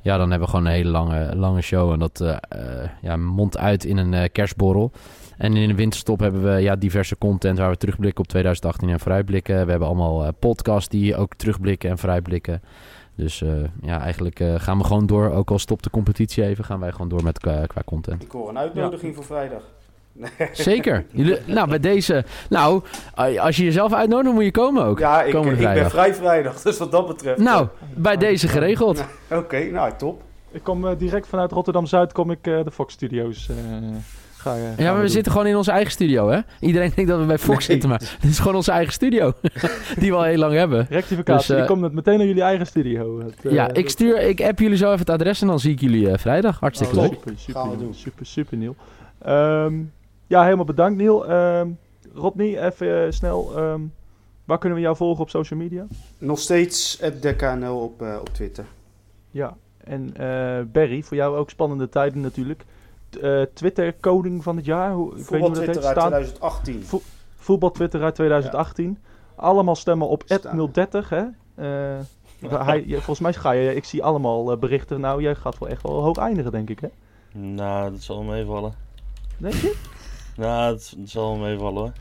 ja, 0.00 0.16
dan 0.16 0.30
hebben 0.30 0.48
we 0.48 0.54
gewoon 0.54 0.66
een 0.66 0.76
hele 0.76 0.90
lange, 0.90 1.36
lange 1.36 1.60
show. 1.60 1.92
En 1.92 1.98
dat 1.98 2.24
ja, 3.02 3.16
mondt 3.16 3.58
uit 3.58 3.84
in 3.84 3.96
een 3.96 4.32
kerstborrel. 4.32 4.92
En 5.36 5.56
in 5.56 5.68
de 5.68 5.74
winterstop 5.74 6.20
hebben 6.20 6.54
we 6.54 6.60
ja, 6.60 6.76
diverse 6.76 7.18
content 7.18 7.58
waar 7.58 7.70
we 7.70 7.76
terugblikken 7.76 8.24
op 8.24 8.28
2018 8.28 8.88
en 8.88 9.00
vooruitblikken. 9.00 9.64
We 9.64 9.70
hebben 9.70 9.88
allemaal 9.88 10.32
podcasts 10.32 10.88
die 10.88 11.16
ook 11.16 11.34
terugblikken 11.34 11.90
en 11.90 11.98
vooruitblikken. 11.98 12.62
Dus 13.22 13.42
eh, 13.42 13.48
ja, 13.82 14.00
eigenlijk 14.00 14.40
eh, 14.40 14.54
gaan 14.56 14.78
we 14.78 14.84
gewoon 14.84 15.06
door. 15.06 15.30
Ook 15.30 15.50
al 15.50 15.58
stopt 15.58 15.84
de 15.84 15.90
competitie 15.90 16.44
even, 16.44 16.64
gaan 16.64 16.80
wij 16.80 16.92
gewoon 16.92 17.08
door 17.08 17.22
met 17.22 17.38
qua, 17.38 17.66
qua 17.66 17.82
content. 17.84 18.22
Ik 18.22 18.30
hoor 18.30 18.48
een 18.48 18.58
uitnodiging 18.58 19.14
voor 19.14 19.24
vrijdag. 19.24 19.62
Zeker. 20.52 21.04
Jullie, 21.10 21.38
nou, 21.46 21.68
bij 21.68 21.80
deze. 21.80 22.24
Nou, 22.48 22.82
als 23.38 23.56
je 23.56 23.64
jezelf 23.64 23.92
uitnodigt, 23.92 24.26
dan 24.26 24.34
moet 24.34 24.44
je 24.44 24.50
komen 24.50 24.84
ook. 24.84 24.98
Ja, 24.98 25.22
ik, 25.22 25.34
ik 25.34 25.58
ben 25.58 25.90
vrij 25.90 26.14
vrijdag. 26.14 26.62
Dus 26.62 26.78
wat 26.78 26.90
dat 26.90 27.06
betreft. 27.06 27.38
Nou, 27.38 27.66
bij 27.94 28.16
deze 28.16 28.48
geregeld. 28.48 29.04
Oké, 29.30 29.64
nou 29.64 29.92
top. 29.96 30.22
Ik 30.52 30.62
kom 30.62 30.86
eh, 30.86 30.98
direct 30.98 31.26
vanuit 31.26 31.52
Rotterdam-Zuid, 31.52 32.12
kom 32.12 32.30
ik 32.30 32.46
eh, 32.46 32.64
de 32.64 32.70
Fox 32.70 32.92
Studios. 32.92 33.48
Ga, 34.42 34.54
Ja, 34.56 34.62
maar 34.84 34.94
we 34.94 35.00
doen. 35.00 35.08
zitten 35.08 35.32
gewoon 35.32 35.46
in 35.46 35.56
onze 35.56 35.70
eigen 35.70 35.92
studio, 35.92 36.28
hè? 36.28 36.40
Iedereen 36.60 36.92
denkt 36.94 37.10
dat 37.10 37.20
we 37.20 37.26
bij 37.26 37.38
Fox 37.38 37.56
Nee. 37.58 37.66
zitten, 37.66 37.88
maar 37.88 37.98
dit 38.20 38.30
is 38.30 38.38
gewoon 38.38 38.54
onze 38.54 38.70
eigen 38.72 38.92
studio. 38.92 39.32
Die 39.98 40.10
we 40.10 40.16
al 40.16 40.22
heel 40.22 40.38
lang 40.38 40.52
hebben. 40.54 40.86
Rectificatie, 40.90 41.52
Dus, 41.54 41.62
je 41.62 41.68
komt 41.68 41.82
het 41.82 41.92
meteen 41.92 42.18
naar 42.18 42.26
jullie 42.26 42.42
eigen 42.42 42.66
studio. 42.66 43.20
Het, 43.20 43.44
eh, 43.46 43.52
Ja, 43.52 43.72
ik 43.72 43.88
stuur, 43.88 44.20
ik 44.20 44.40
app 44.42 44.58
jullie 44.58 44.76
zo 44.76 44.86
even 44.86 44.98
het 44.98 45.10
adres 45.10 45.40
en 45.40 45.46
dan 45.46 45.60
zie 45.60 45.72
ik 45.72 45.80
jullie 45.80 46.10
eh, 46.10 46.18
vrijdag. 46.18 46.60
Hartstikke 46.60 46.96
Oh, 46.96 47.02
leuk. 47.02 47.12
Super, 47.12 47.32
super, 47.36 47.60
Gaan 47.60 47.70
we 47.70 47.76
Niel. 47.76 47.84
doen. 47.84 47.94
super, 47.94 48.26
super, 48.26 48.56
Niel. 48.56 48.76
Ehm, 49.22 49.74
ja, 50.26 50.44
helemaal 50.44 50.64
bedankt, 50.64 50.98
Niel. 50.98 51.26
Ehm 51.28 51.68
Rodney, 52.14 52.64
even 52.66 53.12
snel. 53.14 53.52
ehm, 53.56 53.80
waar 54.44 54.58
kunnen 54.58 54.78
we 54.78 54.84
jou 54.84 54.96
volgen 54.96 55.22
op 55.22 55.30
social 55.30 55.58
media? 55.60 55.86
Nog 56.18 56.38
steeds 56.38 57.00
DKNL 57.20 57.76
op, 57.78 58.02
eh, 58.02 58.16
op 58.20 58.28
Twitter. 58.34 58.64
Ja, 59.30 59.56
en 59.84 60.10
eh 60.16 60.60
Barry, 60.72 61.02
voor 61.02 61.16
jou 61.16 61.36
ook 61.36 61.50
spannende 61.50 61.88
tijden 61.88 62.20
natuurlijk. 62.20 62.64
Eh, 63.16 63.42
Twitter-coding 63.54 64.42
van 64.42 64.56
het 64.56 64.64
jaar, 64.64 64.92
hoe, 64.92 65.06
ik 65.06 65.12
weet 65.12 65.18
niet 65.18 65.26
Voetbal 65.26 65.48
hoe 65.48 65.56
dat 65.56 65.64
heet. 65.66 65.72
Twitter 65.72 65.90
uit 65.90 65.98
Staan, 65.98 66.10
2018. 66.10 66.84
voetbal 67.36 67.70
Twitter 67.70 68.02
uit 68.02 68.14
2018. 68.14 68.98
Allemaal 69.36 69.76
stemmen 69.76 70.08
op 70.08 70.22
Staan. 70.26 70.70
030, 70.72 71.08
hè? 71.08 71.22
Eh, 71.54 71.98
hij, 72.66 72.84
je- 72.86 72.94
volgens 72.94 73.20
mij 73.20 73.32
ga 73.32 73.50
je, 73.50 73.74
ik 73.74 73.84
zie 73.84 74.02
allemaal 74.02 74.52
eh, 74.52 74.58
berichten. 74.58 75.00
Nou, 75.00 75.22
jij 75.22 75.34
gaat 75.34 75.58
wel 75.58 75.68
echt 75.68 75.82
wel 75.82 76.02
hoog 76.02 76.16
eindigen, 76.16 76.52
denk 76.52 76.70
ik, 76.70 76.80
hè? 76.80 76.88
Nou, 77.38 77.90
dat 77.90 78.00
zal 78.00 78.16
wel 78.16 78.34
meevallen. 78.34 78.72
Denk 79.38 79.54
je? 79.54 79.74
Nou, 80.36 80.72
het, 80.72 80.94
het 81.00 81.10
zal 81.10 81.28
wel 81.30 81.46
meevallen 81.46 81.82
hoor. 81.82 81.92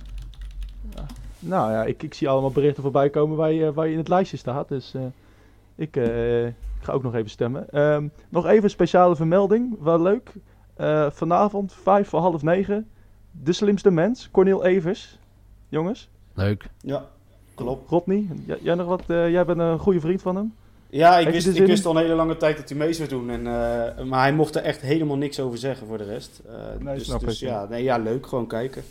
Nou 1.40 1.72
ja, 1.72 1.84
ik, 1.84 2.04
ik 2.04 2.14
zie 2.14 2.30
allemaal 2.30 2.52
berichten 2.52 2.84
voorbij 2.84 3.10
komen 3.10 3.38
waar 3.38 3.52
je, 3.52 3.74
waar 3.74 3.86
je 3.86 3.92
in 3.92 3.98
het 3.98 4.08
lijstje 4.08 4.38
staat. 4.38 4.68
Dus 4.68 4.94
eh, 4.94 5.02
ik 5.76 5.96
eh, 5.98 6.06
ga 6.80 6.92
ook 6.92 7.04
nog 7.04 7.16
even 7.16 7.30
stemmen. 7.30 7.70
Ehm, 7.70 8.08
nog 8.30 8.46
even 8.46 8.64
een 8.64 8.70
speciale 8.70 9.16
vermelding. 9.16 9.76
Wel 9.80 10.02
leuk. 10.02 10.34
Eh, 10.82 11.12
vanavond, 11.12 11.74
vijf 11.84 12.08
voor 12.10 12.20
half 12.20 12.42
negen. 12.42 12.90
De 13.32 13.54
slimste 13.54 13.92
mens, 13.92 14.30
Cornel 14.32 14.66
Evers. 14.66 15.18
Jongens, 15.70 16.10
Leuk. 16.34 16.70
Ja, 16.82 17.06
klopt. 17.56 17.90
Rodney, 17.90 18.28
jij, 18.62 18.76
nog 18.76 18.88
wat, 18.88 19.04
eh, 19.08 19.30
jij 19.30 19.46
bent 19.46 19.60
een 19.60 19.80
goede 19.80 20.00
vriend 20.00 20.22
van 20.22 20.36
hem. 20.36 20.54
Ja, 20.92 21.18
ik 21.18 21.30
wist, 21.30 21.48
ik 21.48 21.66
wist 21.66 21.86
al 21.86 21.96
een 21.96 22.02
hele 22.02 22.14
lange 22.14 22.38
tijd 22.38 22.58
dat 22.58 22.70
hij 22.70 22.78
mee 22.78 22.94
zou 22.94 23.10
doen. 23.10 23.30
En, 23.30 23.48
eh, 23.48 24.04
maar 24.04 24.22
hij 24.22 24.34
mocht 24.34 24.56
er 24.56 24.62
echt 24.64 24.82
helemaal 24.82 25.18
niks 25.18 25.40
over 25.40 25.58
zeggen 25.58 25.88
voor 25.88 25.98
de 25.98 26.04
rest. 26.04 26.42
Eh, 26.48 26.54
Nee, 26.80 26.96
dus 26.96 27.06
snap 27.06 27.20
dus 27.20 27.42
ik, 27.42 27.48
ja, 27.50 27.66
nee, 27.70 27.84
ja, 27.84 27.98
leuk. 27.98 28.28
Gewoon 28.28 28.48
kijken. 28.48 28.84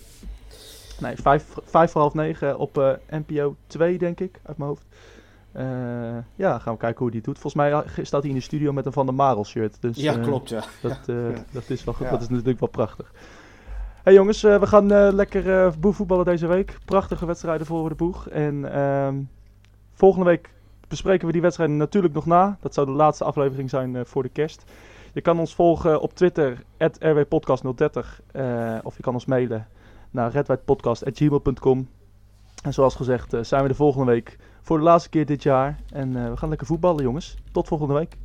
Nee, 1.01 1.17
vijf, 1.17 1.45
vijf 1.65 1.91
voor 1.91 2.01
half 2.01 2.15
negen 2.15 2.59
op 2.59 2.79
eh, 2.79 2.93
NPO 3.09 3.57
2, 3.67 3.99
denk 3.99 4.21
ik, 4.21 4.41
uit 4.43 4.57
mijn 4.57 4.69
hoofd. 4.71 4.85
Eh, 5.53 5.65
ja, 6.35 6.59
gaan 6.59 6.73
we 6.73 6.79
kijken 6.79 6.99
hoe 6.99 7.07
hij 7.09 7.17
het 7.17 7.25
doet. 7.25 7.39
Volgens 7.39 7.55
mij 7.63 7.73
eh, 7.73 8.05
staat 8.05 8.21
hij 8.21 8.31
in 8.31 8.37
de 8.37 8.43
studio 8.43 8.73
met 8.73 8.87
een 8.87 8.93
Van 8.93 9.07
der 9.07 9.15
Marel 9.15 9.45
shirt. 9.45 9.77
Dus, 9.81 9.97
Ja, 9.97 10.17
eh, 10.17 10.23
klopt, 10.23 10.49
ja. 10.49 10.63
Dat, 10.83 10.99
Ja. 11.07 11.31
dat 11.53 11.71
is 11.71 11.85
wel 11.85 11.95
goed. 11.95 12.05
Ja. 12.07 12.11
Dat 12.13 12.21
is 12.21 12.29
natuurlijk 12.29 12.61
wel 12.61 12.69
prachtig. 12.69 13.13
Hey 14.03 14.13
jongens, 14.13 14.43
we 14.43 14.67
gaan 14.67 14.87
lekker 15.15 15.65
eh 15.65 15.73
boe 15.79 15.93
voetballen 15.93 16.25
deze 16.25 16.47
week. 16.47 16.79
Prachtige 16.85 17.27
wedstrijden 17.27 17.67
voor 17.67 17.89
de 17.89 17.95
boeg. 17.95 18.29
En 18.29 18.73
ehm, 18.73 19.15
volgende 19.93 20.25
week 20.27 20.51
bespreken 20.89 21.27
we 21.27 21.33
die 21.33 21.43
wedstrijden 21.43 21.77
natuurlijk 21.77 22.15
nog 22.15 22.27
na. 22.27 22.57
Dat 22.61 22.75
zou 22.75 22.87
de 22.87 22.93
laatste 22.93 23.25
aflevering 23.25 23.71
zijn 23.71 24.07
voor 24.07 24.23
de 24.23 24.29
kerst. 24.29 24.65
Je 25.13 25.21
kan 25.21 25.39
ons 25.39 25.55
volgen 25.55 26.01
op 26.01 26.15
Twitter, 26.15 26.63
rwpodcast030. 26.99 28.21
eh, 28.33 28.79
of 28.83 28.97
je 28.97 29.03
kan 29.03 29.15
ons 29.15 29.25
mailen 29.25 29.67
naar 30.11 30.31
redwijdpodcast.gmail.com. 30.31 31.89
En 32.63 32.73
zoals 32.73 32.95
gezegd 32.95 33.35
zijn 33.41 33.63
we 33.63 33.69
de 33.69 33.75
volgende 33.75 34.13
week 34.13 34.39
voor 34.63 34.79
de 34.79 34.85
laatste 34.85 35.09
keer 35.09 35.27
dit 35.27 35.43
jaar. 35.43 35.77
En 35.93 36.17
eh, 36.17 36.31
we 36.31 36.37
gaan 36.37 36.49
lekker 36.49 36.67
voetballen, 36.67 37.03
jongens. 37.03 37.37
Tot 37.53 37.69
volgende 37.69 37.95
week. 37.95 38.17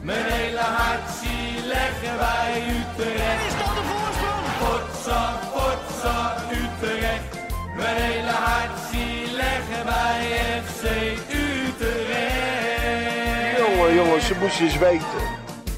Mijn 0.00 0.24
hele 0.24 0.58
hart 0.58 1.10
zie 1.10 1.66
leggen 1.66 2.18
wij 2.18 2.62
Utrecht. 2.68 3.46
Is 3.46 3.52
dat 3.58 3.74
de 3.74 3.82
voorsprong? 3.90 4.46
Potsa, 4.60 5.38
potsa, 5.52 6.36
Utrecht. 6.50 7.36
Mijn 7.76 7.96
hele 7.96 8.30
hart 8.30 8.78
zie 8.90 9.32
leggen 9.32 9.84
wij 9.84 10.22
FC 10.64 10.82
Utrecht. 11.30 13.58
Jongen, 13.58 13.94
jongens, 13.94 14.26
ze 14.26 14.34
moesten 14.40 14.64
eens 14.64 14.78
weten. 14.78 15.35